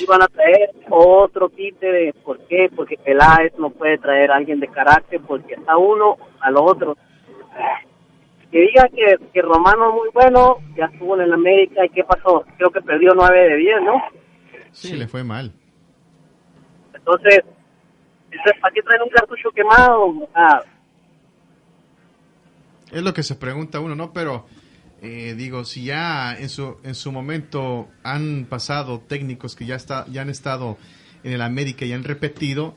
Iban 0.00 0.22
a 0.22 0.28
traer 0.28 0.70
otro 0.90 1.48
títere. 1.48 2.12
¿Por 2.12 2.38
qué? 2.46 2.70
Porque 2.74 2.96
Peláez 2.98 3.52
no 3.58 3.70
puede 3.70 3.98
traer 3.98 4.30
a 4.30 4.36
alguien 4.36 4.60
de 4.60 4.68
carácter 4.68 5.20
porque 5.26 5.54
está 5.54 5.76
uno 5.78 6.16
al 6.40 6.56
otro. 6.58 6.96
Que 8.50 8.58
digan 8.60 8.88
que, 8.94 9.16
que 9.32 9.42
Romano 9.42 9.88
es 9.88 9.94
muy 9.94 10.08
bueno, 10.12 10.56
ya 10.76 10.86
estuvo 10.86 11.14
en 11.14 11.22
el 11.22 11.32
América 11.32 11.84
y 11.86 11.88
¿qué 11.90 12.02
pasó? 12.04 12.44
Creo 12.58 12.70
que 12.70 12.80
perdió 12.82 13.12
9 13.14 13.48
de 13.48 13.56
10, 13.56 13.82
¿no? 13.82 14.02
Sí, 14.72 14.96
le 14.96 15.06
fue 15.08 15.22
mal. 15.24 15.52
Entonces, 16.94 17.40
entonces, 18.30 18.60
¿para 18.60 18.74
qué 18.74 18.82
traen 18.82 19.02
un 19.02 19.08
cartucho 19.08 19.50
quemado? 19.50 20.28
Ah, 20.34 20.62
Es 22.92 23.02
lo 23.02 23.14
que 23.14 23.22
se 23.22 23.36
pregunta 23.36 23.80
uno, 23.80 23.94
¿no? 23.94 24.12
Pero 24.12 24.46
eh, 25.02 25.34
digo, 25.34 25.64
si 25.64 25.84
ya 25.84 26.36
en 26.36 26.50
su, 26.50 26.76
en 26.84 26.94
su 26.94 27.10
momento 27.10 27.88
han 28.02 28.46
pasado 28.48 29.00
técnicos 29.00 29.56
que 29.56 29.64
ya, 29.64 29.74
está, 29.74 30.04
ya 30.08 30.22
han 30.22 30.28
estado 30.28 30.76
en 31.24 31.32
el 31.32 31.40
América 31.40 31.86
y 31.86 31.92
han 31.92 32.04
repetido, 32.04 32.74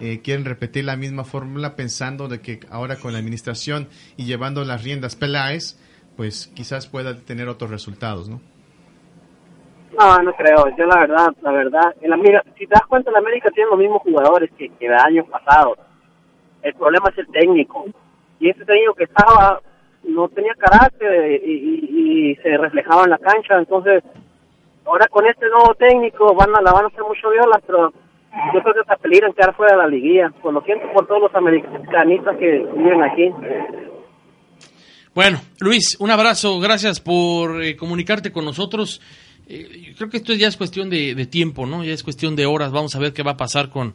eh, 0.00 0.20
quieren 0.22 0.44
repetir 0.44 0.84
la 0.84 0.96
misma 0.96 1.24
fórmula 1.24 1.76
pensando 1.76 2.26
de 2.26 2.40
que 2.40 2.60
ahora 2.70 2.96
con 2.96 3.12
la 3.12 3.18
administración 3.18 3.88
y 4.16 4.24
llevando 4.24 4.64
las 4.64 4.82
riendas 4.82 5.14
Peláez, 5.14 5.78
pues 6.16 6.48
quizás 6.48 6.88
pueda 6.88 7.16
tener 7.16 7.48
otros 7.48 7.70
resultados, 7.70 8.28
¿no? 8.28 8.40
No, 9.96 10.18
no 10.22 10.32
creo. 10.32 10.76
Yo 10.76 10.86
la 10.86 11.00
verdad, 11.00 11.28
la 11.42 11.52
verdad, 11.52 11.94
en 12.00 12.10
la, 12.10 12.16
mira, 12.16 12.42
si 12.58 12.66
te 12.66 12.74
das 12.74 12.86
cuenta, 12.86 13.10
la 13.10 13.18
América 13.18 13.50
tiene 13.50 13.70
los 13.70 13.78
mismos 13.78 14.02
jugadores 14.02 14.50
que, 14.56 14.68
que 14.70 14.86
el 14.86 14.94
año 14.94 15.24
pasado. 15.26 15.76
El 16.62 16.74
problema 16.74 17.10
es 17.10 17.18
el 17.18 17.28
técnico. 17.28 17.84
Y 18.40 18.50
ese 18.50 18.64
técnico 18.64 18.94
que 18.94 19.04
estaba 19.04 19.60
no 20.04 20.28
tenía 20.28 20.54
carácter 20.54 21.40
y, 21.42 22.36
se 22.42 22.56
reflejaba 22.56 23.04
en 23.04 23.10
la 23.10 23.18
cancha. 23.18 23.58
Entonces, 23.58 24.02
ahora 24.86 25.06
con 25.08 25.26
este 25.26 25.46
nuevo 25.48 25.74
técnico 25.74 26.34
van 26.34 26.54
a 26.54 26.60
la 26.60 26.72
van 26.72 26.84
a 26.84 26.88
hacer 26.88 27.02
mucho 27.02 27.30
violas, 27.30 27.60
pero 27.66 27.92
yo 28.54 28.62
creo 28.62 28.74
que 28.74 28.80
está 28.80 28.96
peligran 28.96 29.32
quedar 29.32 29.54
fuera 29.54 29.72
de 29.72 29.82
la 29.82 29.88
liguilla. 29.88 30.30
Por 30.42 30.54
lo 30.54 30.62
siento 30.62 30.90
por 30.92 31.06
todos 31.06 31.22
los 31.22 31.34
americanistas 31.34 32.36
que 32.38 32.66
viven 32.76 33.02
aquí. 33.02 33.30
Bueno, 35.14 35.40
Luis, 35.58 35.96
un 35.98 36.10
abrazo, 36.10 36.60
gracias 36.60 37.00
por 37.00 37.62
eh, 37.62 37.76
comunicarte 37.76 38.30
con 38.30 38.44
nosotros. 38.44 39.00
Eh, 39.48 39.94
creo 39.96 40.08
que 40.08 40.18
esto 40.18 40.32
ya 40.34 40.46
es 40.46 40.56
cuestión 40.56 40.88
de, 40.88 41.26
tiempo, 41.26 41.66
¿no? 41.66 41.82
Ya 41.82 41.92
es 41.92 42.04
cuestión 42.04 42.36
de 42.36 42.46
horas. 42.46 42.70
Vamos 42.70 42.94
a 42.94 43.00
ver 43.00 43.12
qué 43.12 43.24
va 43.24 43.32
a 43.32 43.36
pasar 43.36 43.70
con, 43.70 43.94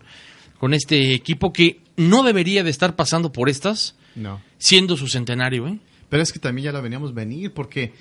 con 0.59 0.73
este 0.73 1.13
equipo 1.13 1.53
que 1.53 1.79
no 1.95 2.23
debería 2.23 2.63
de 2.63 2.69
estar 2.69 2.97
pasando 2.97 3.31
por 3.31 3.47
estas, 3.47 3.97
no. 4.15 4.41
siendo 4.57 4.97
su 4.97 5.07
centenario, 5.07 5.67
¿eh? 5.67 5.79
Pero 6.15 6.23
es 6.23 6.31
que 6.31 6.39
también 6.39 6.63
ya 6.63 6.71
lo 6.71 6.81
veníamos 6.81 7.13
venir 7.13 7.53
porque 7.53 7.91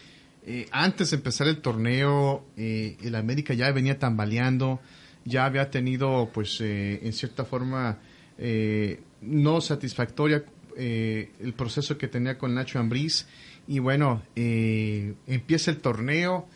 eh, 0.47 0.69
antes 0.71 1.11
de 1.11 1.17
empezar 1.17 1.49
el 1.49 1.59
torneo, 1.61 2.45
el 2.57 3.13
América 3.17 3.55
ya 3.55 3.73
venía 3.73 3.99
tambaleando, 3.99 4.79
ya 5.25 5.47
había 5.47 5.69
tenido, 5.69 6.31
pues, 6.33 6.61
en 6.61 7.13
cierta 7.13 7.45
forma, 7.45 7.99
no 9.21 9.61
satisfactoria 9.61 10.45
el 10.77 11.55
proceso 11.57 11.99
que 11.99 12.07
tenía 12.07 12.39
con 12.39 12.55
Nacho 12.55 12.79
Ambriz. 12.79 13.27
Y 13.67 13.81
bueno, 13.81 14.23
empieza 14.37 15.73
el 15.73 15.79
torneo 15.79 16.47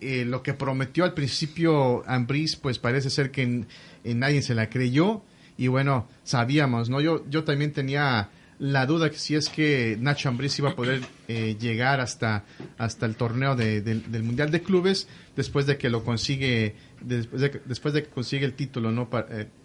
eh, 0.00 0.24
lo 0.26 0.42
que 0.42 0.54
prometió 0.54 1.04
al 1.04 1.12
principio 1.12 2.02
Ambris, 2.06 2.56
pues 2.56 2.78
parece 2.78 3.10
ser 3.10 3.30
que 3.30 3.42
en, 3.42 3.66
nadie 4.04 4.42
se 4.42 4.54
la 4.54 4.70
creyó. 4.70 5.22
Y 5.56 5.68
bueno, 5.68 6.08
sabíamos, 6.24 6.88
¿no? 6.88 7.00
Yo, 7.00 7.28
yo 7.28 7.44
también 7.44 7.72
tenía 7.72 8.30
la 8.60 8.84
duda 8.84 9.10
que 9.10 9.16
si 9.16 9.34
es 9.34 9.48
que 9.48 9.96
Nacho 9.98 10.28
Ambriz 10.28 10.58
iba 10.58 10.70
a 10.70 10.76
poder 10.76 11.00
eh, 11.28 11.56
llegar 11.58 11.98
hasta, 11.98 12.44
hasta 12.76 13.06
el 13.06 13.16
torneo 13.16 13.56
del 13.56 14.22
Mundial 14.22 14.50
de 14.50 14.60
Clubes 14.60 15.08
después 15.34 15.66
de 15.66 15.78
que 15.78 15.88
lo 15.88 16.04
consigue, 16.04 16.74
después 17.00 17.40
de, 17.40 17.62
después 17.64 17.94
de 17.94 18.02
que 18.02 18.10
consigue 18.10 18.44
el 18.44 18.52
título 18.52 18.92
¿no? 18.92 19.08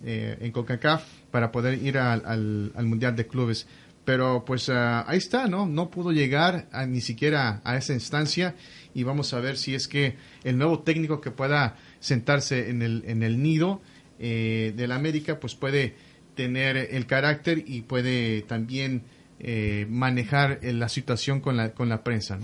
Eh, 0.06 0.38
en 0.40 0.52
CONCACAF 0.52 1.04
para 1.30 1.52
poder 1.52 1.84
ir 1.84 1.98
al, 1.98 2.72
al, 2.74 2.86
Mundial 2.86 3.18
de 3.18 3.28
Clubes. 3.28 3.68
Pero 4.06 4.46
pues 4.46 4.70
ah, 4.70 5.04
ahí 5.10 5.18
está, 5.18 5.48
¿no? 5.48 5.66
No 5.66 5.90
pudo 5.90 6.14
llegar 6.14 6.70
ni 6.88 7.02
siquiera 7.02 7.62
a 7.66 7.76
esa 7.76 7.92
instancia 7.92 8.56
y 8.94 9.04
vamos 9.04 9.34
a 9.34 9.42
ver 9.42 9.58
si 9.58 9.76
es 9.76 9.90
que 9.90 10.16
el 10.46 10.58
nuevo 10.58 10.84
técnico 10.84 11.20
que 11.20 11.32
pueda 11.32 11.76
sentarse 12.00 12.70
en 12.70 12.82
el, 12.82 13.04
en 13.08 13.24
el 13.24 13.44
nido 13.44 13.82
eh, 14.20 14.74
del 14.78 14.94
América 14.94 15.42
pues 15.42 15.56
puede 15.56 15.96
tener 16.36 16.78
el 16.92 17.06
carácter 17.06 17.64
y 17.66 17.82
puede 17.82 18.42
también 18.42 19.04
eh, 19.40 19.86
manejar 19.90 20.60
eh, 20.62 20.74
la 20.74 20.90
situación 20.90 21.42
con 21.42 21.58
la, 21.58 21.74
con 21.74 21.90
la 21.90 22.04
prensa. 22.04 22.40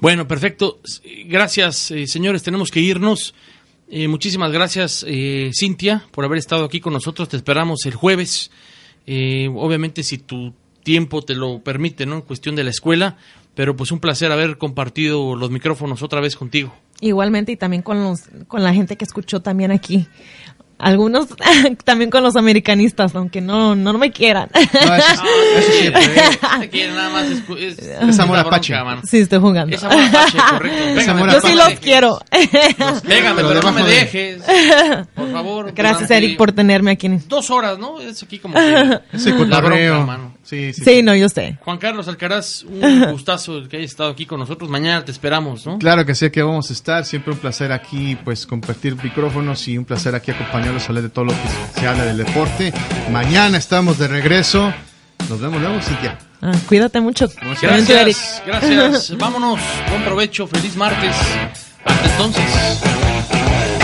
Bueno, 0.00 0.26
perfecto. 0.26 0.80
Gracias, 1.26 1.92
señores. 2.06 2.42
Tenemos 2.42 2.70
que 2.70 2.80
irnos. 2.80 3.34
muchísimas 4.08 4.52
gracias, 4.52 5.04
Cintia, 5.58 6.06
por 6.10 6.24
haber 6.24 6.38
estado 6.38 6.64
aquí 6.64 6.80
con 6.80 6.92
nosotros. 6.92 7.28
Te 7.28 7.36
esperamos 7.36 7.84
el 7.86 7.94
jueves. 7.94 8.50
obviamente, 9.06 10.02
si 10.02 10.18
tu 10.18 10.54
tiempo 10.82 11.22
te 11.22 11.34
lo 11.34 11.60
permite, 11.60 12.06
¿no? 12.06 12.16
En 12.16 12.22
cuestión 12.22 12.56
de 12.56 12.64
la 12.64 12.70
escuela, 12.70 13.16
pero 13.54 13.76
pues 13.76 13.92
un 13.92 14.00
placer 14.00 14.32
haber 14.32 14.58
compartido 14.58 15.36
los 15.36 15.50
micrófonos 15.50 16.02
otra 16.02 16.20
vez 16.20 16.36
contigo. 16.36 16.74
Igualmente 17.00 17.52
y 17.52 17.56
también 17.56 17.82
con 17.82 18.02
los 18.02 18.22
con 18.46 18.62
la 18.62 18.72
gente 18.72 18.96
que 18.96 19.04
escuchó 19.04 19.40
también 19.40 19.72
aquí. 19.72 20.06
Algunos 20.82 21.28
también 21.84 22.10
con 22.10 22.24
los 22.24 22.34
americanistas, 22.34 23.14
aunque 23.14 23.40
no 23.40 23.76
no 23.76 23.96
me 23.98 24.10
quieran. 24.10 24.50
No, 24.52 24.60
eso, 24.60 25.22
eso 25.56 25.72
siempre. 25.72 26.02
¿eh? 26.72 26.88
nada 26.92 27.08
más 27.10 27.26
es, 27.30 27.78
es, 27.78 28.18
amor 28.18 28.38
apache. 28.40 28.74
Sí, 29.04 29.18
estoy 29.18 29.38
jugando. 29.38 29.76
Es 29.76 29.84
amor 29.84 30.00
apache, 30.00 30.38
correcto. 30.50 31.32
Yo 31.32 31.40
sí 31.40 31.54
los 31.54 31.78
quiero. 31.78 32.18
Pégame, 33.06 33.44
pero, 33.44 33.62
no 33.62 33.70
me 33.70 33.84
dejes. 33.84 34.42
Por 35.14 35.30
favor. 35.30 35.72
Gracias, 35.72 36.10
Eric, 36.10 36.36
por 36.36 36.50
tenerme 36.50 36.90
aquí. 36.90 37.08
Dos 37.28 37.48
horas, 37.50 37.78
¿no? 37.78 38.00
Es 38.00 38.20
aquí 38.20 38.40
como 38.40 38.54
que 38.54 39.00
Ese 39.12 39.30
la 39.30 39.60
bronca, 39.60 40.00
mano. 40.00 40.31
Sí, 40.44 40.72
sí, 40.72 40.82
sí, 40.84 41.02
no, 41.02 41.14
yo 41.14 41.28
sé. 41.28 41.56
Juan 41.60 41.78
Carlos 41.78 42.08
Alcaraz, 42.08 42.64
un 42.64 43.10
gustazo 43.12 43.68
que 43.68 43.76
haya 43.76 43.86
estado 43.86 44.10
aquí 44.10 44.26
con 44.26 44.40
nosotros. 44.40 44.68
Mañana 44.68 45.04
te 45.04 45.12
esperamos, 45.12 45.64
¿no? 45.66 45.78
Claro 45.78 46.04
que 46.04 46.14
sí, 46.14 46.30
que 46.30 46.42
vamos 46.42 46.70
a 46.70 46.72
estar. 46.72 47.04
Siempre 47.04 47.32
un 47.32 47.38
placer 47.38 47.72
aquí, 47.72 48.16
pues, 48.24 48.46
compartir 48.46 48.96
micrófonos 49.02 49.66
y 49.68 49.78
un 49.78 49.84
placer 49.84 50.14
aquí 50.14 50.30
acompañarlos 50.30 50.84
a 50.84 50.86
hablar 50.88 51.04
de 51.04 51.10
todo 51.10 51.26
lo 51.26 51.32
que 51.32 51.80
se 51.80 51.86
habla 51.86 52.04
del 52.04 52.18
deporte. 52.18 52.72
Mañana 53.10 53.58
estamos 53.58 53.98
de 53.98 54.08
regreso. 54.08 54.72
Nos 55.28 55.40
vemos 55.40 55.60
luego, 55.60 55.80
Cintia. 55.80 56.18
Ah, 56.40 56.52
cuídate 56.66 57.00
mucho. 57.00 57.28
Gracias, 57.62 58.42
gracias. 58.44 59.16
Vámonos. 59.18 59.60
Buen 59.88 60.02
provecho. 60.04 60.48
Feliz 60.48 60.76
martes. 60.76 61.14
Hasta 61.84 62.10
entonces. 62.10 63.81